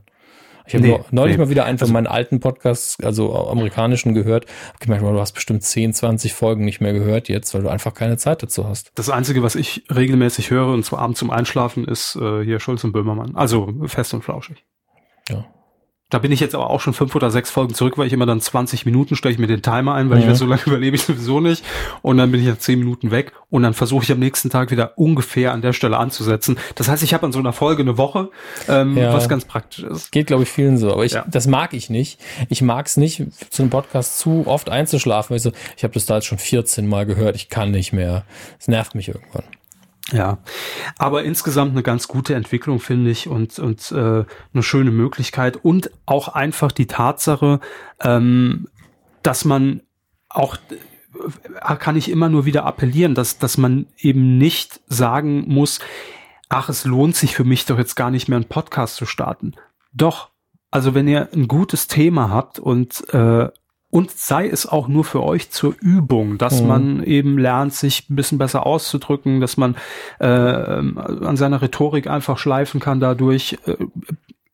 Ich 0.66 0.76
habe 0.76 0.88
Nee, 0.88 1.00
neulich 1.12 1.38
nee. 1.38 1.44
mal 1.44 1.50
wieder 1.50 1.66
einen 1.66 1.78
von 1.78 1.92
meinen 1.92 2.08
alten 2.08 2.40
Podcasts, 2.40 2.98
also 3.04 3.36
amerikanischen, 3.36 4.14
gehört. 4.14 4.46
Hab 4.70 4.80
gemerkt, 4.80 5.04
du 5.04 5.20
hast 5.20 5.34
bestimmt 5.34 5.64
10, 5.64 5.94
20 5.94 6.34
Folgen 6.34 6.64
nicht 6.64 6.80
mehr 6.80 6.94
gehört 6.94 7.28
jetzt, 7.28 7.54
weil 7.54 7.64
du 7.64 7.70
einfach 7.70 7.94
keine 7.94 8.18
Zeit 8.18 8.44
dazu 8.44 8.68
hast. 8.68 8.92
Das 8.96 9.10
Einzige, 9.10 9.44
was 9.44 9.56
ich 9.56 9.84
regelmäßig 9.94 10.52
höre, 10.52 10.68
und 10.68 10.86
zwar 10.86 11.00
abends 11.00 11.20
zum 11.20 11.32
Einschlafen, 11.32 11.86
ist 11.86 12.16
äh, 12.16 12.44
hier 12.46 12.60
Schulz 12.60 12.84
und 12.84 12.94
Böhmermann. 12.94 13.36
Also 13.36 13.74
fest 13.88 14.14
und 14.14 14.24
flauschig. 14.24 14.64
Ja. 15.28 15.46
Da 16.14 16.20
bin 16.20 16.32
ich 16.32 16.40
jetzt 16.40 16.54
aber 16.54 16.70
auch 16.70 16.80
schon 16.80 16.94
fünf 16.94 17.16
oder 17.16 17.32
sechs 17.32 17.50
Folgen 17.50 17.74
zurück, 17.74 17.98
weil 17.98 18.06
ich 18.06 18.14
immer 18.14 18.28
dann 18.28 18.40
20 18.40 18.86
Minuten 18.86 19.16
stelle 19.16 19.34
ich 19.34 19.40
mir 19.40 19.48
den 19.48 19.64
Timer 19.64 19.96
ein, 19.96 20.12
weil 20.12 20.20
ich 20.20 20.26
Mhm. 20.26 20.30
weiß, 20.30 20.38
so 20.40 20.46
lange 20.46 20.62
überlebe 20.68 20.96
ich 20.96 21.02
sowieso 21.04 21.40
nicht. 21.40 21.64
Und 22.04 22.18
dann 22.18 22.30
bin 22.32 22.40
ich 22.40 22.46
nach 22.48 22.60
zehn 22.60 22.78
Minuten 22.78 23.10
weg 23.10 23.32
und 23.50 23.64
dann 23.64 23.74
versuche 23.74 24.04
ich 24.04 24.12
am 24.12 24.20
nächsten 24.20 24.52
Tag 24.52 24.70
wieder 24.70 24.98
ungefähr 24.98 25.54
an 25.54 25.62
der 25.64 25.74
Stelle 25.74 25.98
anzusetzen. 25.98 26.58
Das 26.76 26.88
heißt, 26.88 27.02
ich 27.02 27.16
habe 27.16 27.26
an 27.26 27.32
so 27.32 27.40
einer 27.40 27.52
Folge 27.54 27.82
eine 27.82 27.98
Woche, 27.98 28.30
ähm, 28.70 28.96
Ja. 28.96 29.12
was 29.12 29.28
ganz 29.28 29.46
praktisch 29.46 29.84
ist. 29.86 30.12
Geht, 30.12 30.28
glaube 30.28 30.44
ich, 30.44 30.50
vielen 30.50 30.78
so. 30.78 30.92
Aber 30.94 31.04
ich, 31.04 31.14
Ja. 31.14 31.26
das 31.28 31.48
mag 31.48 31.74
ich 31.74 31.90
nicht. 31.90 32.20
Ich 32.50 32.62
mag 32.62 32.86
es 32.86 32.96
nicht, 32.98 33.24
zu 33.50 33.64
einem 33.64 33.72
Podcast 33.72 34.20
zu 34.20 34.44
oft 34.46 34.70
einzuschlafen. 34.70 35.32
Weil 35.32 35.38
ich 35.38 35.44
so, 35.44 35.52
ich 35.78 35.84
habe 35.84 35.94
das 35.96 36.06
da 36.06 36.16
jetzt 36.16 36.26
schon 36.28 36.38
14 36.38 36.88
Mal 36.88 37.08
gehört, 37.08 37.36
ich 37.36 37.50
kann 37.50 37.72
nicht 37.72 37.92
mehr. 37.92 38.24
Es 38.60 38.68
nervt 38.68 38.94
mich 38.94 39.08
irgendwann. 39.08 39.44
Ja, 40.12 40.40
aber 40.98 41.24
insgesamt 41.24 41.72
eine 41.72 41.84
ganz 41.84 42.08
gute 42.08 42.36
Entwicklung 42.36 42.80
finde 42.80 43.10
ich 43.10 43.28
und 43.28 43.58
und 43.58 43.92
äh, 43.92 44.26
eine 44.54 44.64
schöne 44.64 44.92
Möglichkeit 44.92 45.58
und 45.58 45.92
auch 46.06 46.28
einfach 46.28 46.72
die 46.72 46.88
Tatsache, 46.88 47.62
ähm, 48.02 48.68
dass 49.22 49.46
man 49.46 49.82
auch 50.28 50.58
äh, 50.58 51.76
kann 51.78 51.96
ich 51.96 52.12
immer 52.12 52.28
nur 52.28 52.46
wieder 52.46 52.66
appellieren, 52.66 53.16
dass 53.16 53.38
dass 53.40 53.58
man 53.58 53.88
eben 53.98 54.38
nicht 54.38 54.82
sagen 54.88 55.46
muss, 55.48 55.80
ach 56.50 56.68
es 56.68 56.84
lohnt 56.84 57.16
sich 57.16 57.34
für 57.34 57.46
mich 57.46 57.66
doch 57.66 57.78
jetzt 57.78 57.96
gar 57.96 58.12
nicht 58.12 58.28
mehr 58.28 58.38
einen 58.38 58.50
Podcast 58.50 58.98
zu 58.98 59.06
starten. 59.06 59.54
Doch, 59.94 60.32
also 60.70 60.94
wenn 60.94 61.08
ihr 61.08 61.30
ein 61.34 61.48
gutes 61.48 61.88
Thema 61.88 62.30
habt 62.30 62.60
und 62.60 63.08
äh, 63.14 63.50
und 63.94 64.10
sei 64.10 64.48
es 64.50 64.66
auch 64.66 64.88
nur 64.88 65.04
für 65.04 65.22
euch 65.22 65.52
zur 65.52 65.76
Übung, 65.80 66.40
dass 66.40 66.62
Mhm. 66.62 66.68
man 66.68 67.04
eben 67.04 67.38
lernt, 67.38 67.74
sich 67.76 68.10
ein 68.10 68.16
bisschen 68.16 68.40
besser 68.40 68.66
auszudrücken, 68.66 69.40
dass 69.40 69.56
man 69.56 69.76
äh, 70.20 70.26
an 70.26 71.36
seiner 71.38 71.62
Rhetorik 71.62 72.08
einfach 72.08 72.40
schleifen 72.40 72.80
kann, 72.80 73.00
dadurch 73.00 73.60
äh, 73.68 73.76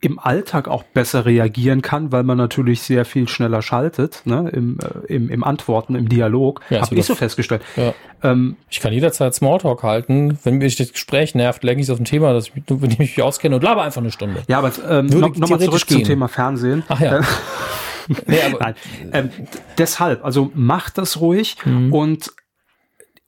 im 0.02 0.18
Alltag 0.20 0.68
auch 0.70 0.84
besser 0.84 1.26
reagieren 1.26 1.82
kann, 1.82 2.12
weil 2.14 2.24
man 2.24 2.38
natürlich 2.38 2.82
sehr 2.82 3.04
viel 3.06 3.28
schneller 3.28 3.62
schaltet, 3.62 4.22
ne, 4.26 4.50
im, 4.54 4.78
äh, 4.80 5.14
im, 5.14 5.30
im 5.30 5.44
Antworten, 5.44 5.96
im 5.96 6.08
Dialog. 6.10 6.62
Ja, 6.70 6.78
Hab 6.78 6.84
also 6.84 6.96
ich 6.96 7.06
so 7.06 7.16
festgestellt. 7.16 7.62
Ja. 7.76 7.94
Ähm, 8.24 8.56
Ich 8.70 8.80
kann 8.82 8.92
jederzeit 8.94 9.34
Smalltalk 9.36 9.84
halten. 9.84 10.38
Wenn 10.44 10.58
mich 10.58 10.76
das 10.78 10.92
Gespräch 10.94 11.36
nervt, 11.36 11.64
lenke 11.64 11.82
ich 11.82 11.88
es 11.88 11.90
auf 11.94 12.00
ein 12.00 12.06
Thema, 12.06 12.32
das 12.34 12.50
ich, 12.54 12.64
dem 12.66 12.84
ich 12.84 12.98
mich 13.00 13.22
auskenne 13.22 13.56
und 13.56 13.64
laber 13.64 13.84
einfach 13.84 14.02
eine 14.02 14.12
Stunde. 14.12 14.42
ja, 14.50 14.58
aber 14.60 14.72
ähm, 14.90 15.12
Würde 15.14 15.38
noch, 15.40 15.48
zurück 15.60 15.88
zum 15.88 15.98
gehen. 15.98 16.06
Thema 16.08 16.28
Fernsehen. 16.30 16.84
Ach 16.90 17.00
ja. 17.00 17.20
Nee, 18.28 18.38
Nein. 18.60 18.76
Ähm, 19.14 19.30
deshalb, 19.78 20.26
also 20.26 20.51
macht 20.53 20.97
das 20.97 21.22
ruhig 21.22 21.57
mhm. 21.66 21.93
und 21.93 22.34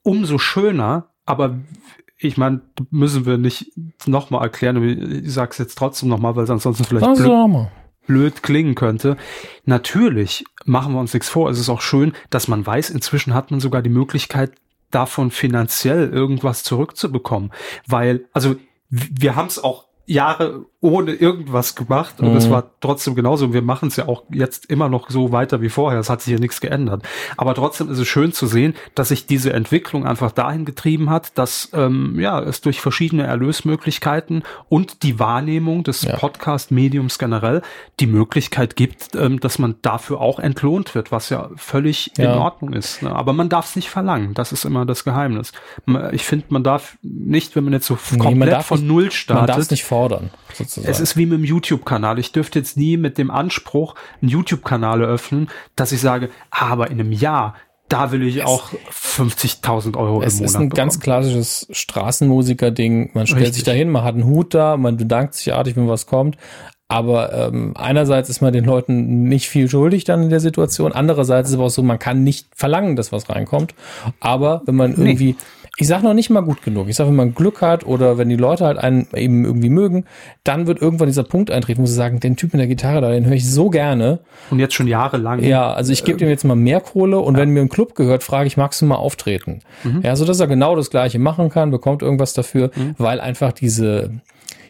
umso 0.02 0.38
schöner, 0.38 1.10
aber 1.24 1.58
ich 2.18 2.36
meine, 2.36 2.60
müssen 2.90 3.26
wir 3.26 3.38
nicht 3.38 3.72
nochmal 4.06 4.42
erklären, 4.42 4.82
ich 5.24 5.32
sag's 5.32 5.58
jetzt 5.58 5.76
trotzdem 5.76 6.08
nochmal, 6.08 6.36
weil 6.36 6.44
es 6.44 6.50
ansonsten 6.50 6.84
vielleicht 6.84 7.06
blöd, 7.16 7.68
blöd 8.06 8.42
klingen 8.42 8.74
könnte. 8.74 9.16
Natürlich 9.64 10.44
machen 10.64 10.92
wir 10.94 11.00
uns 11.00 11.14
nichts 11.14 11.28
vor, 11.28 11.50
es 11.50 11.58
ist 11.58 11.68
auch 11.68 11.80
schön, 11.80 12.12
dass 12.30 12.48
man 12.48 12.64
weiß, 12.64 12.90
inzwischen 12.90 13.34
hat 13.34 13.50
man 13.50 13.60
sogar 13.60 13.82
die 13.82 13.90
Möglichkeit, 13.90 14.52
davon 14.90 15.30
finanziell 15.30 16.10
irgendwas 16.10 16.62
zurückzubekommen. 16.62 17.50
Weil, 17.86 18.26
also 18.32 18.56
wir 18.88 19.34
haben 19.36 19.48
es 19.48 19.62
auch 19.62 19.86
Jahre 20.06 20.66
ohne 20.82 21.12
irgendwas 21.12 21.76
gemacht 21.76 22.20
und 22.20 22.34
es 22.36 22.48
mhm. 22.48 22.50
war 22.50 22.64
trotzdem 22.80 23.14
genauso. 23.14 23.44
Und 23.44 23.52
wir 23.52 23.62
machen 23.62 23.86
es 23.86 23.94
ja 23.94 24.08
auch 24.08 24.24
jetzt 24.32 24.66
immer 24.66 24.88
noch 24.88 25.10
so 25.10 25.30
weiter 25.30 25.62
wie 25.62 25.68
vorher. 25.68 26.00
Es 26.00 26.10
hat 26.10 26.22
sich 26.22 26.32
ja 26.32 26.40
nichts 26.40 26.60
geändert. 26.60 27.04
Aber 27.36 27.54
trotzdem 27.54 27.88
ist 27.88 27.98
es 27.98 28.08
schön 28.08 28.32
zu 28.32 28.48
sehen, 28.48 28.74
dass 28.96 29.08
sich 29.08 29.24
diese 29.24 29.52
Entwicklung 29.52 30.04
einfach 30.04 30.32
dahin 30.32 30.64
getrieben 30.64 31.08
hat, 31.08 31.38
dass 31.38 31.70
ähm, 31.72 32.18
ja 32.18 32.40
es 32.40 32.62
durch 32.62 32.80
verschiedene 32.80 33.22
Erlösmöglichkeiten 33.22 34.42
und 34.68 35.04
die 35.04 35.20
Wahrnehmung 35.20 35.84
des 35.84 36.02
ja. 36.02 36.16
Podcast-Mediums 36.16 37.20
generell 37.20 37.62
die 38.00 38.08
Möglichkeit 38.08 38.74
gibt, 38.74 39.14
ähm, 39.14 39.38
dass 39.38 39.60
man 39.60 39.76
dafür 39.82 40.20
auch 40.20 40.40
entlohnt 40.40 40.96
wird, 40.96 41.12
was 41.12 41.28
ja 41.28 41.48
völlig 41.54 42.10
ja. 42.18 42.32
in 42.32 42.38
Ordnung 42.40 42.72
ist. 42.72 43.02
Ne? 43.02 43.14
Aber 43.14 43.32
man 43.32 43.48
darf 43.48 43.68
es 43.68 43.76
nicht 43.76 43.88
verlangen. 43.88 44.34
Das 44.34 44.50
ist 44.50 44.64
immer 44.64 44.84
das 44.84 45.04
Geheimnis. 45.04 45.52
Ich 46.10 46.24
finde, 46.24 46.46
man 46.48 46.64
darf 46.64 46.98
nicht, 47.02 47.54
wenn 47.54 47.62
man 47.62 47.72
jetzt 47.72 47.86
so 47.86 47.96
nee, 48.10 48.18
komplett 48.18 48.64
von 48.64 48.80
nicht, 48.80 48.88
Null 48.88 49.12
startet. 49.12 49.40
Man 49.42 49.46
darf 49.46 49.58
es 49.58 49.70
nicht 49.70 49.84
fordern. 49.84 50.30
Sozusagen. 50.52 50.71
Es 50.78 51.00
ist 51.00 51.16
wie 51.16 51.26
mit 51.26 51.38
dem 51.38 51.44
YouTube-Kanal. 51.44 52.18
Ich 52.18 52.32
dürfte 52.32 52.58
jetzt 52.58 52.76
nie 52.76 52.96
mit 52.96 53.18
dem 53.18 53.30
Anspruch 53.30 53.94
einen 54.20 54.30
YouTube-Kanal 54.30 55.02
eröffnen, 55.02 55.48
dass 55.76 55.92
ich 55.92 56.00
sage, 56.00 56.30
aber 56.50 56.90
in 56.90 57.00
einem 57.00 57.12
Jahr 57.12 57.54
da 57.88 58.10
will 58.10 58.22
ich 58.22 58.42
auch 58.44 58.70
50.000 58.90 59.98
Euro 59.98 60.22
es 60.22 60.34
im 60.34 60.38
Monat. 60.38 60.40
Es 60.40 60.40
ist 60.40 60.42
ein 60.56 60.68
bekommen. 60.70 60.70
ganz 60.70 61.00
klassisches 61.00 61.68
Straßenmusiker-Ding. 61.70 63.10
Man 63.12 63.26
stellt 63.26 63.40
Richtig. 63.40 63.56
sich 63.56 63.64
dahin, 63.64 63.90
man 63.90 64.02
hat 64.02 64.14
einen 64.14 64.24
Hut 64.24 64.54
da, 64.54 64.78
man 64.78 64.96
bedankt 64.96 65.34
sich 65.34 65.52
artig, 65.52 65.76
wenn 65.76 65.88
was 65.88 66.06
kommt. 66.06 66.38
Aber 66.88 67.32
ähm, 67.32 67.74
einerseits 67.76 68.30
ist 68.30 68.40
man 68.40 68.52
den 68.52 68.64
Leuten 68.64 69.24
nicht 69.24 69.48
viel 69.48 69.68
schuldig 69.68 70.04
dann 70.04 70.22
in 70.22 70.30
der 70.30 70.40
Situation. 70.40 70.92
Andererseits 70.92 71.48
ist 71.48 71.52
es 71.52 71.58
aber 71.58 71.66
auch 71.66 71.70
so, 71.70 71.82
man 71.82 71.98
kann 71.98 72.24
nicht 72.24 72.48
verlangen, 72.54 72.96
dass 72.96 73.12
was 73.12 73.28
reinkommt. 73.28 73.74
Aber 74.20 74.62
wenn 74.64 74.76
man 74.76 74.92
irgendwie 74.92 75.32
nee 75.32 75.61
ich 75.78 75.86
sage 75.88 76.04
noch 76.04 76.12
nicht 76.12 76.28
mal 76.28 76.42
gut 76.42 76.62
genug. 76.62 76.88
Ich 76.88 76.96
sage, 76.96 77.08
wenn 77.08 77.16
man 77.16 77.34
Glück 77.34 77.62
hat 77.62 77.86
oder 77.86 78.18
wenn 78.18 78.28
die 78.28 78.36
Leute 78.36 78.66
halt 78.66 78.76
einen 78.76 79.08
eben 79.14 79.46
irgendwie 79.46 79.70
mögen, 79.70 80.04
dann 80.44 80.66
wird 80.66 80.82
irgendwann 80.82 81.06
dieser 81.06 81.22
Punkt 81.22 81.50
eintreten, 81.50 81.80
wo 81.80 81.86
sie 81.86 81.94
sagen, 81.94 82.20
den 82.20 82.36
Typ 82.36 82.52
mit 82.52 82.60
der 82.60 82.66
Gitarre 82.66 83.00
da, 83.00 83.10
den 83.10 83.24
höre 83.24 83.36
ich 83.36 83.50
so 83.50 83.70
gerne. 83.70 84.20
Und 84.50 84.58
jetzt 84.58 84.74
schon 84.74 84.86
jahrelang. 84.86 85.42
Ja, 85.42 85.72
also 85.72 85.90
ich 85.90 86.04
gebe 86.04 86.18
dem 86.18 86.28
jetzt 86.28 86.44
mal 86.44 86.56
mehr 86.56 86.80
Kohle 86.80 87.18
und 87.20 87.34
ja. 87.34 87.40
wenn 87.40 87.50
mir 87.50 87.62
ein 87.62 87.70
Club 87.70 87.94
gehört, 87.94 88.22
frage 88.22 88.46
ich, 88.48 88.58
magst 88.58 88.82
du 88.82 88.86
mal 88.86 88.96
auftreten? 88.96 89.60
Mhm. 89.82 90.02
Ja, 90.02 90.14
so 90.14 90.26
dass 90.26 90.40
er 90.40 90.46
genau 90.46 90.76
das 90.76 90.90
Gleiche 90.90 91.18
machen 91.18 91.48
kann, 91.48 91.70
bekommt 91.70 92.02
irgendwas 92.02 92.34
dafür, 92.34 92.70
mhm. 92.76 92.94
weil 92.98 93.18
einfach 93.18 93.52
diese 93.52 94.10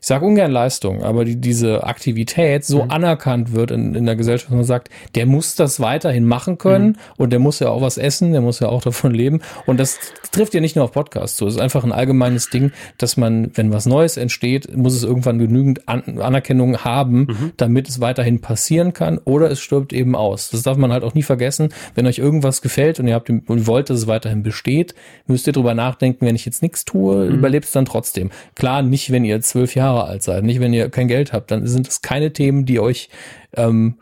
ich 0.02 0.08
sage 0.08 0.26
ungern 0.26 0.50
Leistung, 0.50 1.04
aber 1.04 1.24
die, 1.24 1.36
diese 1.36 1.84
Aktivität 1.84 2.64
so 2.64 2.82
mhm. 2.82 2.90
anerkannt 2.90 3.52
wird 3.52 3.70
in, 3.70 3.94
in 3.94 4.04
der 4.04 4.16
Gesellschaft, 4.16 4.50
dass 4.50 4.56
man 4.56 4.64
sagt, 4.64 4.90
der 5.14 5.26
muss 5.26 5.54
das 5.54 5.78
weiterhin 5.78 6.26
machen 6.26 6.58
können 6.58 6.86
mhm. 6.86 6.96
und 7.18 7.30
der 7.30 7.38
muss 7.38 7.60
ja 7.60 7.68
auch 7.68 7.82
was 7.82 7.98
essen, 7.98 8.32
der 8.32 8.40
muss 8.40 8.58
ja 8.58 8.68
auch 8.68 8.82
davon 8.82 9.14
leben. 9.14 9.42
Und 9.64 9.78
das 9.78 10.00
trifft 10.32 10.54
ja 10.54 10.60
nicht 10.60 10.74
nur 10.74 10.86
auf 10.86 10.90
Podcasts 10.90 11.36
so. 11.36 11.46
Es 11.46 11.54
ist 11.54 11.60
einfach 11.60 11.84
ein 11.84 11.92
allgemeines 11.92 12.50
Ding, 12.50 12.72
dass 12.98 13.16
man, 13.16 13.52
wenn 13.54 13.72
was 13.72 13.86
Neues 13.86 14.16
entsteht, 14.16 14.76
muss 14.76 14.94
es 14.94 15.04
irgendwann 15.04 15.38
genügend 15.38 15.88
An 15.88 16.18
Anerkennung 16.18 16.78
haben, 16.78 17.18
mhm. 17.18 17.52
damit 17.56 17.88
es 17.88 18.00
weiterhin 18.00 18.40
passieren 18.40 18.94
kann 18.94 19.18
oder 19.18 19.52
es 19.52 19.60
stirbt 19.60 19.92
eben 19.92 20.16
aus. 20.16 20.50
Das 20.50 20.64
darf 20.64 20.78
man 20.78 20.92
halt 20.92 21.04
auch 21.04 21.14
nie 21.14 21.22
vergessen. 21.22 21.68
Wenn 21.94 22.08
euch 22.08 22.18
irgendwas 22.18 22.60
gefällt 22.60 22.98
und 22.98 23.06
ihr 23.06 23.14
habt 23.14 23.30
und 23.30 23.66
wollt, 23.68 23.88
dass 23.88 23.98
es 23.98 24.06
weiterhin 24.08 24.42
besteht, 24.42 24.96
müsst 25.28 25.46
ihr 25.46 25.52
drüber 25.52 25.74
nachdenken, 25.74 26.26
wenn 26.26 26.34
ich 26.34 26.44
jetzt 26.44 26.60
nichts 26.60 26.84
tue, 26.84 27.26
mhm. 27.26 27.36
überlebt 27.36 27.66
es 27.66 27.72
dann 27.72 27.84
trotzdem. 27.84 28.32
Klar, 28.56 28.82
nicht, 28.82 29.12
wenn 29.12 29.24
ihr 29.24 29.40
zwölf 29.42 29.76
Jahre 29.76 29.91
Jahre 29.92 30.08
alt 30.08 30.22
seid, 30.22 30.44
nicht 30.44 30.60
wenn 30.60 30.72
ihr 30.72 30.88
kein 30.90 31.08
Geld 31.08 31.32
habt, 31.32 31.50
dann 31.50 31.66
sind 31.66 31.88
es 31.88 32.02
keine 32.02 32.32
Themen, 32.32 32.64
die 32.64 32.80
euch 32.80 33.08
ähm, 33.56 33.98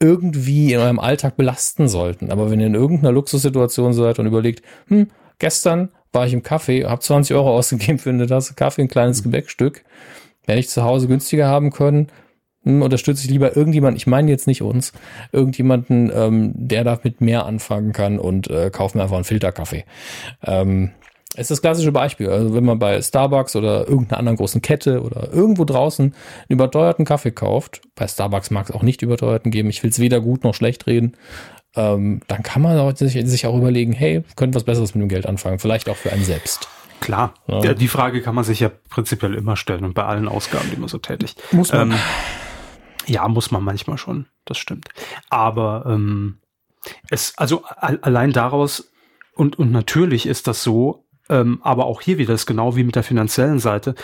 irgendwie 0.00 0.72
in 0.72 0.80
eurem 0.80 0.98
Alltag 0.98 1.36
belasten 1.36 1.88
sollten. 1.88 2.30
Aber 2.30 2.50
wenn 2.50 2.60
ihr 2.60 2.66
in 2.66 2.74
irgendeiner 2.74 3.12
Luxussituation 3.12 3.92
seid 3.92 4.18
und 4.18 4.26
überlegt, 4.26 4.62
hm, 4.88 5.08
gestern 5.38 5.90
war 6.12 6.26
ich 6.26 6.32
im 6.32 6.42
Kaffee, 6.42 6.84
habe 6.84 7.00
20 7.00 7.34
Euro 7.36 7.50
ausgegeben 7.56 7.98
für 7.98 8.10
eine 8.10 8.26
Tasse 8.26 8.54
Kaffee, 8.54 8.82
ein 8.82 8.88
kleines 8.88 9.20
mhm. 9.20 9.24
Gebäckstück, 9.24 9.84
wenn 10.46 10.58
ich 10.58 10.68
zu 10.68 10.82
Hause 10.84 11.08
günstiger 11.08 11.46
haben 11.46 11.70
können, 11.70 12.08
hm, 12.64 12.82
unterstütze 12.82 13.24
ich 13.24 13.30
lieber 13.30 13.56
irgendjemanden, 13.56 13.96
ich 13.96 14.06
meine 14.06 14.30
jetzt 14.30 14.46
nicht 14.46 14.62
uns, 14.62 14.92
irgendjemanden, 15.32 16.10
ähm, 16.14 16.52
der 16.54 16.84
damit 16.84 17.20
mehr 17.20 17.46
anfangen 17.46 17.92
kann 17.92 18.18
und 18.18 18.50
äh, 18.50 18.70
kaufe 18.70 18.96
mir 18.96 19.04
einfach 19.04 19.16
einen 19.16 19.24
Filterkaffee. 19.24 19.84
Ähm, 20.44 20.90
ist 21.34 21.50
das 21.50 21.60
klassische 21.60 21.92
Beispiel. 21.92 22.28
Also 22.28 22.54
wenn 22.54 22.64
man 22.64 22.78
bei 22.78 23.00
Starbucks 23.00 23.56
oder 23.56 23.88
irgendeiner 23.88 24.18
anderen 24.18 24.36
großen 24.36 24.62
Kette 24.62 25.02
oder 25.02 25.32
irgendwo 25.32 25.64
draußen 25.64 26.06
einen 26.06 26.14
überteuerten 26.48 27.04
Kaffee 27.04 27.32
kauft, 27.32 27.82
bei 27.94 28.06
Starbucks 28.06 28.50
mag 28.50 28.68
es 28.68 28.74
auch 28.74 28.82
nicht 28.82 29.02
überteuerten 29.02 29.50
geben, 29.50 29.68
ich 29.68 29.82
will 29.82 29.90
es 29.90 29.98
weder 29.98 30.20
gut 30.20 30.44
noch 30.44 30.54
schlecht 30.54 30.86
reden, 30.86 31.16
ähm, 31.76 32.20
dann 32.28 32.42
kann 32.42 32.62
man 32.62 32.94
sich, 32.96 33.14
sich, 33.28 33.46
auch 33.46 33.56
überlegen, 33.56 33.92
hey, 33.92 34.22
könnte 34.36 34.56
was 34.56 34.64
Besseres 34.64 34.94
mit 34.94 35.02
dem 35.02 35.08
Geld 35.08 35.26
anfangen, 35.26 35.58
vielleicht 35.58 35.88
auch 35.88 35.96
für 35.96 36.12
einen 36.12 36.24
selbst. 36.24 36.68
Klar, 37.00 37.34
ja. 37.48 37.74
die 37.74 37.88
Frage 37.88 38.22
kann 38.22 38.34
man 38.34 38.44
sich 38.44 38.60
ja 38.60 38.70
prinzipiell 38.88 39.34
immer 39.34 39.56
stellen 39.56 39.84
und 39.84 39.94
bei 39.94 40.04
allen 40.04 40.28
Ausgaben, 40.28 40.70
die 40.70 40.76
man 40.76 40.88
so 40.88 40.98
tätigt. 40.98 41.42
Muss 41.52 41.72
man. 41.72 41.90
Ähm, 41.90 41.98
ja, 43.06 43.28
muss 43.28 43.50
man 43.50 43.62
manchmal 43.62 43.98
schon, 43.98 44.26
das 44.46 44.56
stimmt. 44.56 44.88
Aber 45.28 45.84
ähm, 45.86 46.38
es, 47.10 47.34
also 47.36 47.64
allein 47.80 48.32
daraus 48.32 48.90
und, 49.34 49.58
und 49.58 49.72
natürlich 49.72 50.26
ist 50.26 50.46
das 50.46 50.62
so, 50.62 51.03
ähm, 51.28 51.60
aber 51.62 51.86
auch 51.86 52.00
hier 52.00 52.18
wieder 52.18 52.34
ist 52.34 52.46
genau 52.46 52.76
wie 52.76 52.84
mit 52.84 52.96
der 52.96 53.02
finanziellen 53.02 53.58
Seite. 53.58 53.94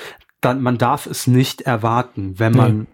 Dann, 0.40 0.62
man 0.62 0.78
darf 0.78 1.06
es 1.06 1.26
nicht 1.26 1.62
erwarten, 1.62 2.38
wenn 2.38 2.54
man 2.54 2.76
mhm. 2.76 2.86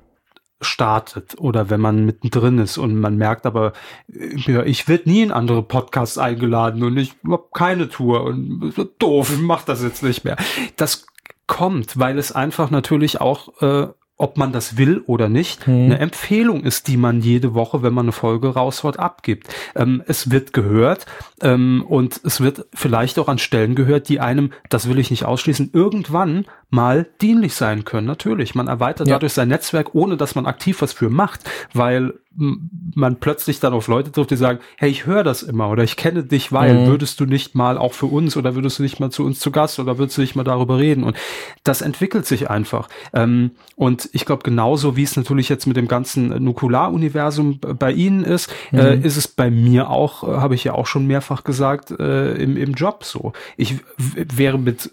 startet 0.61 1.39
oder 1.39 1.71
wenn 1.71 1.81
man 1.81 2.05
mittendrin 2.05 2.59
ist 2.59 2.77
und 2.77 2.99
man 2.99 3.17
merkt 3.17 3.47
aber, 3.47 3.73
ja, 4.09 4.63
ich 4.65 4.89
werde 4.89 5.09
nie 5.09 5.23
in 5.23 5.33
andere 5.33 5.63
Podcasts 5.63 6.19
eingeladen 6.19 6.83
und 6.83 6.97
ich 6.97 7.15
habe 7.25 7.45
keine 7.53 7.89
Tour 7.89 8.25
und 8.25 8.75
doof, 8.99 9.33
ich 9.33 9.41
mach 9.41 9.63
das 9.63 9.83
jetzt 9.83 10.03
nicht 10.03 10.25
mehr. 10.25 10.37
Das 10.77 11.07
kommt, 11.47 11.99
weil 11.99 12.19
es 12.19 12.33
einfach 12.33 12.71
natürlich 12.71 13.21
auch 13.21 13.63
äh, 13.63 13.89
ob 14.19 14.39
man 14.39 14.53
das 14.53 14.79
will 14.79 15.03
oder 15.07 15.29
nicht, 15.29 15.67
hm. 15.67 15.85
eine 15.85 15.99
Empfehlung 15.99 16.65
ist, 16.65 16.89
die 16.89 16.97
man 16.97 17.21
jede 17.21 17.55
Woche, 17.55 17.83
wenn 17.83 17.93
man 17.93 18.07
eine 18.07 18.13
Folge 18.13 18.49
raushaut, 18.49 18.99
abgibt. 18.99 19.49
Ähm, 19.75 20.03
es 20.07 20.31
wird 20.31 20.55
gehört 20.55 21.05
ähm, 21.43 21.85
und 21.87 22.21
es 22.25 22.41
wird 22.41 22.67
vielleicht 22.73 23.19
auch 23.19 23.29
an 23.29 23.39
Stellen 23.39 23.75
gehört, 23.75 24.09
die 24.09 24.21
einem, 24.21 24.53
das 24.71 24.89
will 24.89 24.99
ich 24.99 25.11
nicht 25.11 25.27
ausschließen, 25.27 25.71
irgendwann 25.73 26.47
mal 26.71 27.07
dienlich 27.21 27.55
sein 27.55 27.85
können. 27.85 28.07
Natürlich, 28.07 28.55
man 28.55 28.69
erweitert 28.69 29.07
ja. 29.07 29.15
dadurch 29.15 29.35
sein 29.35 29.49
Netzwerk, 29.49 29.95
ohne 29.95 30.17
dass 30.17 30.35
man 30.35 30.47
aktiv 30.47 30.81
was 30.81 30.95
für 30.95 31.11
macht, 31.11 31.41
weil 31.75 32.15
man 32.37 33.17
plötzlich 33.17 33.61
dann 33.61 33.73
auf 33.73 33.89
Leute 33.89 34.13
trifft, 34.13 34.31
die 34.31 34.37
sagen, 34.37 34.61
hey, 34.77 34.91
ich 34.91 35.07
höre 35.07 35.25
das 35.25 35.43
immer 35.43 35.71
oder 35.71 35.85
ich 35.85 35.97
kenne 35.97 36.25
dich, 36.25 36.53
weil 36.53 36.75
mhm. 36.75 36.87
würdest 36.87 37.19
du 37.21 37.27
nicht 37.27 37.55
mal 37.55 37.79
auch 37.79 37.95
für 37.95 38.07
uns 38.07 38.37
oder 38.37 38.55
würdest 38.55 38.79
du 38.79 38.83
nicht 38.83 39.01
mal 39.01 39.11
zu 39.11 39.25
uns 39.25 39.41
zu 39.41 39.51
Gast 39.51 39.79
oder 39.79 39.99
würdest 39.99 40.19
du 40.19 40.21
nicht 40.21 40.37
mal 40.37 40.45
darüber 40.45 40.79
reden? 40.79 41.05
Und 41.05 41.17
das 41.65 41.81
entwickelt 41.81 42.27
sich 42.27 42.51
einfach. 42.51 42.89
Ähm, 43.13 43.53
und 43.75 44.09
ich 44.13 44.25
glaube, 44.25 44.43
genauso 44.43 44.97
wie 44.97 45.03
es 45.03 45.17
natürlich 45.17 45.49
jetzt 45.49 45.67
mit 45.67 45.77
dem 45.77 45.89
ganzen 45.89 46.43
Nukular-Universum 46.43 47.59
bei 47.61 47.93
Ihnen 47.93 48.25
ist, 48.25 48.53
äh, 48.73 48.97
mhm. 48.97 49.03
äh, 49.03 49.07
ist 49.07 49.17
es 49.17 49.29
bei 49.29 49.51
mir 49.51 49.91
auch, 49.91 50.23
äh, 50.23 50.37
habe 50.37 50.55
ich 50.55 50.65
ja 50.65 50.75
auch 50.75 50.87
schon 50.87 51.07
mehrfach 51.07 51.45
gesagt, 51.45 51.91
äh, 51.91 52.35
im, 52.35 52.57
im 52.57 52.75
Job 52.75 53.05
so. 53.05 53.33
Ich 53.57 53.77
wäre 53.97 54.59
mit 54.59 54.91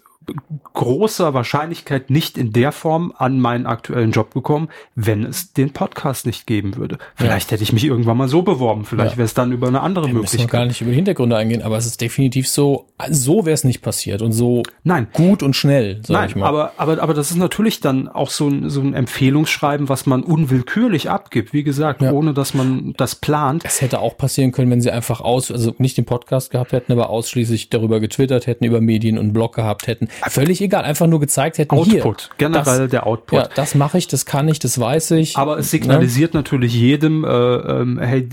großer 0.72 1.34
Wahrscheinlichkeit 1.34 2.10
nicht 2.10 2.36
in 2.36 2.52
der 2.52 2.72
Form 2.72 3.12
an 3.16 3.38
meinen 3.38 3.66
aktuellen 3.66 4.10
Job 4.10 4.34
gekommen, 4.34 4.68
wenn 4.94 5.24
es 5.24 5.52
den 5.52 5.72
Podcast 5.72 6.26
nicht 6.26 6.46
geben 6.46 6.76
würde. 6.76 6.98
Vielleicht 7.14 7.50
ja. 7.50 7.54
hätte 7.54 7.62
ich 7.62 7.72
mich 7.72 7.84
irgendwann 7.84 8.16
mal 8.16 8.28
so 8.28 8.42
beworben, 8.42 8.84
vielleicht 8.84 9.12
ja. 9.12 9.18
wäre 9.18 9.26
es 9.26 9.34
dann 9.34 9.52
über 9.52 9.68
eine 9.68 9.80
andere 9.80 10.06
wir 10.06 10.14
Möglichkeit. 10.14 10.40
Müssen 10.40 10.50
gar 10.50 10.66
nicht 10.66 10.80
über 10.80 10.90
die 10.90 10.96
Hintergründe 10.96 11.36
eingehen, 11.36 11.62
aber 11.62 11.76
es 11.76 11.86
ist 11.86 12.00
definitiv 12.00 12.48
so, 12.48 12.88
so 13.08 13.46
wäre 13.46 13.54
es 13.54 13.64
nicht 13.64 13.82
passiert 13.82 14.20
und 14.22 14.32
so 14.32 14.62
Nein. 14.82 15.06
gut 15.12 15.42
und 15.42 15.54
schnell, 15.54 16.00
Nein, 16.08 16.30
ich 16.30 16.36
mal. 16.36 16.46
Aber, 16.46 16.72
aber, 16.76 17.00
aber 17.02 17.14
das 17.14 17.30
ist 17.30 17.36
natürlich 17.36 17.80
dann 17.80 18.08
auch 18.08 18.30
so 18.30 18.48
ein, 18.48 18.68
so 18.70 18.80
ein 18.80 18.94
Empfehlungsschreiben, 18.94 19.88
was 19.88 20.06
man 20.06 20.22
unwillkürlich 20.22 21.08
abgibt, 21.08 21.52
wie 21.52 21.62
gesagt, 21.62 22.02
ja. 22.02 22.12
ohne 22.12 22.34
dass 22.34 22.54
man 22.54 22.94
das 22.96 23.14
plant. 23.14 23.62
Es 23.64 23.80
hätte 23.80 24.00
auch 24.00 24.16
passieren 24.16 24.50
können, 24.50 24.70
wenn 24.70 24.80
sie 24.80 24.90
einfach 24.90 25.20
aus, 25.20 25.52
also 25.52 25.74
nicht 25.78 25.96
den 25.96 26.04
Podcast 26.04 26.50
gehabt 26.50 26.72
hätten, 26.72 26.92
aber 26.92 27.10
ausschließlich 27.10 27.70
darüber 27.70 28.00
getwittert 28.00 28.46
hätten, 28.46 28.64
über 28.64 28.80
Medien 28.80 29.18
und 29.18 29.32
Blog 29.32 29.54
gehabt 29.54 29.86
hätten 29.86 30.08
Völlig 30.28 30.60
egal, 30.60 30.84
einfach 30.84 31.06
nur 31.06 31.20
gezeigt 31.20 31.58
hätten, 31.58 31.74
Output, 31.74 32.22
hier, 32.22 32.30
generell 32.38 32.80
das, 32.80 32.90
der 32.90 33.06
Output. 33.06 33.38
Ja, 33.38 33.48
das 33.54 33.74
mache 33.74 33.98
ich, 33.98 34.08
das 34.08 34.26
kann 34.26 34.48
ich, 34.48 34.58
das 34.58 34.78
weiß 34.78 35.12
ich. 35.12 35.36
Aber 35.36 35.58
es 35.58 35.70
signalisiert 35.70 36.34
ne? 36.34 36.40
natürlich 36.40 36.74
jedem, 36.74 37.24
äh, 37.24 37.28
ähm, 37.28 37.98
hey, 37.98 38.28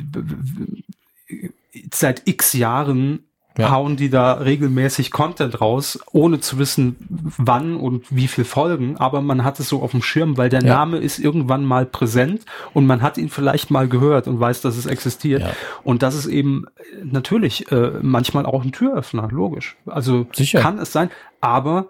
seit 1.94 2.28
x 2.28 2.54
Jahren 2.54 3.24
ja. 3.58 3.72
hauen 3.72 3.98
die 3.98 4.10
da 4.10 4.34
regelmäßig 4.34 5.12
Content 5.12 5.60
raus, 5.60 6.00
ohne 6.12 6.40
zu 6.40 6.58
wissen, 6.58 6.96
wann 7.10 7.76
und 7.76 8.06
wie 8.10 8.28
viel 8.28 8.46
Folgen, 8.46 8.98
aber 8.98 9.22
man 9.22 9.44
hat 9.44 9.60
es 9.60 9.68
so 9.68 9.82
auf 9.82 9.92
dem 9.92 10.02
Schirm, 10.02 10.38
weil 10.38 10.50
der 10.50 10.62
ja. 10.64 10.76
Name 10.76 10.98
ist 10.98 11.20
irgendwann 11.20 11.66
mal 11.66 11.86
präsent 11.86 12.46
und 12.74 12.86
man 12.86 13.02
hat 13.02 13.18
ihn 13.18 13.30
vielleicht 13.30 13.72
mal 13.72 13.88
gehört 13.88 14.28
und 14.28 14.40
weiß, 14.40 14.62
dass 14.62 14.78
es 14.78 14.86
existiert. 14.86 15.42
Ja. 15.42 15.52
Und 15.84 16.02
das 16.02 16.16
ist 16.16 16.28
eben 16.28 16.66
natürlich 17.04 17.72
äh, 17.72 17.92
manchmal 18.02 18.46
auch 18.46 18.64
ein 18.64 18.72
Türöffner, 18.72 19.28
logisch. 19.32 19.76
Also 19.86 20.28
Sicher. 20.34 20.60
kann 20.60 20.80
es 20.80 20.94
sein, 20.94 21.10
aber 21.42 21.88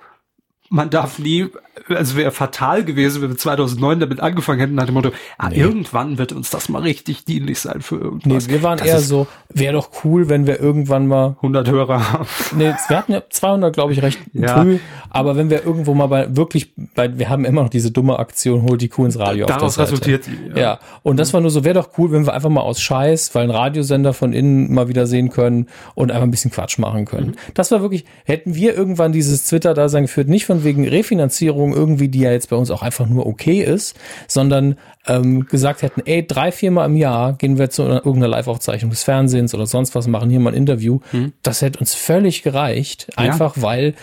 man 0.70 0.90
darf 0.90 1.20
nie, 1.20 1.50
also 1.88 2.18
wäre 2.18 2.32
fatal 2.32 2.84
gewesen, 2.84 3.22
wenn 3.22 3.30
wir 3.30 3.38
2009 3.38 4.00
damit 4.00 4.20
angefangen 4.20 4.60
hätten, 4.60 4.76
nach 4.76 4.86
dem 4.86 4.94
Motto, 4.94 5.12
ah, 5.38 5.50
nee. 5.50 5.58
irgendwann 5.58 6.18
wird 6.18 6.34
uns 6.34 6.50
das 6.50 6.70
mal 6.70 6.82
richtig 6.82 7.26
dienlich 7.26 7.60
sein 7.60 7.82
für 7.82 7.96
irgendwas. 7.96 8.48
Nee, 8.48 8.54
wir 8.54 8.64
waren 8.64 8.78
das 8.78 8.88
eher 8.88 9.00
so, 9.00 9.28
wäre 9.50 9.74
doch 9.74 9.90
cool, 10.04 10.30
wenn 10.30 10.48
wir 10.48 10.60
irgendwann 10.60 11.08
mal 11.08 11.36
100 11.38 11.70
Hörer 11.70 12.12
haben. 12.12 12.28
Nee, 12.56 12.74
wir 12.88 12.98
hatten 12.98 13.14
ja 13.14 13.24
200, 13.30 13.74
glaube 13.74 13.94
ich, 13.94 14.02
recht 14.02 14.20
ja. 14.34 14.62
früh, 14.62 14.80
aber 15.10 15.36
wenn 15.38 15.50
wir 15.50 15.66
irgendwo 15.66 15.94
mal 15.94 16.08
bei, 16.08 16.36
wirklich, 16.36 16.74
bei, 16.96 17.18
wir 17.18 17.30
haben 17.30 17.46
immer 17.46 17.64
noch 17.64 17.70
diese 17.70 17.92
dumme 17.92 18.20
Aktion, 18.20 18.64
holt 18.64 18.82
die 18.82 18.90
Kuh 18.90 19.06
ins 19.06 19.18
Radio 19.18 19.46
Daraus 19.46 19.80
resultiert 19.80 20.26
sie. 20.26 20.38
Ja. 20.50 20.60
ja, 20.60 20.80
und 21.04 21.18
das 21.18 21.34
war 21.34 21.42
nur 21.42 21.52
so, 21.52 21.64
wäre 21.64 21.76
doch 21.76 21.90
cool, 21.98 22.12
wenn 22.12 22.26
wir 22.26 22.34
einfach 22.34 22.50
mal 22.50 22.62
aus 22.62 22.82
Scheiß, 22.82 23.34
weil 23.34 23.46
ein 23.46 23.52
Radiosender 23.52 24.14
von 24.14 24.34
innen 24.34 24.74
mal 24.74 24.88
wieder 24.88 25.08
sehen 25.08 25.30
können 25.30 25.68
und 25.96 26.12
einfach 26.12 26.24
ein 26.24 26.32
bisschen 26.32 26.52
Quatsch 26.52 26.78
machen 26.80 27.06
können. 27.06 27.28
Mhm. 27.28 27.54
Das 27.54 27.72
war 27.72 27.82
wirklich, 27.82 28.06
hätten 28.26 28.56
wir 28.56 28.76
irgendwann 28.76 29.12
dieses 29.12 29.46
Twitter-Dasein 29.46 30.04
geführt, 30.04 30.28
nicht 30.28 30.46
von 30.46 30.64
wegen 30.64 30.88
Refinanzierung 30.88 31.61
irgendwie, 31.70 32.10
die 32.10 32.20
ja 32.20 32.32
jetzt 32.32 32.50
bei 32.50 32.56
uns 32.56 32.72
auch 32.72 32.82
einfach 32.82 33.08
nur 33.08 33.26
okay 33.28 33.62
ist, 33.62 33.96
sondern 34.28 34.76
ähm, 35.08 35.46
gesagt 35.46 35.82
hätten, 35.82 36.02
ey, 36.06 36.26
drei, 36.26 36.52
viermal 36.52 36.88
im 36.88 36.96
Jahr 36.96 37.34
gehen 37.34 37.58
wir 37.58 37.70
zu 37.70 37.84
irgendeiner 37.84 38.28
Live-Aufzeichnung 38.28 38.92
des 38.92 39.04
Fernsehens 39.04 39.54
oder 39.54 39.66
sonst 39.66 39.96
was, 39.96 40.08
machen 40.08 40.30
hier 40.30 40.40
mal 40.40 40.52
ein 40.52 40.58
Interview. 40.58 41.00
Hm. 41.12 41.34
Das 41.44 41.62
hätte 41.62 41.80
uns 41.80 41.94
völlig 41.94 42.44
gereicht, 42.44 43.08
einfach 43.16 43.58
ja. 43.58 43.62
weil 43.64 43.94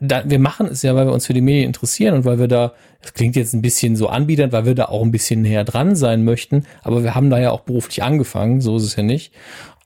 da, 0.00 0.22
wir 0.26 0.38
machen 0.38 0.66
es 0.66 0.82
ja, 0.82 0.94
weil 0.94 1.06
wir 1.06 1.12
uns 1.12 1.26
für 1.26 1.32
die 1.32 1.40
Medien 1.40 1.66
interessieren 1.66 2.14
und 2.14 2.24
weil 2.24 2.38
wir 2.38 2.48
da, 2.48 2.72
das 3.00 3.14
klingt 3.14 3.36
jetzt 3.36 3.54
ein 3.54 3.62
bisschen 3.62 3.96
so 3.96 4.08
anbietend, 4.08 4.52
weil 4.52 4.66
wir 4.66 4.74
da 4.74 4.86
auch 4.86 5.02
ein 5.02 5.12
bisschen 5.12 5.42
näher 5.42 5.64
dran 5.64 5.96
sein 5.96 6.24
möchten, 6.24 6.66
aber 6.82 7.02
wir 7.02 7.14
haben 7.14 7.30
da 7.30 7.38
ja 7.38 7.50
auch 7.50 7.60
beruflich 7.60 8.02
angefangen, 8.02 8.60
so 8.60 8.76
ist 8.76 8.84
es 8.84 8.96
ja 8.96 9.02
nicht. 9.02 9.32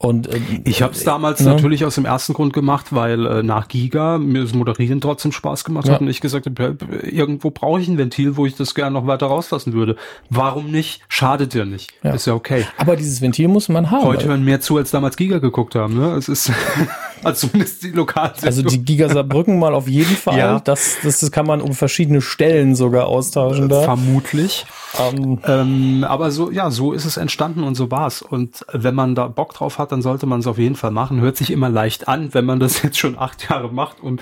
Und 0.02 0.28
äh, 0.28 0.40
ich 0.64 0.80
habe 0.80 0.94
es 0.94 1.04
damals 1.04 1.40
ne? 1.40 1.50
natürlich 1.50 1.84
aus 1.84 1.96
dem 1.96 2.06
ersten 2.06 2.32
Grund 2.32 2.54
gemacht, 2.54 2.86
weil 2.90 3.26
äh, 3.26 3.42
nach 3.42 3.68
Giga 3.68 4.16
mir 4.16 4.40
das 4.40 4.54
Moderieren 4.54 5.02
trotzdem 5.02 5.30
Spaß 5.30 5.62
gemacht 5.62 5.88
ja. 5.88 5.92
hat 5.92 6.00
und 6.00 6.08
ich 6.08 6.22
gesagt 6.22 6.46
habe, 6.46 6.78
irgendwo 7.02 7.50
brauche 7.50 7.82
ich 7.82 7.86
ein 7.88 7.98
Ventil, 7.98 8.38
wo 8.38 8.46
ich 8.46 8.56
das 8.56 8.74
gerne 8.74 8.94
noch 8.94 9.06
weiter 9.06 9.26
rauslassen 9.26 9.74
würde. 9.74 9.96
Warum 10.30 10.70
nicht? 10.70 11.02
Schadet 11.08 11.52
ja 11.52 11.66
nicht. 11.66 11.92
Ja. 12.02 12.14
Ist 12.14 12.26
ja 12.26 12.32
okay. 12.32 12.64
Aber 12.78 12.96
dieses 12.96 13.20
Ventil 13.20 13.48
muss 13.48 13.68
man 13.68 13.90
haben. 13.90 14.04
Heute 14.04 14.28
hören 14.28 14.42
mehr 14.42 14.62
zu, 14.62 14.78
als 14.78 14.90
damals 14.90 15.18
Giga 15.18 15.36
geguckt 15.36 15.74
haben. 15.74 15.98
Ne? 15.98 16.14
Es 16.14 16.30
ist 16.30 16.50
also 17.24 17.48
zumindest 17.48 17.82
die 17.82 17.90
lokalen. 17.90 18.32
Also 18.42 18.62
die 18.62 18.84
Giga 18.84 19.08
Saarbrücken 19.08 19.58
mal 19.58 19.74
auf 19.74 19.88
jeden 19.88 20.16
Fall. 20.16 20.38
Ja. 20.38 20.60
Das, 20.60 20.96
das, 21.02 21.20
das 21.20 21.30
kann 21.30 21.46
man 21.46 21.60
um 21.60 21.74
verschiedene 21.74 22.20
Stellen 22.20 22.74
sogar 22.74 23.06
austauschen 23.06 23.68
da. 23.68 23.82
Vermutlich. 23.82 24.66
Um. 24.98 25.40
Ähm, 25.46 26.04
aber 26.04 26.30
so, 26.30 26.50
ja, 26.50 26.70
so 26.70 26.92
ist 26.92 27.04
es 27.04 27.16
entstanden 27.16 27.62
und 27.62 27.74
so 27.74 27.90
war's. 27.90 28.22
Und 28.22 28.64
wenn 28.72 28.94
man 28.94 29.14
da 29.14 29.28
Bock 29.28 29.54
drauf 29.54 29.78
hat, 29.78 29.92
dann 29.92 30.02
sollte 30.02 30.26
man 30.26 30.40
es 30.40 30.46
auf 30.46 30.58
jeden 30.58 30.76
Fall 30.76 30.90
machen. 30.90 31.20
Hört 31.20 31.36
sich 31.36 31.50
immer 31.50 31.68
leicht 31.68 32.08
an, 32.08 32.34
wenn 32.34 32.44
man 32.44 32.60
das 32.60 32.82
jetzt 32.82 32.98
schon 32.98 33.18
acht 33.18 33.48
Jahre 33.48 33.72
macht. 33.72 34.00
Und 34.00 34.20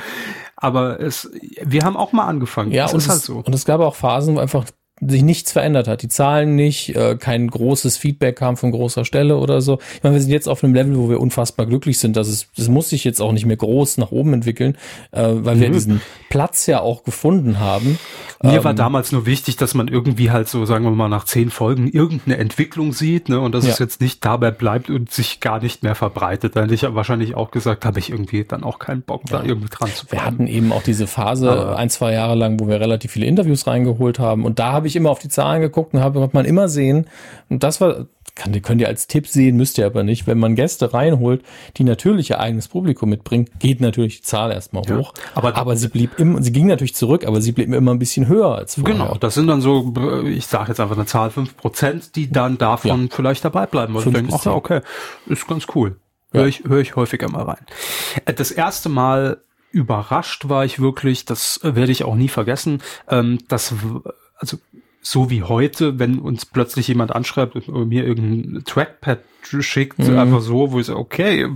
aber 0.57 1.01
es, 1.01 1.31
wir 1.63 1.85
haben 1.85 1.97
auch 1.97 2.13
mal 2.13 2.27
angefangen. 2.27 2.73
Ja, 2.73 2.85
das 2.85 2.95
und 2.95 2.99
ist 3.01 3.09
halt 3.09 3.21
so. 3.23 3.43
Und 3.45 3.55
es 3.55 3.65
gab 3.65 3.81
auch 3.81 3.95
Phasen, 3.95 4.37
wo 4.37 4.41
einfach 4.41 4.65
sich 5.07 5.23
nichts 5.23 5.53
verändert 5.53 5.89
hat. 5.89 6.03
Die 6.03 6.09
Zahlen 6.09 6.55
nicht, 6.55 6.95
äh, 6.97 7.17
kein 7.17 7.49
großes 7.49 7.97
Feedback 7.97 8.37
kam 8.37 8.57
von 8.57 8.71
großer 8.71 9.05
Stelle 9.05 9.37
oder 9.37 9.61
so. 9.61 9.79
Ich 9.97 10.03
meine, 10.03 10.15
wir 10.15 10.23
sind 10.23 10.31
jetzt 10.31 10.49
auf 10.49 10.65
einem 10.65 10.75
Level, 10.75 10.97
wo 10.97 11.09
wir 11.09 11.21
unfassbar 11.21 11.67
glücklich 11.67 11.99
sind. 11.99 12.17
dass 12.17 12.29
es, 12.29 12.49
das 12.57 12.69
muss 12.69 12.91
sich 12.91 13.05
jetzt 13.05 13.21
auch 13.21 13.33
nicht 13.33 13.47
mehr 13.47 13.57
groß 13.57 13.99
nach 13.99 14.11
oben 14.11 14.33
entwickeln, 14.33 14.77
äh, 15.13 15.23
weil 15.23 15.57
mhm. 15.57 15.61
wir 15.61 15.71
diesen 15.71 16.01
Platz 16.29 16.67
ja 16.67 16.81
auch 16.81 17.05
gefunden 17.05 17.61
haben. 17.61 17.99
Mir 18.43 18.59
ähm, 18.59 18.65
war 18.65 18.75
damals 18.75 19.13
nur 19.13 19.27
wichtig, 19.27 19.57
dass 19.57 19.75
man 19.75 19.89
irgendwie 19.89 20.31
halt 20.31 20.49
so, 20.49 20.65
sagen 20.65 20.85
wir 20.85 20.91
mal, 20.91 21.09
nach 21.09 21.25
zehn 21.25 21.51
Folgen 21.51 21.89
irgendeine 21.89 22.39
Entwicklung 22.39 22.93
sieht, 22.93 23.29
ne, 23.29 23.41
und 23.41 23.53
dass 23.53 23.65
ja. 23.65 23.73
es 23.73 23.79
jetzt 23.79 24.01
nicht 24.01 24.25
dabei 24.25 24.51
bleibt 24.51 24.91
und 24.91 25.11
sich 25.11 25.41
gar 25.41 25.61
nicht 25.61 25.83
mehr 25.83 25.95
verbreitet. 25.95 26.55
Hätte 26.55 26.75
ich 26.75 26.83
wahrscheinlich 26.83 27.35
auch 27.35 27.51
gesagt, 27.51 27.85
habe 27.85 27.99
ich 27.99 28.11
irgendwie 28.11 28.45
dann 28.45 28.63
auch 28.65 28.79
keinen 28.79 29.03
Bock, 29.03 29.23
ja. 29.31 29.39
da 29.39 29.45
irgendwie 29.45 29.69
dran 29.69 29.91
zu 29.95 30.07
bleiben. 30.07 30.23
Wir 30.23 30.27
hatten 30.27 30.47
eben 30.47 30.73
auch 30.73 30.83
diese 30.83 31.07
Phase 31.07 31.51
Aber 31.51 31.77
ein, 31.77 31.91
zwei 31.91 32.13
Jahre 32.13 32.35
lang, 32.35 32.61
wo 32.61 32.69
wir 32.69 32.81
relativ 32.81 33.13
viele 33.13 33.27
Interviews 33.27 33.67
reingeholt 33.67 34.19
haben 34.19 34.45
und 34.45 34.59
da 34.59 34.73
habe 34.73 34.88
ich 34.89 34.97
immer 34.97 35.11
auf 35.11 35.19
die 35.19 35.29
Zahlen 35.29 35.61
geguckt 35.61 35.95
und 35.95 36.01
habe, 36.01 36.29
man 36.33 36.45
immer 36.45 36.69
sehen. 36.69 37.07
Und 37.49 37.63
das 37.63 37.81
war, 37.81 38.07
kann, 38.35 38.61
könnt 38.63 38.81
ihr 38.81 38.89
als 38.89 39.07
Tipp 39.07 39.27
sehen, 39.27 39.57
müsst 39.57 39.79
ihr 39.79 39.87
aber 39.87 40.05
nicht. 40.05 40.27
Wenn 40.27 40.39
man 40.39 40.55
Gäste 40.55 40.93
reinholt, 40.93 41.43
die 41.77 41.85
natürlich 41.85 42.31
ihr 42.31 42.41
eigenes 42.41 42.69
Publikum 42.69 43.11
mitbringen, 43.11 43.49
geht 43.59 43.81
natürlich 43.81 44.19
die 44.19 44.23
Zahl 44.23 44.53
erstmal 44.53 44.83
hoch. 44.83 45.15
Ja, 45.17 45.23
aber, 45.35 45.57
aber 45.57 45.77
sie 45.77 45.89
blieb 45.89 46.19
immer, 46.19 46.43
sie 46.43 46.53
ging 46.53 46.67
natürlich 46.67 46.95
zurück, 46.95 47.27
aber 47.27 47.41
sie 47.41 47.53
blieb 47.53 47.73
immer 47.73 47.93
ein 47.93 47.99
bisschen 47.99 48.29
höher 48.29 48.55
als 48.55 48.75
vorher. 48.75 48.95
Genau, 48.95 49.17
das 49.19 49.35
sind 49.35 49.47
dann 49.47 49.61
so, 49.61 49.95
ich 50.25 50.47
sage 50.47 50.69
jetzt 50.69 50.81
einfach 50.81 50.97
eine 50.97 51.07
Zahl, 51.07 51.31
fünf 51.31 51.57
Prozent, 51.57 52.17
die 52.17 52.31
dann 52.31 52.59
davon 52.59 53.03
ja. 53.05 53.09
vielleicht 53.11 53.45
dabei 53.45 53.67
bleiben. 53.67 53.97
Und 53.97 54.15
denken, 54.15 54.33
ach 54.35 54.45
ja, 54.45 54.53
okay, 54.53 54.81
ist 55.27 55.47
ganz 55.47 55.67
cool. 55.75 55.97
Höre 56.33 56.47
ich, 56.47 56.65
hör 56.65 56.79
ich 56.79 56.95
häufiger 56.95 57.29
mal 57.31 57.45
rein. 57.45 57.65
Äh, 58.27 58.35
das 58.35 58.51
erste 58.51 58.89
Mal 58.89 59.39
überrascht 59.71 60.49
war 60.49 60.65
ich 60.65 60.81
wirklich, 60.81 61.25
das 61.25 61.61
werde 61.63 61.93
ich 61.93 62.05
auch 62.05 62.15
nie 62.15 62.29
vergessen, 62.29 62.83
ähm, 63.09 63.39
das, 63.49 63.75
also 64.37 64.59
so 65.01 65.31
wie 65.31 65.43
heute, 65.43 65.99
wenn 65.99 66.19
uns 66.19 66.45
plötzlich 66.47 66.89
jemand 66.89 67.15
anschreibt 67.15 67.69
und 67.69 67.89
mir 67.89 68.05
irgendein 68.05 68.65
Trackpad 68.65 69.21
schickt, 69.43 69.99
mhm. 69.99 70.19
einfach 70.19 70.41
so, 70.41 70.73
wo 70.73 70.81
ich 70.81 70.87
sage, 70.87 70.99
okay, 70.99 71.49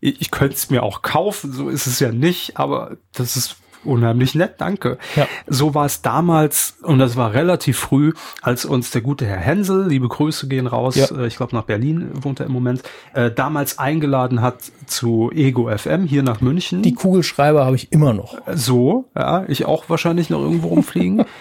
ich, 0.00 0.20
ich 0.20 0.30
könnte 0.30 0.56
es 0.56 0.70
mir 0.70 0.82
auch 0.82 1.02
kaufen, 1.02 1.52
so 1.52 1.68
ist 1.68 1.86
es 1.86 2.00
ja 2.00 2.12
nicht, 2.12 2.58
aber 2.58 2.96
das 3.12 3.36
ist 3.36 3.56
unheimlich 3.86 4.34
nett, 4.34 4.54
danke. 4.58 4.98
Ja. 5.14 5.26
So 5.46 5.74
war 5.74 5.86
es 5.86 6.02
damals 6.02 6.76
und 6.82 6.98
das 6.98 7.16
war 7.16 7.32
relativ 7.32 7.78
früh, 7.78 8.12
als 8.42 8.64
uns 8.64 8.90
der 8.90 9.00
gute 9.00 9.24
Herr 9.26 9.38
Hensel, 9.38 9.86
liebe 9.86 10.08
Grüße 10.08 10.48
gehen 10.48 10.66
raus, 10.66 10.96
ja. 10.96 11.06
äh, 11.16 11.26
ich 11.26 11.36
glaube 11.36 11.54
nach 11.54 11.64
Berlin 11.64 12.10
wohnt 12.12 12.40
er 12.40 12.46
im 12.46 12.52
Moment, 12.52 12.82
äh, 13.14 13.30
damals 13.30 13.78
eingeladen 13.78 14.42
hat 14.42 14.58
zu 14.86 15.30
Ego 15.32 15.70
FM 15.74 16.04
hier 16.04 16.22
nach 16.22 16.40
München. 16.40 16.82
Die 16.82 16.94
Kugelschreiber 16.94 17.64
habe 17.64 17.76
ich 17.76 17.92
immer 17.92 18.12
noch. 18.12 18.38
So, 18.52 19.06
ja, 19.16 19.44
ich 19.48 19.64
auch 19.64 19.88
wahrscheinlich 19.88 20.30
noch 20.30 20.40
irgendwo 20.40 20.68
rumfliegen. 20.68 21.24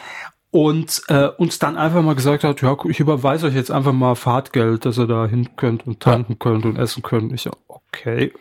und 0.56 1.02
äh, 1.10 1.28
uns 1.38 1.60
dann 1.60 1.76
einfach 1.76 2.02
mal 2.02 2.16
gesagt 2.16 2.46
hat, 2.46 2.62
ja, 2.62 2.78
ich 2.88 3.02
überweise 3.02 3.48
euch 3.48 3.56
jetzt 3.56 3.72
einfach 3.72 3.92
mal 3.92 4.16
Fahrtgeld, 4.16 4.86
dass 4.86 4.98
ihr 4.98 5.06
da 5.06 5.28
hin 5.28 5.50
könnt 5.58 5.86
und 5.86 6.00
tanken 6.00 6.32
ja. 6.32 6.38
könnt 6.40 6.64
und 6.64 6.78
essen 6.78 7.04
könnt. 7.04 7.34
Ich 7.34 7.42
so, 7.42 7.52
okay. 7.68 8.32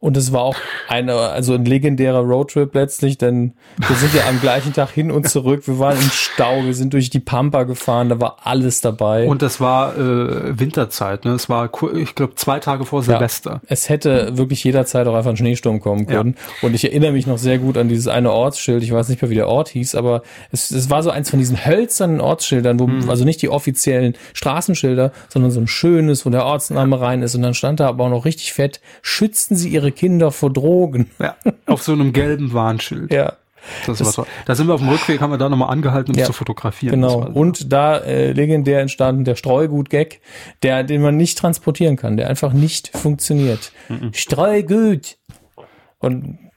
Und 0.00 0.16
es 0.16 0.32
war 0.32 0.40
auch 0.40 0.56
eine, 0.88 1.14
also 1.14 1.52
ein 1.52 1.66
legendärer 1.66 2.20
Roadtrip 2.20 2.74
letztlich, 2.74 3.18
denn 3.18 3.52
wir 3.86 3.96
sind 3.96 4.14
ja 4.14 4.22
am 4.30 4.40
gleichen 4.40 4.72
Tag 4.72 4.90
hin 4.92 5.10
und 5.10 5.28
zurück. 5.28 5.68
Wir 5.68 5.78
waren 5.78 5.98
im 5.98 6.10
Stau, 6.10 6.64
wir 6.64 6.72
sind 6.72 6.94
durch 6.94 7.10
die 7.10 7.20
Pampa 7.20 7.64
gefahren, 7.64 8.08
da 8.08 8.18
war 8.18 8.38
alles 8.44 8.80
dabei. 8.80 9.26
Und 9.26 9.42
das 9.42 9.60
war 9.60 9.98
äh, 9.98 10.58
Winterzeit, 10.58 11.26
ne? 11.26 11.32
Es 11.32 11.50
war, 11.50 11.70
ich 11.94 12.14
glaube, 12.14 12.34
zwei 12.36 12.60
Tage 12.60 12.86
vor 12.86 13.02
Silvester. 13.02 13.50
Ja, 13.50 13.60
es 13.68 13.90
hätte 13.90 14.38
wirklich 14.38 14.64
jederzeit 14.64 15.06
auch 15.06 15.14
einfach 15.14 15.32
ein 15.32 15.36
Schneesturm 15.36 15.80
kommen 15.80 16.06
können. 16.06 16.34
Ja. 16.62 16.68
Und 16.68 16.74
ich 16.74 16.84
erinnere 16.84 17.12
mich 17.12 17.26
noch 17.26 17.36
sehr 17.36 17.58
gut 17.58 17.76
an 17.76 17.90
dieses 17.90 18.08
eine 18.08 18.32
Ortsschild. 18.32 18.82
Ich 18.82 18.92
weiß 18.92 19.10
nicht 19.10 19.20
mehr, 19.20 19.30
wie 19.30 19.34
der 19.34 19.48
Ort 19.48 19.68
hieß, 19.68 19.94
aber 19.96 20.22
es, 20.50 20.70
es 20.70 20.88
war 20.88 21.02
so 21.02 21.10
eins 21.10 21.28
von 21.28 21.38
diesen 21.38 21.66
hölzernen 21.66 22.22
Ortsschildern, 22.22 22.80
wo, 22.80 22.86
mhm. 22.86 23.10
also 23.10 23.26
nicht 23.26 23.42
die 23.42 23.50
offiziellen 23.50 24.14
Straßenschilder, 24.32 25.12
sondern 25.28 25.50
so 25.50 25.60
ein 25.60 25.66
schönes, 25.66 26.24
wo 26.24 26.30
der 26.30 26.46
Ortsname 26.46 26.98
rein 26.98 27.20
ist. 27.20 27.34
Und 27.34 27.42
dann 27.42 27.52
stand 27.52 27.80
da 27.80 27.88
aber 27.88 28.04
auch 28.04 28.10
noch 28.10 28.24
richtig 28.24 28.54
fett, 28.54 28.80
schützen 29.02 29.56
Sie 29.56 29.68
Ihre 29.68 29.89
Kinder 29.92 30.30
vor 30.30 30.52
Drogen. 30.52 31.10
Ja, 31.18 31.36
auf 31.66 31.82
so 31.82 31.92
einem 31.92 32.12
gelben 32.12 32.52
Warnschild. 32.52 33.12
Ja. 33.12 33.34
Das, 33.86 33.98
das 33.98 34.16
war 34.16 34.26
Da 34.46 34.54
sind 34.54 34.68
wir 34.68 34.74
auf 34.74 34.80
dem 34.80 34.88
Rückweg, 34.88 35.20
haben 35.20 35.30
wir 35.30 35.38
da 35.38 35.48
nochmal 35.48 35.70
angehalten, 35.70 36.12
um 36.12 36.18
ja, 36.18 36.24
zu 36.24 36.32
fotografieren. 36.32 36.94
Genau. 36.94 37.26
Und 37.26 37.72
da 37.72 37.98
äh, 37.98 38.32
legendär 38.32 38.80
entstanden 38.80 39.24
der 39.24 39.36
Streugut-Gag, 39.36 40.20
der, 40.62 40.82
den 40.82 41.02
man 41.02 41.16
nicht 41.16 41.36
transportieren 41.38 41.96
kann, 41.96 42.16
der 42.16 42.28
einfach 42.28 42.52
nicht 42.52 42.96
funktioniert. 42.96 43.72
Mhm. 43.88 44.12
Streugut. 44.14 45.18
Und 45.98 46.49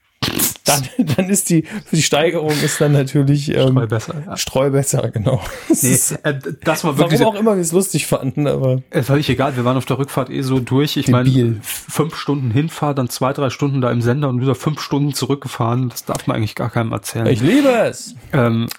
dann, 0.64 0.82
dann 1.16 1.30
ist 1.30 1.50
die, 1.50 1.66
die 1.92 2.02
Steigerung 2.02 2.52
ist 2.52 2.80
dann 2.80 2.94
natürlich 2.94 3.50
ähm, 3.50 3.70
Streu 3.70 3.88
besser. 3.88 4.24
Ja. 4.26 4.38
Streu 4.38 4.70
besser, 4.70 5.12
genau. 5.12 5.42
Nee, 5.82 5.98
äh, 6.24 6.40
das 6.64 6.84
war 6.84 6.98
wirklich. 6.98 7.20
Warum 7.20 7.36
auch 7.36 7.40
immer 7.40 7.56
wir 7.56 7.62
es 7.62 7.72
lustig 7.72 8.08
fanden, 8.08 8.48
aber. 8.48 8.82
Es 8.90 9.10
war 9.10 9.18
nicht 9.18 9.30
egal, 9.30 9.56
wir 9.56 9.66
waren 9.66 9.78
auf 9.78 9.86
der 9.86 9.98
Rückfahrt 9.98 10.30
eh 10.30 10.42
so 10.42 10.60
durch. 10.60 10.98
Ich 10.98 11.08
meine, 11.08 11.58
fünf 11.62 12.16
Stunden 12.16 12.52
Hinfahrt, 12.52 12.98
dann 12.98 13.10
zwei, 13.10 13.34
drei 13.34 13.50
Stunden 13.50 13.82
da 13.82 13.92
im 13.92 14.02
Sender 14.02 14.30
und 14.30 14.42
wieder 14.42 14.56
fünf 14.56 14.80
Stunden 14.80 15.14
zurückgefahren. 15.14 15.90
Das 15.90 16.06
darf 16.06 16.28
man 16.28 16.38
eigentlich 16.38 16.56
gar 16.56 16.70
keinem 16.70 16.92
erzählen. 16.92 17.28
Ich 17.28 17.42
liebe 17.42 17.70
es. 17.70 18.16
Ähm, 18.32 18.70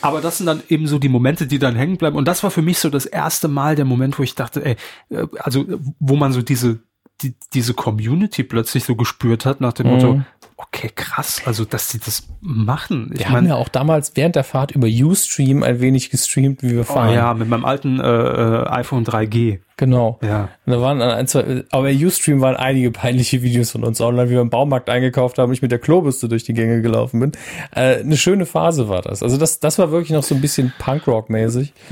aber 0.00 0.20
das 0.20 0.38
sind 0.38 0.46
dann 0.46 0.62
eben 0.68 0.86
so 0.86 0.98
die 0.98 1.08
Momente, 1.08 1.46
die 1.46 1.58
dann 1.58 1.76
hängen 1.76 1.96
bleiben. 1.96 2.16
Und 2.16 2.26
das 2.26 2.42
war 2.42 2.50
für 2.50 2.62
mich 2.62 2.78
so 2.78 2.90
das 2.90 3.06
erste 3.06 3.48
Mal 3.48 3.76
der 3.76 3.84
Moment, 3.84 4.18
wo 4.18 4.22
ich 4.22 4.34
dachte, 4.34 4.64
ey, 4.64 4.76
äh, 5.10 5.26
also 5.38 5.64
wo 5.98 6.16
man 6.16 6.32
so 6.32 6.42
diese 6.42 6.80
die, 7.22 7.34
diese 7.52 7.74
Community 7.74 8.42
plötzlich 8.42 8.84
so 8.84 8.96
gespürt 8.96 9.44
hat 9.44 9.60
nach 9.60 9.72
dem 9.72 9.86
mhm. 9.86 9.92
Motto, 9.92 10.22
okay, 10.62 10.90
krass, 10.94 11.42
also 11.44 11.64
dass 11.64 11.88
sie 11.88 11.98
das 11.98 12.28
machen. 12.40 13.10
Ich 13.12 13.20
wir 13.20 13.26
mein, 13.26 13.36
haben 13.36 13.46
ja 13.46 13.54
auch 13.56 13.68
damals 13.68 14.12
während 14.14 14.36
der 14.36 14.44
Fahrt 14.44 14.72
über 14.72 14.86
Ustream 14.86 15.62
ein 15.62 15.80
wenig 15.80 16.10
gestreamt, 16.10 16.62
wie 16.62 16.72
wir 16.72 16.80
oh 16.80 16.84
fahren. 16.84 17.10
Oh 17.10 17.14
ja, 17.14 17.34
mit 17.34 17.48
meinem 17.48 17.64
alten 17.64 18.00
äh, 18.00 18.04
äh 18.04 18.66
iPhone 18.68 19.04
3G. 19.04 19.60
Genau. 19.76 20.18
Ja. 20.22 20.50
Und 20.66 20.74
da 20.74 20.80
waren 20.82 21.00
ein, 21.00 21.26
zwei, 21.26 21.64
aber 21.70 21.84
bei 21.84 21.94
Ustream 21.94 22.42
waren 22.42 22.56
einige 22.56 22.90
peinliche 22.90 23.40
Videos 23.42 23.70
von 23.70 23.82
uns 23.82 23.98
online, 24.00 24.28
wie 24.28 24.34
wir 24.34 24.42
im 24.42 24.50
Baumarkt 24.50 24.90
eingekauft 24.90 25.38
haben, 25.38 25.52
ich 25.54 25.62
mit 25.62 25.72
der 25.72 25.78
Klobürste 25.78 26.28
durch 26.28 26.44
die 26.44 26.52
Gänge 26.52 26.82
gelaufen 26.82 27.18
bin. 27.18 27.32
Äh, 27.74 28.00
eine 28.00 28.18
schöne 28.18 28.44
Phase 28.44 28.90
war 28.90 29.00
das. 29.00 29.22
Also 29.22 29.38
das, 29.38 29.58
das 29.58 29.78
war 29.78 29.90
wirklich 29.90 30.10
noch 30.10 30.22
so 30.22 30.34
ein 30.34 30.40
bisschen 30.40 30.72
Punkrock-mäßig. 30.78 31.72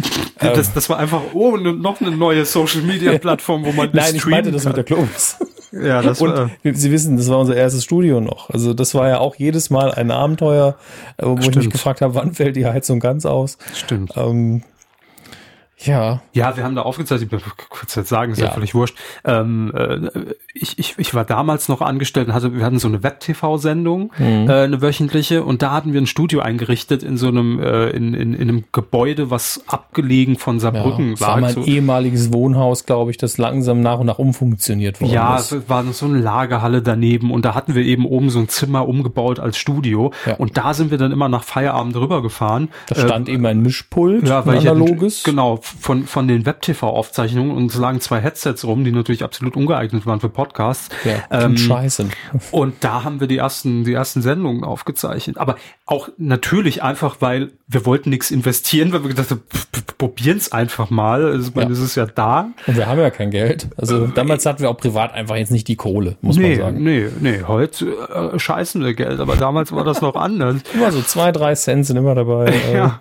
Das, 0.40 0.72
das 0.72 0.88
war 0.88 1.00
einfach, 1.00 1.20
oh, 1.34 1.56
ne- 1.56 1.72
noch 1.72 2.00
eine 2.00 2.12
neue 2.12 2.44
Social-Media-Plattform, 2.44 3.64
wo 3.66 3.72
man 3.72 3.90
Nein, 3.92 4.14
ich 4.14 4.24
meinte 4.24 4.52
das 4.52 4.64
mit 4.64 4.76
der 4.76 4.84
Klobürste. 4.84 5.44
Ja, 5.72 6.02
das 6.02 6.20
Und 6.20 6.32
war, 6.34 6.50
Sie 6.62 6.90
wissen, 6.90 7.16
das 7.16 7.28
war 7.28 7.38
unser 7.38 7.56
erstes 7.56 7.84
Studio 7.84 8.20
noch. 8.20 8.50
Also 8.50 8.72
das 8.74 8.94
war 8.94 9.08
ja 9.08 9.18
auch 9.18 9.34
jedes 9.36 9.70
Mal 9.70 9.92
ein 9.92 10.10
Abenteuer, 10.10 10.76
äh, 11.16 11.26
wo 11.26 11.32
ich 11.34 11.38
mich 11.40 11.46
Stimmt. 11.56 11.72
gefragt 11.72 12.00
habe, 12.00 12.14
wann 12.14 12.32
fällt 12.34 12.56
die 12.56 12.66
Heizung 12.66 13.00
ganz 13.00 13.26
aus? 13.26 13.58
stimmt. 13.74 14.12
Ähm, 14.16 14.62
ja, 15.80 16.20
Ja, 16.32 16.56
wir 16.56 16.64
haben 16.64 16.74
da 16.74 16.82
aufgezeichnet, 16.82 17.32
ich 17.32 17.44
will 17.46 17.52
kurz 17.68 17.94
jetzt 17.94 18.08
sagen, 18.08 18.32
ist 18.32 18.38
ja, 18.38 18.46
Ja. 18.46 18.50
völlig 18.52 18.74
wurscht. 18.74 18.96
Ähm, 19.24 19.72
äh, 19.74 20.10
ich, 20.54 20.78
ich, 20.78 20.94
ich 20.98 21.14
war 21.14 21.24
damals 21.24 21.68
noch 21.68 21.80
angestellt 21.80 22.28
und 22.28 22.34
hatte, 22.34 22.54
wir 22.56 22.64
hatten 22.64 22.78
so 22.78 22.88
eine 22.88 23.02
Web-TV-Sendung, 23.02 24.12
Mhm. 24.18 24.48
äh, 24.50 24.52
eine 24.64 24.82
wöchentliche, 24.82 25.44
und 25.44 25.62
da 25.62 25.72
hatten 25.72 25.92
wir 25.92 26.00
ein 26.00 26.06
Studio 26.06 26.40
eingerichtet 26.40 27.02
in 27.02 27.16
so 27.16 27.28
einem, 27.28 27.60
äh, 27.60 27.90
in, 27.90 28.14
in, 28.14 28.34
in 28.34 28.48
einem 28.48 28.64
Gebäude, 28.72 29.30
was 29.30 29.62
abgelegen 29.66 30.36
von 30.36 30.56
ja. 30.56 30.60
Saarbrücken 30.60 31.12
Das 31.12 31.20
war 31.20 31.38
mal 31.40 31.50
So- 31.52 31.60
ein 31.60 31.66
ehemaliges 31.66 32.32
Wohnhaus, 32.32 32.84
glaube 32.86 33.10
ich, 33.10 33.16
das 33.16 33.38
langsam 33.38 33.80
nach 33.80 33.98
und 34.00 34.06
nach 34.06 34.18
umfunktioniert 34.18 35.00
worden 35.00 35.12
Ja, 35.12 35.36
ist. 35.36 35.52
es 35.52 35.68
war 35.68 35.84
so 35.92 36.06
eine 36.06 36.18
Lagerhalle 36.18 36.82
daneben 36.82 37.30
und 37.30 37.44
da 37.44 37.54
hatten 37.54 37.74
wir 37.74 37.84
eben 37.84 38.04
oben 38.06 38.30
so 38.30 38.38
ein 38.40 38.48
Zimmer 38.48 38.88
umgebaut 38.88 39.38
als 39.38 39.56
Studio 39.58 40.12
Ja. 40.26 40.34
und 40.34 40.56
da 40.56 40.74
sind 40.74 40.90
wir 40.90 40.98
dann 40.98 41.12
immer 41.12 41.28
nach 41.28 41.44
Feierabend 41.44 41.96
rübergefahren. 41.96 42.68
Da 42.88 42.96
stand 42.96 43.28
eben 43.28 43.46
ein 43.46 43.60
Mischpult, 43.62 44.24
Äh, 44.24 44.28
Ja, 44.28 44.40
ein 44.40 44.46
weil 44.46 44.58
ich 44.58 44.68
analoges. 44.68 45.20
hatte, 45.20 45.30
genau 45.30 45.60
von 45.80 46.04
von 46.06 46.28
den 46.28 46.46
Web-TV-Aufzeichnungen 46.46 47.56
und 47.56 47.70
es 47.70 47.76
lagen 47.78 48.00
zwei 48.00 48.20
Headsets 48.20 48.64
rum, 48.64 48.84
die 48.84 48.92
natürlich 48.92 49.24
absolut 49.24 49.56
ungeeignet 49.56 50.06
waren 50.06 50.20
für 50.20 50.28
Podcasts. 50.28 50.88
Ja, 51.04 51.22
Ähm, 51.30 51.56
scheiße. 51.56 52.08
und 52.50 52.74
da 52.84 53.04
haben 53.04 53.20
wir 53.20 53.26
die 53.26 53.38
ersten 53.38 53.84
die 53.84 53.92
ersten 53.92 54.22
Sendungen 54.22 54.64
aufgezeichnet. 54.64 55.38
Aber 55.38 55.56
auch 55.90 56.10
natürlich 56.18 56.82
einfach, 56.82 57.16
weil 57.20 57.50
wir 57.66 57.86
wollten 57.86 58.10
nichts 58.10 58.30
investieren, 58.30 58.92
weil 58.92 59.02
wir 59.04 59.08
gedacht 59.08 59.30
haben, 59.30 59.40
p- 59.48 59.58
p- 59.72 59.80
probieren's 59.96 60.52
einfach 60.52 60.90
mal. 60.90 61.24
Also, 61.24 61.48
ich 61.48 61.54
meine, 61.54 61.68
Ja. 61.68 61.72
es 61.72 61.80
ist 61.80 61.94
ja 61.94 62.04
da. 62.04 62.50
Und 62.66 62.76
wir 62.76 62.86
haben 62.86 63.00
ja 63.00 63.08
kein 63.08 63.30
Geld. 63.30 63.68
Also 63.78 64.06
damals 64.06 64.44
hatten 64.44 64.60
wir 64.60 64.68
auch 64.68 64.76
privat 64.76 65.14
einfach 65.14 65.36
jetzt 65.36 65.50
nicht 65.50 65.66
die 65.66 65.76
Kohle, 65.76 66.18
muss 66.20 66.36
nee, 66.36 66.56
man 66.56 66.58
sagen. 66.58 66.82
nee, 66.84 67.06
nee, 67.20 67.42
heute 67.46 67.86
äh, 68.32 68.38
scheißen 68.38 68.84
wir 68.84 68.92
Geld, 68.92 69.18
aber 69.18 69.36
damals 69.36 69.72
war 69.72 69.82
das 69.82 70.02
noch 70.02 70.14
anders. 70.16 70.56
Immer 70.74 70.92
so 70.92 71.00
zwei, 71.00 71.32
drei 71.32 71.54
Cent 71.54 71.86
sind 71.86 71.96
immer 71.96 72.14
dabei. 72.14 72.52
Äh, 72.68 72.74
ja, 72.74 72.98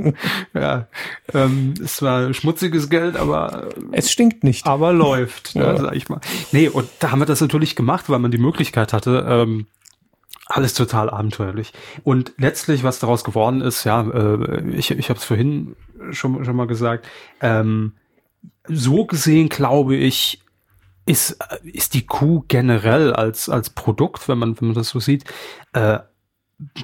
ja. 0.53 0.87
Ähm, 1.33 1.73
es 1.83 2.01
war 2.01 2.33
schmutziges 2.33 2.89
Geld, 2.89 3.17
aber 3.17 3.67
Es 3.91 4.09
stinkt 4.11 4.45
nicht. 4.45 4.65
aber 4.65 4.93
läuft, 4.93 5.55
ne, 5.55 5.63
Ja. 5.63 5.77
sag 5.77 5.93
ich 5.93 6.07
mal. 6.07 6.21
Nee, 6.53 6.69
und 6.69 6.87
da 6.99 7.11
haben 7.11 7.19
wir 7.19 7.25
das 7.25 7.41
natürlich 7.41 7.75
gemacht, 7.75 8.05
weil 8.09 8.19
man 8.19 8.31
die 8.31 8.37
Möglichkeit 8.37 8.93
hatte, 8.93 9.25
ähm, 9.27 9.65
alles 10.49 10.73
total 10.73 11.09
abenteuerlich. 11.09 11.73
Und 12.03 12.33
letztlich, 12.37 12.83
was 12.83 12.99
daraus 12.99 13.23
geworden 13.23 13.61
ist, 13.61 13.83
ja, 13.83 14.01
äh, 14.09 14.69
ich, 14.71 14.91
ich 14.91 15.09
habe 15.09 15.19
es 15.19 15.25
vorhin 15.25 15.75
schon, 16.11 16.43
schon 16.45 16.55
mal 16.55 16.67
gesagt, 16.67 17.07
ähm, 17.41 17.93
so 18.67 19.05
gesehen 19.05 19.49
glaube 19.49 19.95
ich, 19.95 20.41
ist, 21.05 21.37
ist 21.63 21.93
die 21.93 22.05
Kuh 22.05 22.43
generell 22.47 23.13
als, 23.13 23.47
als 23.49 23.69
Produkt, 23.69 24.27
wenn 24.27 24.37
man, 24.37 24.59
wenn 24.59 24.69
man 24.69 24.75
das 24.75 24.89
so 24.89 24.99
sieht, 24.99 25.23
äh, 25.73 25.99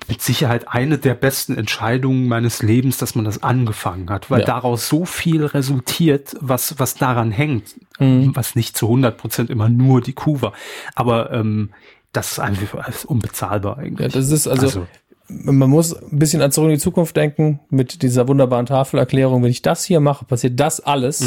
mit 0.07 0.21
Sicherheit 0.21 0.67
eine 0.67 0.97
der 0.99 1.15
besten 1.15 1.57
Entscheidungen 1.57 2.27
meines 2.27 2.61
Lebens, 2.61 2.97
dass 2.99 3.15
man 3.15 3.25
das 3.25 3.41
angefangen 3.41 4.09
hat, 4.11 4.29
weil 4.29 4.41
Ja. 4.41 4.45
daraus 4.45 4.87
so 4.87 5.03
viel 5.03 5.45
resultiert, 5.45 6.35
was, 6.39 6.79
was 6.79 6.93
daran 6.95 7.31
hängt, 7.31 7.75
Mhm. 7.99 8.35
was 8.35 8.55
nicht 8.55 8.77
zu 8.77 8.87
100 8.87 9.17
Prozent 9.17 9.49
immer 9.49 9.69
nur 9.69 9.99
die 10.01 10.13
Kuh 10.13 10.41
war. 10.41 10.53
Aber 10.95 11.31
ähm, 11.31 11.71
das 12.13 12.31
ist 12.33 12.39
einfach 12.39 12.85
das 12.85 12.95
ist 12.97 13.05
unbezahlbar 13.05 13.77
Ja, 13.77 13.83
eigentlich. 13.83 14.13
das 14.13 14.29
ist 14.31 14.47
also, 14.47 14.65
Also- 14.67 14.87
man 15.29 15.69
muss 15.69 15.93
ein 15.95 16.19
bisschen 16.19 16.41
an 16.41 16.51
zurück 16.51 16.69
in 16.69 16.75
die 16.75 16.81
Zukunft 16.81 17.15
denken 17.15 17.59
mit 17.69 18.01
dieser 18.03 18.27
wunderbaren 18.27 18.65
Tafelerklärung. 18.65 19.41
Wenn 19.41 19.49
ich 19.49 19.61
das 19.61 19.83
hier 19.83 19.99
mache, 19.99 20.25
passiert 20.25 20.59
das 20.59 20.79
alles. 20.81 21.23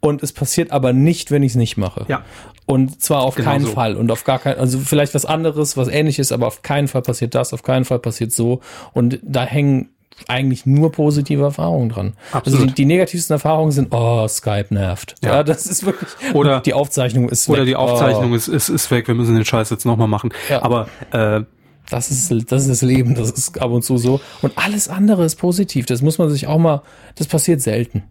Und 0.00 0.22
es 0.22 0.32
passiert 0.32 0.70
aber 0.70 0.92
nicht, 0.92 1.30
wenn 1.30 1.42
ich 1.42 1.52
es 1.52 1.56
nicht 1.56 1.76
mache. 1.76 2.00
Mhm, 2.04 2.06
Ja. 2.08 2.24
Und 2.66 3.02
zwar 3.02 3.22
auf 3.22 3.34
Genau 3.34 3.50
keinen 3.50 3.64
so. 3.66 3.72
Fall. 3.72 3.96
Und 3.96 4.12
auf 4.12 4.22
gar 4.24 4.38
keinen, 4.38 4.58
also 4.60 4.78
vielleicht 4.78 5.12
was 5.14 5.24
anderes, 5.26 5.76
was 5.76 5.88
ähnliches, 5.88 6.30
aber 6.30 6.46
auf 6.46 6.62
keinen 6.62 6.86
Fall 6.88 7.02
passiert 7.02 7.34
das, 7.34 7.52
auf 7.52 7.62
keinen 7.64 7.84
Fall 7.84 7.98
passiert 7.98 8.32
so. 8.32 8.60
Und 8.92 9.18
da 9.22 9.42
hängen 9.44 9.90
eigentlich 10.28 10.66
nur 10.66 10.92
positive 10.92 11.42
Erfahrungen 11.42 11.88
dran. 11.88 12.12
Also 12.32 12.38
Absolut. 12.38 12.68
die, 12.70 12.74
die 12.74 12.84
negativsten 12.84 13.34
Erfahrungen 13.34 13.72
sind, 13.72 13.88
oh, 13.94 14.26
Skype 14.28 14.66
nervt. 14.70 15.14
Ja, 15.24 15.36
Ja. 15.36 15.42
das 15.42 15.66
ist 15.66 15.84
wirklich, 15.86 16.10
Oder- 16.34 16.60
die 16.60 16.74
Aufzeichnung 16.74 17.28
ist 17.28 17.48
Oder 17.48 17.60
weg. 17.60 17.66
die 17.68 17.76
Aufzeichnung 17.76 18.32
Oh, 18.32 18.34
ist, 18.34 18.48
ist, 18.48 18.68
ist 18.68 18.90
weg, 18.90 19.08
wir 19.08 19.14
müssen 19.14 19.34
den 19.34 19.44
Scheiß 19.44 19.70
jetzt 19.70 19.86
nochmal 19.86 20.08
machen. 20.08 20.30
Ja. 20.48 20.62
Aber 20.62 20.88
äh, 21.12 21.42
das 21.88 22.10
ist, 22.10 22.30
das 22.52 22.62
ist 22.62 22.68
das 22.70 22.82
Leben, 22.82 23.14
das 23.14 23.30
ist 23.30 23.60
ab 23.60 23.70
und 23.70 23.82
zu 23.82 23.96
so. 23.96 24.20
Und 24.42 24.52
alles 24.56 24.88
andere 24.88 25.24
ist 25.24 25.36
positiv. 25.36 25.86
Das 25.86 26.02
muss 26.02 26.18
man 26.18 26.28
sich 26.30 26.46
auch 26.46 26.58
mal, 26.58 26.82
das 27.16 27.26
passiert 27.26 27.60
selten. 27.62 28.04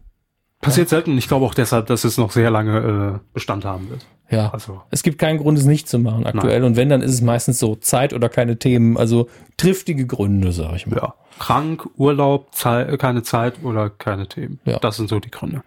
passiert 0.61 0.89
selten. 0.89 1.17
Ich 1.17 1.27
glaube 1.27 1.45
auch 1.45 1.53
deshalb, 1.53 1.85
dass 1.87 2.03
es 2.03 2.17
noch 2.17 2.31
sehr 2.31 2.49
lange 2.51 3.19
äh, 3.23 3.33
Bestand 3.33 3.63
haben 3.65 3.89
wird. 3.89 4.05
Ja. 4.29 4.51
Also. 4.51 4.81
Es 4.91 5.03
gibt 5.03 5.17
keinen 5.17 5.39
Grund, 5.39 5.57
es 5.57 5.65
nicht 5.65 5.89
zu 5.89 5.99
machen 5.99 6.25
aktuell. 6.25 6.63
Und 6.63 6.75
wenn, 6.75 6.89
dann 6.89 7.01
ist 7.01 7.13
es 7.13 7.21
meistens 7.21 7.59
so 7.59 7.75
Zeit 7.75 8.13
oder 8.13 8.29
keine 8.29 8.57
Themen. 8.57 8.97
Also 8.97 9.29
triftige 9.57 10.05
Gründe, 10.05 10.51
sag 10.51 10.75
ich 10.75 10.87
mal. 10.87 10.97
Ja. 10.97 11.15
Krank, 11.39 11.87
Urlaub, 11.97 12.53
Zei 12.53 12.97
keine 12.97 13.23
Zeit 13.23 13.63
oder 13.63 13.89
keine 13.89 14.27
Themen. 14.27 14.59
Ja. 14.65 14.77
Das 14.79 14.97
sind 14.97 15.09
so 15.09 15.19
die 15.19 15.31
Gründe. 15.31 15.63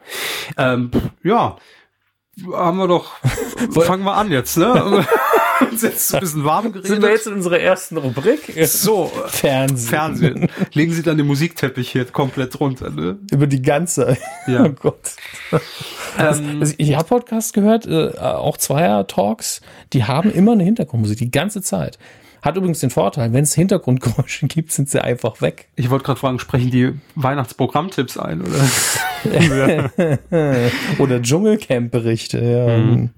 Ähm, 0.56 0.90
ja, 1.22 1.56
haben 2.52 2.78
wir 2.78 2.88
doch. 2.88 3.12
fangen 3.72 4.04
wir 4.04 4.14
an 4.14 4.30
jetzt, 4.30 4.56
ne? 4.56 5.04
Uns 5.70 5.82
jetzt 5.82 6.12
ein 6.12 6.20
bisschen 6.20 6.44
warm 6.44 6.72
geredet. 6.72 7.26
in 7.26 7.34
unserer 7.34 7.60
ersten 7.60 7.96
Rubrik? 7.96 8.52
So, 8.66 9.12
Fernsehen. 9.28 9.88
Fernsehen. 9.88 10.48
Legen 10.72 10.92
Sie 10.92 11.02
dann 11.02 11.16
den 11.18 11.26
Musikteppich 11.28 11.90
hier 11.90 12.04
komplett 12.06 12.58
runter, 12.58 12.90
ne? 12.90 13.18
Über 13.30 13.46
die 13.46 13.62
ganze. 13.62 14.16
Ja. 14.46 14.64
Oh 14.66 14.70
Gott. 14.70 15.12
Ähm, 16.18 16.58
Also 16.60 16.74
ich 16.78 16.94
habe 16.96 17.04
Podcasts 17.04 17.52
gehört, 17.52 17.86
äh, 17.86 18.18
auch 18.18 18.56
Zweier-Talks, 18.56 19.60
die 19.92 20.04
haben 20.04 20.30
immer 20.32 20.52
eine 20.52 20.64
Hintergrundmusik, 20.64 21.18
die 21.18 21.30
ganze 21.30 21.62
Zeit. 21.62 21.98
Hat 22.42 22.56
übrigens 22.56 22.80
den 22.80 22.90
Vorteil, 22.90 23.32
wenn 23.32 23.44
es 23.44 23.54
Hintergrundgeräusche 23.54 24.46
gibt, 24.48 24.72
sind 24.72 24.90
sie 24.90 25.02
einfach 25.02 25.40
weg. 25.40 25.68
ich 25.76 25.90
wollte 25.90 26.04
gerade 26.04 26.18
fragen, 26.20 26.38
sprechen 26.40 26.70
die 26.70 26.92
Weihnachtsprogrammtipps 27.14 28.18
ein, 28.18 28.42
oder? 28.42 28.60
Oder 30.98 31.22
Dschungelcamp-Berichte. 31.22 32.40
Ja. 32.42 32.78
Mhm. 32.78 33.10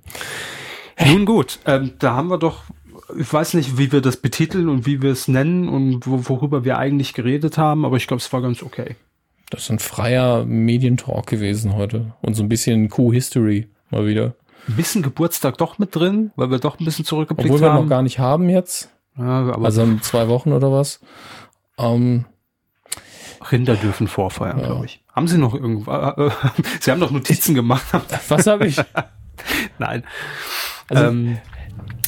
Nun 1.07 1.25
gut, 1.25 1.59
ähm, 1.67 1.93
da 1.99 2.15
haben 2.15 2.29
wir 2.29 2.39
doch, 2.39 2.65
ich 3.19 3.33
weiß 3.33 3.55
nicht, 3.55 3.79
wie 3.79 3.91
wir 3.91 4.01
das 4.01 4.19
betiteln 4.19 4.69
und 4.69 4.87
wie 4.87 5.03
wir 5.03 5.11
es 5.13 5.27
nennen 5.27 5.69
und 5.69 6.07
wo, 6.07 6.29
worüber 6.29 6.65
wir 6.65 6.79
eigentlich 6.79 7.15
geredet 7.15 7.59
haben, 7.59 7.85
aber 7.85 7.97
ich 7.97 8.07
glaube, 8.07 8.21
es 8.21 8.33
war 8.33 8.43
ganz 8.43 8.63
okay. 8.63 8.97
Das 9.51 9.63
ist 9.65 9.71
ein 9.71 9.79
freier 9.79 10.45
Medientalk 10.45 11.27
gewesen 11.27 11.75
heute. 11.75 12.13
Und 12.23 12.35
so 12.35 12.43
ein 12.43 12.49
bisschen 12.49 12.89
Q-History 12.91 13.69
mal 13.91 14.07
wieder. 14.07 14.35
Ein 14.69 14.77
bisschen 14.77 15.03
Geburtstag 15.03 15.59
doch 15.59 15.79
mit 15.79 15.95
drin, 15.95 16.31
weil 16.37 16.51
wir 16.51 16.59
doch 16.59 16.79
ein 16.79 16.85
bisschen 16.85 17.05
zurückgeblickt 17.05 17.51
Obwohl 17.51 17.61
wir 17.67 17.73
haben. 17.73 17.85
noch 17.85 17.91
gar 17.91 18.03
nicht 18.03 18.19
haben 18.19 18.49
jetzt. 18.49 18.91
Ja, 19.19 19.25
aber 19.53 19.65
Also 19.65 19.83
in 19.83 20.03
zwei 20.03 20.29
Wochen 20.29 20.53
oder 20.53 20.71
was. 20.73 21.01
Ähm, 21.79 22.25
Rinder 23.51 23.77
dürfen 23.77 24.09
vorfeiern, 24.09 24.63
glaube 24.63 24.87
ich. 24.87 25.03
Haben 25.13 25.29
Sie 25.29 25.39
noch 25.39 25.55
irgendwo? 25.55 25.91
Äh, 25.91 26.27
äh, 26.27 26.31
Sie 26.81 26.91
haben 26.91 27.01
doch 27.01 27.11
Notizen 27.11 27.55
gemacht. 27.55 27.85
was 28.29 28.47
habe 28.47 28.67
ich? 28.67 28.77
Nein. 29.79 30.05
Also, 30.89 31.05
ähm, 31.05 31.39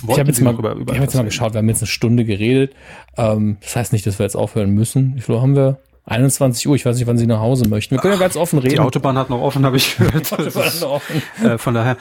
Ich 0.08 0.18
habe 0.18 0.28
jetzt, 0.28 0.40
mal, 0.40 0.52
noch 0.52 0.58
über- 0.58 0.72
über 0.72 0.92
ich 0.92 0.98
hab 0.98 1.04
jetzt 1.04 1.14
mal 1.14 1.24
geschaut, 1.24 1.52
wir 1.54 1.58
haben 1.58 1.68
jetzt 1.68 1.82
eine 1.82 1.88
Stunde 1.88 2.24
geredet. 2.24 2.74
Ähm, 3.16 3.58
das 3.60 3.76
heißt 3.76 3.92
nicht, 3.92 4.06
dass 4.06 4.18
wir 4.18 4.24
jetzt 4.24 4.36
aufhören 4.36 4.70
müssen. 4.70 5.14
Wie 5.16 5.20
viel 5.20 5.40
haben 5.40 5.54
wir? 5.56 5.78
21 6.04 6.68
Uhr. 6.68 6.76
Ich 6.76 6.86
weiß 6.86 6.96
nicht, 6.96 7.06
wann 7.06 7.18
Sie 7.18 7.26
nach 7.26 7.40
Hause 7.40 7.68
möchten. 7.68 7.96
Wir 7.96 8.00
können 8.00 8.14
ja 8.14 8.20
ganz 8.20 8.36
offen 8.36 8.60
reden. 8.60 8.74
Die 8.74 8.80
Autobahn 8.80 9.18
hat 9.18 9.28
noch 9.28 9.40
offen, 9.40 9.66
habe 9.66 9.76
ich 9.76 9.96
gehört. 9.96 10.30
Das 10.32 10.54
ist, 10.54 10.86
äh, 11.42 11.58
von 11.58 11.74
daher. 11.74 11.96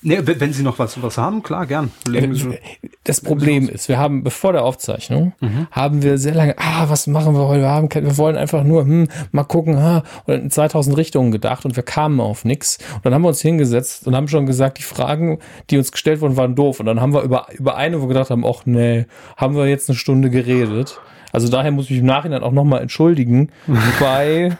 Nee, 0.00 0.20
wenn 0.24 0.52
Sie 0.52 0.62
noch 0.62 0.78
was, 0.78 1.02
was 1.02 1.18
haben, 1.18 1.42
klar, 1.42 1.66
gern. 1.66 1.90
Sie, 2.06 2.58
Das 3.02 3.20
Problem 3.20 3.68
ist, 3.68 3.88
wir 3.88 3.98
haben 3.98 4.22
bevor 4.22 4.52
der 4.52 4.64
Aufzeichnung 4.64 5.32
Mhm. 5.40 5.66
haben 5.72 6.02
wir 6.02 6.18
sehr 6.18 6.34
lange, 6.34 6.54
ah, 6.58 6.88
was 6.88 7.06
machen 7.08 7.34
wir 7.34 7.48
heute? 7.48 7.62
Wir 7.62 7.68
haben, 7.70 7.88
wir 7.92 8.16
wollen 8.16 8.36
einfach 8.36 8.62
nur, 8.62 8.82
hm, 8.82 9.08
mal 9.32 9.42
gucken, 9.44 9.76
ah, 9.76 10.04
und 10.26 10.34
in 10.34 10.50
2000 10.50 10.96
Richtungen 10.96 11.32
gedacht 11.32 11.64
und 11.64 11.74
wir 11.74 11.82
kamen 11.82 12.20
auf 12.20 12.44
nichts. 12.44 12.78
Und 12.94 13.06
dann 13.06 13.14
haben 13.14 13.22
wir 13.22 13.28
uns 13.28 13.40
hingesetzt 13.40 14.06
und 14.06 14.14
haben 14.14 14.28
schon 14.28 14.46
gesagt, 14.46 14.78
die 14.78 14.82
Fragen, 14.82 15.38
die 15.70 15.78
uns 15.78 15.90
gestellt 15.90 16.20
wurden, 16.20 16.36
waren 16.36 16.54
doof. 16.54 16.78
Und 16.80 16.86
dann 16.86 17.00
haben 17.00 17.12
wir 17.12 17.22
über 17.22 17.46
über 17.52 17.76
eine, 17.76 17.98
wo 17.98 18.04
wir 18.04 18.08
gedacht 18.08 18.30
haben, 18.30 18.44
ach 18.46 18.66
nee, 18.66 19.06
haben 19.36 19.56
wir 19.56 19.66
jetzt 19.66 19.88
eine 19.90 19.96
Stunde 19.96 20.30
geredet. 20.30 21.00
Also 21.32 21.48
daher 21.48 21.70
muss 21.72 21.86
ich 21.86 21.90
mich 21.90 22.00
im 22.00 22.06
Nachhinein 22.06 22.42
auch 22.42 22.52
nochmal 22.52 22.82
entschuldigen, 22.82 23.50
bei 24.00 24.56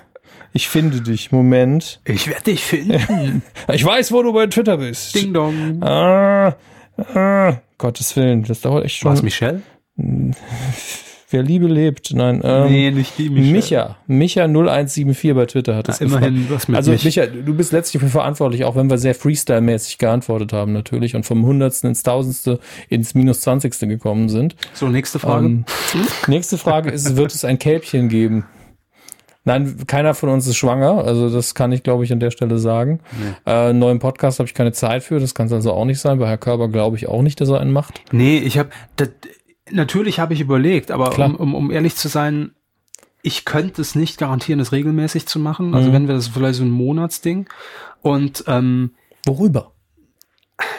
ich 0.53 0.69
finde 0.69 1.01
dich, 1.01 1.31
Moment. 1.33 2.01
ich 2.05 2.29
werde 2.29 2.45
dich 2.45 2.63
finden. 2.65 3.43
Ich 3.73 3.85
weiß, 3.85 4.13
wo 4.13 4.23
du 4.23 4.33
bei 4.33 4.47
Twitter 4.47 4.77
bist. 4.79 5.15
Ding 5.15 5.33
dong. 5.35 5.83
Ah, 5.83 6.55
ah, 7.15 7.61
Gottes 7.77 8.17
Willen, 8.17 8.43
das 8.45 8.61
dauert 8.63 8.85
echt 8.85 8.97
schon. 8.97 9.13
Was, 9.13 9.23
Michelle? 9.23 9.63
Wer 11.31 11.43
Liebe 11.43 11.67
lebt. 11.67 12.15
Nein, 12.15 12.41
ähm, 12.43 12.71
Nee, 12.71 12.91
nicht 12.91 13.19
die 13.19 13.29
Michelle. 13.29 13.53
Micha. 13.53 13.97
Micha 14.07 14.45
0174 14.45 15.35
bei 15.35 15.45
Twitter 15.45 15.77
hat 15.77 15.87
das 15.87 16.01
Na, 16.01 16.07
immerhin 16.07 16.35
gefragt. 16.37 16.51
was 16.55 16.69
mit 16.69 16.77
Also 16.79 16.91
mich. 16.93 17.05
Micha, 17.05 17.27
du 17.27 17.55
bist 17.55 17.73
letztlich 17.73 18.03
für 18.03 18.09
verantwortlich, 18.09 18.65
auch 18.65 18.77
wenn 18.77 18.89
wir 18.89 18.97
sehr 18.97 19.15
Freestyle-mäßig 19.15 19.99
geantwortet 19.99 20.55
haben 20.55 20.73
natürlich 20.73 21.15
und 21.15 21.27
vom 21.27 21.45
Hundertsten 21.45 21.91
ins 21.91 22.03
Tausendste 22.03 22.61
ins 22.89 23.15
Minus 23.15 23.43
Zwanzigste 23.43 23.87
gekommen 23.87 24.31
sind. 24.31 24.57
So, 24.73 24.89
nächste 24.89 25.19
Frage. 25.19 25.47
Ähm, 25.47 25.65
nächste 26.29 26.57
Frage 26.57 26.91
ist, 26.91 27.17
wird 27.17 27.35
es 27.35 27.45
ein 27.45 27.59
Kälbchen 27.59 28.09
geben? 28.09 28.47
Nein, 29.49 29.87
keiner 29.87 30.15
von 30.15 30.29
uns 30.29 30.47
ist 30.47 30.57
schwanger, 30.57 31.05
also 31.05 31.31
das 31.31 31.55
kann 31.55 31.73
ich, 31.73 31.83
glaube 31.83 32.05
ich, 32.05 32.13
an 32.13 32.21
der 32.21 32.31
Stelle 32.31 32.59
sagen. 32.59 33.01
Äh, 33.47 33.51
einen 33.51 33.79
neuen 33.79 33.99
Podcast 33.99 34.39
habe 34.39 34.47
ich 34.47 34.55
keine 34.55 34.73
Zeit 34.73 35.03
für, 35.03 35.19
das 35.21 35.35
kann 35.35 35.47
es 35.47 35.53
also 35.53 35.73
auch 35.73 35.85
nicht 35.87 36.01
sein. 36.01 36.19
Bei 36.19 36.29
Herr 36.29 36.37
Körber 36.39 36.69
glaube 36.69 36.97
ich 36.97 37.09
auch 37.09 37.23
nicht, 37.23 37.41
dass 37.41 37.49
er 37.49 37.61
einen 37.61 37.73
macht. 37.73 38.03
Nee, 38.13 38.39
ich 38.39 38.59
habe 38.59 38.71
natürlich 39.71 40.19
habe 40.21 40.35
ich 40.35 40.41
überlegt, 40.41 40.91
aber 40.91 41.19
um, 41.19 41.35
um, 41.37 41.55
um 41.55 41.71
ehrlich 41.71 41.97
zu 41.97 42.09
sein, 42.09 42.53
ich 43.23 43.45
könnte 43.45 43.81
es 43.83 43.95
nicht 43.95 44.19
garantieren, 44.19 44.61
es 44.61 44.73
regelmäßig 44.73 45.27
zu 45.27 45.39
machen. 45.39 45.75
Also 45.75 45.89
Mhm. 45.89 45.95
wenn 45.95 46.09
wir 46.09 46.15
das 46.15 46.29
vielleicht 46.29 46.57
so 46.59 46.65
ein 46.65 46.71
Monatsding 46.71 47.49
und 48.03 48.45
ähm, 48.47 48.93
Worüber? 49.27 49.73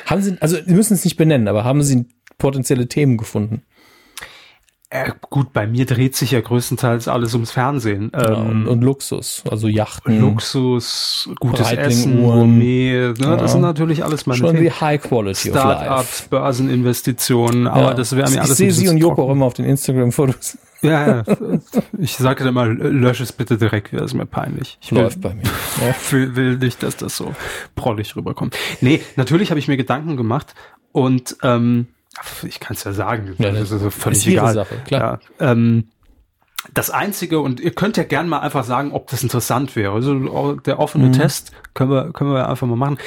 Haben 0.06 0.22
Sie, 0.22 0.38
also 0.42 0.58
Sie 0.66 0.74
müssen 0.74 0.94
es 0.94 1.06
nicht 1.06 1.18
benennen, 1.18 1.48
aber 1.48 1.64
haben 1.64 1.84
Sie 1.84 2.06
potenzielle 2.38 2.88
Themen 2.88 3.18
gefunden? 3.18 3.64
Äh, 4.92 5.12
gut, 5.30 5.54
bei 5.54 5.68
mir 5.68 5.86
dreht 5.86 6.16
sich 6.16 6.32
ja 6.32 6.42
größtenteils 6.42 7.08
alles 7.08 7.34
ums 7.36 7.52
Fernsehen. 7.52 8.12
Ja, 8.14 8.34
und, 8.34 8.64
Ähm, 8.64 8.68
und 8.68 8.82
Luxus, 8.82 9.44
also 9.50 9.68
Yachten. 9.68 10.20
Luxus, 10.20 11.30
gutes 11.40 11.72
Essen. 11.72 12.24
Gourmet, 12.24 13.14
ne? 13.14 13.14
Ja. 13.20 13.36
das 13.36 13.52
sind 13.52 13.62
natürlich 13.62 14.04
alles 14.04 14.26
meine 14.26 14.40
Schon 14.40 14.56
die 14.56 14.64
Themen. 14.64 14.82
High 14.82 15.02
Quality. 15.02 15.50
Startups, 15.50 16.24
Börseninvestitionen, 16.30 17.68
aber 17.68 17.90
Ja. 17.90 17.94
das 17.94 18.16
wäre 18.16 18.30
mir 18.30 18.36
ich 18.36 18.42
alles 18.42 18.58
sehe 18.58 18.70
ein 18.70 18.74
Sie 18.74 18.90
und 18.90 18.98
Joko 18.98 19.24
auch 19.28 19.32
immer 19.32 19.46
auf 19.46 19.54
den 19.54 19.66
Instagram-Fotos. 19.66 20.58
Ja, 20.82 21.08
ja. 21.08 21.24
Ich 21.98 22.16
sage 22.16 22.46
dann 22.46 22.54
mal, 22.54 22.72
lösch 22.72 23.20
es 23.20 23.34
bitte 23.34 23.58
direkt, 23.58 23.92
wäre 23.92 24.06
es 24.06 24.14
mir 24.14 24.26
peinlich. 24.26 24.78
Ich 24.82 24.92
will, 24.94 25.02
Läuft 25.02 25.20
bei 25.22 25.34
mir. 25.34 25.44
Will, 26.12 26.36
will 26.38 26.58
nicht, 26.58 26.82
dass 26.84 26.96
das 26.96 27.18
so 27.18 27.36
prollig 27.76 28.16
rüberkommt. 28.16 28.56
Nee, 28.80 29.02
natürlich 29.18 29.50
habe 29.52 29.60
ich 29.60 29.68
mir 29.68 29.76
Gedanken 29.78 30.16
gemacht 30.16 30.56
und 30.94 31.36
ähm, 31.44 31.88
ich 32.44 32.60
kann 32.60 32.76
es 32.76 32.84
ja 32.84 32.94
sagen, 32.94 33.36
Ja, 33.38 33.52
das 33.52 33.72
ist 33.72 33.82
so 33.82 33.90
völlig 33.90 34.20
ist 34.20 34.28
egal. 34.28 34.54
Sache, 34.54 34.76
klar. 34.86 35.20
Ja, 35.40 35.52
ähm, 35.52 35.90
das 36.74 36.90
Einzige, 36.90 37.40
und 37.40 37.60
ihr 37.62 37.72
könnt 37.72 37.96
ja 37.96 38.04
gern 38.04 38.28
mal 38.28 38.40
einfach 38.40 38.66
sagen, 38.66 38.92
ob 38.92 39.08
das 39.08 39.24
interessant 39.24 39.76
wäre. 39.78 39.94
Also 39.94 40.56
der 40.56 40.80
offene 40.80 41.08
Mhm. 41.08 41.14
Test 41.14 41.52
können 41.74 41.90
wir, 41.92 42.12
können 42.12 42.34
wir 42.34 42.50
einfach 42.50 42.68
mal 42.68 42.76
machen. 42.76 42.98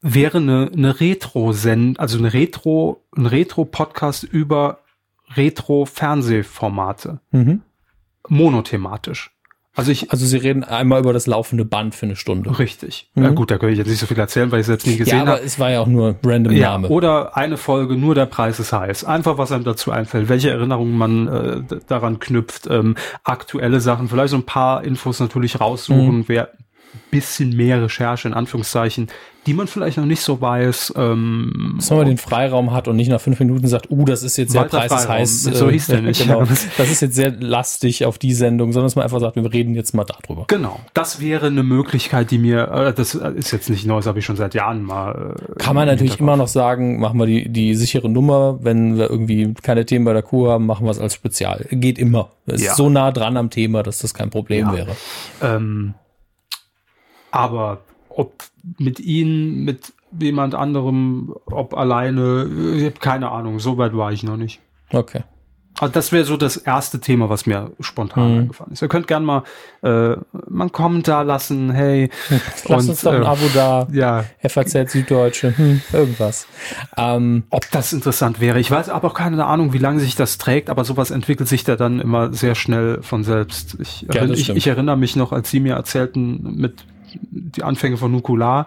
Wäre 0.00 0.38
eine, 0.38 0.70
eine 0.72 1.00
Retro-Send, 1.00 1.98
also 1.98 2.18
eine 2.18 2.32
Retro, 2.32 3.02
ein 3.16 3.26
Retro-Podcast 3.26 4.22
über 4.24 4.78
Retro-Fernsehformate. 5.34 7.20
Mhm. 7.30 7.62
Monothematisch. 8.28 9.33
Also 9.76 9.90
ich, 9.90 10.12
Also 10.12 10.24
Sie 10.24 10.36
reden 10.36 10.62
einmal 10.62 11.00
über 11.00 11.12
das 11.12 11.26
laufende 11.26 11.64
Band 11.64 11.94
für 11.94 12.06
eine 12.06 12.14
Stunde. 12.16 12.58
richtig. 12.58 13.08
Ja 13.16 13.30
gut, 13.30 13.50
da 13.50 13.58
kann 13.58 13.70
ich 13.70 13.78
jetzt 13.78 13.88
nicht 13.88 13.98
so 13.98 14.06
viel 14.06 14.18
erzählen, 14.18 14.52
weil 14.52 14.60
ich 14.60 14.68
es 14.68 14.70
jetzt 14.70 14.86
nie 14.86 14.92
Mhm. 14.92 14.98
Ja, 14.98 15.04
gesehen 15.04 15.20
aber 15.22 15.30
habe. 15.32 15.42
es 15.42 15.58
war 15.58 15.70
ja 15.70 15.80
auch 15.80 15.86
nur 15.88 16.14
random 16.24 16.52
Ja, 16.54 16.70
Name. 16.72 16.88
oder 16.88 17.36
eine 17.36 17.56
Folge, 17.56 17.96
nur 17.96 18.14
der 18.14 18.26
Preis 18.26 18.60
ist 18.60 18.72
heiß. 18.72 19.04
Einfach, 19.04 19.36
was 19.36 19.50
einem 19.52 19.64
dazu 19.64 19.90
einfällt, 19.90 20.28
welche 20.28 20.50
Erinnerungen 20.50 20.96
man 20.96 21.28
äh, 21.28 21.62
daran 21.88 22.20
knüpft, 22.20 22.68
ähm, 22.70 22.94
aktuelle 23.24 23.80
Sachen, 23.80 24.08
vielleicht 24.08 24.30
so 24.30 24.36
ein 24.36 24.44
paar 24.46 24.84
Infos 24.84 25.18
natürlich 25.20 25.60
raussuchen, 25.60 26.18
Mhm. 26.18 26.24
wer 26.28 26.50
bisschen 27.10 27.56
mehr 27.56 27.82
Recherche 27.82 28.28
in 28.28 28.34
Anführungszeichen, 28.34 29.08
die 29.46 29.54
man 29.54 29.66
vielleicht 29.66 29.96
noch 29.98 30.06
nicht 30.06 30.20
so 30.22 30.40
weiß. 30.40 30.94
Ähm, 30.96 31.74
Dass 31.76 31.90
man 31.90 32.06
den 32.06 32.18
Freiraum 32.18 32.72
hat 32.72 32.88
und 32.88 32.96
nicht 32.96 33.08
nach 33.10 33.20
fünf 33.20 33.38
Minuten 33.40 33.66
sagt, 33.66 33.90
uh, 33.90 34.04
das 34.04 34.22
ist 34.22 34.36
jetzt 34.36 34.52
sehr 34.52 34.64
preisheiß. 34.64 35.42
So 35.44 35.70
hieß 35.70 35.86
der 35.88 36.00
nicht. 36.02 36.22
Genau. 36.22 36.40
Das 36.44 36.90
ist 36.90 37.00
jetzt 37.02 37.14
sehr 37.14 37.30
lastig 37.30 38.04
auf 38.06 38.18
die 38.18 38.32
Sendung, 38.34 38.72
sondern 38.72 38.86
dass 38.86 38.96
man 38.96 39.04
einfach 39.04 39.20
sagt, 39.20 39.36
wir 39.36 39.52
reden 39.52 39.74
jetzt 39.74 39.94
mal 39.94 40.04
darüber. 40.04 40.44
Genau, 40.48 40.80
das 40.94 41.20
wäre 41.20 41.46
eine 41.48 41.62
Möglichkeit, 41.62 42.30
die 42.30 42.38
mir, 42.38 42.68
äh, 42.70 42.92
das 42.94 43.14
ist 43.14 43.50
jetzt 43.50 43.68
nicht 43.70 43.86
neu, 43.86 43.96
das 43.96 44.06
habe 44.06 44.18
ich 44.18 44.24
schon 44.24 44.36
seit 44.36 44.54
Jahren 44.54 44.82
mal. 44.82 45.34
Äh, 45.38 45.58
Kann 45.58 45.74
man 45.74 45.86
natürlich 45.86 46.18
immer 46.20 46.36
noch 46.36 46.48
sagen, 46.48 46.98
machen 47.00 47.18
wir 47.18 47.26
die, 47.26 47.48
die 47.48 47.74
sichere 47.74 48.08
Nummer. 48.08 48.58
Wenn 48.62 48.96
wir 48.96 49.10
irgendwie 49.10 49.54
keine 49.62 49.84
Themen 49.86 50.04
bei 50.04 50.12
der 50.12 50.22
Kuh 50.22 50.48
haben, 50.48 50.66
machen 50.66 50.86
wir 50.86 50.90
es 50.90 50.98
als 50.98 51.14
Spezial. 51.14 51.66
Geht 51.70 51.98
immer. 51.98 52.30
Es 52.46 52.62
Ja. 52.62 52.70
ist 52.70 52.76
so 52.76 52.88
nah 52.88 53.10
dran 53.12 53.36
am 53.36 53.50
Thema, 53.50 53.82
dass 53.82 53.98
das 53.98 54.14
kein 54.14 54.30
Problem 54.30 54.66
Ja. 54.68 54.72
wäre. 54.74 54.96
Ähm, 55.42 55.94
aber 57.30 57.80
ob 58.16 58.32
mit 58.78 59.00
ihnen, 59.00 59.64
mit 59.64 59.92
jemand 60.18 60.54
anderem, 60.54 61.34
ob 61.46 61.74
alleine, 61.76 62.48
ich 62.76 62.84
habe 62.84 63.00
keine 63.00 63.30
Ahnung, 63.30 63.58
so 63.58 63.78
weit 63.78 63.96
war 63.96 64.12
ich 64.12 64.22
noch 64.22 64.36
nicht. 64.36 64.60
Okay. 64.92 65.22
Also 65.80 65.92
das 65.92 66.12
wäre 66.12 66.24
so 66.24 66.36
das 66.36 66.56
erste 66.56 67.00
Thema, 67.00 67.28
was 67.30 67.46
mir 67.46 67.72
spontan 67.80 68.30
Mhm. 68.32 68.38
eingefallen 68.42 68.72
ist. 68.74 68.82
Ihr 68.82 68.86
könnt 68.86 69.08
gern 69.08 69.24
mal 69.24 69.42
äh, 69.82 70.10
mal 70.48 70.60
einen 70.60 70.70
Kommentar 70.72 71.24
lassen, 71.24 71.72
hey. 71.72 72.10
Lass 72.68 72.84
Und, 72.84 72.90
uns 72.90 73.00
doch 73.00 73.12
ein 73.12 73.22
äh, 73.22 73.26
Abo 73.26 73.42
da. 73.52 73.88
Ja, 73.90 74.24
FAZ 74.48 74.92
Süddeutsche, 74.92 75.58
hm, 75.58 75.80
irgendwas. 75.92 76.46
Ähm, 76.96 77.42
ob 77.50 77.68
das 77.72 77.92
interessant 77.92 78.38
wäre. 78.38 78.60
Ich 78.60 78.70
weiß 78.70 78.88
aber 78.88 79.08
auch 79.08 79.14
keine 79.14 79.44
Ahnung, 79.46 79.72
wie 79.72 79.78
lange 79.78 79.98
sich 79.98 80.14
das 80.14 80.38
trägt, 80.38 80.70
aber 80.70 80.84
sowas 80.84 81.10
entwickelt 81.10 81.48
sich 81.48 81.64
da 81.64 81.74
dann 81.74 81.98
immer 81.98 82.32
sehr 82.32 82.54
schnell 82.54 83.02
von 83.02 83.24
selbst. 83.24 83.76
Ich, 83.80 84.02
Ja, 84.02 84.22
erinn- 84.22 84.34
ich, 84.34 84.50
ich 84.50 84.66
erinnere 84.68 84.96
mich 84.96 85.16
noch, 85.16 85.32
als 85.32 85.50
Sie 85.50 85.58
mir 85.58 85.74
erzählten 85.74 86.54
mit 86.56 86.84
die 87.56 87.62
Anfänge 87.62 87.96
von 87.96 88.12
Nukular, 88.12 88.66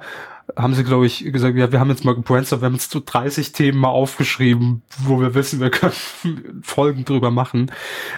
haben 0.56 0.74
sie, 0.74 0.84
glaube 0.84 1.06
ich, 1.06 1.32
gesagt, 1.32 1.58
ja, 1.58 1.72
wir 1.72 1.80
haben 1.80 1.90
jetzt 1.90 2.06
mal 2.06 2.16
gebrainstormt, 2.16 2.62
wir 2.62 2.68
haben 2.68 2.76
jetzt 2.76 2.92
so 2.92 3.02
30 3.04 3.52
Themen 3.52 3.80
mal 3.80 3.90
aufgeschrieben, 3.90 4.82
wo 5.00 5.20
wir 5.20 5.34
wissen, 5.36 5.60
wir 5.60 5.70
können 5.70 5.94
Folgen 6.64 7.06
drüber 7.06 7.32
machen. 7.32 7.72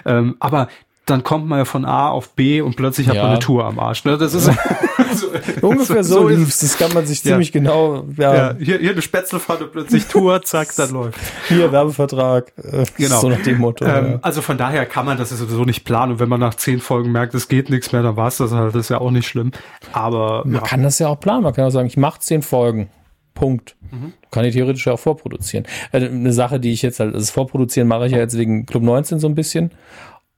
Ähm, 0.04 0.36
aber 0.38 0.68
dann 1.10 1.22
kommt 1.24 1.46
man 1.46 1.58
ja 1.58 1.64
von 1.64 1.84
A 1.84 2.08
auf 2.08 2.30
B 2.30 2.60
und 2.60 2.76
plötzlich 2.76 3.08
hat 3.08 3.16
Ja. 3.16 3.22
man 3.22 3.30
eine 3.32 3.40
Tour 3.40 3.64
am 3.64 3.78
Arsch. 3.78 4.04
Ne? 4.04 4.16
Das 4.16 4.32
ist 4.34 4.44
so, 5.14 5.26
ungefähr 5.66 6.04
so, 6.04 6.22
so 6.22 6.28
ist 6.28 6.38
lief's. 6.38 6.58
Das 6.60 6.78
kann 6.78 6.92
man 6.94 7.04
sich 7.06 7.22
Ja. 7.24 7.32
ziemlich 7.32 7.52
genau, 7.52 8.04
ja, 8.16 8.34
Ja, 8.34 8.54
hier, 8.58 8.78
hier 8.78 8.92
eine 8.92 9.02
Spätzlepfanne, 9.02 9.66
plötzlich 9.66 10.06
Tour, 10.06 10.42
zack, 10.42 10.74
dann 10.76 10.90
läuft. 10.92 11.18
hier 11.48 11.70
Werbevertrag. 11.72 12.52
Äh, 12.56 12.84
Genau. 12.96 13.20
So 13.20 13.28
nach 13.28 13.42
dem 13.42 13.58
Motto. 13.58 13.84
Ähm, 13.84 14.10
ja. 14.12 14.18
Also 14.22 14.42
von 14.42 14.56
daher 14.58 14.86
kann 14.86 15.06
man 15.06 15.18
das 15.18 15.30
sowieso 15.30 15.64
nicht 15.64 15.84
planen. 15.84 16.12
Und 16.12 16.18
wenn 16.20 16.28
man 16.28 16.40
nach 16.40 16.54
zehn 16.54 16.80
Folgen 16.80 17.12
merkt, 17.12 17.34
es 17.34 17.48
geht 17.48 17.70
nichts 17.70 17.92
mehr, 17.92 18.02
dann 18.02 18.16
war 18.16 18.28
es 18.28 18.36
das 18.38 18.52
halt. 18.52 18.74
Das 18.74 18.82
ist 18.82 18.88
ja 18.90 18.98
auch 19.00 19.10
nicht 19.10 19.26
schlimm. 19.26 19.50
Aber 19.92 20.42
ja, 20.44 20.50
Man 20.50 20.62
kann 20.62 20.82
das 20.82 20.98
ja 20.98 21.08
auch 21.08 21.18
planen. 21.20 21.42
Man 21.42 21.52
kann 21.54 21.64
auch 21.66 21.70
sagen, 21.70 21.86
ich 21.86 21.96
mache 21.96 22.20
zehn 22.20 22.42
Folgen. 22.42 22.88
Punkt. 23.34 23.76
Mhm. 23.90 24.12
Kann 24.30 24.44
ich 24.44 24.54
theoretisch 24.54 24.86
auch 24.88 24.98
vorproduzieren. 24.98 25.64
Also 25.92 26.06
eine 26.08 26.32
Sache, 26.32 26.60
die 26.60 26.72
ich 26.72 26.82
jetzt 26.82 27.00
halt, 27.00 27.14
das 27.14 27.30
Vorproduzieren 27.30 27.88
mache 27.88 28.06
ich 28.06 28.12
ja 28.12 28.18
jetzt 28.18 28.36
wegen 28.36 28.66
Club 28.66 28.82
19 28.82 29.18
so 29.18 29.28
ein 29.28 29.34
bisschen. 29.34 29.70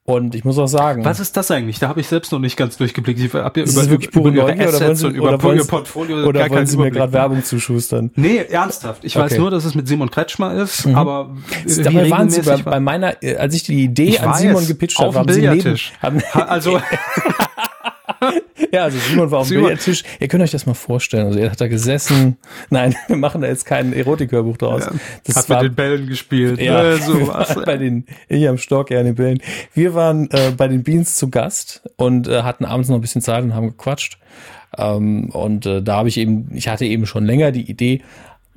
Und 0.05 0.35
ich 0.35 0.45
muss 0.45 0.59
auch 0.59 0.67
sagen, 0.67 1.05
was 1.05 1.21
ist 1.21 1.37
das 1.37 1.53
eigentlich? 1.53 1.79
Da 1.79 1.89
habe 1.89 2.01
ich 2.01 2.09
selbst 2.09 2.33
noch 2.33 2.41
nicht 2.41 2.57
ganz 2.57 2.77
durchgeblickt. 2.77 3.21
Ich 3.21 3.33
habe 3.35 3.61
ja 3.61 3.65
ist 3.65 3.75
über, 3.81 3.89
wirklich 3.89 4.11
pure 4.11 4.31
über 4.31 4.53
ihre 4.53 4.67
Assets 4.69 4.99
Sie, 5.01 5.07
und 5.07 5.15
über 5.15 5.55
ihr 5.55 5.65
Portfolio 5.65 6.27
oder 6.27 6.41
gar 6.41 6.51
wollen 6.51 6.67
Sie 6.67 6.77
mir 6.77 6.91
gerade 6.91 7.13
Werbung 7.13 7.45
zuschustern? 7.45 8.11
Nee, 8.17 8.39
ernsthaft. 8.39 9.05
Ich 9.05 9.15
weiß 9.15 9.31
Okay. 9.33 9.41
nur, 9.41 9.53
dass 9.53 9.65
es 9.65 9.77
mit 9.77 9.87
Simon 9.87 10.11
Kretschmer 10.11 10.55
ist, 10.55 10.89
aber 10.89 11.37
wie 11.65 11.83
Dabei 11.85 12.11
waren 12.11 12.31
Sie 12.31 12.43
bei, 12.43 12.57
bei 12.57 12.81
meiner, 12.81 13.23
äh, 13.23 13.37
als 13.37 13.55
ich 13.55 13.63
die 13.63 13.85
Idee 13.85 14.07
Ich 14.09 14.21
an 14.23 14.31
weiß, 14.31 14.39
Simon 14.41 14.67
gepitcht 14.67 14.99
habe, 14.99 15.17
haben 15.17 15.33
Sie 15.33 15.47
neben, 15.47 15.79
haben, 16.01 16.21
Ha- 16.35 16.43
Also, 16.47 16.81
ja, 18.73 18.85
also 18.85 18.99
Simon 18.99 19.31
war 19.31 19.41
auf 19.41 19.49
dem 19.49 19.61
Billardtisch. 19.63 20.03
Ihr 20.21 20.29
könnt 20.29 20.43
euch 20.43 20.51
das 20.51 20.67
mal 20.67 20.75
vorstellen. 20.75 21.27
Also 21.27 21.39
er 21.39 21.51
hat 21.51 21.61
da 21.61 21.69
gesessen. 21.69 22.37
Nein, 22.71 22.95
wir 23.09 23.17
machen 23.17 23.41
da 23.41 23.49
jetzt 23.49 23.65
kein 23.65 23.93
Erotikhörbuch 23.93 24.57
draus. 24.57 24.89
Das 25.25 25.37
hat 25.37 25.49
war 25.49 25.63
mit 25.63 25.73
den 25.73 25.77
Bällen 25.77 26.07
gespielt. 26.07 26.61
Ja, 26.61 26.83
ne, 26.83 26.91
wir 26.91 26.99
sowas. 26.99 27.49
waren 27.57 27.65
bei 27.65 27.77
den, 27.77 28.07
ich 28.29 28.49
am 28.49 28.59
Stock, 28.59 28.91
er 28.91 29.01
an 29.01 29.07
den 29.07 29.15
Bällen. 29.15 29.43
Wir 29.75 29.95
waren 29.95 30.31
äh, 30.31 30.53
bei 30.57 30.69
den 30.69 30.83
Beans 30.83 31.17
zu 31.17 31.31
Gast 31.31 31.83
und 31.97 32.29
äh, 32.29 32.43
hatten 32.43 32.65
abends 32.65 32.89
noch 32.89 32.97
ein 32.97 33.03
bisschen 33.03 33.23
Zeit 33.23 33.43
und 33.43 33.55
haben 33.55 33.69
gequatscht. 33.69 34.19
Ähm, 34.77 35.31
und 35.31 35.67
äh, 35.67 35.83
da 35.83 35.97
habe 35.97 36.09
ich 36.09 36.17
eben, 36.17 36.49
ich 36.55 36.69
hatte 36.69 36.85
eben 36.85 37.07
schon 37.07 37.25
länger 37.25 37.53
die 37.53 37.71
Idee, 37.71 38.03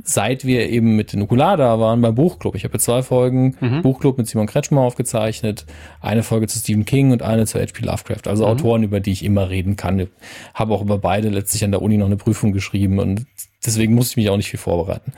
seit 0.03 0.45
wir 0.45 0.69
eben 0.69 0.95
mit 0.95 1.13
den 1.13 1.19
Nukular 1.19 1.57
da 1.57 1.79
waren 1.79 2.01
beim 2.01 2.15
Buchclub. 2.15 2.55
Ich 2.55 2.63
habe 2.63 2.73
jetzt 2.73 2.85
zwei 2.85 3.01
Folgen 3.01 3.55
Buchclub 3.81 4.17
mit 4.17 4.27
Simon 4.27 4.47
Kretschmer 4.47 4.81
aufgezeichnet, 4.81 5.65
eine 6.01 6.23
Folge 6.23 6.47
zu 6.47 6.59
Stephen 6.59 6.85
King 6.85 7.11
und 7.11 7.21
eine 7.21 7.45
zu 7.45 7.59
H.P. 7.59 7.85
Lovecraft. 7.85 8.27
Also 8.27 8.45
Autoren, 8.45 8.83
über 8.83 8.99
die 8.99 9.11
ich 9.11 9.23
immer 9.23 9.49
reden 9.49 9.75
kann. 9.75 10.07
Habe 10.53 10.73
auch 10.73 10.81
über 10.81 10.97
beide 10.97 11.29
letztlich 11.29 11.63
an 11.63 11.71
der 11.71 11.81
Uni 11.81 11.97
noch 11.97 12.07
eine 12.07 12.17
Prüfung 12.17 12.51
geschrieben 12.51 12.99
und 12.99 13.25
deswegen 13.65 13.95
musste 13.95 14.13
ich 14.13 14.17
mich 14.17 14.29
auch 14.29 14.37
nicht 14.37 14.49
viel 14.49 14.59
vorbereiten. 14.59 15.13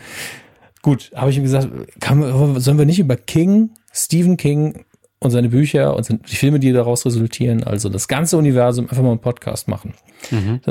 Gut, 0.81 1.11
habe 1.15 1.31
ich 1.31 1.37
ihm 1.37 1.43
gesagt, 1.43 1.69
kann, 1.99 2.59
sollen 2.59 2.77
wir 2.77 2.85
nicht 2.85 2.99
über 2.99 3.17
King, 3.17 3.71
Stephen 3.91 4.37
King 4.37 4.85
und 5.19 5.31
seine 5.31 5.49
Bücher 5.49 5.95
und 5.95 6.07
die 6.09 6.35
Filme, 6.35 6.59
die 6.59 6.71
daraus 6.71 7.05
resultieren, 7.05 7.63
also 7.63 7.89
das 7.89 8.07
ganze 8.07 8.37
Universum, 8.37 8.87
einfach 8.87 9.01
mal 9.01 9.11
einen 9.11 9.19
Podcast 9.19 9.67
machen. 9.67 9.95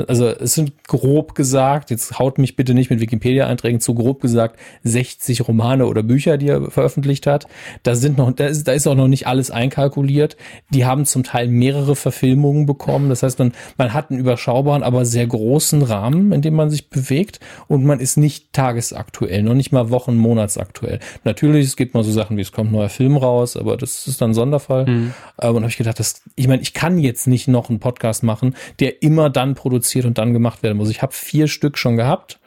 Also 0.07 0.27
es 0.27 0.53
sind 0.53 0.87
grob 0.87 1.35
gesagt, 1.35 1.89
jetzt 1.89 2.17
haut 2.19 2.37
mich 2.37 2.55
bitte 2.55 2.73
nicht 2.73 2.89
mit 2.89 3.01
Wikipedia-Einträgen 3.01 3.79
zu, 3.79 3.93
grob 3.93 4.21
gesagt 4.21 4.57
60 4.83 5.47
Romane 5.47 5.85
oder 5.85 6.03
Bücher, 6.03 6.37
die 6.37 6.47
er 6.47 6.69
veröffentlicht 6.69 7.27
hat. 7.27 7.47
Da 7.83 7.95
sind 7.95 8.17
noch, 8.17 8.31
da 8.31 8.47
ist, 8.47 8.67
da 8.67 8.73
ist 8.73 8.87
auch 8.87 8.95
noch 8.95 9.07
nicht 9.07 9.27
alles 9.27 9.51
einkalkuliert. 9.51 10.37
Die 10.69 10.85
haben 10.85 11.05
zum 11.05 11.23
Teil 11.23 11.47
mehrere 11.47 11.95
Verfilmungen 11.95 12.65
bekommen. 12.65 13.09
Das 13.09 13.23
heißt, 13.23 13.39
man, 13.39 13.53
man 13.77 13.93
hat 13.93 14.11
einen 14.11 14.19
überschaubaren, 14.19 14.83
aber 14.83 15.05
sehr 15.05 15.27
großen 15.27 15.81
Rahmen, 15.81 16.31
in 16.31 16.41
dem 16.41 16.53
man 16.53 16.69
sich 16.69 16.89
bewegt 16.89 17.39
und 17.67 17.83
man 17.83 17.99
ist 17.99 18.17
nicht 18.17 18.53
tagesaktuell, 18.53 19.43
noch 19.43 19.55
nicht 19.55 19.71
mal 19.71 19.89
Wochen, 19.89 20.15
Monatsaktuell. 20.15 20.99
Natürlich, 21.23 21.67
es 21.67 21.75
gibt 21.75 21.93
mal 21.93 22.03
so 22.03 22.11
Sachen 22.11 22.37
wie 22.37 22.41
es 22.41 22.51
kommt 22.51 22.71
neuer 22.71 22.89
Film 22.89 23.17
raus, 23.17 23.57
aber 23.57 23.75
das 23.75 24.07
ist 24.07 24.21
dann 24.21 24.33
Sonderfall. 24.37 24.85
Mhm. 24.85 25.13
Ähm, 25.41 25.55
und 25.55 25.63
habe 25.63 25.69
ich 25.69 25.77
gedacht, 25.77 25.99
das, 25.99 26.21
ich 26.35 26.47
meine, 26.47 26.61
ich 26.61 26.73
kann 26.73 26.97
jetzt 26.97 27.27
nicht 27.27 27.47
noch 27.47 27.69
einen 27.69 27.79
Podcast 27.79 28.23
machen, 28.23 28.55
der 28.79 29.01
immer 29.01 29.29
dann 29.29 29.55
produziert 29.55 30.05
und 30.05 30.17
dann 30.17 30.33
gemacht 30.33 30.63
werden 30.63 30.77
muss. 30.77 30.89
Ich 30.89 31.01
habe 31.01 31.13
vier 31.13 31.47
Stück 31.47 31.77
schon 31.77 31.97
gehabt 31.97 32.39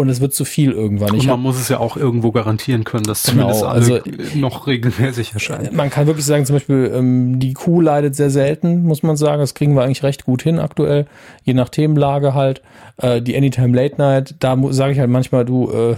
und 0.00 0.08
es 0.08 0.20
wird 0.20 0.34
zu 0.34 0.44
viel 0.44 0.72
irgendwann. 0.72 1.14
Ich 1.14 1.20
und 1.20 1.26
man 1.26 1.36
hab, 1.36 1.40
muss 1.40 1.60
es 1.60 1.68
ja 1.68 1.78
auch 1.78 1.96
irgendwo 1.96 2.32
garantieren 2.32 2.84
können, 2.84 3.04
dass 3.04 3.24
genau, 3.24 3.52
zumindest 3.52 3.64
alle 3.64 4.02
also, 4.02 4.38
noch 4.38 4.66
regelmäßig 4.66 5.34
erscheinen. 5.34 5.76
Man 5.76 5.90
kann 5.90 6.06
wirklich 6.06 6.24
sagen, 6.24 6.46
zum 6.46 6.56
Beispiel 6.56 6.90
ähm, 6.94 7.38
die 7.38 7.52
Kuh 7.52 7.80
leidet 7.80 8.16
sehr 8.16 8.30
selten, 8.30 8.82
muss 8.84 9.02
man 9.02 9.16
sagen. 9.16 9.40
Das 9.40 9.54
kriegen 9.54 9.74
wir 9.74 9.82
eigentlich 9.82 10.02
recht 10.02 10.24
gut 10.24 10.42
hin 10.42 10.58
aktuell, 10.58 11.06
je 11.44 11.54
nach 11.54 11.68
Themenlage 11.68 12.34
halt. 12.34 12.62
Äh, 12.96 13.20
die 13.22 13.36
Anytime 13.36 13.76
Late 13.76 13.96
Night, 13.98 14.34
da 14.40 14.56
sage 14.70 14.92
ich 14.92 14.98
halt 14.98 15.10
manchmal, 15.10 15.44
du, 15.44 15.70
äh, 15.70 15.96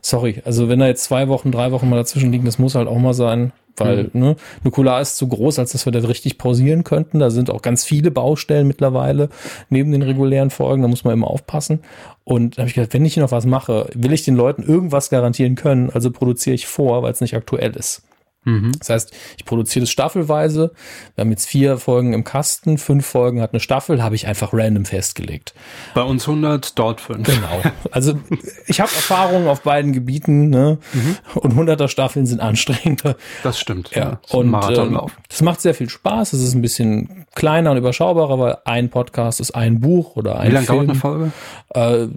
sorry, 0.00 0.40
also 0.44 0.68
wenn 0.68 0.78
da 0.78 0.86
jetzt 0.86 1.04
zwei 1.04 1.28
Wochen, 1.28 1.50
drei 1.50 1.72
Wochen 1.72 1.88
mal 1.88 1.96
dazwischen 1.96 2.30
liegen, 2.30 2.44
das 2.44 2.58
muss 2.58 2.74
halt 2.74 2.88
auch 2.88 2.98
mal 2.98 3.14
sein 3.14 3.52
weil 3.76 4.10
mhm. 4.12 4.20
ne, 4.20 4.36
Nukular 4.64 5.00
ist 5.00 5.16
zu 5.16 5.28
groß, 5.28 5.58
als 5.58 5.72
dass 5.72 5.86
wir 5.86 5.92
das 5.92 6.08
richtig 6.08 6.38
pausieren 6.38 6.84
könnten. 6.84 7.18
Da 7.18 7.30
sind 7.30 7.50
auch 7.50 7.62
ganz 7.62 7.84
viele 7.84 8.10
Baustellen 8.10 8.66
mittlerweile 8.66 9.28
neben 9.70 9.92
den 9.92 10.02
regulären 10.02 10.50
Folgen, 10.50 10.82
da 10.82 10.88
muss 10.88 11.04
man 11.04 11.14
immer 11.14 11.28
aufpassen. 11.28 11.80
Und 12.24 12.56
da 12.56 12.62
habe 12.62 12.68
ich 12.68 12.74
gedacht, 12.74 12.94
wenn 12.94 13.04
ich 13.04 13.16
noch 13.16 13.32
was 13.32 13.46
mache, 13.46 13.88
will 13.94 14.12
ich 14.12 14.24
den 14.24 14.36
Leuten 14.36 14.62
irgendwas 14.62 15.10
garantieren 15.10 15.54
können, 15.54 15.90
also 15.90 16.10
produziere 16.10 16.54
ich 16.54 16.66
vor, 16.66 17.02
weil 17.02 17.12
es 17.12 17.20
nicht 17.20 17.34
aktuell 17.34 17.74
ist. 17.76 18.02
Mhm. 18.44 18.72
Das 18.78 18.90
heißt, 18.90 19.12
ich 19.36 19.44
produziere 19.44 19.84
das 19.84 19.90
staffelweise. 19.90 20.72
Wir 21.14 21.22
haben 21.22 21.30
jetzt 21.30 21.46
vier 21.46 21.78
Folgen 21.78 22.12
im 22.12 22.24
Kasten, 22.24 22.76
fünf 22.76 23.06
Folgen 23.06 23.40
hat 23.40 23.52
eine 23.52 23.60
Staffel, 23.60 24.02
habe 24.02 24.16
ich 24.16 24.26
einfach 24.26 24.52
random 24.52 24.84
festgelegt. 24.84 25.54
Bei 25.94 26.02
uns 26.02 26.26
100, 26.26 26.76
dort 26.78 27.00
5. 27.00 27.26
Genau. 27.26 27.62
Also 27.92 28.18
ich 28.66 28.80
habe 28.80 28.90
Erfahrungen 28.90 29.46
auf 29.46 29.62
beiden 29.62 29.92
Gebieten 29.92 30.50
ne? 30.50 30.78
Mhm. 30.92 31.16
und 31.34 31.54
100er 31.54 31.88
Staffeln 31.88 32.26
sind 32.26 32.40
anstrengender. 32.40 33.16
Das 33.42 33.60
stimmt. 33.60 33.90
Ja. 33.94 34.20
So 34.26 34.38
und. 34.38 34.52
Ähm, 34.70 35.00
das 35.28 35.42
macht 35.42 35.60
sehr 35.60 35.74
viel 35.74 35.88
Spaß. 35.88 36.32
Es 36.32 36.42
ist 36.42 36.54
ein 36.54 36.62
bisschen 36.62 37.26
kleiner 37.34 37.70
und 37.70 37.76
überschaubarer, 37.76 38.38
weil 38.38 38.58
ein 38.64 38.88
Podcast 38.90 39.40
ist 39.40 39.52
ein 39.52 39.80
Buch 39.80 40.16
oder 40.16 40.38
ein 40.38 40.50
Wie 40.50 40.54
lange 40.54 40.66
dauert 40.66 40.88
eine 40.88 40.94
Folge? 40.94 41.32
Äh, 41.74 42.08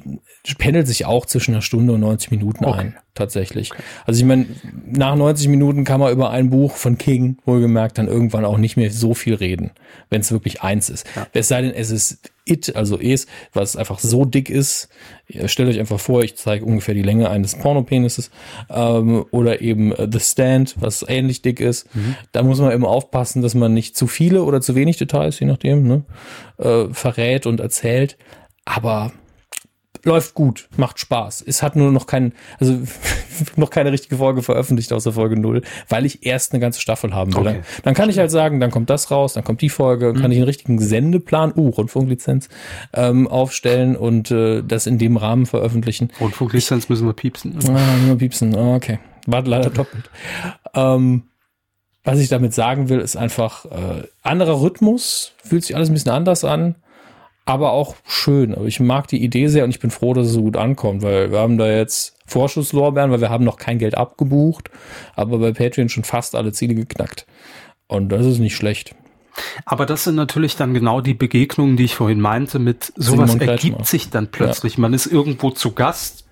pendelt 0.58 0.88
sich 0.88 1.06
auch 1.06 1.26
zwischen 1.26 1.54
einer 1.54 1.62
Stunde 1.62 1.94
und 1.94 2.02
90 2.02 2.32
Minuten 2.32 2.66
okay. 2.66 2.80
ein, 2.80 2.96
tatsächlich. 3.14 3.72
Okay. 3.72 3.82
Also 4.06 4.20
ich 4.20 4.26
meine, 4.26 4.48
nach 4.86 5.16
90 5.16 5.48
Minuten 5.48 5.84
kann 5.86 6.00
man 6.00 6.12
über 6.12 6.30
ein 6.30 6.50
Buch 6.50 6.76
von 6.76 6.98
King, 6.98 7.38
wohlgemerkt, 7.46 7.98
dann 7.98 8.08
irgendwann 8.08 8.46
auch 8.46 8.58
nicht 8.58 8.78
mehr 8.78 8.92
so 8.92 9.14
viel 9.14 9.34
reden, 9.34 9.72
wenn 10.10 10.22
es 10.22 10.32
wirklich 10.32 10.62
eins 10.62 10.90
ist. 10.90 11.08
Ja. 11.16 11.28
Es 11.34 11.48
sei 11.48 11.62
denn, 11.62 11.72
es 11.72 11.90
ist 11.90 12.32
It, 12.48 12.76
also 12.76 13.00
Es, 13.00 13.26
was 13.54 13.76
einfach 13.76 13.98
so 13.98 14.24
dick 14.24 14.52
ist. 14.52 14.90
Stellt 15.46 15.68
euch 15.68 15.80
einfach 15.80 16.00
vor, 16.00 16.24
ich 16.24 16.36
zeige 16.36 16.64
ungefähr 16.64 16.94
die 16.94 17.02
Länge 17.02 17.32
eines 17.32 17.56
Pornopenises. 17.56 18.30
Ähm, 18.70 19.26
oder 19.32 19.62
eben 19.62 19.92
uh, 19.92 20.08
The 20.10 20.20
Stand, 20.20 20.76
was 20.80 21.04
ähnlich 21.08 21.42
dick 21.42 21.60
ist. 21.60 21.94
Mhm. 21.96 22.16
Da 22.34 22.44
muss 22.44 22.60
man 22.60 22.72
immer 22.72 22.90
aufpassen, 22.90 23.42
dass 23.42 23.56
man 23.56 23.74
nicht 23.74 23.98
zu 23.98 24.06
viele 24.06 24.44
oder 24.44 24.62
zu 24.62 24.76
wenig 24.76 24.98
Details, 24.98 25.40
je 25.40 25.48
nachdem, 25.48 25.88
ne, 25.88 26.04
äh, 26.60 26.94
verrät 26.94 27.48
und 27.48 27.60
erzählt. 27.60 28.16
Aber 28.64 29.12
läuft 30.06 30.36
gut, 30.36 30.70
macht 30.78 31.00
Spaß. 31.00 31.44
Es 31.46 31.62
hat 31.62 31.76
nur 31.76 31.92
noch 31.92 32.08
keinen, 32.08 32.34
also 32.60 32.80
noch 33.56 33.70
keine 33.70 33.92
richtige 33.92 34.18
Folge 34.18 34.44
veröffentlicht 34.44 34.94
außer 34.94 35.12
Folge 35.14 35.38
null, 35.38 35.64
weil 35.90 36.06
ich 36.06 36.26
erst 36.26 36.54
eine 36.54 36.62
ganze 36.62 36.80
Staffel 36.80 37.14
haben 37.14 37.34
will. 37.34 37.42
Okay. 37.42 37.62
Dann 37.84 37.94
kann 37.96 38.10
ich 38.10 38.20
halt 38.20 38.32
sagen, 38.32 38.60
dann 38.60 38.72
kommt 38.72 38.90
das 38.90 39.12
raus, 39.12 39.34
dann 39.34 39.44
kommt 39.44 39.62
die 39.62 39.70
Folge, 39.70 40.14
mhm. 40.14 40.22
kann 40.22 40.32
ich 40.32 40.38
einen 40.38 40.46
richtigen 40.46 40.80
Sendeplan, 40.80 41.54
uh, 41.56 41.70
Rundfunklizenz, 41.70 42.50
ähm, 42.94 43.28
aufstellen 43.28 43.96
und 43.96 44.32
äh, 44.32 44.64
das 44.64 44.88
in 44.88 45.00
dem 45.00 45.18
Rahmen 45.18 45.46
veröffentlichen. 45.46 46.12
Rundfunklizenz 46.22 46.88
müssen 46.88 47.08
wir 47.08 47.14
piepsen. 47.14 47.56
Ah, 47.68 47.72
müssen 47.72 48.08
wir 48.08 48.16
piepsen, 48.16 48.56
ah, 48.56 48.76
okay. 48.76 49.00
War 49.26 49.42
leider 49.44 49.72
doppelt. 49.72 50.10
Ähm, 50.76 51.24
was 52.04 52.20
ich 52.20 52.30
damit 52.30 52.54
sagen 52.54 52.90
will, 52.90 53.00
ist 53.00 53.16
einfach 53.16 53.66
äh, 53.66 54.04
anderer 54.22 54.62
Rhythmus, 54.62 55.32
fühlt 55.44 55.64
sich 55.64 55.76
alles 55.76 55.90
ein 55.90 55.94
bisschen 55.94 56.12
anders 56.12 56.44
an 56.44 56.76
aber 57.46 57.72
auch 57.72 57.96
schön. 58.08 58.56
Ich 58.66 58.80
mag 58.80 59.08
die 59.08 59.24
Idee 59.24 59.48
sehr 59.48 59.64
und 59.64 59.70
ich 59.70 59.80
bin 59.80 59.92
froh, 59.92 60.14
dass 60.14 60.28
es 60.28 60.34
so 60.34 60.42
gut 60.42 60.58
ankommt, 60.58 61.04
weil 61.04 61.32
wir 61.32 61.40
haben 61.40 61.58
da 61.58 61.72
jetzt 61.72 62.18
Vorschusslorbeeren, 62.26 63.12
weil 63.12 63.22
wir 63.22 63.30
haben 63.30 63.46
noch 63.46 63.58
kein 63.58 63.78
Geld 63.78 63.96
abgebucht, 63.96 64.72
aber 65.16 65.38
bei 65.38 65.52
Patreon 65.52 65.90
schon 65.90 66.04
fast 66.04 66.36
alle 66.36 66.52
Ziele 66.52 66.74
geknackt. 66.74 67.28
Und 67.88 68.10
das 68.10 68.26
ist 68.26 68.40
nicht 68.40 68.56
schlecht. 68.56 68.96
Aber 69.66 69.86
das 69.86 70.06
sind 70.06 70.16
natürlich 70.16 70.56
dann 70.56 70.74
genau 70.74 71.02
die 71.02 71.14
Begegnungen, 71.14 71.78
die 71.78 71.84
ich 71.84 71.96
vorhin 71.96 72.22
meinte, 72.22 72.58
mit 72.58 72.94
sowas 72.96 73.36
ergibt 73.36 73.86
sich 73.86 74.10
dann 74.10 74.32
plötzlich. 74.32 74.76
Ja. 74.76 74.82
Man 74.82 74.94
ist 74.94 75.06
irgendwo 75.06 75.52
zu 75.52 75.74
Gast, 75.74 76.25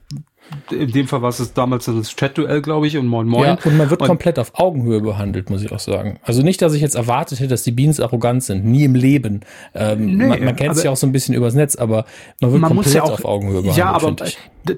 in 0.71 0.91
dem 0.91 1.07
Fall 1.07 1.21
war 1.21 1.29
es 1.29 1.53
damals 1.53 1.85
das 1.85 2.15
Chat-Duell, 2.15 2.61
glaube 2.61 2.87
ich, 2.87 2.97
und 2.97 3.07
Moin 3.07 3.27
Moin. 3.27 3.43
Ja, 3.43 3.57
und 3.63 3.77
man 3.77 3.89
wird 3.89 4.01
und 4.01 4.07
komplett 4.07 4.39
auf 4.39 4.59
Augenhöhe 4.59 5.01
behandelt, 5.01 5.49
muss 5.49 5.63
ich 5.63 5.71
auch 5.71 5.79
sagen. 5.79 6.19
Also 6.23 6.41
nicht, 6.41 6.61
dass 6.61 6.73
ich 6.73 6.81
jetzt 6.81 6.95
erwartet 6.95 7.39
hätte, 7.39 7.49
dass 7.49 7.63
die 7.63 7.71
Beans 7.71 7.99
arrogant 7.99 8.43
sind. 8.43 8.65
Nie 8.65 8.83
im 8.83 8.95
Leben. 8.95 9.41
Ähm, 9.73 10.17
nee, 10.17 10.25
man, 10.25 10.43
man 10.43 10.55
kennt 10.55 10.75
sich 10.75 10.85
ja 10.85 10.91
auch 10.91 10.97
so 10.97 11.07
ein 11.07 11.11
bisschen 11.11 11.35
übers 11.35 11.53
Netz, 11.53 11.75
aber 11.75 12.05
man 12.41 12.51
wird 12.51 12.61
man 12.61 12.75
komplett 12.75 12.95
ja 12.95 13.03
auch, 13.03 13.11
auf 13.11 13.25
Augenhöhe 13.25 13.61
behandelt. 13.61 13.77
Ja, 13.77 13.91
aber 13.91 14.15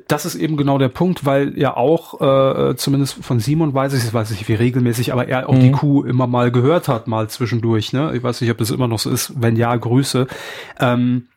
das 0.07 0.25
ist 0.25 0.35
eben 0.35 0.57
genau 0.57 0.77
der 0.77 0.89
Punkt, 0.89 1.25
weil 1.25 1.57
ja 1.57 1.77
auch, 1.77 2.21
äh, 2.21 2.75
zumindest 2.75 3.23
von 3.23 3.39
Simon 3.39 3.73
weiß 3.73 3.93
ich, 3.93 4.03
ich 4.03 4.13
weiß 4.13 4.31
nicht 4.31 4.47
wie 4.47 4.55
regelmäßig, 4.55 5.13
aber 5.13 5.27
er 5.27 5.47
auch 5.47 5.53
mhm. 5.53 5.59
die 5.59 5.71
Kuh 5.71 6.03
immer 6.03 6.27
mal 6.27 6.51
gehört 6.51 6.87
hat, 6.87 7.07
mal 7.07 7.29
zwischendurch. 7.29 7.93
Ne? 7.93 8.13
Ich 8.15 8.23
weiß 8.23 8.41
nicht, 8.41 8.49
ob 8.51 8.57
das 8.57 8.71
immer 8.71 8.87
noch 8.87 8.99
so 8.99 9.09
ist. 9.09 9.33
Wenn 9.41 9.55
ja, 9.55 9.75
Grüße. 9.75 10.27
Ähm, 10.79 11.27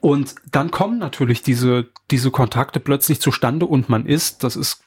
und 0.00 0.34
dann 0.50 0.70
kommen 0.70 0.98
natürlich 0.98 1.42
diese, 1.42 1.88
diese 2.10 2.30
Kontakte 2.30 2.80
plötzlich 2.80 3.20
zustande 3.20 3.66
und 3.66 3.88
man 3.88 4.06
ist, 4.06 4.44
das 4.44 4.56
ist 4.56 4.82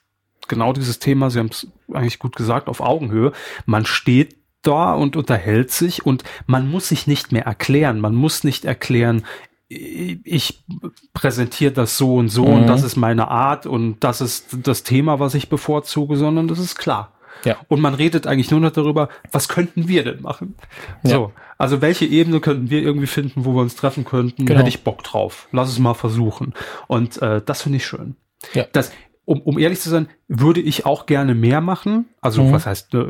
genau 0.47 0.73
dieses 0.73 0.99
Thema, 0.99 1.29
Sie 1.29 1.39
haben 1.39 1.49
es 1.51 1.67
eigentlich 1.93 2.19
gut 2.19 2.35
gesagt, 2.35 2.67
auf 2.67 2.81
Augenhöhe. 2.81 3.31
Man 3.65 3.85
steht 3.85 4.35
da 4.61 4.93
und 4.93 5.15
unterhält 5.15 5.71
sich 5.71 6.05
und 6.05 6.23
man 6.45 6.69
muss 6.69 6.89
sich 6.89 7.07
nicht 7.07 7.31
mehr 7.31 7.45
erklären. 7.45 8.01
Man 8.01 8.15
muss 8.15 8.43
nicht 8.43 8.65
erklären, 8.65 9.23
ich 9.69 10.65
präsentiere 11.13 11.71
das 11.71 11.97
so 11.97 12.15
und 12.15 12.29
so 12.29 12.45
mhm. 12.45 12.53
und 12.53 12.67
das 12.67 12.83
ist 12.83 12.95
meine 12.95 13.27
Art 13.27 13.67
und 13.67 14.03
das 14.03 14.19
ist 14.19 14.57
das 14.63 14.83
Thema, 14.83 15.19
was 15.19 15.35
ich 15.35 15.47
bevorzuge, 15.47 16.17
sondern 16.17 16.47
das 16.47 16.57
ist 16.59 16.75
klar. 16.75 17.13
Ja. 17.45 17.57
Und 17.67 17.81
man 17.81 17.93
redet 17.93 18.27
eigentlich 18.27 18.51
nur 18.51 18.59
noch 18.59 18.71
darüber, 18.71 19.09
was 19.31 19.47
könnten 19.47 19.87
wir 19.87 20.03
denn 20.03 20.21
machen? 20.21 20.55
Ja. 21.03 21.11
So. 21.11 21.33
Also 21.57 21.81
welche 21.81 22.05
Ebene 22.05 22.39
könnten 22.39 22.69
wir 22.69 22.81
irgendwie 22.81 23.07
finden, 23.07 23.45
wo 23.45 23.53
wir 23.53 23.61
uns 23.61 23.75
treffen 23.75 24.05
könnten? 24.05 24.45
Genau. 24.45 24.59
Hätte 24.59 24.69
ich 24.69 24.83
Bock 24.83 25.03
drauf. 25.03 25.47
Lass 25.51 25.69
es 25.69 25.79
mal 25.79 25.93
versuchen. 25.93 26.53
Und 26.87 27.21
äh, 27.21 27.41
das 27.45 27.61
finde 27.61 27.77
ich 27.77 27.85
schön. 27.85 28.15
Ja. 28.53 28.65
Das, 28.71 28.91
um, 29.29 29.41
um 29.41 29.59
ehrlich 29.59 29.79
zu 29.79 29.91
sein, 29.91 30.07
würde 30.27 30.59
ich 30.59 30.87
auch 30.87 31.05
gerne 31.05 31.35
mehr 31.35 31.61
machen. 31.61 32.05
Also 32.19 32.43
mhm. 32.43 32.51
was 32.51 32.65
heißt 32.65 32.95
äh, 32.95 33.05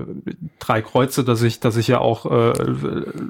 drei 0.59 0.81
Kreuze, 0.81 1.23
dass 1.23 1.41
ich, 1.41 1.61
dass 1.61 1.77
ich 1.77 1.87
ja 1.87 1.99
auch 1.99 2.25
äh, 2.29 2.53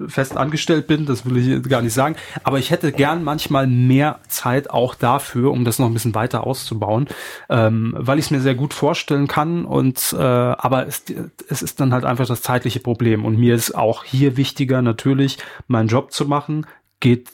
fest 0.08 0.36
angestellt 0.36 0.88
bin, 0.88 1.06
das 1.06 1.24
will 1.24 1.38
ich 1.38 1.70
gar 1.70 1.84
nicht 1.84 1.94
sagen. 1.94 2.16
Aber 2.44 2.58
ich 2.58 2.72
hätte 2.72 2.92
gern 2.92 3.24
manchmal 3.24 3.68
mehr 3.68 4.22
Zeit 4.28 4.72
auch 4.72 4.96
dafür, 4.96 5.52
um 5.52 5.66
das 5.66 5.78
noch 5.78 5.86
ein 5.86 5.94
bisschen 5.94 6.16
weiter 6.16 6.48
auszubauen, 6.48 7.08
ähm, 7.48 7.94
weil 7.96 8.18
ich 8.18 8.26
es 8.26 8.32
mir 8.32 8.42
sehr 8.42 8.56
gut 8.56 8.74
vorstellen 8.74 9.28
kann. 9.28 9.66
Und 9.66 10.16
äh, 10.18 10.24
aber 10.24 10.88
es, 10.88 11.04
es 11.48 11.62
ist 11.62 11.80
dann 11.80 11.94
halt 11.94 12.06
einfach 12.06 12.26
das 12.26 12.42
zeitliche 12.42 12.80
Problem. 12.80 13.24
Und 13.24 13.38
mir 13.38 13.54
ist 13.54 13.76
auch 13.76 14.04
hier 14.04 14.36
wichtiger 14.36 14.82
natürlich, 14.82 15.38
meinen 15.68 15.90
Job 15.90 16.12
zu 16.12 16.26
machen. 16.26 16.66
Geht 17.00 17.30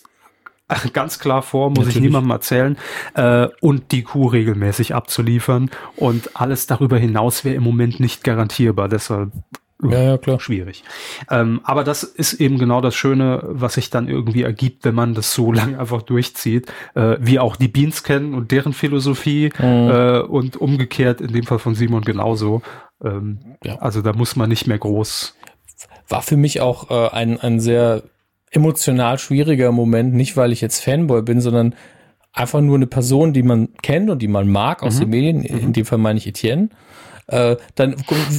ganz 0.93 1.19
klar 1.19 1.41
vor, 1.41 1.69
muss 1.69 1.79
Natürlich. 1.79 1.95
ich 1.97 2.01
niemandem 2.01 2.31
erzählen, 2.31 2.77
äh, 3.13 3.47
und 3.61 3.91
die 3.91 4.03
Kuh 4.03 4.27
regelmäßig 4.27 4.95
abzuliefern. 4.95 5.69
Und 5.95 6.35
alles 6.35 6.67
darüber 6.67 6.97
hinaus 6.97 7.45
wäre 7.45 7.55
im 7.55 7.63
Moment 7.63 7.99
nicht 7.99 8.23
garantierbar. 8.23 8.89
Deshalb 8.89 9.31
ja, 9.83 10.01
ja, 10.01 10.17
klar. 10.17 10.39
schwierig. 10.39 10.83
Ähm, 11.29 11.59
aber 11.63 11.83
das 11.83 12.03
ist 12.03 12.33
eben 12.35 12.57
genau 12.57 12.81
das 12.81 12.95
Schöne, 12.95 13.43
was 13.45 13.73
sich 13.73 13.89
dann 13.89 14.07
irgendwie 14.07 14.43
ergibt, 14.43 14.85
wenn 14.85 14.95
man 14.95 15.13
das 15.13 15.33
so 15.33 15.51
lange 15.53 15.79
einfach 15.79 16.01
durchzieht. 16.01 16.71
Äh, 16.95 17.17
wir 17.19 17.43
auch 17.43 17.55
die 17.55 17.67
Beans 17.67 18.03
kennen 18.03 18.33
und 18.33 18.51
deren 18.51 18.73
Philosophie 18.73 19.51
mhm. 19.59 19.65
äh, 19.65 20.19
und 20.19 20.57
umgekehrt 20.57 21.21
in 21.21 21.33
dem 21.33 21.43
Fall 21.43 21.59
von 21.59 21.75
Simon 21.75 22.03
genauso. 22.03 22.61
Ähm, 23.03 23.57
ja. 23.63 23.77
Also 23.79 24.01
da 24.01 24.13
muss 24.13 24.35
man 24.35 24.49
nicht 24.49 24.65
mehr 24.65 24.79
groß. 24.79 25.35
War 26.07 26.21
für 26.21 26.37
mich 26.37 26.61
auch 26.61 26.89
äh, 26.89 27.09
ein, 27.09 27.39
ein 27.39 27.59
sehr 27.59 28.03
emotional 28.51 29.19
schwieriger 29.19 29.71
Moment, 29.71 30.13
nicht 30.13 30.37
weil 30.37 30.51
ich 30.51 30.61
jetzt 30.61 30.83
Fanboy 30.83 31.21
bin, 31.21 31.41
sondern 31.41 31.75
einfach 32.33 32.61
nur 32.61 32.75
eine 32.75 32.87
Person, 32.87 33.33
die 33.33 33.43
man 33.43 33.69
kennt 33.81 34.09
und 34.09 34.21
die 34.21 34.27
man 34.27 34.49
mag 34.49 34.83
aus 34.83 34.95
mhm. 34.95 34.99
den 34.99 35.09
Medien, 35.09 35.43
in 35.43 35.67
mhm. 35.67 35.73
dem 35.73 35.85
Fall 35.85 35.97
meine 35.97 36.17
ich 36.17 36.27
Etienne. 36.27 36.69
Äh, 37.27 37.57
dann 37.73 37.95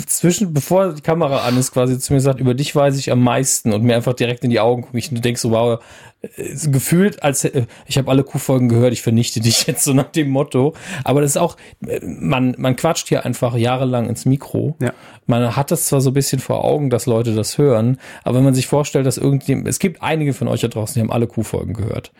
zwischen, 0.06 0.54
bevor 0.54 0.92
die 0.92 1.02
Kamera 1.02 1.38
an 1.38 1.58
ist, 1.58 1.72
quasi 1.72 1.98
zu 1.98 2.12
mir 2.12 2.20
sagt, 2.20 2.38
über 2.38 2.54
dich 2.54 2.74
weiß 2.74 2.96
ich 2.98 3.10
am 3.10 3.20
meisten 3.20 3.72
und 3.72 3.82
mir 3.82 3.96
einfach 3.96 4.14
direkt 4.14 4.44
in 4.44 4.50
die 4.50 4.60
Augen 4.60 4.82
gucke 4.82 4.98
ich 4.98 5.08
und 5.08 5.16
du 5.16 5.20
denkst 5.20 5.40
so, 5.40 5.50
wow, 5.50 5.82
äh, 6.22 6.54
gefühlt, 6.68 7.22
als 7.22 7.44
äh, 7.44 7.66
ich 7.86 7.98
habe 7.98 8.10
alle 8.10 8.22
Kuhfolgen 8.22 8.68
gehört, 8.68 8.92
ich 8.92 9.02
vernichte 9.02 9.40
dich 9.40 9.66
jetzt 9.66 9.82
so 9.82 9.92
nach 9.92 10.10
dem 10.12 10.30
Motto. 10.30 10.74
Aber 11.02 11.20
das 11.20 11.32
ist 11.32 11.36
auch, 11.36 11.56
äh, 11.84 11.98
man, 12.04 12.54
man 12.58 12.76
quatscht 12.76 13.08
hier 13.08 13.24
einfach 13.24 13.56
jahrelang 13.56 14.08
ins 14.08 14.24
Mikro. 14.24 14.76
Ja. 14.80 14.92
Man 15.26 15.56
hat 15.56 15.72
das 15.72 15.86
zwar 15.86 16.00
so 16.00 16.10
ein 16.10 16.14
bisschen 16.14 16.38
vor 16.38 16.64
Augen, 16.64 16.88
dass 16.88 17.06
Leute 17.06 17.34
das 17.34 17.58
hören, 17.58 17.98
aber 18.22 18.38
wenn 18.38 18.44
man 18.44 18.54
sich 18.54 18.68
vorstellt, 18.68 19.06
dass 19.06 19.18
irgendjemand, 19.18 19.66
es 19.66 19.80
gibt 19.80 20.02
einige 20.02 20.32
von 20.32 20.46
euch 20.46 20.60
da 20.60 20.68
draußen, 20.68 20.94
die 20.94 21.00
haben 21.00 21.12
alle 21.12 21.26
Kuhfolgen 21.26 21.74
gehört. 21.74 22.12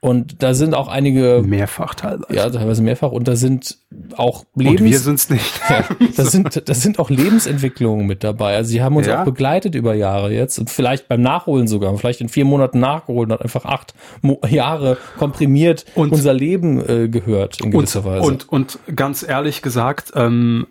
Und 0.00 0.44
da 0.44 0.54
sind 0.54 0.74
auch 0.74 0.86
einige. 0.86 1.42
Mehrfach 1.44 1.96
teilweise. 1.96 2.32
Ja, 2.32 2.48
teilweise 2.48 2.82
mehrfach. 2.82 3.10
Und 3.10 3.26
da 3.26 3.34
sind 3.34 3.78
auch 4.16 4.44
Lebens. 4.54 4.80
Und 4.80 4.86
wir 4.86 4.98
sind's 5.00 5.28
nicht. 5.28 5.60
Ja, 5.68 5.84
das 6.16 6.30
sind, 6.30 6.68
das 6.68 6.82
sind 6.82 7.00
auch 7.00 7.10
Lebensentwicklungen 7.10 8.06
mit 8.06 8.22
dabei. 8.22 8.54
Also 8.54 8.70
sie 8.70 8.80
haben 8.80 8.94
uns 8.96 9.08
Ja. 9.08 9.20
auch 9.20 9.24
begleitet 9.24 9.74
über 9.74 9.94
Jahre 9.94 10.32
jetzt 10.32 10.56
und 10.60 10.70
vielleicht 10.70 11.08
beim 11.08 11.20
Nachholen 11.20 11.66
sogar, 11.66 11.96
vielleicht 11.98 12.20
in 12.20 12.28
vier 12.28 12.44
Monaten 12.44 12.78
nachgeholt 12.78 13.28
und 13.28 13.32
hat 13.32 13.42
einfach 13.42 13.64
acht 13.64 13.92
Mo 14.22 14.40
Jahre 14.48 14.98
komprimiert 15.18 15.84
Und- 15.96 16.12
unser 16.12 16.32
Leben 16.32 16.78
äh, 16.88 17.08
gehört 17.08 17.60
in 17.60 17.72
gewisser 17.72 18.00
und, 18.00 18.06
Weise. 18.06 18.22
Und, 18.28 18.48
und 18.48 18.78
ganz 18.94 19.24
ehrlich 19.28 19.62
gesagt, 19.62 20.12
ähm, 20.14 20.68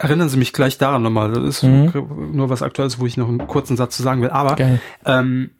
erinnern 0.00 0.28
Sie 0.28 0.36
mich 0.36 0.52
gleich 0.52 0.78
daran 0.78 1.02
nochmal. 1.02 1.30
Das 1.32 1.44
ist 1.44 1.62
nur 1.62 2.50
was 2.50 2.62
Aktuelles, 2.62 2.98
wo 2.98 3.06
ich 3.06 3.16
noch 3.16 3.28
einen 3.28 3.46
kurzen 3.46 3.76
Satz 3.76 3.96
zu 3.96 4.02
sagen 4.02 4.20
will. 4.20 4.30
Aber 4.30 4.56
ähm, 5.06 5.50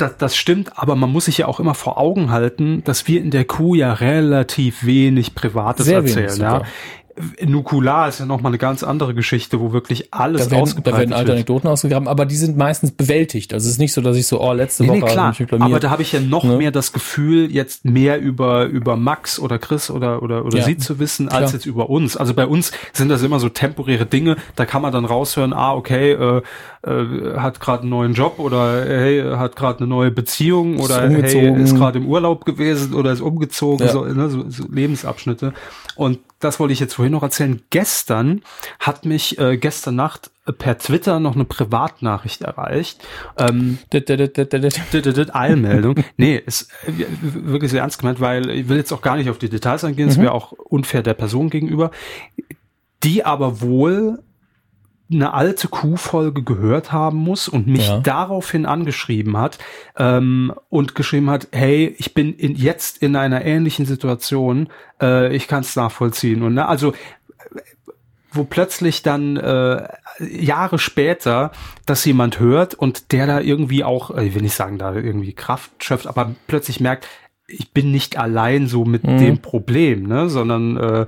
das, 0.00 0.16
das 0.16 0.36
stimmt, 0.36 0.78
aber 0.78 0.96
man 0.96 1.10
muss 1.10 1.26
sich 1.26 1.38
ja 1.38 1.46
auch 1.46 1.60
immer 1.60 1.74
vor 1.74 1.98
Augen 1.98 2.30
halten, 2.30 2.82
dass 2.84 3.06
wir 3.08 3.20
in 3.20 3.30
der 3.30 3.44
Kuh 3.44 3.74
ja 3.74 3.92
relativ 3.92 4.84
wenig 4.84 5.34
Privates 5.34 5.86
Sehr 5.86 6.04
wenig 6.04 6.16
erzählen. 6.16 6.40
ja. 6.40 6.62
Nukular 7.46 8.08
ist 8.08 8.20
ja 8.20 8.26
nochmal 8.26 8.50
eine 8.50 8.58
ganz 8.58 8.82
andere 8.82 9.14
Geschichte, 9.14 9.60
wo 9.60 9.72
wirklich 9.72 10.12
alles 10.12 10.48
da 10.48 10.56
werden, 10.56 10.74
da 10.84 10.96
werden 10.96 11.12
alte 11.12 11.28
wird. 11.28 11.36
Anekdoten 11.36 11.68
ausgegraben, 11.68 12.08
aber 12.08 12.26
die 12.26 12.36
sind 12.36 12.56
meistens 12.56 12.92
bewältigt. 12.92 13.52
Also 13.54 13.66
es 13.66 13.72
ist 13.72 13.78
nicht 13.78 13.92
so, 13.92 14.00
dass 14.00 14.16
ich 14.16 14.26
so, 14.26 14.40
oh, 14.40 14.52
letzte 14.52 14.82
Nee, 14.82 14.88
Woche 14.90 14.98
nee, 15.00 15.06
klar. 15.06 15.32
ich 15.32 15.40
mich. 15.40 15.52
Aber 15.60 15.80
da 15.80 15.90
habe 15.90 16.02
ich 16.02 16.12
ja 16.12 16.20
noch 16.20 16.44
Ne? 16.44 16.56
mehr 16.56 16.70
das 16.70 16.92
Gefühl, 16.92 17.50
jetzt 17.50 17.84
mehr 17.84 18.20
über, 18.20 18.64
über 18.66 18.96
Max 18.96 19.38
oder 19.38 19.58
Chris 19.58 19.90
oder, 19.90 20.22
oder, 20.22 20.44
oder 20.44 20.58
Ja, 20.58 20.64
sie 20.64 20.76
zu 20.76 20.98
wissen, 20.98 21.28
als 21.28 21.38
klar. 21.38 21.52
jetzt 21.52 21.66
über 21.66 21.90
uns. 21.90 22.16
Also 22.16 22.34
bei 22.34 22.46
uns 22.46 22.72
sind 22.92 23.08
das 23.08 23.22
immer 23.22 23.38
so 23.40 23.48
temporäre 23.48 24.06
Dinge, 24.06 24.36
da 24.56 24.64
kann 24.66 24.82
man 24.82 24.92
dann 24.92 25.04
raushören, 25.04 25.52
ah, 25.52 25.74
okay, 25.74 26.12
äh, 26.12 26.42
äh, 26.82 27.36
hat 27.36 27.60
gerade 27.60 27.82
einen 27.82 27.90
neuen 27.90 28.14
Job 28.14 28.38
oder 28.38 28.84
hey, 28.86 29.22
hat 29.36 29.56
gerade 29.56 29.78
eine 29.80 29.86
neue 29.88 30.10
Beziehung 30.10 30.74
Ist 30.74 30.84
oder 30.86 31.00
hey, 31.02 31.08
umgezogen. 31.08 31.56
ist 31.60 31.74
gerade 31.76 31.98
im 31.98 32.06
Urlaub 32.06 32.44
gewesen 32.44 32.94
oder 32.94 33.12
ist 33.12 33.20
umgezogen, 33.20 33.86
Ja. 33.86 33.92
so, 33.92 34.04
ne, 34.04 34.30
so, 34.30 34.44
so 34.48 34.64
Lebensabschnitte. 34.70 35.52
Und 35.96 36.18
das 36.40 36.58
wollte 36.58 36.72
ich 36.72 36.80
jetzt 36.80 36.94
vorhin 36.94 37.12
noch 37.12 37.22
erzählen. 37.22 37.62
Gestern 37.70 38.42
hat 38.78 39.04
mich 39.04 39.38
äh, 39.38 39.56
gestern 39.58 39.94
Nacht 39.94 40.30
per 40.58 40.78
Twitter 40.78 41.20
noch 41.20 41.34
eine 41.34 41.44
Privatnachricht 41.44 42.42
erreicht. 42.42 43.00
Ähm, 43.36 43.78
Eilmeldung. 45.34 45.96
Nee, 46.16 46.42
ist 46.44 46.70
äh, 46.86 47.04
wirklich 47.22 47.70
sehr 47.70 47.82
ernst 47.82 47.98
gemeint, 47.98 48.20
weil 48.20 48.50
ich 48.50 48.68
will 48.68 48.78
jetzt 48.78 48.92
auch 48.92 49.02
gar 49.02 49.16
nicht 49.16 49.30
auf 49.30 49.38
die 49.38 49.50
Details 49.50 49.84
eingehen, 49.84 50.08
es 50.08 50.18
wäre 50.18 50.32
auch 50.32 50.52
unfair 50.52 51.02
der 51.02 51.14
Person 51.14 51.50
gegenüber, 51.50 51.90
die 53.02 53.24
aber 53.24 53.60
wohl 53.60 54.22
eine 55.12 55.34
alte 55.34 55.68
Kuhfolge 55.68 56.42
gehört 56.42 56.92
haben 56.92 57.18
muss 57.18 57.48
und 57.48 57.66
mich 57.66 57.88
Ja. 57.88 57.98
daraufhin 58.00 58.64
angeschrieben 58.64 59.36
hat 59.36 59.58
ähm, 59.96 60.52
und 60.68 60.94
geschrieben 60.94 61.30
hat, 61.30 61.48
hey, 61.52 61.94
ich 61.98 62.14
bin 62.14 62.32
in, 62.34 62.54
jetzt 62.54 63.02
in 63.02 63.16
einer 63.16 63.44
ähnlichen 63.44 63.86
Situation, 63.86 64.68
äh, 65.02 65.34
ich 65.34 65.48
kann 65.48 65.60
es 65.62 65.74
nachvollziehen. 65.74 66.42
Und 66.42 66.54
ne, 66.54 66.68
also 66.68 66.92
wo 68.32 68.44
plötzlich 68.44 69.02
dann 69.02 69.36
äh, 69.36 69.88
Jahre 70.20 70.78
später 70.78 71.50
das 71.86 72.04
jemand 72.04 72.38
hört 72.38 72.74
und 72.74 73.10
der 73.12 73.26
da 73.26 73.40
irgendwie 73.40 73.82
auch, 73.82 74.16
äh, 74.16 74.24
ich 74.26 74.34
will 74.34 74.42
nicht 74.42 74.54
sagen, 74.54 74.78
da 74.78 74.94
irgendwie 74.94 75.32
Kraft 75.32 75.72
schöpft, 75.82 76.06
aber 76.06 76.32
plötzlich 76.46 76.78
merkt, 76.80 77.08
ich 77.48 77.72
bin 77.72 77.90
nicht 77.90 78.16
allein 78.16 78.68
so 78.68 78.84
mit 78.84 79.02
dem 79.02 79.38
Problem, 79.38 80.04
ne, 80.06 80.28
sondern 80.28 80.76
äh, 80.76 81.06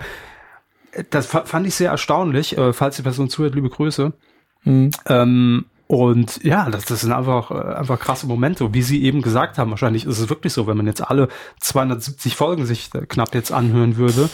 das 1.10 1.26
fa- 1.26 1.44
fand 1.44 1.66
ich 1.66 1.74
sehr 1.74 1.90
erstaunlich. 1.90 2.56
Äh, 2.58 2.72
falls 2.72 2.96
die 2.96 3.02
Person 3.02 3.28
zuhört, 3.28 3.54
liebe 3.54 3.70
Grüße. 3.70 4.12
Ähm, 4.64 5.64
und 5.88 6.42
ja, 6.44 6.70
das, 6.70 6.84
das 6.86 7.00
sind 7.02 7.12
einfach, 7.12 7.50
äh, 7.50 7.74
einfach 7.74 7.98
krasse 7.98 8.26
Momente, 8.26 8.72
wie 8.72 8.82
Sie 8.82 9.02
eben 9.02 9.20
gesagt 9.22 9.58
haben. 9.58 9.70
Wahrscheinlich 9.70 10.06
ist 10.06 10.18
es 10.18 10.28
wirklich 10.30 10.52
so, 10.52 10.66
wenn 10.66 10.76
man 10.76 10.86
jetzt 10.86 11.00
alle 11.06 11.28
270 11.60 12.36
Folgen 12.36 12.64
sich 12.64 12.90
äh, 12.94 13.04
knapp 13.06 13.34
jetzt 13.34 13.52
anhören 13.52 13.96
würde. 13.96 14.30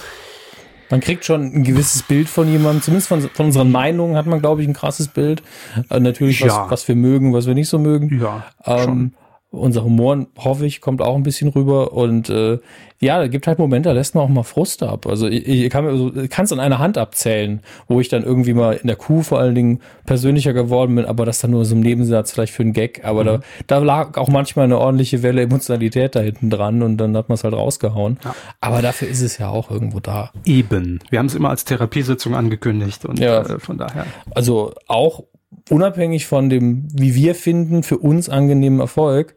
Man 0.91 1.01
kriegt 1.01 1.25
schon 1.25 1.43
ein 1.43 1.65
gewisses 1.65 2.03
Bild 2.03 2.29
von 2.29 2.49
jemandem, 2.49 2.81
zumindest 2.83 3.09
von, 3.09 3.21
von 3.23 3.47
unseren 3.47 3.71
Meinungen 3.73 4.17
hat 4.17 4.27
man, 4.27 4.41
glaube 4.41 4.63
ich, 4.63 4.69
ein 4.69 4.73
krasses 4.75 5.09
Bild. 5.09 5.43
Äh, 5.91 6.01
natürlich, 6.01 6.41
was, 6.43 6.49
Ja. 6.49 6.71
was 6.71 6.87
wir 6.89 6.95
mögen, 6.97 7.33
was 7.35 7.47
wir 7.47 7.55
nicht 7.55 7.69
so 7.69 7.79
mögen. 7.79 8.21
Ja, 8.21 8.45
Ähm, 8.65 9.13
unser 9.51 9.83
Humor, 9.83 10.27
hoffe 10.39 10.67
ich, 10.67 10.81
kommt 10.83 11.01
auch 11.01 11.17
ein 11.17 11.23
bisschen 11.23 11.49
rüber. 11.49 11.93
Und 11.95 12.29
äh, 12.29 12.59
ja, 13.01 13.19
da 13.19 13.29
gibt 13.29 13.47
halt 13.47 13.59
Momente, 13.59 13.89
da 13.89 13.95
lässt 13.95 14.15
man 14.15 14.25
auch 14.25 14.29
mal 14.29 14.43
Frust 14.43 14.83
ab. 14.83 15.07
Also 15.07 15.27
ich, 15.27 15.49
ich 15.49 15.71
kann 15.71 15.85
mir 15.87 15.97
so, 15.97 16.13
kann 16.29 16.45
es 16.45 16.53
an 16.53 16.61
einer 16.61 16.79
Hand 16.79 16.99
abzählen, 16.99 17.61
wo 17.87 17.99
ich 18.01 18.09
dann 18.09 18.25
irgendwie 18.25 18.53
mal 18.53 18.75
in 18.77 18.87
der 18.89 18.97
Kuh 18.97 19.23
vor 19.23 19.39
allen 19.39 19.55
Dingen 19.55 19.81
persönlicher 20.05 20.53
geworden 20.53 20.95
bin, 20.97 21.07
aber 21.07 21.25
das 21.25 21.39
dann 21.41 21.53
nur 21.53 21.65
so 21.65 21.75
im 21.75 21.81
Nebensatz 21.81 22.33
vielleicht 22.33 22.53
für 22.53 22.63
einen 22.63 22.75
Gag. 22.75 23.05
Aber 23.05 23.25
da, 23.25 23.41
da 23.67 23.79
lag 23.79 24.19
auch 24.19 24.29
manchmal 24.29 24.65
eine 24.67 24.79
ordentliche 24.79 25.23
Welle 25.23 25.41
Emotionalität 25.43 26.15
da 26.15 26.21
hinten 26.21 26.51
dran 26.51 26.83
und 26.83 26.99
dann 26.99 27.17
hat 27.17 27.31
man 27.31 27.35
es 27.35 27.45
halt 27.45 27.55
rausgehauen. 27.55 28.19
Aber 28.61 28.83
dafür 28.83 29.09
ist 29.09 29.23
es 29.23 29.39
ja 29.39 29.49
auch 29.49 29.71
irgendwo 29.71 30.01
da. 30.01 30.31
Eben. 30.45 30.99
Wir 31.09 31.21
haben 31.21 31.27
es 31.27 31.35
immer 31.35 31.49
als 31.51 31.65
Therapiesitzung 31.65 32.35
angekündigt 32.35 33.07
und 33.07 33.19
Ja. 33.19 33.41
äh, 33.41 33.59
von 33.59 33.79
daher. 33.79 34.05
Also 34.35 34.75
auch 34.89 35.25
unabhängig 35.71 36.27
von 36.27 36.49
dem, 36.51 36.89
wie 36.93 37.15
wir 37.15 37.35
finden, 37.35 37.83
für 37.83 37.99
uns 37.99 38.29
angenehmen 38.29 38.81
Erfolg, 38.81 39.35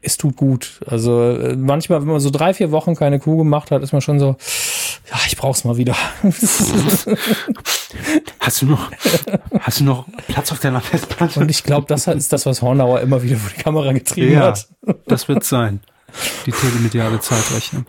es 0.00 0.16
tut 0.16 0.36
gut. 0.36 0.80
Also 0.86 1.30
äh, 1.30 1.56
manchmal, 1.56 2.00
wenn 2.00 2.08
man 2.08 2.20
so 2.20 2.30
drei, 2.30 2.54
vier 2.54 2.70
Wochen 2.70 2.94
keine 2.94 3.18
Kuh 3.18 3.36
gemacht 3.36 3.70
hat, 3.70 3.82
ist 3.82 3.92
man 3.92 4.00
schon 4.00 4.20
so, 4.20 4.36
ja, 5.10 5.16
ich 5.26 5.36
brauch's 5.36 5.64
mal 5.64 5.76
wieder. 5.76 5.96
Hast 8.40 8.62
du 8.62 8.66
noch, 8.66 8.90
hast 9.60 9.80
du 9.80 9.84
noch 9.84 10.06
Platz 10.28 10.52
auf 10.52 10.60
deiner 10.60 10.80
Festplatte? 10.80 11.40
Und 11.40 11.50
ich 11.50 11.64
glaube, 11.64 11.86
das 11.88 12.06
ist 12.06 12.32
das, 12.32 12.46
was 12.46 12.62
Hornauer 12.62 13.00
immer 13.00 13.22
wieder 13.22 13.36
vor 13.36 13.50
die 13.54 13.62
Kamera 13.62 13.92
getrieben 13.92 14.32
ja, 14.32 14.46
hat. 14.48 14.68
das 15.06 15.28
wird 15.28 15.44
sein. 15.44 15.80
Die 16.46 16.52
telemediale 16.52 17.20
Zeitrechnung. 17.20 17.84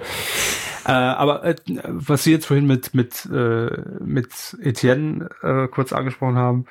Äh, 0.86 0.92
aber 0.92 1.44
äh, 1.46 1.56
was 1.86 2.24
Sie 2.24 2.32
jetzt 2.32 2.46
vorhin 2.46 2.66
mit 2.66 2.94
mit 2.94 3.26
äh, 3.32 3.70
mit 4.04 4.58
Etienne 4.62 5.30
äh, 5.44 5.68
kurz 5.68 5.94
angesprochen 5.94 6.36
haben, 6.38 6.66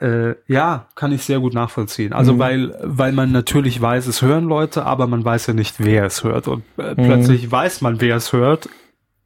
äh, 0.00 0.34
ja, 0.48 0.86
kann 0.96 1.12
ich 1.12 1.22
sehr 1.24 1.38
gut 1.40 1.54
nachvollziehen. 1.54 2.12
Also 2.12 2.38
weil 2.38 2.74
weil 2.82 3.12
man 3.12 3.30
natürlich 3.32 3.80
weiß, 3.80 4.06
es 4.06 4.22
hören 4.22 4.44
Leute, 4.44 4.84
aber 4.86 5.06
man 5.06 5.24
weiß 5.24 5.46
ja 5.48 5.54
nicht, 5.54 5.76
wer 5.78 6.04
es 6.04 6.24
hört 6.24 6.48
und 6.48 6.64
äh, 6.78 6.94
plötzlich 6.94 7.50
weiß 7.50 7.80
man, 7.80 8.00
wer 8.00 8.16
es 8.16 8.32
hört. 8.32 8.68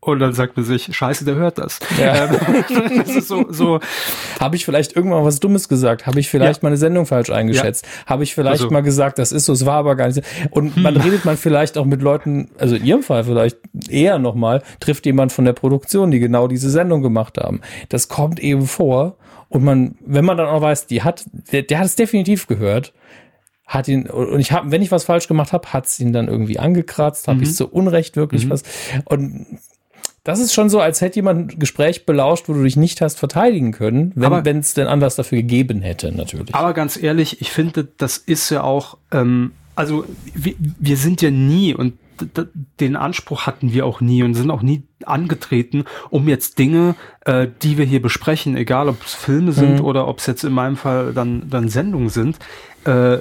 Und 0.01 0.21
dann 0.21 0.33
sagt 0.33 0.57
man 0.57 0.65
sich, 0.65 0.95
scheiße, 0.97 1.25
der 1.25 1.35
hört 1.35 1.59
das. 1.59 1.81
Ja. 2.01 2.29
Ähm, 2.71 2.99
das 2.99 3.11
ist 3.17 3.29
so, 3.29 3.47
so 3.51 3.81
Habe 4.39 4.55
ich 4.57 4.65
vielleicht 4.65 4.95
irgendwann 4.95 5.25
was 5.25 5.41
Dummes 5.41 5.69
gesagt? 5.69 6.07
Habe 6.07 6.21
ich 6.21 6.29
vielleicht 6.31 6.63
Ja. 6.63 6.67
meine 6.69 6.77
Sendung 6.77 7.05
falsch 7.05 7.31
eingeschätzt? 7.31 7.87
Habe 8.07 8.23
ich 8.23 8.35
vielleicht 8.35 8.63
Also- 8.63 8.71
mal 8.71 8.83
gesagt, 8.83 9.19
das 9.19 9.33
ist 9.33 9.47
so, 9.47 9.53
es 9.53 9.67
war 9.67 9.75
aber 9.75 9.97
gar 9.97 10.07
nicht 10.07 10.15
so. 10.17 10.21
Und 10.51 10.77
man 10.77 10.97
redet 10.97 11.25
man 11.25 11.37
vielleicht 11.37 11.77
auch 11.77 11.85
mit 11.85 12.01
Leuten, 12.01 12.51
also 12.59 12.77
in 12.77 12.85
ihrem 12.85 13.03
Fall 13.03 13.25
vielleicht 13.25 13.59
eher 13.89 14.19
nochmal, 14.21 14.63
trifft 14.81 15.05
jemand 15.05 15.33
von 15.33 15.45
der 15.45 15.53
Produktion, 15.53 16.11
die 16.13 16.21
genau 16.21 16.47
diese 16.47 16.71
Sendung 16.71 17.03
gemacht 17.03 17.37
haben. 17.39 17.61
Das 17.89 18.09
kommt 18.09 18.39
eben 18.39 18.67
vor. 18.67 19.17
Und 19.49 19.65
man, 19.65 19.97
wenn 20.01 20.25
man 20.25 20.37
dann 20.37 20.47
auch 20.47 20.61
weiß, 20.61 20.87
die 20.87 21.03
hat, 21.03 21.25
der, 21.53 21.63
der 21.63 21.79
hat 21.79 21.87
es 21.87 21.97
definitiv 21.97 22.47
gehört, 22.47 22.93
hat 23.67 23.87
ihn, 23.89 24.09
und 24.09 24.41
ich 24.41 24.53
habe, 24.53 24.71
wenn 24.71 24.83
ich 24.83 24.91
was 24.91 25.05
falsch 25.05 25.29
gemacht 25.29 25.53
habe, 25.53 25.73
hat 25.73 25.87
es 25.87 26.01
ihn 26.01 26.13
dann 26.13 26.29
irgendwie 26.29 26.59
angekratzt, 26.59 27.29
habe 27.29 27.43
ich 27.43 27.55
zu 27.55 27.69
Unrecht 27.69 28.17
wirklich 28.17 28.49
was. 28.49 28.63
Und 29.05 29.47
das 30.25 30.41
ist 30.41 30.53
schon 30.53 30.69
so, 30.69 30.81
als 30.81 31.01
hätte 31.01 31.17
jemand 31.17 31.53
ein 31.53 31.59
Gespräch 31.59 32.05
belauscht, 32.07 32.49
wo 32.49 32.55
du 32.55 32.63
dich 32.63 32.77
nicht 32.77 33.01
hast 33.01 33.19
verteidigen 33.19 33.73
können, 33.73 34.13
wenn 34.15 34.59
es 34.59 34.75
denn 34.75 34.87
Anlass 34.87 35.17
dafür 35.17 35.39
gegeben 35.39 35.81
hätte, 35.83 36.13
natürlich. 36.13 36.55
Aber 36.55 36.73
ganz 36.73 37.03
ehrlich, 37.03 37.41
ich 37.41 37.51
finde, 37.51 37.89
das 37.97 38.19
ist 38.19 38.51
ja 38.51 38.63
auch, 38.63 38.99
ähm, 39.13 39.53
also 39.75 40.05
wir, 40.35 40.55
wir 40.59 40.97
sind 40.97 41.23
ja 41.23 41.31
nie 41.31 41.75
und 41.75 41.95
den 42.81 42.97
Anspruch 42.97 43.47
hatten 43.47 43.73
wir 43.73 43.87
auch 43.87 44.01
nie 44.01 44.23
und 44.23 44.35
sind 44.35 44.51
auch 44.51 44.63
nie 44.63 44.83
angetreten, 45.05 45.85
um 46.11 46.29
jetzt 46.29 46.59
Dinge, 46.59 46.95
äh, 47.25 47.47
die 47.63 47.79
wir 47.79 47.85
hier 47.85 48.03
besprechen, 48.03 48.57
egal 48.57 48.89
ob 48.89 49.05
es 49.05 49.15
Filme 49.15 49.53
sind 49.53 49.81
oder 49.81 50.09
ob 50.09 50.19
es 50.19 50.27
jetzt 50.27 50.45
in 50.45 50.53
meinem 50.53 50.77
Fall 50.77 51.13
dann, 51.13 51.49
dann 51.49 51.69
Sendungen 51.69 52.09
sind, 52.09 52.39
äh, 52.85 53.19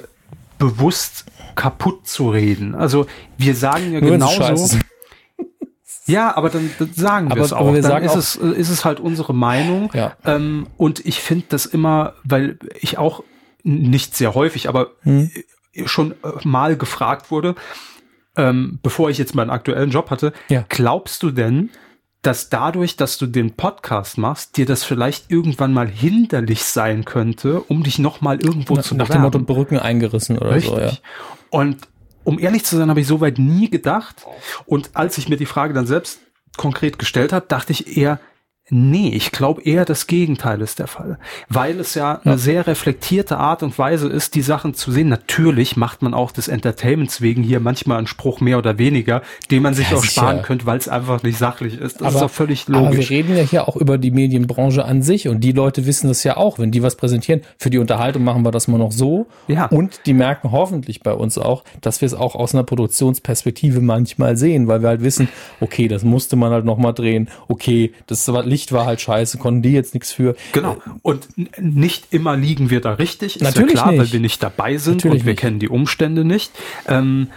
bewusst 0.58 1.24
kaputt 1.54 2.06
zu 2.06 2.30
reden. 2.30 2.74
Also 2.74 3.06
wir 3.36 3.54
sagen 3.54 3.92
ja 3.92 4.00
Nur 4.00 4.10
genauso. 4.12 4.78
Ja, 6.06 6.34
aber 6.34 6.48
dann, 6.48 6.70
dann 6.78 6.90
sagen 6.94 7.28
wir 7.34 7.42
es 7.42 7.52
aber 7.52 7.60
auch. 7.66 7.74
wir 7.74 7.82
dann 7.82 7.90
sagen 7.90 8.06
ist, 8.06 8.12
auch- 8.12 8.16
es, 8.16 8.36
äh, 8.36 8.58
ist 8.58 8.70
es 8.70 8.84
halt 8.86 8.98
unsere 8.98 9.34
Meinung. 9.34 9.90
Ja. 9.92 10.16
Ähm, 10.24 10.66
und 10.78 11.04
ich 11.04 11.20
finde 11.20 11.44
das 11.50 11.66
immer, 11.66 12.14
weil 12.24 12.58
ich 12.80 12.96
auch 12.96 13.22
nicht 13.62 14.16
sehr 14.16 14.34
häufig, 14.34 14.70
aber 14.70 14.92
Hm. 15.02 15.30
schon 15.84 16.12
äh, 16.12 16.14
mal 16.44 16.76
gefragt 16.78 17.30
wurde, 17.30 17.56
ähm, 18.38 18.78
bevor 18.82 19.10
ich 19.10 19.18
jetzt 19.18 19.34
meinen 19.34 19.50
aktuellen 19.50 19.90
Job 19.90 20.10
hatte, 20.10 20.32
Ja. 20.48 20.64
glaubst 20.70 21.22
du 21.22 21.30
denn, 21.30 21.68
dass 22.22 22.48
dadurch, 22.48 22.96
dass 22.96 23.18
du 23.18 23.26
den 23.26 23.54
Podcast 23.54 24.16
machst, 24.18 24.56
dir 24.56 24.66
das 24.66 24.82
vielleicht 24.84 25.30
irgendwann 25.30 25.72
mal 25.72 25.86
hinderlich 25.88 26.64
sein 26.64 27.04
könnte, 27.04 27.60
um 27.60 27.82
dich 27.82 27.98
noch 27.98 28.20
mal 28.22 28.40
irgendwo 28.42 28.76
zu 28.76 28.94
Nach 28.96 29.06
dem 29.06 29.22
bewerben? 29.22 29.22
Motto 29.22 29.38
Brücken 29.54 29.78
eingerissen 29.78 30.38
oder 30.38 30.50
Richtig. 30.54 30.72
so, 30.72 30.80
ja. 30.80 30.92
Und 31.50 31.76
um 32.24 32.38
ehrlich 32.38 32.64
zu 32.64 32.76
sein, 32.76 32.90
habe 32.90 33.00
ich 33.00 33.06
soweit 33.06 33.38
nie 33.38 33.70
gedacht. 33.70 34.26
Und 34.66 34.90
als 34.94 35.16
ich 35.18 35.28
mir 35.28 35.36
die 35.36 35.46
Frage 35.46 35.74
dann 35.74 35.86
selbst 35.86 36.20
konkret 36.56 36.98
gestellt 36.98 37.32
habe, 37.32 37.46
dachte 37.48 37.72
ich 37.72 37.96
eher, 37.96 38.18
Nee, 38.70 39.10
ich 39.14 39.32
glaube 39.32 39.62
eher 39.62 39.84
das 39.86 40.06
Gegenteil 40.06 40.60
ist 40.60 40.78
der 40.78 40.88
Fall. 40.88 41.18
Weil 41.48 41.80
es 41.80 41.94
ja, 41.94 42.14
ja, 42.14 42.20
eine 42.24 42.38
sehr 42.38 42.66
reflektierte 42.66 43.38
Art 43.38 43.62
und 43.62 43.78
Weise 43.78 44.08
ist, 44.08 44.34
die 44.34 44.42
Sachen 44.42 44.74
zu 44.74 44.92
sehen. 44.92 45.08
Natürlich 45.08 45.76
macht 45.76 46.02
man 46.02 46.12
auch 46.12 46.32
des 46.32 46.48
Entertainments 46.48 47.22
wegen 47.22 47.42
hier 47.42 47.60
manchmal 47.60 47.98
einen 47.98 48.06
Spruch 48.06 48.40
mehr 48.40 48.58
oder 48.58 48.76
weniger, 48.76 49.22
den 49.50 49.62
man 49.62 49.72
sich 49.72 49.88
das 49.88 50.00
auch 50.00 50.04
sparen 50.04 50.38
ja. 50.38 50.42
könnte, 50.42 50.66
weil 50.66 50.76
es 50.76 50.88
einfach 50.88 51.22
nicht 51.22 51.38
sachlich 51.38 51.78
ist. 51.78 52.00
Das 52.00 52.08
aber, 52.08 52.16
ist 52.16 52.22
auch 52.24 52.30
völlig 52.30 52.68
logisch. 52.68 52.86
Aber 52.86 52.96
wir 52.96 53.10
reden 53.10 53.36
ja 53.36 53.42
hier 53.42 53.68
auch 53.68 53.76
über 53.76 53.96
die 53.96 54.10
Medienbranche 54.10 54.84
an 54.84 55.00
sich 55.02 55.28
und 55.28 55.40
die 55.40 55.52
Leute 55.52 55.86
wissen 55.86 56.08
das 56.08 56.22
ja 56.24 56.36
auch, 56.36 56.58
wenn 56.58 56.70
die 56.70 56.82
was 56.82 56.96
präsentieren. 56.96 57.40
Für 57.56 57.70
die 57.70 57.78
Unterhaltung 57.78 58.22
machen 58.22 58.42
wir 58.42 58.50
das 58.50 58.68
mal 58.68 58.78
noch 58.78 58.92
so. 58.92 59.26
Ja. 59.46 59.66
Und 59.66 60.00
die 60.04 60.12
merken 60.12 60.52
hoffentlich 60.52 61.02
bei 61.02 61.14
uns 61.14 61.38
auch, 61.38 61.64
dass 61.80 62.02
wir 62.02 62.06
es 62.06 62.14
auch 62.14 62.34
aus 62.34 62.54
einer 62.54 62.64
Produktionsperspektive 62.64 63.80
manchmal 63.80 64.36
sehen, 64.36 64.68
weil 64.68 64.82
wir 64.82 64.90
halt 64.90 65.02
wissen, 65.02 65.28
okay, 65.60 65.88
das 65.88 66.04
musste 66.04 66.36
man 66.36 66.52
halt 66.52 66.66
nochmal 66.66 66.92
drehen. 66.92 67.28
Okay, 67.48 67.92
das 68.06 68.30
war 68.30 68.44
Licht 68.44 68.57
war 68.72 68.86
halt 68.86 69.00
scheiße, 69.00 69.38
konnten 69.38 69.62
die 69.62 69.72
jetzt 69.72 69.94
nichts 69.94 70.12
für. 70.12 70.36
Genau. 70.52 70.76
Und 71.02 71.28
nicht 71.58 72.08
immer 72.10 72.36
liegen 72.36 72.70
wir 72.70 72.80
da 72.80 72.92
richtig, 72.92 73.36
ist 73.36 73.42
Natürlich 73.42 73.74
ja 73.74 73.82
klar, 73.82 73.92
nicht. 73.92 74.00
weil 74.00 74.12
wir 74.12 74.20
nicht 74.20 74.42
dabei 74.42 74.76
sind 74.76 74.96
Natürlich 74.96 75.22
und 75.22 75.26
wir 75.26 75.32
nicht. 75.32 75.40
kennen 75.40 75.58
die 75.58 75.68
Umstände 75.68 76.24
nicht. 76.24 76.52
Ähm, 76.86 77.28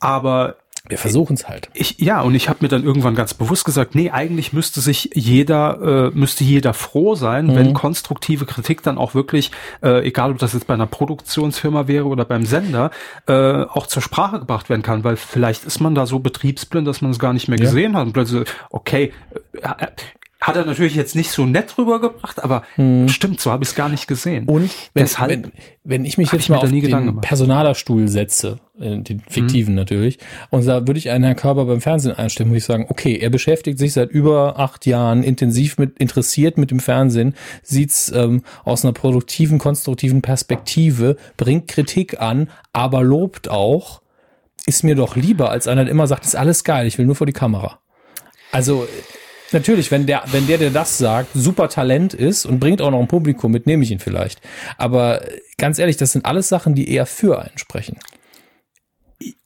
aber 0.00 0.56
wir 0.88 0.98
versuchen 0.98 1.34
es 1.34 1.48
halt. 1.48 1.68
Ich, 1.74 1.98
ja, 1.98 2.20
und 2.20 2.34
ich 2.34 2.48
habe 2.48 2.58
mir 2.62 2.68
dann 2.68 2.84
irgendwann 2.84 3.14
ganz 3.14 3.34
bewusst 3.34 3.64
gesagt, 3.64 3.94
nee, 3.94 4.10
eigentlich 4.10 4.52
müsste 4.52 4.80
sich 4.80 5.10
jeder, 5.14 6.12
äh, 6.14 6.16
müsste 6.16 6.44
jeder 6.44 6.74
froh 6.74 7.14
sein, 7.16 7.46
mhm. 7.46 7.54
wenn 7.56 7.74
konstruktive 7.74 8.46
Kritik 8.46 8.82
dann 8.82 8.96
auch 8.98 9.14
wirklich, 9.14 9.50
äh, 9.82 10.06
egal 10.06 10.30
ob 10.30 10.38
das 10.38 10.52
jetzt 10.52 10.66
bei 10.66 10.74
einer 10.74 10.86
Produktionsfirma 10.86 11.88
wäre 11.88 12.04
oder 12.04 12.24
beim 12.24 12.44
Sender, 12.44 12.90
äh, 13.26 13.32
auch 13.32 13.86
zur 13.86 14.02
Sprache 14.02 14.38
gebracht 14.38 14.68
werden 14.68 14.82
kann, 14.82 15.02
weil 15.02 15.16
vielleicht 15.16 15.64
ist 15.64 15.80
man 15.80 15.94
da 15.94 16.06
so 16.06 16.20
betriebsblind, 16.20 16.86
dass 16.86 17.00
man 17.00 17.10
es 17.10 17.18
gar 17.18 17.32
nicht 17.32 17.48
mehr 17.48 17.58
ja. 17.58 17.64
gesehen 17.64 17.96
hat 17.96 18.06
und 18.06 18.12
plötzlich, 18.12 18.48
okay, 18.70 19.12
äh, 19.54 19.86
hat 20.40 20.56
er 20.56 20.66
natürlich 20.66 20.94
jetzt 20.94 21.16
nicht 21.16 21.30
so 21.30 21.46
nett 21.46 21.78
rübergebracht, 21.78 22.44
aber 22.44 22.62
hm. 22.74 23.08
stimmt, 23.08 23.40
so 23.40 23.50
habe 23.50 23.64
ich 23.64 23.70
es 23.70 23.74
gar 23.74 23.88
nicht 23.88 24.06
gesehen. 24.06 24.46
Und 24.46 24.70
wenn, 24.92 25.04
Deshalb 25.04 25.30
wenn, 25.30 25.52
wenn 25.82 26.04
ich 26.04 26.18
mich 26.18 26.30
jetzt 26.30 26.42
ich 26.42 26.48
mal 26.50 26.58
auf 26.58 26.70
den 26.70 27.20
Personalerstuhl 27.20 28.06
setze, 28.08 28.58
äh, 28.78 28.98
den 28.98 29.20
fiktiven 29.20 29.72
hm. 29.72 29.74
natürlich, 29.76 30.18
und 30.50 30.66
da 30.66 30.86
würde 30.86 30.98
ich 30.98 31.10
einen 31.10 31.24
Herrn 31.24 31.36
Körber 31.36 31.64
beim 31.64 31.80
Fernsehen 31.80 32.14
einstellen, 32.14 32.50
muss 32.50 32.58
ich 32.58 32.64
sagen, 32.64 32.86
okay, 32.90 33.16
er 33.16 33.30
beschäftigt 33.30 33.78
sich 33.78 33.94
seit 33.94 34.10
über 34.10 34.58
acht 34.58 34.84
Jahren 34.84 35.22
intensiv 35.22 35.78
mit, 35.78 35.98
interessiert 35.98 36.58
mit 36.58 36.70
dem 36.70 36.80
Fernsehen, 36.80 37.34
sieht's 37.62 38.12
ähm, 38.14 38.42
aus 38.64 38.84
einer 38.84 38.92
produktiven, 38.92 39.58
konstruktiven 39.58 40.20
Perspektive, 40.20 41.16
bringt 41.38 41.66
Kritik 41.66 42.20
an, 42.20 42.50
aber 42.74 43.02
lobt 43.02 43.48
auch, 43.48 44.02
ist 44.66 44.84
mir 44.84 44.96
doch 44.96 45.16
lieber, 45.16 45.50
als 45.50 45.66
einer, 45.66 45.84
der 45.84 45.92
immer 45.92 46.06
sagt, 46.06 46.26
ist 46.26 46.36
alles 46.36 46.62
geil, 46.62 46.86
ich 46.86 46.98
will 46.98 47.06
nur 47.06 47.14
vor 47.14 47.26
die 47.26 47.32
Kamera. 47.32 47.78
Also 48.52 48.86
Natürlich, 49.52 49.90
wenn 49.90 50.06
der, 50.06 50.24
wenn 50.32 50.46
der, 50.46 50.58
der 50.58 50.70
das 50.70 50.98
sagt, 50.98 51.30
super 51.34 51.68
Talent 51.68 52.14
ist 52.14 52.46
und 52.46 52.58
bringt 52.58 52.82
auch 52.82 52.90
noch 52.90 53.00
ein 53.00 53.08
Publikum 53.08 53.52
mit, 53.52 53.66
nehme 53.66 53.82
ich 53.84 53.90
ihn 53.90 53.98
vielleicht. 53.98 54.40
Aber 54.76 55.22
ganz 55.58 55.78
ehrlich, 55.78 55.96
das 55.96 56.12
sind 56.12 56.26
alles 56.26 56.48
Sachen, 56.48 56.74
die 56.74 56.90
eher 56.90 57.06
für 57.06 57.40
einen 57.40 57.56
sprechen. 57.58 57.98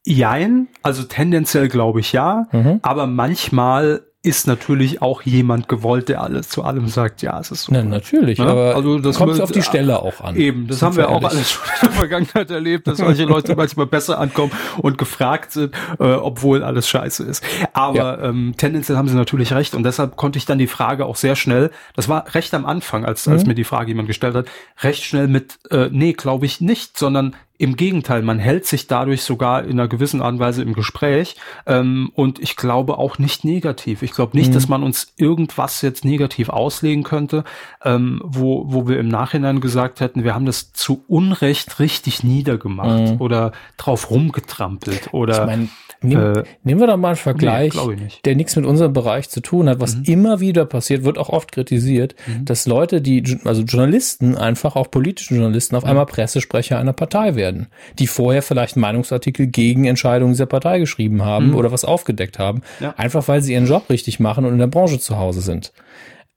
Jein, 0.05 0.69
also 0.83 1.05
tendenziell 1.05 1.69
glaube 1.69 2.01
ich 2.01 2.13
ja, 2.13 2.49
mhm. 2.53 2.81
aber 2.83 3.07
manchmal 3.07 4.03
ist 4.23 4.47
natürlich 4.47 5.01
auch 5.01 5.23
jemand 5.23 5.67
gewollt, 5.67 6.11
der 6.11 6.21
alles 6.21 6.51
zu 6.51 6.63
allem 6.63 6.89
sagt, 6.89 7.23
ja, 7.23 7.41
es 7.41 7.51
ist 7.51 7.63
so. 7.65 7.73
Na, 7.73 7.83
natürlich, 7.83 8.39
ja? 8.39 8.47
aber 8.47 8.75
also 8.75 8.99
das 8.99 9.17
kommt 9.17 9.41
auf 9.41 9.51
die 9.51 9.63
Stelle 9.63 10.03
auch 10.03 10.21
an. 10.21 10.37
Eben, 10.37 10.67
das 10.67 10.83
haben 10.83 10.97
wir 10.97 11.09
auch 11.09 11.23
alles 11.23 11.51
schon 11.53 11.65
in 11.65 11.89
der 11.89 11.91
Vergangenheit 11.93 12.51
erlebt, 12.51 12.87
dass 12.87 12.99
solche 12.99 13.25
Leute 13.25 13.57
manchmal 13.57 13.87
besser 13.87 14.19
ankommen 14.19 14.53
und 14.77 14.99
gefragt 14.99 15.53
sind, 15.53 15.75
äh, 15.99 16.05
obwohl 16.05 16.63
alles 16.63 16.87
scheiße 16.87 17.25
ist. 17.25 17.43
Aber 17.73 17.97
ja. 17.97 18.23
ähm, 18.25 18.53
tendenziell 18.59 18.99
haben 18.99 19.09
sie 19.09 19.17
natürlich 19.17 19.55
recht 19.55 19.75
und 19.75 19.85
deshalb 19.85 20.17
konnte 20.17 20.39
ich 20.39 20.45
dann 20.45 20.59
die 20.59 20.67
Frage 20.67 21.07
auch 21.07 21.17
sehr 21.17 21.35
schnell, 21.35 21.71
das 21.97 22.11
war 22.11 22.35
recht 22.35 22.53
am 22.53 22.67
Anfang, 22.67 23.07
als, 23.07 23.27
als 23.27 23.45
mhm. 23.45 23.49
mir 23.49 23.55
die 23.55 23.65
Frage 23.65 23.89
jemand 23.89 24.07
gestellt 24.07 24.35
hat, 24.35 24.47
recht 24.83 25.03
schnell 25.03 25.29
mit, 25.29 25.59
äh, 25.71 25.89
nee, 25.91 26.13
glaube 26.13 26.45
ich 26.45 26.61
nicht, 26.61 26.99
sondern 26.99 27.37
im 27.61 27.77
Gegenteil, 27.77 28.23
man 28.23 28.39
hält 28.39 28.65
sich 28.65 28.87
dadurch 28.87 29.23
sogar 29.23 29.65
in 29.65 29.73
einer 29.73 29.87
gewissen 29.87 30.23
Art 30.23 30.33
und 30.33 30.39
Weise 30.39 30.63
im 30.63 30.73
Gespräch 30.73 31.37
ähm, 31.67 32.11
und 32.15 32.39
ich 32.39 32.57
glaube 32.57 32.97
auch 32.97 33.19
nicht 33.19 33.45
negativ. 33.45 34.01
Ich 34.03 34.13
glaube 34.13 34.35
nicht, 34.35 34.49
mhm. 34.49 34.55
dass 34.55 34.69
man 34.69 34.83
uns 34.83 35.13
irgendwas 35.19 35.83
jetzt 35.83 36.03
negativ 36.03 36.49
auslegen 36.49 37.05
könnte, 37.05 37.45
ähm, 37.85 38.23
wo, 38.25 38.65
wo 38.69 38.89
wir 38.89 38.99
im 38.99 39.09
Nachhinein 39.09 39.61
gesagt 39.61 40.01
hätten, 40.01 40.25
wir 40.25 40.35
haben 40.35 40.47
das 40.47 40.73
zu 40.73 41.05
Unrecht 41.07 41.81
richtig 41.81 42.25
niedergemacht 42.25 43.13
mhm. 43.13 43.21
oder 43.21 43.53
drauf 43.77 44.11
rumgetrampelt 44.11 45.13
oder 45.13 45.41
ich 45.43 45.47
mein, 45.47 45.69
Nehm, 46.03 46.19
äh, 46.19 46.43
nehmen 46.63 46.81
wir 46.81 46.87
doch 46.87 46.97
mal 46.97 47.09
einen 47.09 47.17
Vergleich, 47.17 47.75
nee, 47.75 48.09
der 48.25 48.35
nichts 48.35 48.57
mit 48.57 48.65
unserem 48.65 48.95
Bereich 48.95 49.29
zu 49.29 49.43
tun 49.43 49.69
hat. 49.69 49.81
Was 49.81 49.97
mhm. 49.97 50.05
immer 50.05 50.41
wieder 50.41 50.65
passiert, 50.65 51.05
wird 51.05 51.19
auch 51.19 51.29
oft 51.29 51.53
kritisiert, 51.53 52.15
mhm. 52.27 52.47
dass 52.47 52.67
Leute, 52.67 53.03
die, 53.03 53.39
also 53.45 53.63
Journalisten, 53.63 54.37
einfach 54.37 54.77
auch 54.77 54.91
politische 54.91 55.35
Journalisten, 55.35 55.77
auf 55.77 55.85
mhm. 55.85 55.91
einmal 55.91 56.07
Pressesprecher 56.07 56.79
einer 56.79 56.95
Partei 56.95 57.35
werden, 57.35 57.50
die 57.99 58.07
vorher 58.07 58.43
vielleicht 58.43 58.77
Meinungsartikel 58.77 59.47
gegen 59.47 59.85
Entscheidungen 59.85 60.33
dieser 60.33 60.47
Partei 60.47 60.79
geschrieben 60.79 61.25
haben 61.25 61.49
mhm. 61.49 61.57
oder 61.57 61.73
was 61.73 61.85
aufgedeckt 61.85 62.39
haben, 62.39 62.63
ja. 62.81 62.95
einfach 62.97 63.27
weil 63.29 63.43
sie 63.43 63.53
ihren 63.53 63.67
Job 63.67 63.91
richtig 63.91 64.21
machen 64.21 64.45
und 64.45 64.53
in 64.53 64.59
der 64.59 64.67
Branche 64.67 64.99
zu 64.99 65.19
Hause 65.19 65.41
sind. 65.41 65.73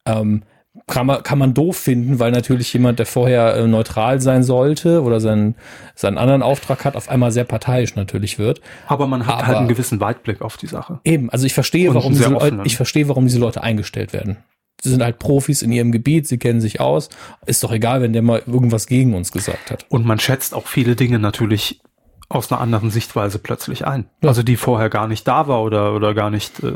Ähm, 0.05 0.43
kann 0.87 1.05
man, 1.05 1.21
kann 1.23 1.37
man 1.37 1.53
doof 1.53 1.77
finden, 1.77 2.19
weil 2.19 2.31
natürlich 2.31 2.73
jemand, 2.73 2.97
der 2.97 3.05
vorher 3.05 3.55
äh, 3.55 3.67
neutral 3.67 4.19
sein 4.21 4.43
sollte 4.43 5.03
oder 5.03 5.19
seinen, 5.19 5.55
seinen 5.95 6.17
anderen 6.17 6.41
Auftrag 6.41 6.83
hat, 6.83 6.95
auf 6.95 7.09
einmal 7.09 7.31
sehr 7.31 7.43
parteiisch 7.43 7.95
natürlich 7.95 8.39
wird. 8.39 8.59
Aber 8.87 9.05
man 9.05 9.27
hat 9.27 9.27
halt 9.27 9.39
Aber 9.39 9.47
halt 9.47 9.57
einen 9.59 9.67
gewissen 9.67 9.99
Weitblick 9.99 10.41
auf 10.41 10.57
die 10.57 10.67
Sache. 10.67 10.99
Eben, 11.03 11.29
also 11.29 11.45
ich 11.45 11.53
verstehe, 11.53 11.93
warum 11.93 12.13
diese 12.13 12.29
Leute, 12.29 12.61
ich 12.63 12.75
verstehe, 12.75 13.07
warum 13.07 13.25
diese 13.25 13.39
Leute 13.39 13.61
eingestellt 13.61 14.13
werden. 14.13 14.37
Sie 14.83 14.89
sind 14.89 15.01
halt 15.01 15.17
Profis 15.17 15.61
in 15.61 15.71
ihrem 15.71 15.93
Gebiet, 15.93 16.27
sie 16.27 16.37
kennen 16.37 16.59
sich 16.59 16.81
aus. 16.81 17.07
Ist 17.45 17.63
doch 17.63 17.71
egal, 17.71 18.01
wenn 18.01 18.11
der 18.11 18.21
mal 18.21 18.43
irgendwas 18.45 18.85
gegen 18.85 19.13
uns 19.13 19.31
gesagt 19.31 19.71
hat. 19.71 19.85
Und 19.87 20.05
man 20.05 20.19
schätzt 20.19 20.53
auch 20.53 20.67
viele 20.67 20.97
Dinge 20.97 21.19
natürlich 21.19 21.79
aus 22.27 22.51
einer 22.51 22.59
anderen 22.59 22.89
Sichtweise 22.89 23.39
plötzlich 23.39 23.87
ein. 23.87 24.07
Ja. 24.21 24.29
Also 24.29 24.43
die 24.43 24.57
vorher 24.57 24.89
gar 24.89 25.07
nicht 25.07 25.25
da 25.25 25.47
war 25.47 25.63
oder, 25.63 25.93
oder 25.93 26.13
gar 26.13 26.29
nicht 26.29 26.61
äh, 26.63 26.73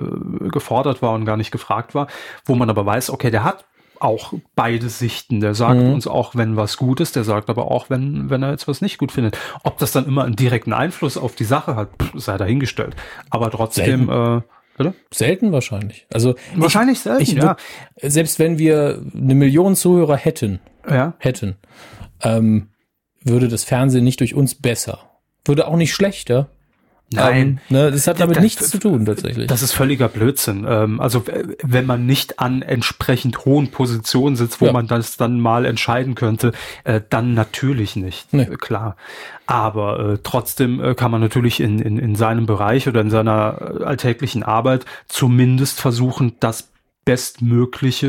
gefordert 0.50 1.02
war 1.02 1.14
und 1.16 1.26
gar 1.26 1.36
nicht 1.36 1.52
gefragt 1.52 1.96
war, 1.96 2.08
wo 2.46 2.56
man 2.56 2.70
aber 2.70 2.86
weiß, 2.86 3.10
okay, 3.10 3.30
der 3.30 3.44
hat 3.44 3.66
auch 4.00 4.34
beide 4.56 4.88
Sichten. 4.88 5.42
Der 5.42 5.54
sagt 5.54 5.82
mhm. 5.82 5.94
uns 5.94 6.08
auch, 6.08 6.34
wenn 6.36 6.56
was 6.56 6.78
gut 6.78 7.02
ist, 7.02 7.18
der 7.18 7.26
sagt 7.26 7.50
aber 7.50 7.72
auch, 7.72 7.90
wenn, 7.90 8.30
wenn 8.30 8.42
er 8.42 8.52
jetzt 8.52 8.70
was 8.70 8.80
nicht 8.80 9.00
gut 9.00 9.12
findet. 9.12 9.38
Ob 9.64 9.80
das 9.80 9.92
dann 9.92 10.06
immer 10.06 10.24
einen 10.24 10.38
direkten 10.38 10.72
Einfluss 10.72 11.18
auf 11.18 11.36
die 11.36 11.44
Sache 11.44 11.76
hat, 11.76 11.90
sei 12.14 12.38
dahingestellt. 12.38 12.96
Aber 13.30 13.52
trotzdem, 13.52 14.10
äh, 14.10 14.42
Oder? 14.80 14.94
Selten 15.12 15.52
wahrscheinlich. 15.52 16.06
Also 16.14 16.36
wahrscheinlich 16.56 16.98
ich, 16.98 17.04
selten. 17.04 17.22
Ich, 17.24 17.34
ja. 17.34 17.58
Selbst 18.02 18.40
wenn 18.40 18.58
wir 18.58 19.02
eine 19.14 19.36
Million 19.36 19.76
Zuhörer 19.76 20.16
hätten, 20.16 20.60
ja. 20.90 21.16
hätten, 21.20 21.56
ähm, 22.22 22.70
würde 23.24 23.48
das 23.48 23.64
Fernsehen 23.64 24.04
nicht 24.04 24.20
durch 24.20 24.34
uns 24.34 24.56
besser. 24.56 25.00
Würde 25.46 25.68
auch 25.68 25.76
nicht 25.76 25.94
schlechter, 25.94 26.50
Nein. 27.10 27.62
Ähm, 27.70 27.78
ne, 27.78 27.92
das 27.92 28.06
hat 28.08 28.20
damit 28.20 28.36
das, 28.36 28.44
nichts 28.44 28.70
zu 28.70 28.80
tun, 28.80 29.06
tatsächlich. 29.06 29.48
Das 29.48 29.62
ist 29.62 29.72
völliger 29.72 30.10
Blödsinn. 30.10 30.66
Ähm, 30.68 31.00
also, 31.00 31.24
wenn 31.64 31.86
man 31.86 32.06
nicht 32.06 32.40
an 32.40 32.62
entsprechend 32.62 33.46
hohen 33.46 33.72
Positionen 33.72 34.36
sitzt, 34.36 34.60
wo 34.60 34.66
ja. 34.66 34.74
man 34.74 34.88
das 34.88 35.16
dann 35.16 35.40
mal 35.40 35.66
entscheiden 35.66 36.16
könnte, 36.16 36.52
äh, 36.84 37.00
dann 37.10 37.34
natürlich 37.34 37.96
nicht. 37.96 38.34
Nee. 38.34 38.44
Äh, 38.44 38.58
klar. 38.58 38.98
Aber 39.46 40.00
äh, 40.00 40.18
trotzdem 40.22 40.84
äh, 40.84 40.96
kann 40.96 41.12
man 41.12 41.22
natürlich 41.22 41.62
in, 41.62 41.80
in, 41.80 41.98
in 41.98 42.16
seinem 42.16 42.46
Bereich 42.46 42.90
oder 42.90 43.00
in 43.00 43.10
seiner 43.10 43.80
äh, 43.80 43.84
alltäglichen 43.86 44.44
Arbeit 44.44 44.86
zumindest 45.08 45.80
versuchen, 45.80 46.36
das 46.42 46.68
Bestmögliche 47.08 48.08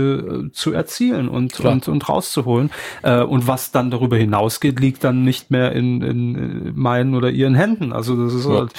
äh, 0.49 0.53
zu 0.53 0.73
erzielen 0.73 1.29
und, 1.29 1.61
und, 1.61 1.87
und 1.87 2.09
rauszuholen. 2.09 2.71
Äh, 3.03 3.23
und 3.23 3.47
was 3.47 3.71
dann 3.71 3.93
darüber 3.93 4.17
hinausgeht, 4.17 4.81
liegt 4.81 5.05
dann 5.05 5.23
nicht 5.23 5.53
mehr 5.53 5.71
in, 5.71 6.03
in 6.03 6.73
meinen 6.75 7.15
oder 7.15 7.31
ihren 7.31 7.55
Händen. 7.55 7.93
Also 7.93 8.21
das 8.21 8.35
ist 8.35 8.47
ja. 8.47 8.55
halt, 8.57 8.73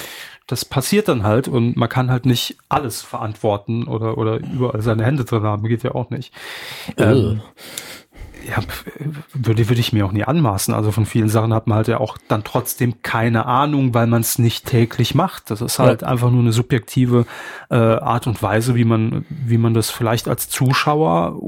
das 0.46 0.66
passiert 0.66 1.08
dann 1.08 1.24
halt 1.24 1.48
und 1.48 1.78
man 1.78 1.88
kann 1.88 2.12
halt 2.12 2.26
nicht 2.26 2.58
alles 2.68 3.02
verantworten 3.02 3.86
oder, 3.86 4.18
oder 4.18 4.40
überall 4.40 4.82
seine 4.82 5.06
Hände 5.06 5.24
drin 5.24 5.44
haben, 5.44 5.66
geht 5.70 5.84
ja 5.84 5.96
auch 5.96 6.10
nicht. 6.10 6.34
Ähm, 6.98 7.40
ja, 8.48 8.64
würde, 9.34 9.70
würde 9.70 9.80
ich 9.80 9.94
mir 9.94 10.06
auch 10.06 10.11
nie 10.11 10.24
anmaßen. 10.24 10.74
Also 10.74 10.91
von 10.91 11.06
vielen 11.06 11.30
Sachen 11.30 11.53
hat 11.53 11.68
man 11.68 11.78
halt 11.78 11.88
ja 11.88 11.99
auch 11.99 12.18
dann 12.28 12.44
trotzdem 12.44 13.02
keine 13.02 13.45
Ahnung, 13.45 13.94
weil 13.94 14.07
man 14.07 14.22
es 14.22 14.40
nicht 14.40 14.66
täglich 14.66 15.16
macht. 15.16 15.52
Das 15.52 15.61
ist 15.61 15.80
halt 15.80 16.02
ja. 16.02 16.07
einfach 16.07 16.32
nur 16.32 16.41
eine 16.41 16.52
subjektive 16.52 17.26
äh, 17.70 17.76
Art 17.76 18.28
und 18.28 18.41
Weise, 18.41 18.76
wie 18.76 18.86
man, 18.86 19.26
wie 19.30 19.57
man 19.57 19.74
das 19.74 19.90
vielleicht 19.90 20.28
als 20.28 20.49
Zuschauer 20.49 21.40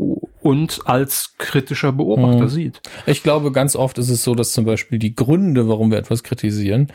und 0.41 0.81
als 0.85 1.35
kritischer 1.37 1.91
Beobachter 1.91 2.43
mhm. 2.43 2.49
sieht. 2.49 2.81
Ich 3.05 3.23
glaube, 3.23 3.51
ganz 3.51 3.75
oft 3.75 3.97
ist 3.97 4.09
es 4.09 4.23
so, 4.23 4.35
dass 4.35 4.51
zum 4.51 4.65
Beispiel 4.65 4.99
die 4.99 5.15
Gründe, 5.15 5.67
warum 5.67 5.91
wir 5.91 5.97
etwas 5.97 6.23
kritisieren, 6.23 6.87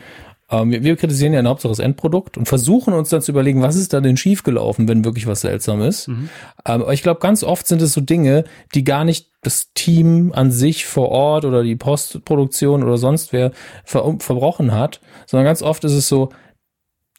ähm, 0.49 0.71
wir, 0.71 0.83
wir, 0.83 0.95
kritisieren 0.95 1.33
ja 1.33 1.39
in 1.39 1.47
Hauptsache 1.47 1.71
das 1.71 1.79
Endprodukt 1.79 2.37
und 2.37 2.47
versuchen 2.47 2.93
uns 2.93 3.09
dann 3.09 3.21
zu 3.21 3.31
überlegen, 3.31 3.61
was 3.61 3.75
ist 3.75 3.93
da 3.93 3.99
denn 3.99 4.15
schiefgelaufen, 4.15 4.87
wenn 4.87 5.03
wirklich 5.03 5.27
was 5.27 5.41
seltsam 5.41 5.81
ist. 5.81 6.07
Mhm. 6.07 6.29
Ähm, 6.65 6.81
aber 6.81 6.93
ich 6.93 7.03
glaube, 7.03 7.19
ganz 7.19 7.43
oft 7.43 7.67
sind 7.67 7.81
es 7.81 7.93
so 7.93 8.01
Dinge, 8.01 8.45
die 8.73 8.83
gar 8.83 9.03
nicht 9.03 9.29
das 9.41 9.73
Team 9.73 10.31
an 10.33 10.51
sich 10.51 10.85
vor 10.85 11.09
Ort 11.09 11.45
oder 11.45 11.63
die 11.63 11.75
Postproduktion 11.75 12.83
oder 12.83 12.97
sonst 12.97 13.33
wer 13.33 13.51
ver 13.83 14.15
verbrochen 14.19 14.71
hat, 14.71 15.01
sondern 15.25 15.45
ganz 15.45 15.61
oft 15.61 15.83
ist 15.83 15.93
es 15.93 16.07
so, 16.07 16.29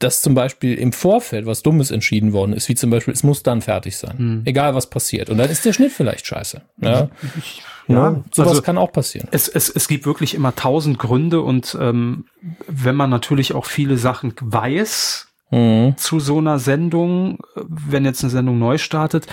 dass 0.00 0.22
zum 0.22 0.34
Beispiel 0.34 0.74
im 0.74 0.92
Vorfeld 0.92 1.46
was 1.46 1.62
Dummes 1.62 1.90
entschieden 1.90 2.32
worden 2.32 2.52
ist, 2.52 2.68
wie 2.68 2.74
zum 2.74 2.90
Beispiel, 2.90 3.12
es 3.14 3.22
muss 3.22 3.42
dann 3.42 3.62
fertig 3.62 3.96
sein, 3.96 4.18
Hm. 4.18 4.42
egal 4.44 4.74
was 4.74 4.88
passiert. 4.88 5.28
Und 5.30 5.38
dann 5.38 5.50
ist 5.50 5.64
der 5.64 5.72
Schnitt 5.72 5.92
vielleicht 5.92 6.26
scheiße. 6.26 6.62
Ja, 6.80 7.08
Ja, 7.88 8.22
sowas 8.32 8.50
also- 8.50 8.62
kann 8.62 8.76
auch 8.78 8.92
passieren. 8.92 9.28
Es, 9.32 9.48
es, 9.48 9.70
es 9.70 9.88
gibt 9.88 10.04
wirklich 10.06 10.34
immer 10.34 10.54
tausend 10.54 10.98
Gründe 10.98 11.40
und 11.40 11.76
ähm, 11.80 12.26
wenn 12.66 12.94
man 12.94 13.08
natürlich 13.10 13.54
auch 13.54 13.64
viele 13.66 13.96
Sachen 13.96 14.34
weiß 14.40 15.24
Mhm. 15.50 15.94
zu 15.96 16.20
so 16.20 16.36
einer 16.36 16.58
Sendung, 16.58 17.38
wenn 17.56 18.04
jetzt 18.04 18.22
eine 18.22 18.28
Sendung 18.28 18.58
neu 18.58 18.76
startet, 18.76 19.26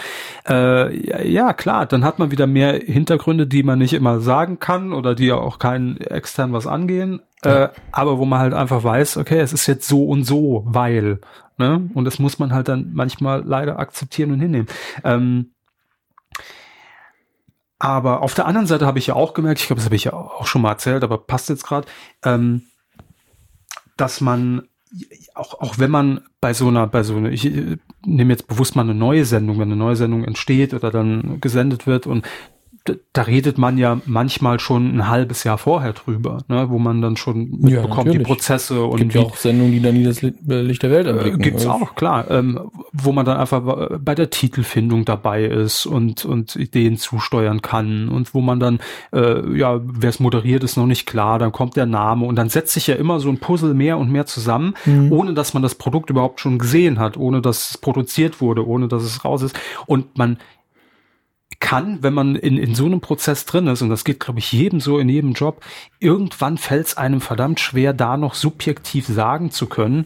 äh, 0.48 0.96
ja, 1.10 1.22
ja 1.22 1.52
klar, 1.54 1.86
dann 1.86 2.06
hat 2.06 2.20
man 2.20 2.32
wieder 2.32 2.48
mehr 2.48 2.74
Hintergründe, 2.76 3.46
die 3.48 3.64
man 3.64 3.80
nicht 3.80 3.92
immer 3.92 4.22
sagen 4.22 4.58
kann 4.60 4.94
oder 4.94 5.14
die 5.14 5.26
ja 5.26 5.36
auch 5.36 5.60
keinen 5.60 5.98
extern 6.00 6.54
was 6.54 6.68
angehen, 6.68 7.20
äh, 7.46 7.70
aber 7.92 8.18
wo 8.18 8.26
man 8.26 8.40
halt 8.40 8.54
einfach 8.54 8.84
weiß, 8.84 9.18
okay, 9.18 9.40
es 9.40 9.54
ist 9.54 9.68
jetzt 9.68 9.88
so 9.88 10.06
und 10.06 10.24
so, 10.24 10.64
weil, 10.66 11.20
ne? 11.58 11.90
Und 11.94 12.06
das 12.06 12.20
muss 12.20 12.40
man 12.40 12.54
halt 12.54 12.68
dann 12.68 12.92
manchmal 12.94 13.44
leider 13.46 13.80
akzeptieren 13.80 14.32
und 14.32 14.40
hinnehmen. 14.40 14.68
Ähm, 15.04 15.52
aber 17.78 18.22
auf 18.22 18.34
der 18.34 18.46
anderen 18.46 18.68
Seite 18.68 18.86
habe 18.86 19.00
ich 19.00 19.08
ja 19.08 19.16
auch 19.16 19.34
gemerkt, 19.34 19.60
ich 19.60 19.68
glaube, 19.68 19.80
das 19.80 19.86
habe 19.86 19.96
ich 19.96 20.06
ja 20.06 20.14
auch 20.14 20.48
schon 20.48 20.62
mal 20.62 20.72
erzählt, 20.72 21.04
aber 21.04 21.18
passt 21.18 21.50
jetzt 21.50 21.68
gerade, 21.68 21.88
ähm, 22.24 22.64
dass 23.98 24.22
man 24.22 24.68
auch, 25.34 25.60
auch 25.60 25.78
wenn 25.78 25.92
man 25.92 26.22
bei 26.40 26.54
so 26.54 26.68
einer, 26.68 26.88
bei 26.88 27.04
so 27.04 27.18
einer, 27.18 27.30
ich 27.30 27.46
äh, 27.46 27.78
nehme 28.06 28.34
jetzt 28.34 28.48
bewusst 28.48 28.76
mal 28.76 28.84
eine 28.84 28.96
neue 28.96 29.26
Sendung, 29.26 29.58
wenn 29.58 29.70
eine 29.70 29.76
neue 29.76 29.96
Sendung 29.96 30.24
entsteht 30.24 30.74
oder 30.74 30.92
dann 30.92 31.42
gesendet 31.42 31.86
wird 31.86 32.08
und 32.08 32.26
da 33.14 33.24
redet 33.24 33.58
man 33.58 33.78
ja 33.78 34.00
manchmal 34.06 34.60
schon 34.60 34.96
ein 34.96 35.08
halbes 35.08 35.44
Jahr 35.44 35.58
vorher 35.58 35.94
drüber, 35.94 36.44
ne, 36.48 36.70
wo 36.70 36.78
man 36.78 37.02
dann 37.02 37.18
schon 37.18 37.50
mitbekommt, 37.50 38.06
die 38.06 38.18
natürlich. 38.18 38.28
Prozesse 38.28 38.84
und 38.84 38.98
gibt 38.98 39.16
wie, 39.16 39.20
ja 39.20 39.24
auch 39.26 39.36
Sendungen, 39.36 39.72
die 39.72 39.82
dann 39.82 39.96
nie 39.96 40.04
das 40.04 40.22
Licht 40.22 40.36
Licht 40.46 40.84
der 40.84 40.92
Welt 40.92 41.08
äh, 41.08 41.12
erblicken. 41.12 41.42
gibt's 41.42 41.66
auch, 41.66 41.96
klar, 41.96 42.30
ähm, 42.30 42.70
wo 42.94 43.12
man 43.12 43.26
dann 43.26 43.38
einfach 43.38 43.90
bei 44.00 44.14
der 44.14 44.30
Titelfindung 44.30 45.04
dabei 45.04 45.46
ist 45.46 45.88
und, 45.88 46.26
und 46.26 46.56
Ideen 46.56 46.98
zusteuern 46.98 47.62
kann 47.62 48.08
und 48.10 48.36
wo 48.36 48.42
man 48.42 48.60
dann, 48.60 48.80
äh, 49.12 49.58
ja, 49.58 49.82
wer 49.84 50.10
es 50.10 50.20
moderiert, 50.20 50.64
ist 50.64 50.78
noch 50.78 50.86
nicht 50.86 51.08
klar, 51.08 51.40
dann 51.40 51.52
kommt 51.52 51.76
der 51.76 51.88
Name 51.88 52.26
und 52.26 52.36
dann 52.36 52.50
setzt 52.50 52.74
sich 52.74 52.86
ja 52.88 52.96
immer 52.96 53.20
so 53.20 53.30
ein 53.30 53.40
Puzzle 53.40 53.74
mehr 53.74 53.98
und 53.98 54.12
mehr 54.12 54.28
zusammen, 54.28 54.76
ohne 55.10 55.34
dass 55.34 55.54
man 55.54 55.64
das 55.64 55.76
Produkt 55.76 56.10
überhaupt 56.10 56.40
schon 56.40 56.60
gesehen 56.60 57.00
hat, 57.00 57.18
ohne 57.18 57.42
dass 57.42 57.72
es 57.72 57.78
produziert 57.78 58.42
wurde, 58.42 58.68
ohne 58.68 58.88
dass 58.88 59.04
es 59.04 59.26
raus 59.26 59.42
ist 59.42 59.58
und 59.88 60.18
man 60.18 60.38
kann, 61.66 61.98
wenn 62.02 62.14
man 62.14 62.36
in, 62.36 62.58
in 62.58 62.76
so 62.76 62.86
einem 62.86 63.02
Prozess 63.02 63.46
drin 63.46 63.66
ist, 63.68 63.82
und 63.82 63.90
das 63.90 64.06
geht, 64.06 64.20
glaube 64.20 64.38
ich, 64.40 64.52
jedem 64.52 64.80
so 64.80 65.00
in 65.00 65.10
jedem 65.10 65.34
Job, 65.34 65.62
irgendwann 66.00 66.58
fällt 66.60 66.86
es 66.88 66.98
einem 66.98 67.22
verdammt 67.22 67.60
schwer, 67.60 67.92
da 67.94 68.18
noch 68.18 68.36
subjektiv 68.36 69.08
sagen 69.08 69.50
zu 69.50 69.66
können, 69.66 70.06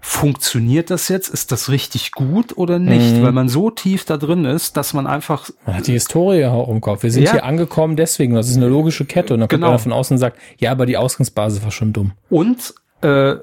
funktioniert 0.00 0.90
das 0.90 1.08
jetzt? 1.08 1.28
Ist 1.28 1.50
das 1.52 1.70
richtig 1.70 2.12
gut 2.12 2.56
oder 2.58 2.78
nicht? 2.78 3.22
Weil 3.22 3.32
man 3.32 3.48
so 3.48 3.70
tief 3.70 4.04
da 4.04 4.16
drin 4.18 4.44
ist, 4.44 4.76
dass 4.76 4.92
man 4.92 5.06
einfach 5.06 5.48
Man 5.66 5.76
hat 5.76 5.86
die 5.86 5.92
Historie 5.92 6.44
auch 6.44 6.68
im 6.68 6.80
Kopf. 6.82 7.02
Wir 7.04 7.10
sind 7.10 7.22
Ja. 7.24 7.32
hier 7.32 7.44
angekommen 7.44 7.96
deswegen. 7.96 8.34
Das 8.34 8.48
ist 8.50 8.56
eine 8.56 8.68
logische 8.68 9.06
Kette. 9.06 9.32
Und 9.34 9.40
dann 9.40 9.48
kommt 9.48 9.60
Genau. 9.62 9.68
einer 9.70 9.78
von 9.78 9.92
außen 9.92 10.14
und 10.16 10.18
sagt, 10.18 10.38
ja, 10.58 10.72
aber 10.72 10.84
die 10.86 10.98
Ausgangsbasis 10.98 11.64
war 11.64 11.70
schon 11.70 11.92
dumm. 11.94 12.12
Und 12.28 12.74
äh, 13.00 13.36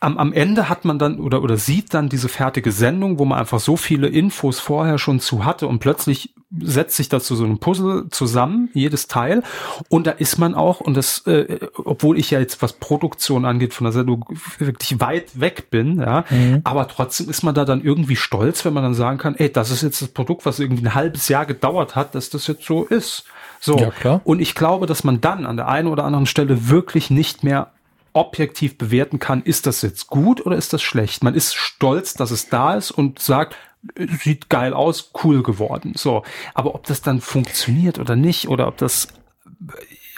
am, 0.00 0.16
am 0.16 0.32
Ende 0.32 0.68
hat 0.68 0.84
man 0.84 0.98
dann 0.98 1.20
oder, 1.20 1.42
oder 1.42 1.58
sieht 1.58 1.92
dann 1.92 2.08
diese 2.08 2.28
fertige 2.28 2.72
Sendung, 2.72 3.18
wo 3.18 3.26
man 3.26 3.38
einfach 3.38 3.60
so 3.60 3.76
viele 3.76 4.08
Infos 4.08 4.58
vorher 4.58 4.98
schon 4.98 5.20
zu 5.20 5.44
hatte 5.44 5.68
und 5.68 5.78
plötzlich 5.78 6.34
setzt 6.58 6.96
sich 6.96 7.08
dazu 7.08 7.36
so 7.36 7.44
ein 7.44 7.58
Puzzle 7.58 8.08
zusammen, 8.10 8.70
jedes 8.72 9.06
Teil. 9.06 9.44
Und 9.88 10.08
da 10.08 10.10
ist 10.10 10.36
man 10.36 10.54
auch, 10.54 10.80
und 10.80 10.96
das, 10.96 11.24
äh, 11.26 11.60
obwohl 11.76 12.18
ich 12.18 12.32
ja 12.32 12.40
jetzt, 12.40 12.60
was 12.60 12.72
Produktion 12.72 13.44
angeht, 13.44 13.72
von 13.72 13.84
der 13.84 13.92
Sendung 13.92 14.24
wirklich 14.58 14.98
weit 14.98 15.38
weg 15.38 15.70
bin, 15.70 16.00
ja, 16.00 16.24
aber 16.64 16.88
trotzdem 16.88 17.30
ist 17.30 17.44
man 17.44 17.54
da 17.54 17.64
dann 17.64 17.82
irgendwie 17.82 18.16
stolz, 18.16 18.64
wenn 18.64 18.72
man 18.72 18.82
dann 18.82 18.94
sagen 18.94 19.18
kann, 19.18 19.36
ey, 19.36 19.52
das 19.52 19.70
ist 19.70 19.82
jetzt 19.82 20.02
das 20.02 20.08
Produkt, 20.08 20.44
was 20.44 20.58
irgendwie 20.58 20.86
ein 20.86 20.94
halbes 20.94 21.28
Jahr 21.28 21.46
gedauert 21.46 21.94
hat, 21.94 22.16
dass 22.16 22.30
das 22.30 22.48
jetzt 22.48 22.64
so 22.64 22.84
ist. 22.84 23.24
So. 23.60 23.78
Ja, 23.78 23.90
klar. 23.90 24.20
Und 24.24 24.40
ich 24.40 24.54
glaube, 24.54 24.86
dass 24.86 25.04
man 25.04 25.20
dann 25.20 25.46
an 25.46 25.56
der 25.56 25.68
einen 25.68 25.86
oder 25.86 26.04
anderen 26.04 26.26
Stelle 26.26 26.68
wirklich 26.68 27.10
nicht 27.10 27.44
mehr 27.44 27.70
objektiv 28.12 28.76
bewerten 28.78 29.18
kann, 29.18 29.42
ist 29.42 29.66
das 29.66 29.82
jetzt 29.82 30.06
gut 30.08 30.44
oder 30.44 30.56
ist 30.56 30.72
das 30.72 30.82
schlecht. 30.82 31.22
Man 31.22 31.34
ist 31.34 31.54
stolz, 31.54 32.14
dass 32.14 32.30
es 32.30 32.48
da 32.48 32.74
ist 32.74 32.90
und 32.90 33.18
sagt, 33.18 33.56
sieht 34.22 34.48
geil 34.50 34.74
aus, 34.74 35.12
cool 35.24 35.42
geworden. 35.42 35.92
So. 35.96 36.22
Aber 36.54 36.74
ob 36.74 36.84
das 36.86 37.00
dann 37.02 37.20
funktioniert 37.20 37.98
oder 37.98 38.16
nicht 38.16 38.48
oder 38.48 38.66
ob 38.68 38.76
das 38.76 39.08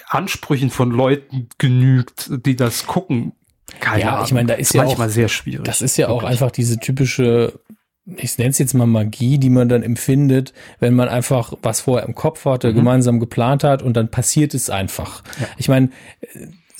Ansprüchen 0.08 0.70
von 0.70 0.90
Leuten 0.90 1.48
genügt, 1.58 2.30
die 2.46 2.56
das 2.56 2.86
gucken, 2.86 3.32
keine 3.80 4.02
Ja, 4.02 4.12
Ahnung. 4.14 4.24
ich 4.26 4.32
meine, 4.32 4.48
da 4.48 4.54
ist 4.54 4.74
ja 4.74 4.82
manchmal 4.84 5.08
auch- 5.08 5.12
sehr 5.12 5.28
schwierig. 5.28 5.64
Das 5.64 5.80
ist 5.80 5.96
ja 5.96 6.08
auch 6.08 6.22
einfach 6.24 6.50
diese 6.50 6.78
typische, 6.78 7.58
ich 8.04 8.36
nenne 8.36 8.50
es 8.50 8.58
jetzt 8.58 8.74
mal 8.74 8.86
Magie, 8.86 9.38
die 9.38 9.48
man 9.48 9.68
dann 9.68 9.82
empfindet, 9.82 10.52
wenn 10.80 10.94
man 10.94 11.08
einfach 11.08 11.54
was 11.62 11.80
vorher 11.80 12.06
im 12.06 12.14
Kopf 12.14 12.44
hatte, 12.44 12.74
gemeinsam 12.74 13.20
geplant 13.20 13.64
hat 13.64 13.82
und 13.82 13.94
dann 13.96 14.10
passiert 14.10 14.52
es 14.54 14.68
einfach. 14.68 15.22
Ich 15.56 15.68
meine, 15.68 15.88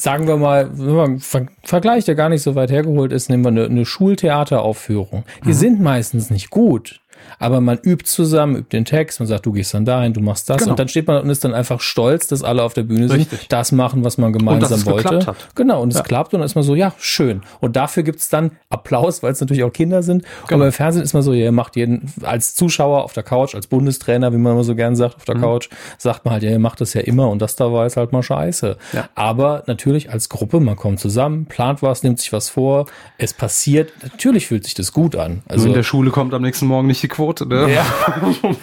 sagen 0.03 0.27
wir 0.27 0.37
mal, 0.37 0.71
wenn 0.73 0.95
man 0.95 1.19
Ver 1.21 1.47
Vergleich, 1.63 2.05
der 2.05 2.15
gar 2.15 2.29
nicht 2.29 2.43
so 2.43 2.55
weit 2.55 2.71
hergeholt 2.71 3.13
ist, 3.13 3.31
nehmen 3.31 3.45
wir 3.45 3.49
eine, 3.49 3.65
eine 3.67 3.85
Schultheateraufführung. 3.87 5.25
Die 5.47 5.53
sind 5.53 5.81
meistens 5.81 6.31
nicht 6.31 6.51
gut. 6.51 7.02
Aber 7.39 7.61
man 7.61 7.79
übt 7.83 8.05
zusammen, 8.07 8.57
übt 8.57 8.77
den 8.77 8.85
Text, 8.85 9.21
man 9.21 9.27
sagt, 9.27 9.47
du 9.47 9.53
gehst 9.53 9.75
dann 9.75 9.85
dahin, 9.85 10.13
du 10.13 10.21
machst 10.21 10.49
das 10.51 10.59
Genau. 10.59 10.71
und 10.73 10.79
dann 10.79 10.89
steht 10.89 11.07
man 11.07 11.23
und 11.23 11.31
ist 11.31 11.45
dann 11.45 11.55
einfach 11.55 11.81
stolz, 11.81 12.27
dass 12.27 12.43
alle 12.43 12.63
auf 12.63 12.75
der 12.75 12.83
Bühne 12.85 13.09
sind, 13.09 13.21
Richtig. 13.21 13.49
das 13.49 13.73
machen, 13.73 14.05
was 14.05 14.19
man 14.19 14.33
gemeinsam 14.33 14.79
es 14.79 14.87
wollte. 14.87 15.35
Genau, 15.55 15.83
und 15.83 15.95
es 15.95 16.03
klappt 16.03 16.35
und 16.35 16.41
dann 16.41 16.47
ist 16.47 16.55
man 16.55 16.65
so, 16.65 16.75
ja, 16.75 16.93
schön. 16.99 17.43
Und 17.61 17.77
dafür 17.77 18.03
gibt's 18.03 18.29
dann 18.29 18.53
Applaus, 18.71 19.23
weil 19.23 19.33
es 19.33 19.41
natürlich 19.41 19.65
auch 19.65 19.73
Kinder 19.73 20.03
sind. 20.03 20.25
Genau. 20.47 20.59
Aber 20.59 20.67
im 20.67 20.73
Fernsehen 20.73 21.03
ist 21.03 21.15
man 21.15 21.23
so, 21.23 21.33
ja, 21.33 21.45
ihr 21.45 21.53
macht 21.53 21.77
jeden, 21.77 22.13
als 22.23 22.55
Zuschauer 22.55 23.05
auf 23.05 23.13
der 23.13 23.23
Couch, 23.23 23.55
als 23.55 23.67
Bundestrainer, 23.67 24.33
wie 24.33 24.39
man 24.39 24.53
immer 24.53 24.65
so 24.65 24.75
gern 24.75 24.97
sagt, 24.97 25.17
auf 25.17 25.25
der 25.25 25.37
Mhm. 25.37 25.41
Couch, 25.43 25.69
sagt 25.99 26.25
man 26.25 26.33
halt, 26.35 26.43
ja, 26.43 26.51
ihr 26.51 26.59
macht 26.59 26.81
das 26.81 26.95
ja 26.95 27.01
immer 27.03 27.29
und 27.29 27.41
das 27.43 27.57
da 27.57 27.73
war 27.73 27.85
jetzt 27.85 27.97
halt 27.97 28.13
mal 28.13 28.23
scheiße. 28.23 28.77
Ja. 28.93 29.09
Aber 29.15 29.63
natürlich 29.67 30.11
als 30.11 30.29
Gruppe, 30.29 30.61
man 30.61 30.77
kommt 30.77 31.01
zusammen, 31.01 31.47
plant 31.47 31.83
was, 31.83 32.03
nimmt 32.03 32.19
sich 32.21 32.33
was 32.33 32.49
vor, 32.51 32.87
es 33.19 33.33
passiert, 33.35 33.93
natürlich 34.03 34.47
fühlt 34.47 34.65
sich 34.65 34.75
das 34.75 34.93
gut 34.93 35.17
an. 35.17 35.33
Nur 35.35 35.43
Also, 35.49 35.67
in 35.69 35.75
der 35.75 35.83
Schule 35.83 36.11
kommt 36.11 36.35
am 36.35 36.43
nächsten 36.43 36.67
Morgen 36.67 36.87
nicht 36.87 37.03
die 37.03 37.09
Quote. 37.09 37.22
Ne? 37.47 37.73
ja, 37.73 37.85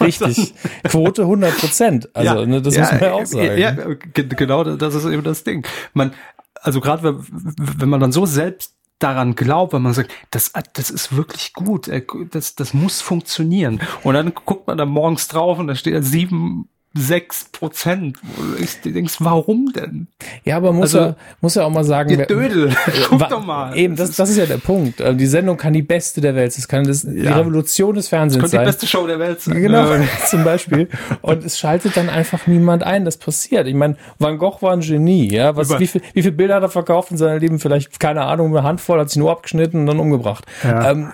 richtig. 0.00 0.54
Quote 0.84 1.22
100 1.22 1.58
Prozent. 1.58 2.08
Also, 2.14 2.34
ne, 2.46 2.62
das 2.62 2.74
muss 2.82 2.90
man 2.92 3.00
ja 3.02 3.12
auch 3.12 3.26
sagen. 3.26 3.58
Ja, 3.58 3.70
ge- 4.12 4.26
genau, 4.36 4.64
das 4.64 4.94
ist 4.94 5.04
eben 5.06 5.22
das 5.24 5.44
Ding. 5.44 5.66
Man, 5.94 6.12
also 6.54 6.80
gerade 6.80 7.02
wenn, 7.02 7.24
wenn 7.78 7.88
man 7.88 8.00
dann 8.00 8.12
so 8.12 8.26
selbst 8.26 8.74
daran 8.98 9.34
glaubt, 9.34 9.72
wenn 9.72 9.80
man 9.82 9.94
sagt, 9.94 10.10
das, 10.30 10.52
das 10.74 10.90
ist 10.90 11.16
wirklich 11.16 11.54
gut, 11.54 11.88
äh, 11.88 12.04
das, 12.30 12.54
das 12.54 12.74
muss 12.74 13.00
funktionieren. 13.00 13.80
Und 14.02 14.12
dann 14.14 14.34
guckt 14.34 14.66
man 14.66 14.76
da 14.76 14.84
morgens 14.84 15.26
drauf 15.28 15.58
und 15.58 15.68
da 15.68 15.74
steht 15.74 16.04
sieben, 16.04 16.68
sechs 16.92 17.44
Prozent. 17.52 18.16
Du 18.82 18.90
denkst- 18.90 19.18
warum 19.20 19.72
denn? 19.72 20.08
Ja, 20.44 20.56
aber 20.56 20.72
muss, 20.72 20.94
Also, 20.94 20.98
ja, 20.98 21.16
muss 21.40 21.54
ja 21.54 21.64
auch 21.64 21.70
mal 21.70 21.84
sagen, 21.84 22.10
Ihr 22.10 22.26
Dödel, 22.26 22.74
guck 23.08 23.28
doch 23.28 23.44
mal. 23.46 23.76
Eben, 23.76 23.94
das, 23.94 24.16
das 24.16 24.28
ist 24.30 24.38
ja 24.38 24.46
der 24.46 24.56
Punkt. 24.58 25.00
Äh, 25.00 25.14
Die 25.14 25.26
Sendung 25.26 25.56
kann 25.56 25.72
die 25.72 25.82
beste 25.82 26.20
der 26.20 26.34
Welt 26.34 26.52
sein. 26.52 26.60
Es 26.60 26.68
kann 26.68 26.84
das, 26.84 27.02
die 27.02 27.20
Ja. 27.20 27.36
Revolution 27.36 27.94
des 27.94 28.08
Fernsehens 28.08 28.50
die 28.50 28.56
sein. 28.56 28.64
beste 28.66 28.88
Show 28.88 29.06
der 29.06 29.20
Welt 29.20 29.40
sein. 29.40 29.60
Genau, 29.62 29.86
zum 30.28 30.42
Beispiel. 30.42 30.88
Und 31.22 31.44
es 31.44 31.58
schaltet 31.60 31.96
dann 31.96 32.08
einfach 32.08 32.48
niemand 32.48 32.82
ein. 32.82 33.04
Das 33.04 33.18
passiert. 33.18 33.68
Ich 33.68 33.74
meine, 33.74 33.96
Van 34.18 34.38
Gogh 34.38 34.58
war 34.60 34.72
ein 34.72 34.80
Genie. 34.80 35.32
Ja, 35.32 35.54
was, 35.54 35.78
wie, 35.78 35.86
viel, 35.86 36.00
wie 36.12 36.22
viele 36.22 36.32
Bilder 36.34 36.56
hat 36.56 36.62
er 36.64 36.70
verkauft 36.70 37.12
in 37.12 37.16
seinem 37.18 37.38
Leben? 37.38 37.60
Vielleicht, 37.60 38.00
keine 38.00 38.22
Ahnung, 38.24 38.48
eine 38.56 38.66
Handvoll, 38.66 38.98
hat 38.98 39.10
sich 39.10 39.18
nur 39.18 39.30
abgeschnitten 39.30 39.78
und 39.80 39.86
dann 39.86 40.00
umgebracht. 40.00 40.44
Ja. 40.64 40.90
Ähm, 40.90 41.12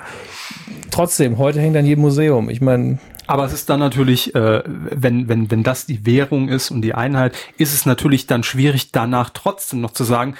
trotzdem, 0.90 1.38
heute 1.38 1.60
hängt 1.60 1.76
an 1.76 1.84
jedem 1.84 2.02
Museum. 2.02 2.48
Ich 2.48 2.60
meine, 2.60 2.98
Aber 3.26 3.44
es 3.44 3.52
ist 3.52 3.68
dann 3.70 3.80
natürlich, 3.80 4.34
äh, 4.34 4.62
wenn, 4.66 5.28
wenn, 5.28 5.50
wenn 5.50 5.62
das 5.62 5.86
die 5.86 6.06
Währung 6.06 6.48
ist 6.48 6.70
und 6.70 6.82
die 6.82 6.94
Einheit, 6.94 7.36
ist 7.58 7.74
es 7.74 7.86
natürlich 7.86 8.26
dann 8.26 8.42
schwierig, 8.42 8.92
danach 8.92 9.30
trotzdem 9.30 9.80
noch 9.80 9.92
zu 9.92 10.04
sagen, 10.04 10.36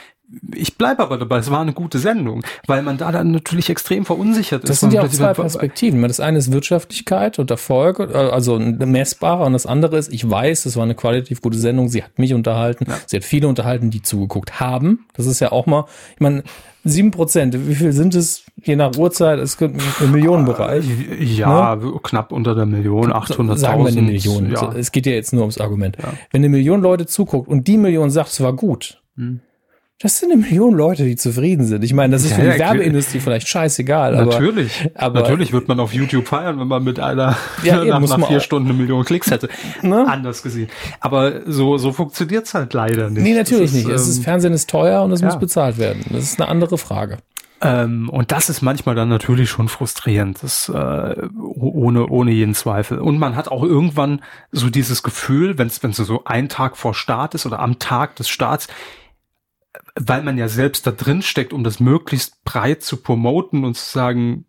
ich 0.55 0.77
bleibe 0.77 1.03
aber 1.03 1.19
dabei, 1.19 1.39
es 1.39 1.51
war 1.51 1.61
eine 1.61 1.73
gute 1.73 1.98
Sendung, 1.98 2.43
weil 2.66 2.82
man 2.82 2.98
da 2.98 3.12
dann 3.12 3.31
natürlich 3.31 3.70
extrem 3.70 4.05
verunsichert 4.05 4.65
ist. 4.65 4.70
Das 4.70 4.81
sind 4.81 4.93
ja 4.93 5.03
auch 5.03 5.09
zwei 5.09 5.32
Perspektiven. 5.35 6.03
Das 6.03 6.20
eine 6.20 6.39
ist 6.39 6.51
Wirtschaftlichkeit 6.51 7.39
und 7.39 7.51
Erfolg, 7.51 8.01
äh, 8.01 8.12
also 8.12 8.59
messbarer, 8.59 9.47
und 9.47 9.53
das 9.53 9.66
andere 9.66 9.97
ist, 9.98 10.12
ich 10.12 10.28
weiß, 10.28 10.66
es 10.66 10.77
war 10.77 10.82
eine 10.82 10.94
qualitativ 10.94 11.40
gute 11.43 11.59
Sendung, 11.59 11.89
sie 11.89 12.03
hat 12.03 12.19
mich 12.19 12.35
unterhalten, 12.35 12.86
sie 13.07 13.16
hat 13.16 13.24
viele 13.24 13.47
unterhalten, 13.47 13.90
die 13.90 14.03
zugeguckt 14.03 14.59
haben. 14.59 15.07
Das 15.15 15.27
ist 15.27 15.40
ja 15.40 15.53
auch 15.53 15.66
mal, 15.66 15.85
ich 16.15 16.20
meine, 16.20 16.43
sieben 16.82 17.12
Prozent, 17.12 17.69
wie 17.69 17.74
viel 17.74 17.93
sind 17.93 18.15
es, 18.15 18.44
je 18.62 18.74
nach 18.74 18.97
Uhrzeit, 18.97 19.39
es 19.39 19.57
gibt 19.57 19.81
im 20.01 20.12
Millionenbereich. 20.12 20.85
Ja, 21.20 21.78
knapp 22.03 22.32
unter 22.32 22.55
der 22.55 22.66
Million, 22.66 23.12
800.000. 23.12 23.57
Sagen 23.57 23.85
wir 23.85 23.93
eine 23.93 24.03
Million. 24.03 24.51
Ja. 24.51 24.73
Es 24.73 24.93
geht 24.93 25.07
ja 25.07 25.12
jetzt 25.12 25.32
nur 25.32 25.43
ums 25.43 25.59
Argument. 25.59 25.97
Wenn 26.31 26.40
eine 26.40 26.48
Million 26.48 26.81
Leute 26.81 27.07
zuguckt 27.07 27.48
und 27.48 27.69
die 27.69 27.77
Million 27.77 28.11
sagt, 28.11 28.31
es 28.31 28.40
war 28.40 28.53
gut, 28.53 29.03
das 29.98 30.18
sind 30.18 30.31
eine 30.31 30.43
Million 30.43 30.74
Leute, 30.74 31.05
die 31.05 31.16
zufrieden 31.16 31.64
sind. 31.64 31.82
Ich 31.82 31.94
meine, 31.94 32.12
das 32.12 32.24
ist 32.24 32.32
Ja, 32.32 32.36
für 32.36 32.43
die 32.43 32.48
ja. 32.48 32.59
Werbeindustrie 32.59 33.18
vielleicht 33.18 33.48
scheißegal. 33.48 34.14
Aber, 34.14 34.31
Natürlich. 34.31 34.90
aber- 34.94 35.20
Natürlich 35.20 35.55
wird 35.55 35.68
man 35.68 35.81
auf 35.81 35.94
YouTube 35.94 36.28
feiern, 36.28 36.60
wenn 36.60 36.68
man 36.68 36.85
mit 36.85 37.01
einer 37.01 37.35
Ja, 37.62 37.81
eben, 37.81 37.89
nach, 37.89 38.18
nach 38.18 38.28
vier 38.28 38.40
Stunden 38.40 38.68
eine 38.68 38.77
Million 38.78 39.05
Klicks 39.05 39.31
hätte. 39.31 39.48
Ne? 39.81 40.06
Anders 40.06 40.43
gesehen. 40.43 40.68
Aber 41.01 41.40
so, 41.51 41.78
so 41.78 41.93
funktioniert's 41.93 42.52
halt 42.52 42.74
leider 42.74 43.09
nicht. 43.09 43.23
Nee, 43.23 43.32
natürlich 43.35 43.73
ist, 43.73 43.74
nicht. 43.74 43.89
Es 43.89 44.06
ist, 44.06 44.18
ähm, 44.18 44.24
Fernsehen 44.24 44.52
ist 44.52 44.68
teuer 44.68 45.02
und 45.02 45.12
es 45.12 45.23
ja. 45.23 45.28
muss 45.28 45.39
bezahlt 45.39 45.78
werden. 45.78 46.05
Das 46.10 46.24
ist 46.24 46.39
eine 46.39 46.51
andere 46.51 46.77
Frage. 46.77 47.16
Ähm, 47.62 48.10
und 48.10 48.32
das 48.32 48.51
ist 48.51 48.60
manchmal 48.60 48.94
dann 48.97 49.09
natürlich 49.09 49.48
schon 49.48 49.68
frustrierend, 49.68 50.43
das, 50.43 50.68
äh, 50.68 51.14
ohne, 51.39 52.06
ohne 52.06 52.32
jeden 52.32 52.55
Zweifel. 52.55 52.98
Und 52.98 53.18
man 53.18 53.35
hat 53.35 53.48
auch 53.48 53.62
irgendwann 53.62 54.20
so 54.52 54.68
dieses 54.68 55.02
Gefühl, 55.02 55.56
wenn 55.56 55.68
es 55.68 55.81
so 55.81 56.23
ein 56.27 56.51
Tag 56.51 56.77
vor 56.77 56.93
Start 56.93 57.35
ist 57.35 57.47
oder 57.47 57.60
am 57.60 57.78
Tag 57.78 58.16
des 58.16 58.28
Starts, 58.28 58.68
weil 59.94 60.23
man 60.23 60.39
ja 60.39 60.48
selbst 60.48 60.86
da 60.86 60.90
drin 60.90 61.23
steckt, 61.23 61.53
um 61.53 61.65
das 61.65 61.81
möglichst 61.81 62.43
breit 62.44 62.82
zu 62.82 62.98
promoten 62.98 63.65
und 63.65 63.77
zu 63.77 63.85
sagen, 63.85 64.47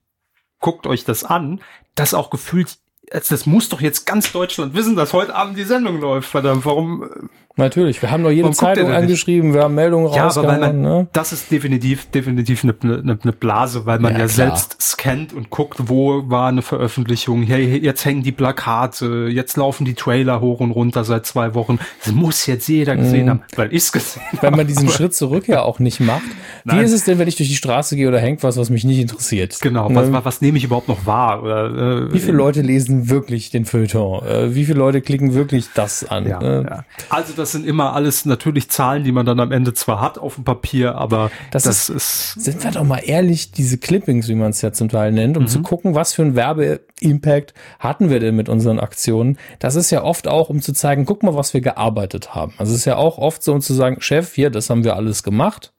guckt 0.60 0.88
euch 0.88 1.04
das 1.04 1.24
an, 1.24 1.62
das 1.96 2.14
auch 2.14 2.30
gefühlt, 2.30 2.78
das 3.12 3.46
muss 3.46 3.70
doch 3.70 3.82
jetzt 3.82 4.06
ganz 4.06 4.32
Deutschland 4.32 4.74
wissen, 4.74 4.96
dass 4.96 5.14
heute 5.14 5.36
Abend 5.36 5.58
die 5.58 5.64
Sendung 5.64 6.00
läuft, 6.00 6.30
verdammt, 6.30 6.66
warum 6.66 7.04
äh, 7.04 7.08
Natürlich, 7.58 8.02
wir 8.04 8.12
haben 8.12 8.24
doch 8.24 8.30
jede 8.30 8.44
Warum 8.44 8.54
Zeitung 8.54 8.92
angeschrieben, 8.92 9.56
wir 9.56 9.64
haben 9.64 9.74
Meldungen 9.74 10.14
ja, 10.14 10.26
rausgehauen. 10.26 10.60
Man, 10.60 10.82
ne? 10.82 11.08
Das 11.12 11.34
ist 11.34 11.52
definitiv, 11.52 12.06
definitiv 12.12 12.64
eine, 12.64 12.76
eine, 12.82 13.20
eine 13.22 13.34
Blase, 13.34 13.88
weil 13.88 13.98
man 13.98 14.14
ja, 14.14 14.20
ja 14.20 14.28
selbst 14.28 14.78
scannt 14.80 15.34
und 15.34 15.50
guckt, 15.50 15.78
wo 15.88 16.30
war 16.30 16.50
eine 16.50 16.62
Veröffentlichung. 16.62 17.42
Hey, 17.44 17.78
jetzt 17.78 18.06
hängen 18.06 18.22
die 18.22 18.32
Plakate, 18.32 19.28
jetzt 19.32 19.58
laufen 19.58 19.86
die 19.86 19.96
Trailer 19.96 20.40
hoch 20.40 20.60
und 20.60 20.70
runter 20.70 21.04
seit 21.04 21.26
zwei 21.26 21.56
Wochen. 21.56 21.80
Das 22.06 22.14
muss 22.14 22.46
jetzt 22.46 22.68
jeder 22.68 22.96
gesehen 22.96 23.26
mhm. 23.26 23.30
haben, 23.30 23.42
weil 23.56 23.74
ich 23.74 23.84
es 23.84 23.92
gesehen 23.92 24.22
habe. 24.34 24.44
Weil 24.44 24.52
man 24.52 24.68
diesen 24.68 24.90
Schritt 24.90 25.16
zurück 25.16 25.48
ja 25.48 25.64
auch 25.64 25.80
nicht 25.80 26.00
macht. 26.00 26.22
Nein. 26.64 26.80
Wie 26.80 26.84
ist 26.84 26.94
es 26.94 27.06
denn, 27.06 27.18
wenn 27.18 27.28
ich 27.28 27.38
durch 27.38 27.50
die 27.50 27.56
Straße 27.56 27.96
gehe 27.96 28.08
oder 28.08 28.20
hängt 28.20 28.44
was, 28.44 28.58
was 28.58 28.70
mich 28.70 28.84
nicht 28.84 29.00
interessiert? 29.00 29.58
Genau, 29.62 29.94
was, 29.96 30.12
was, 30.12 30.26
was 30.26 30.42
nehme 30.42 30.60
ich 30.60 30.64
überhaupt 30.64 30.88
noch 30.88 31.08
wahr? 31.08 31.42
Oder, 31.42 32.06
äh, 32.08 32.14
Wie 32.14 32.20
viele 32.20 32.38
Leute 32.38 32.62
lesen 32.62 33.10
wirklich 33.10 33.50
den 33.50 33.66
Feuilleton? 33.66 34.26
Äh, 34.26 34.56
wie 34.56 34.66
viele 34.66 34.78
Leute 34.78 35.02
klicken 35.02 35.34
wirklich 35.34 35.70
das 35.74 36.08
an? 36.08 36.28
Ja, 36.28 36.40
äh, 36.42 36.64
ja. 36.64 36.84
Also 37.10 37.34
das 37.36 37.47
sind 37.52 37.66
immer 37.66 37.94
alles 37.94 38.26
natürlich 38.26 38.70
Zahlen, 38.70 39.04
die 39.04 39.12
man 39.12 39.26
dann 39.26 39.40
am 39.40 39.52
Ende 39.52 39.74
zwar 39.74 40.02
hat 40.02 40.18
auf 40.18 40.36
dem 40.36 40.44
Papier, 40.44 40.96
aber 40.96 41.32
das, 41.52 41.64
das 41.64 41.90
ist, 41.90 42.36
ist, 42.36 42.44
Sind 42.44 42.64
wir 42.64 42.72
doch 42.72 42.84
mal 42.84 43.00
ehrlich, 43.00 43.52
diese 43.52 43.78
Clippings, 43.78 44.28
wie 44.28 44.36
man 44.36 44.52
es 44.52 44.62
ja 44.62 44.72
zum 44.72 44.90
Teil 44.90 45.12
nennt, 45.12 45.38
um 45.38 45.44
mhm. 45.44 45.48
zu 45.48 45.62
gucken, 45.62 45.96
was 45.96 46.14
für 46.14 46.24
ein 46.24 46.36
Werbe-Impact 46.36 47.54
hatten 47.80 48.10
wir 48.10 48.20
denn 48.20 48.36
mit 48.36 48.50
unseren 48.50 48.80
Aktionen. 48.80 49.38
Das 49.60 49.76
ist 49.76 49.92
ja 49.92 50.04
oft 50.04 50.28
auch, 50.28 50.50
um 50.50 50.62
zu 50.62 50.74
zeigen, 50.74 51.06
guck 51.06 51.24
mal, 51.24 51.36
was 51.36 51.54
wir 51.54 51.62
gearbeitet 51.62 52.36
haben. 52.36 52.54
Also 52.58 52.74
es 52.74 52.80
ist 52.80 52.86
ja 52.86 52.98
auch 52.98 53.18
oft 53.18 53.44
so, 53.44 53.54
um 53.54 53.62
zu 53.62 53.74
sagen, 53.74 53.98
Chef, 54.00 54.34
hier, 54.34 54.50
das 54.50 54.70
haben 54.70 54.84
wir 54.84 54.96
alles 54.96 55.24
gemacht. 55.24 55.74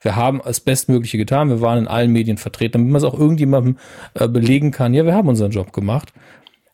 Wir 0.00 0.14
haben 0.14 0.40
das 0.44 0.60
Bestmögliche 0.60 1.18
getan. 1.18 1.48
Wir 1.48 1.60
waren 1.60 1.78
in 1.78 1.88
allen 1.88 2.12
Medien 2.12 2.38
vertreten, 2.38 2.74
damit 2.74 2.92
man 2.92 3.02
es 3.02 3.04
auch 3.04 3.18
irgendjemandem 3.18 3.78
äh, 4.14 4.28
belegen 4.28 4.70
kann. 4.70 4.94
Ja, 4.94 5.04
wir 5.04 5.14
haben 5.14 5.28
unseren 5.28 5.50
Job 5.50 5.72
gemacht 5.72 6.12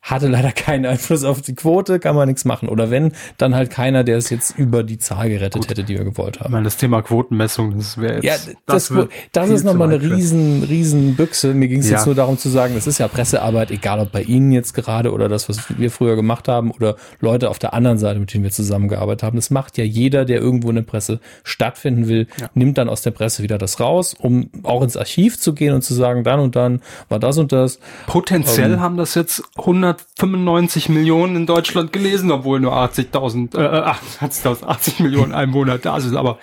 hatte 0.05 0.29
leider 0.29 0.53
keinen 0.53 0.85
Einfluss 0.85 1.25
auf 1.25 1.41
die 1.41 1.55
Quote, 1.55 1.99
kann 1.99 2.15
man 2.15 2.29
nichts 2.29 2.45
machen. 2.45 2.69
Oder 2.69 2.91
wenn, 2.91 3.13
dann 3.39 3.55
halt 3.55 3.71
keiner, 3.71 4.05
der 4.05 4.19
es 4.19 4.29
jetzt 4.29 4.57
über 4.59 4.83
die 4.83 4.99
Zahl 4.99 5.31
gerettet 5.31 5.63
Gut. 5.63 5.71
hätte, 5.71 5.83
die 5.83 5.97
wir 5.97 6.05
gewollt 6.05 6.41
haben. 6.41 6.49
Ich 6.49 6.53
meine, 6.53 6.65
das 6.65 6.77
Thema 6.77 7.01
Quotenmessung, 7.01 7.75
das 7.79 7.97
wäre 7.99 8.23
jetzt. 8.23 8.25
Ja, 8.25 8.53
das, 8.67 8.89
das, 8.89 9.09
das 9.33 9.49
ist 9.49 9.65
nochmal 9.65 9.91
eine 9.91 10.03
riesen, 10.03 10.63
riesen 10.63 11.17
Büchse. 11.17 11.55
Mir 11.55 11.69
ging 11.69 11.81
es 11.81 11.89
ja. 11.89 11.97
jetzt 11.97 12.07
nur 12.07 12.15
darum 12.15 12.37
zu 12.37 12.51
sagen, 12.51 12.75
das 12.75 12.87
ist 12.87 12.99
ja 12.99 13.09
Pressearbeit, 13.09 13.71
egal 13.71 13.99
ob 13.99 14.13
bei 14.13 14.21
Ihnen 14.21 14.53
jetzt 14.53 14.75
gerade 14.75 15.11
oder 15.11 15.31
das, 15.31 15.49
was 15.49 15.79
wir 15.79 15.91
früher 15.91 16.17
gemacht 16.17 16.49
haben 16.49 16.71
oder 16.71 16.97
Leute 17.21 17.49
auf 17.49 17.59
der 17.59 17.73
anderen 17.73 17.97
Seite, 17.97 18.21
mit 18.21 18.35
denen 18.35 18.45
wir 18.45 18.51
zusammengearbeitet 18.51 19.23
haben. 19.23 19.37
Das 19.37 19.51
macht 19.51 19.79
ja 19.79 19.85
jeder, 19.85 20.27
der 20.27 20.39
irgendwo 20.39 20.69
in 20.69 20.77
der 20.77 20.83
Presse 20.83 21.19
stattfinden 21.45 22.09
will, 22.09 22.27
ja. 22.39 22.51
nimmt 22.53 22.77
dann 22.77 22.91
aus 22.91 23.01
der 23.01 23.13
Presse 23.13 23.43
wieder 23.43 23.57
das 23.57 23.81
raus, 23.81 24.15
um 24.19 24.51
auch 24.65 24.83
ins 24.83 24.99
Archiv 24.99 25.41
zu 25.41 25.55
gehen 25.55 25.73
und 25.73 25.81
zu 25.81 25.95
sagen, 25.95 26.25
dann 26.25 26.41
und 26.41 26.57
dann 26.57 26.83
war 27.09 27.19
das 27.19 27.39
und 27.39 27.53
das. 27.53 27.79
Potenziell 28.07 28.75
ähm, 28.75 28.81
haben 28.81 28.99
das 28.99 29.15
jetzt 29.15 29.43
100 29.57 29.94
195 30.19 30.89
Millionen 30.89 31.37
in 31.37 31.47
Deutschland 31.47 31.93
gelesen, 31.93 32.31
obwohl 32.31 32.61
nur 32.61 32.73
80.000, 32.73 33.57
äh, 33.57 34.25
80.000, 34.25 34.65
80 34.65 35.01
Millionen 35.01 35.33
Einwohner 35.33 35.79
da 35.79 36.01
sind. 36.01 36.17
Aber 36.17 36.39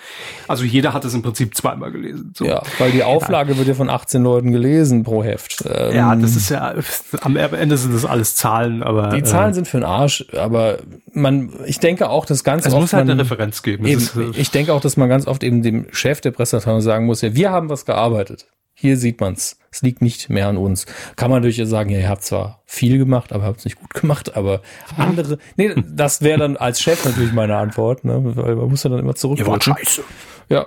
also 0.48 0.64
jeder 0.64 0.92
hat 0.92 1.04
es 1.04 1.14
im 1.14 1.22
Prinzip 1.22 1.56
zweimal 1.56 1.90
gelesen. 1.90 2.32
So. 2.36 2.44
Ja, 2.44 2.62
weil 2.78 2.90
die 2.92 3.04
Auflage 3.04 3.52
ja. 3.52 3.58
wird 3.58 3.68
ja 3.68 3.74
von 3.74 3.90
18 3.90 4.22
Leuten 4.22 4.52
gelesen 4.52 5.04
pro 5.04 5.22
Heft. 5.22 5.64
Ähm, 5.66 5.94
ja, 5.94 6.14
das 6.14 6.36
ist 6.36 6.50
ja 6.50 6.74
am 7.20 7.36
Ende 7.36 7.76
sind 7.76 7.94
das 7.94 8.04
alles 8.04 8.36
Zahlen, 8.36 8.82
aber 8.82 9.08
die 9.08 9.22
Zahlen 9.22 9.52
äh, 9.52 9.54
sind 9.54 9.68
für 9.68 9.78
den 9.78 9.84
Arsch. 9.84 10.24
Aber 10.36 10.78
man, 11.12 11.50
ich 11.66 11.80
denke 11.80 12.08
auch, 12.08 12.26
dass 12.26 12.44
ganz 12.44 12.66
es 12.66 12.72
oft 12.72 12.80
muss 12.82 12.92
halt 12.92 13.06
man, 13.06 13.12
eine 13.12 13.22
Referenz 13.22 13.62
geben. 13.62 13.86
Eben, 13.86 14.00
ist, 14.00 14.16
ich 14.34 14.50
denke 14.50 14.72
auch, 14.72 14.80
dass 14.80 14.96
man 14.96 15.08
ganz 15.08 15.26
oft 15.26 15.42
eben 15.42 15.62
dem 15.62 15.86
Chef 15.92 16.20
der 16.20 16.30
Presseabteilung 16.30 16.80
sagen 16.80 17.06
muss, 17.06 17.20
ja, 17.20 17.34
wir 17.34 17.50
haben 17.50 17.68
was 17.68 17.84
gearbeitet. 17.84 18.46
Hier 18.82 18.96
sieht 18.96 19.20
man's. 19.20 19.60
Es 19.70 19.80
liegt 19.82 20.02
nicht 20.02 20.28
mehr 20.28 20.48
an 20.48 20.56
uns. 20.56 20.86
Kann 21.14 21.30
man 21.30 21.40
natürlich 21.40 21.68
sagen, 21.68 21.88
ja, 21.88 22.00
ihr 22.00 22.08
habt 22.08 22.24
zwar 22.24 22.64
viel 22.66 22.98
gemacht, 22.98 23.32
aber 23.32 23.44
habt 23.44 23.60
es 23.60 23.64
nicht 23.64 23.78
gut 23.78 23.94
gemacht, 23.94 24.36
aber 24.36 24.60
andere, 24.96 25.38
nee, 25.56 25.72
das 25.88 26.20
wäre 26.20 26.40
dann 26.40 26.56
als 26.56 26.80
Chef 26.80 27.04
natürlich 27.04 27.32
meine 27.32 27.56
Antwort, 27.56 28.04
ne, 28.04 28.20
weil 28.34 28.56
man 28.56 28.68
muss 28.68 28.82
ja 28.82 28.90
dann 28.90 28.98
immer 28.98 29.14
zurück. 29.14 29.38
Ihr 29.38 29.46
wart 29.46 29.62
scheiße. 29.62 30.02
Ja. 30.48 30.66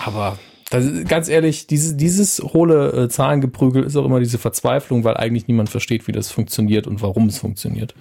Aber 0.00 0.38
das, 0.68 0.84
ganz 1.08 1.30
ehrlich, 1.30 1.66
dieses, 1.66 1.96
dieses 1.96 2.40
hohle 2.40 3.04
äh, 3.04 3.08
Zahlengeprügel 3.08 3.84
ist 3.84 3.96
auch 3.96 4.04
immer 4.04 4.20
diese 4.20 4.36
Verzweiflung, 4.36 5.02
weil 5.04 5.16
eigentlich 5.16 5.48
niemand 5.48 5.70
versteht, 5.70 6.06
wie 6.06 6.12
das 6.12 6.30
funktioniert 6.30 6.86
und 6.86 7.00
warum 7.00 7.28
es 7.28 7.38
funktioniert. 7.38 7.94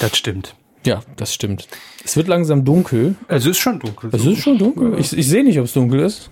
Das 0.00 0.18
stimmt. 0.18 0.56
Ja, 0.84 1.00
das 1.16 1.34
stimmt. 1.34 1.68
Es 2.04 2.16
wird 2.16 2.28
langsam 2.28 2.64
dunkel. 2.64 3.16
Es 3.28 3.46
ist 3.46 3.58
schon 3.58 3.78
dunkel. 3.78 4.10
Es 4.12 4.24
ist 4.24 4.38
schon 4.38 4.58
dunkel. 4.58 4.98
Ich, 4.98 5.16
ich 5.16 5.28
sehe 5.28 5.44
nicht, 5.44 5.58
ob 5.58 5.66
es 5.66 5.72
dunkel 5.72 6.00
ist. 6.00 6.30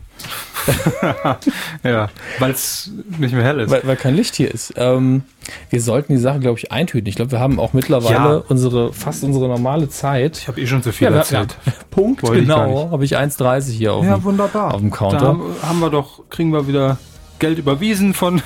ja, 1.85 2.09
weil 2.39 2.51
es 2.51 2.91
nicht 3.19 3.35
mehr 3.35 3.45
hell 3.45 3.61
ist. 3.61 3.71
Weil, 3.71 3.83
weil 3.85 3.97
kein 3.97 4.17
Licht 4.17 4.35
hier 4.35 4.53
ist. 4.53 4.75
Ähm, 4.77 5.23
wir 5.71 5.81
sollten 5.81 6.13
die 6.13 6.19
Sache, 6.19 6.41
glaube 6.41 6.59
ich, 6.59 6.73
eintüten. 6.73 7.07
Ich 7.07 7.15
glaube, 7.15 7.33
wir 7.33 7.39
haben 7.39 7.61
auch 7.61 7.73
mittlerweile 7.73 8.15
ja. 8.15 8.43
unsere 8.49 8.93
fast 8.93 9.23
unsere 9.23 9.47
normale 9.47 9.89
Zeit. 9.89 10.39
Ich 10.39 10.49
habe 10.49 10.61
eh 10.61 10.67
schon 10.67 10.83
zu 10.83 10.93
viel 10.93 11.09
ja, 11.09 11.17
erzählt. 11.17 11.57
Ja, 11.67 11.73
Punkt, 11.91 12.23
Wollte 12.23 12.43
genau. 12.43 12.91
Habe 12.91 13.05
ich 13.05 13.17
1,30 13.17 13.71
hier 13.73 13.93
auf, 13.93 14.05
ja, 14.05 14.17
dem, 14.17 14.41
auf 14.41 14.81
dem 14.81 14.91
Counter. 14.91 15.39
Da 15.61 15.69
haben 15.69 15.81
wir 15.81 15.91
doch, 15.91 16.29
kriegen 16.31 16.51
wir 16.53 16.67
wieder 16.67 16.99
Geld 17.39 17.59
überwiesen 17.59 18.15
von, 18.15 18.41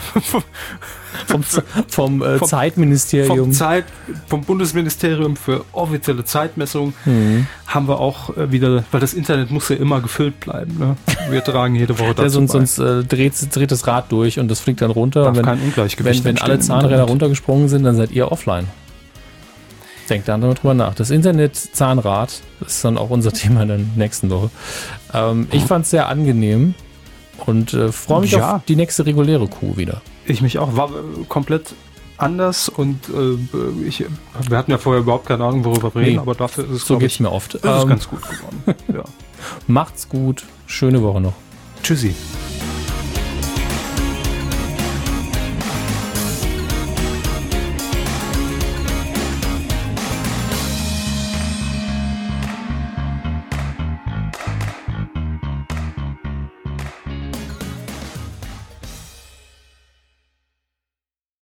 vom, 1.27 1.43
vom, 1.89 2.23
äh, 2.23 2.39
vom 2.39 2.49
Zeitministerium. 2.49 3.39
Vom, 3.39 3.53
Zeit, 3.53 3.85
vom 4.27 4.43
Bundesministerium 4.43 5.37
für 5.37 5.65
offizielle 5.73 6.25
Zeitmessung 6.25 6.93
mhm. 7.05 7.47
haben 7.67 7.89
wir 7.89 8.01
auch 8.01 8.37
äh, 8.37 8.51
wieder, 8.53 8.85
weil 8.91 9.01
das 9.01 9.15
Internet 9.15 9.51
muss 9.51 9.69
ja 9.69 9.77
immer 9.77 10.01
gefüllt 10.01 10.41
bleiben. 10.41 10.79
Ne? 10.79 10.97
Wir 11.31 11.43
tragen 11.45 11.75
jede 11.75 11.99
Woche 11.99 12.15
dazu 12.15 12.23
ja, 12.23 12.29
sonst, 12.31 12.53
sonst 12.53 12.79
äh, 12.79 13.05
dreht, 13.05 13.35
dreht 13.55 13.71
das 13.71 13.87
Rad 13.87 14.11
durch 14.13 14.39
und 14.39 14.49
das 14.49 14.61
fliegt 14.61 14.83
dann 14.83 14.91
runter. 14.91 15.25
Darf 15.25 15.37
wenn, 15.37 15.45
kein 15.45 15.61
Ungleichgewicht 15.61 16.25
wenn, 16.25 16.37
wenn 16.37 16.43
alle 16.43 16.59
Zahnräder 16.59 17.05
runtergesprungen 17.05 17.69
sind, 17.69 17.85
dann 17.85 17.97
seid 17.97 18.11
ihr 18.13 18.31
offline. 18.31 18.67
Denkt 20.09 20.27
dann 20.27 20.41
drüber 20.41 20.75
nach. 20.75 20.95
Das 20.95 21.11
Internet-Zahnrad 21.11 22.41
ist 22.67 22.85
dann 22.85 22.99
auch 22.99 23.11
unser 23.11 23.33
Thema 23.33 23.63
in 23.63 23.69
der 23.69 23.79
nächsten 23.97 24.29
Woche. 24.31 24.51
Ähm, 25.15 25.47
ich 25.53 25.63
fand 25.65 25.85
es 25.85 25.91
sehr 25.91 26.09
angenehm 26.09 26.75
und 27.47 27.75
äh, 27.75 27.93
freue 27.93 28.23
mich 28.23 28.33
ja. 28.33 28.57
auf 28.57 28.65
die 28.65 28.77
nächste 28.77 29.07
reguläre 29.07 29.49
Kuh 29.49 29.77
wieder. 29.77 30.03
Ich 30.25 30.43
mich 30.43 30.59
auch. 30.59 30.77
War 30.77 30.91
äh, 30.91 31.25
komplett 31.29 31.75
anders 32.19 32.69
und 32.69 33.09
äh, 33.09 33.87
ich, 33.87 34.05
wir 34.49 34.59
hatten 34.59 34.71
ja 34.71 34.79
vorher 34.79 35.03
überhaupt 35.03 35.27
keine 35.27 35.45
Ahnung, 35.45 35.65
worüber 35.65 35.95
wir 35.95 36.03
reden, 36.03 36.13
nee, 36.13 36.19
aber 36.19 36.35
dafür 36.35 36.65
ist 36.65 36.71
es 36.71 36.87
so 36.87 36.99
geht's 36.99 37.15
ich, 37.15 37.21
mir 37.21 37.33
oft. 37.33 37.55
Ist 37.55 37.65
ähm, 37.65 37.89
ganz 37.89 38.09
gut 38.09 38.23
geworden. 38.23 38.75
ja. 38.89 39.05
Macht's 39.67 40.09
gut, 40.09 40.45
schöne 40.67 41.03
Woche 41.03 41.21
noch. 41.21 41.35
Tschüssi. 41.83 42.15